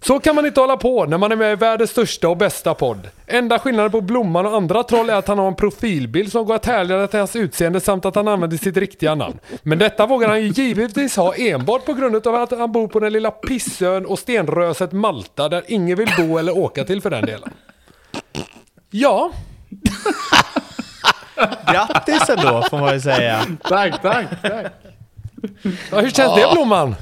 Så 0.00 0.20
kan 0.20 0.34
man 0.34 0.46
inte 0.46 0.60
hålla 0.60 0.76
på 0.76 1.04
när 1.04 1.18
man 1.18 1.32
är 1.32 1.36
med 1.36 1.52
i 1.52 1.56
världens 1.56 1.90
största 1.90 2.28
och 2.28 2.36
bästa 2.36 2.74
podd. 2.74 3.08
Enda 3.26 3.58
skillnaden 3.58 3.92
på 3.92 4.00
Blomman 4.00 4.46
och 4.46 4.54
andra 4.54 4.82
troll 4.82 5.10
är 5.10 5.14
att 5.14 5.28
han 5.28 5.38
har 5.38 5.48
en 5.48 5.54
profilbild 5.54 6.32
som 6.32 6.46
går 6.46 6.54
att 6.54 6.66
härleda 6.66 7.06
till 7.06 7.18
hans 7.18 7.36
utseende 7.36 7.80
samt 7.80 8.04
att 8.04 8.14
han 8.14 8.28
använder 8.28 8.56
sitt 8.56 8.76
riktiga 8.76 9.14
namn. 9.14 9.38
Men 9.62 9.78
detta 9.78 10.06
vågar 10.06 10.28
han 10.28 10.42
ju 10.42 10.48
givetvis 10.48 11.16
ha 11.16 11.34
enbart 11.34 11.84
på 11.84 11.92
grund 11.92 12.26
av 12.26 12.34
att 12.34 12.50
han 12.50 12.72
bor 12.72 12.88
på 12.88 13.00
den 13.00 13.12
lilla 13.12 13.30
pissön 13.30 14.06
och 14.06 14.18
stenröset 14.18 14.92
Malta 14.92 15.48
där 15.48 15.62
ingen 15.68 15.98
vill 15.98 16.10
bo 16.18 16.38
eller 16.38 16.58
åka 16.58 16.84
till 16.84 17.02
för 17.02 17.10
den 17.10 17.26
delen. 17.26 17.50
Ja, 18.90 19.32
Grattis 21.72 22.28
ändå, 22.28 22.62
får 22.70 22.78
man 22.78 22.94
ju 22.94 23.00
säga. 23.00 23.46
Tack, 23.64 24.02
tack, 24.02 24.26
tack. 24.42 24.66
ja 25.90 26.00
hur 26.00 26.10
känns 26.10 26.34
det 26.34 26.48
Blomman? 26.52 26.94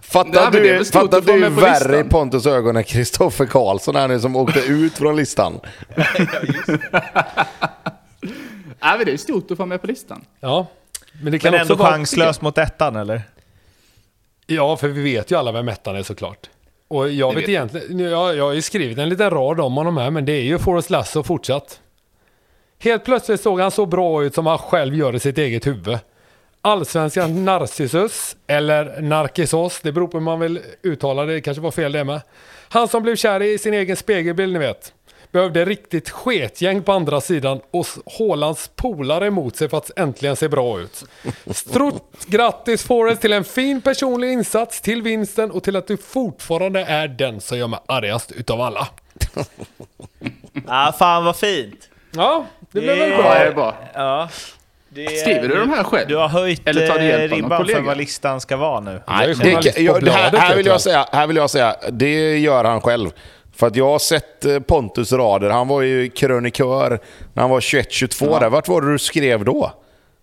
Fattar 0.00 0.30
Nej, 0.30 0.42
men 0.42 0.52
det 0.52 0.58
är 0.58 0.62
du, 0.62 0.72
väl 0.72 0.84
stort 0.86 1.02
fattar 1.02 1.18
att 1.18 1.24
vara 1.24 1.36
du 1.36 1.40
med 1.40 1.54
på 1.54 1.60
värre 1.60 1.94
i 1.94 1.96
listan. 1.96 2.08
Pontus 2.08 2.46
ögon 2.46 2.76
än 2.76 2.84
Kristoffer 2.84 3.46
Karlsson 3.46 3.96
här 3.96 4.08
nu 4.08 4.20
som 4.20 4.36
åkte 4.36 4.60
ut 4.60 4.92
från 4.98 5.16
listan? 5.16 5.60
Nej, 8.80 8.96
men 8.96 9.06
det 9.06 9.12
är 9.12 9.16
stort 9.16 9.50
att 9.50 9.56
få 9.56 9.66
med 9.66 9.80
på 9.80 9.86
listan. 9.86 10.24
Ja, 10.40 10.66
men 11.22 11.32
det 11.32 11.38
kan 11.38 11.52
Men 11.52 11.60
också 11.60 11.72
ändå 11.72 11.84
vara... 11.84 11.92
chanslös 11.92 12.40
mot 12.40 12.58
ettan, 12.58 12.96
eller? 12.96 13.22
Ja, 14.46 14.76
för 14.76 14.88
vi 14.88 15.02
vet 15.02 15.30
ju 15.30 15.38
alla 15.38 15.52
vem 15.52 15.68
ettan 15.68 15.96
är 15.96 16.02
såklart. 16.02 16.50
Och 16.92 17.10
jag 17.10 17.30
Det 17.30 17.34
vet 17.34 17.42
vet 17.42 17.48
egentligen, 17.48 17.98
jag, 17.98 18.36
jag 18.36 18.44
har 18.44 18.52
ju 18.52 18.62
skrivit 18.62 18.98
en 18.98 19.08
liten 19.08 19.30
rad 19.30 19.60
om 19.60 19.76
honom 19.76 19.96
här, 19.96 20.10
men 20.10 20.24
det 20.24 20.32
är 20.32 20.42
ju 20.42 20.58
Forrest 20.58 20.90
Lasso 20.90 21.22
fortsatt. 21.22 21.80
Helt 22.78 23.04
plötsligt 23.04 23.40
såg 23.40 23.60
han 23.60 23.70
så 23.70 23.86
bra 23.86 24.24
ut 24.24 24.34
som 24.34 24.46
han 24.46 24.58
själv 24.58 24.94
gör 24.94 25.14
i 25.14 25.20
sitt 25.20 25.38
eget 25.38 25.66
huvud. 25.66 25.98
Allsvenskan 26.60 27.44
Narcissus, 27.44 28.36
eller 28.46 29.00
Narcissos, 29.00 29.80
det 29.80 29.92
beror 29.92 30.08
på 30.08 30.18
hur 30.18 30.24
man 30.24 30.40
vill 30.40 30.60
uttala 30.82 31.24
det, 31.24 31.32
det 31.32 31.40
kanske 31.40 31.60
var 31.60 31.70
fel 31.70 31.92
det 31.92 32.04
med. 32.04 32.20
Han 32.68 32.88
som 32.88 33.02
blev 33.02 33.16
kär 33.16 33.42
i 33.42 33.58
sin 33.58 33.74
egen 33.74 33.96
spegelbild, 33.96 34.52
ni 34.52 34.58
vet. 34.58 34.94
Behövde 35.32 35.64
riktigt 35.64 36.10
sketgäng 36.10 36.82
på 36.82 36.92
andra 36.92 37.20
sidan 37.20 37.60
och 37.70 37.80
s- 37.86 37.98
Haalands 38.18 38.70
polare 38.76 39.26
emot 39.26 39.56
sig 39.56 39.68
för 39.68 39.76
att 39.78 39.90
äntligen 39.98 40.36
se 40.36 40.48
bra 40.48 40.80
ut. 40.80 41.04
Stort 41.50 42.24
grattis 42.26 42.82
Forrest 42.84 43.20
till 43.20 43.32
en 43.32 43.44
fin 43.44 43.80
personlig 43.82 44.32
insats, 44.32 44.80
till 44.80 45.02
vinsten 45.02 45.50
och 45.50 45.62
till 45.62 45.76
att 45.76 45.86
du 45.86 45.96
fortfarande 45.96 46.80
är 46.84 47.08
den 47.08 47.40
som 47.40 47.58
gör 47.58 47.66
mig 47.68 47.80
argast 47.86 48.32
utav 48.32 48.60
alla. 48.60 48.88
Ah, 50.66 50.92
fan 50.92 51.24
vad 51.24 51.36
fint! 51.36 51.88
Ja, 52.10 52.46
det 52.70 52.80
blev 52.80 52.98
väl 52.98 53.10
bra. 53.10 53.24
Ja, 53.24 53.34
det 53.34 53.46
är 53.46 53.52
bra. 53.52 53.74
Ja. 53.94 54.28
Det 54.88 55.06
Skriver 55.20 55.48
du 55.48 55.54
de 55.58 55.70
här 55.70 55.84
själv? 55.84 56.08
Du 56.08 56.16
har 56.16 56.28
höjt 56.28 56.68
Eller 56.68 56.88
tar 56.88 56.98
du 56.98 57.04
hjälp 57.04 57.32
av 57.32 57.38
eh, 57.38 57.42
någon 57.42 57.50
ribban 57.50 57.66
för 57.66 57.80
vad 57.80 57.96
listan 57.96 58.40
ska 58.40 58.56
vara 58.56 58.80
nu. 58.80 59.00
Det, 59.42 59.78
jag, 59.80 60.02
det 60.04 60.54
vill 60.56 60.66
jag 60.66 60.80
säga, 60.80 61.06
här 61.12 61.26
vill 61.26 61.36
jag 61.36 61.50
säga, 61.50 61.76
det 61.90 62.38
gör 62.38 62.64
han 62.64 62.80
själv. 62.80 63.10
För 63.56 63.66
att 63.66 63.76
jag 63.76 63.86
har 63.88 63.98
sett 63.98 64.44
eh, 64.44 64.58
Pontus 64.60 65.12
rader, 65.12 65.50
han 65.50 65.68
var 65.68 65.82
ju 65.82 66.08
krönikör 66.10 66.98
när 67.34 67.40
han 67.42 67.50
var 67.50 67.60
21-22 67.60 68.40
där. 68.40 68.48
Vart 68.50 68.68
var 68.68 68.80
det 68.82 68.92
du 68.92 68.98
skrev 68.98 69.44
då? 69.44 69.72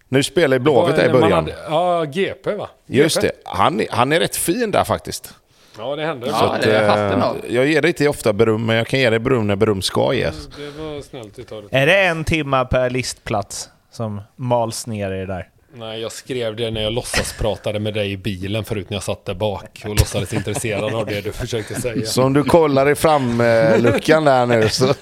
Nu 0.07 0.23
spelar 0.23 0.55
ju 0.57 0.59
Blåvitt 0.59 0.95
där 0.95 1.09
i 1.09 1.11
början. 1.11 1.31
hade- 1.31 1.55
Ja, 1.69 2.03
GP 2.03 2.55
va? 2.55 2.69
Just 2.85 3.21
det, 3.21 3.31
han, 3.45 3.79
är- 3.79 3.87
han 3.91 4.11
är 4.11 4.19
rätt 4.19 4.35
fin 4.35 4.71
där 4.71 4.83
faktiskt. 4.83 5.33
Ja, 5.77 5.95
det 5.95 6.05
hände. 6.05 6.27
Ja, 6.27 6.57
Så 6.61 6.67
det 6.69 6.77
Eh, 6.77 7.55
jag 7.55 7.67
ger 7.67 7.81
dig 7.81 7.89
inte 7.89 8.07
ofta 8.07 8.33
beröm, 8.33 8.65
men 8.65 8.75
jag 8.75 8.87
kan 8.87 8.99
ge 8.99 9.09
dig 9.09 9.19
beröm 9.19 9.47
när 9.47 9.55
beröm 9.55 9.81
ska 9.81 10.13
ges. 10.13 10.47
Det 10.57 10.81
var 10.83 11.01
snällt 11.01 11.39
utav. 11.39 11.67
Är 11.71 11.85
det 11.85 12.01
en 12.03 12.23
timma 12.23 12.65
per 12.65 12.89
listplats 12.89 13.69
som 13.91 14.21
mals 14.35 14.87
ner 14.87 15.11
i 15.11 15.19
det 15.19 15.25
där? 15.25 15.49
Nej, 15.73 16.01
jag 16.01 16.11
skrev 16.11 16.55
det 16.55 16.71
när 16.71 16.81
jag 16.81 16.93
låtsas 16.93 17.33
pratade 17.33 17.79
med 17.79 17.93
dig 17.93 18.11
i 18.11 18.17
bilen 18.17 18.65
förut 18.65 18.89
när 18.89 18.95
jag 18.95 19.03
satt 19.03 19.25
där 19.25 19.33
bak 19.33 19.81
och 19.85 19.89
låtsades 19.89 20.33
intresserad 20.33 20.93
av 20.93 21.05
det 21.05 21.21
du 21.21 21.31
försökte 21.31 21.81
säga. 21.81 22.05
Så 22.05 22.23
om 22.23 22.33
du 22.33 22.43
kollar 22.43 22.89
i 22.89 22.95
framluckan 22.95 24.25
där 24.25 24.45
nu 24.45 24.69
så... 24.69 24.93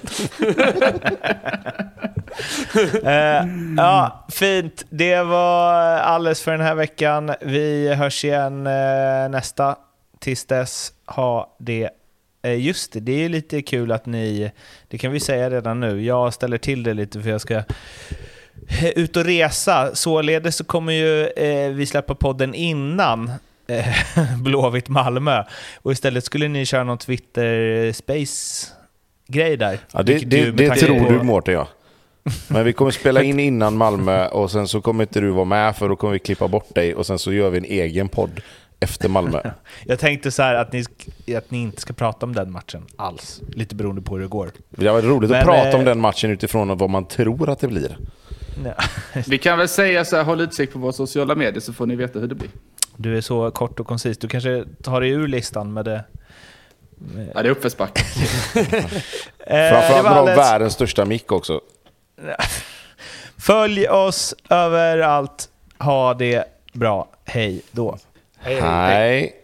Eh, 3.04 3.46
ja, 3.76 4.26
fint. 4.30 4.84
Det 4.90 5.22
var 5.22 5.72
alldeles 5.82 6.42
för 6.42 6.52
den 6.52 6.60
här 6.60 6.74
veckan. 6.74 7.34
Vi 7.40 7.94
hörs 7.94 8.24
igen 8.24 8.66
eh, 8.66 9.28
nästa. 9.30 9.76
Tills 10.20 10.46
dess, 10.46 10.92
ha 11.06 11.56
det. 11.58 11.90
Eh, 12.42 12.60
just 12.60 12.92
det, 12.92 13.00
det 13.00 13.24
är 13.24 13.28
lite 13.28 13.62
kul 13.62 13.92
att 13.92 14.06
ni, 14.06 14.50
det 14.88 14.98
kan 14.98 15.12
vi 15.12 15.20
säga 15.20 15.50
redan 15.50 15.80
nu, 15.80 16.04
jag 16.04 16.34
ställer 16.34 16.58
till 16.58 16.82
det 16.82 16.94
lite 16.94 17.22
för 17.22 17.30
jag 17.30 17.40
ska 17.40 17.62
ut 18.96 19.16
och 19.16 19.24
resa. 19.24 19.94
Således 19.94 20.56
så 20.56 20.64
kommer 20.64 20.92
ju 20.92 21.26
eh, 21.26 21.70
vi 21.70 21.86
släppa 21.86 22.14
podden 22.14 22.54
innan 22.54 23.30
eh, 23.68 23.86
Blåvitt 24.42 24.88
Malmö. 24.88 25.44
Och 25.82 25.92
istället 25.92 26.24
skulle 26.24 26.48
ni 26.48 26.66
köra 26.66 26.84
någon 26.84 26.98
Twitter 26.98 27.92
Space-grej 27.92 29.56
där. 29.56 29.78
Ja, 29.92 30.02
det 30.02 30.18
det, 30.18 30.44
med 30.44 30.54
det 30.54 30.74
tror 30.76 30.98
på- 30.98 31.12
du 31.12 31.22
Mårten, 31.22 31.54
ja. 31.54 31.68
Men 32.48 32.64
vi 32.64 32.72
kommer 32.72 32.90
spela 32.90 33.22
in 33.22 33.40
innan 33.40 33.76
Malmö 33.76 34.26
och 34.26 34.50
sen 34.50 34.68
så 34.68 34.80
kommer 34.80 35.04
inte 35.04 35.20
du 35.20 35.30
vara 35.30 35.44
med 35.44 35.76
för 35.76 35.88
då 35.88 35.96
kommer 35.96 36.12
vi 36.12 36.18
klippa 36.18 36.48
bort 36.48 36.74
dig 36.74 36.94
och 36.94 37.06
sen 37.06 37.18
så 37.18 37.32
gör 37.32 37.50
vi 37.50 37.58
en 37.58 37.64
egen 37.64 38.08
podd 38.08 38.40
efter 38.80 39.08
Malmö. 39.08 39.40
Jag 39.86 39.98
tänkte 39.98 40.30
så 40.30 40.42
här 40.42 40.54
att 40.54 40.72
ni, 40.72 40.84
att 41.36 41.50
ni 41.50 41.58
inte 41.58 41.80
ska 41.80 41.92
prata 41.92 42.26
om 42.26 42.34
den 42.34 42.52
matchen 42.52 42.82
alls. 42.96 43.40
Lite 43.52 43.74
beroende 43.74 44.02
på 44.02 44.14
hur 44.14 44.22
det 44.22 44.28
går. 44.28 44.50
Det 44.70 44.90
var 44.90 45.02
roligt 45.02 45.30
Men, 45.30 45.38
att 45.40 45.44
prata 45.46 45.74
om 45.76 45.80
eh, 45.80 45.86
den 45.86 46.00
matchen 46.00 46.30
utifrån 46.30 46.78
vad 46.78 46.90
man 46.90 47.04
tror 47.04 47.50
att 47.50 47.58
det 47.60 47.68
blir. 47.68 47.98
Vi 49.26 49.38
kan 49.38 49.58
väl 49.58 49.68
säga 49.68 50.04
så 50.04 50.16
här, 50.16 50.24
håll 50.24 50.40
utkik 50.40 50.72
på 50.72 50.78
våra 50.78 50.92
sociala 50.92 51.34
medier 51.34 51.60
så 51.60 51.72
får 51.72 51.86
ni 51.86 51.96
veta 51.96 52.18
hur 52.18 52.26
det 52.26 52.34
blir. 52.34 52.50
Du 52.96 53.16
är 53.16 53.20
så 53.20 53.50
kort 53.50 53.80
och 53.80 53.86
koncis. 53.86 54.18
Du 54.18 54.28
kanske 54.28 54.64
tar 54.82 55.00
dig 55.00 55.10
ur 55.10 55.28
listan 55.28 55.72
med 55.72 55.84
det. 55.84 56.04
Ja, 57.34 57.42
det 57.42 57.48
är 57.48 57.50
uppförsbacke. 57.50 58.02
Eh, 59.50 59.70
Framförallt 59.70 60.02
med 60.04 60.12
alldeles- 60.12 60.38
världens 60.38 60.72
största 60.72 61.04
mick 61.04 61.32
också. 61.32 61.60
Följ 63.38 63.88
oss 63.88 64.34
överallt. 64.50 65.48
Ha 65.78 66.14
det 66.14 66.44
bra. 66.72 67.08
Hej 67.24 67.62
då. 67.70 67.98
Hej, 68.38 68.60
hej. 68.60 68.62
Nej. 68.70 69.37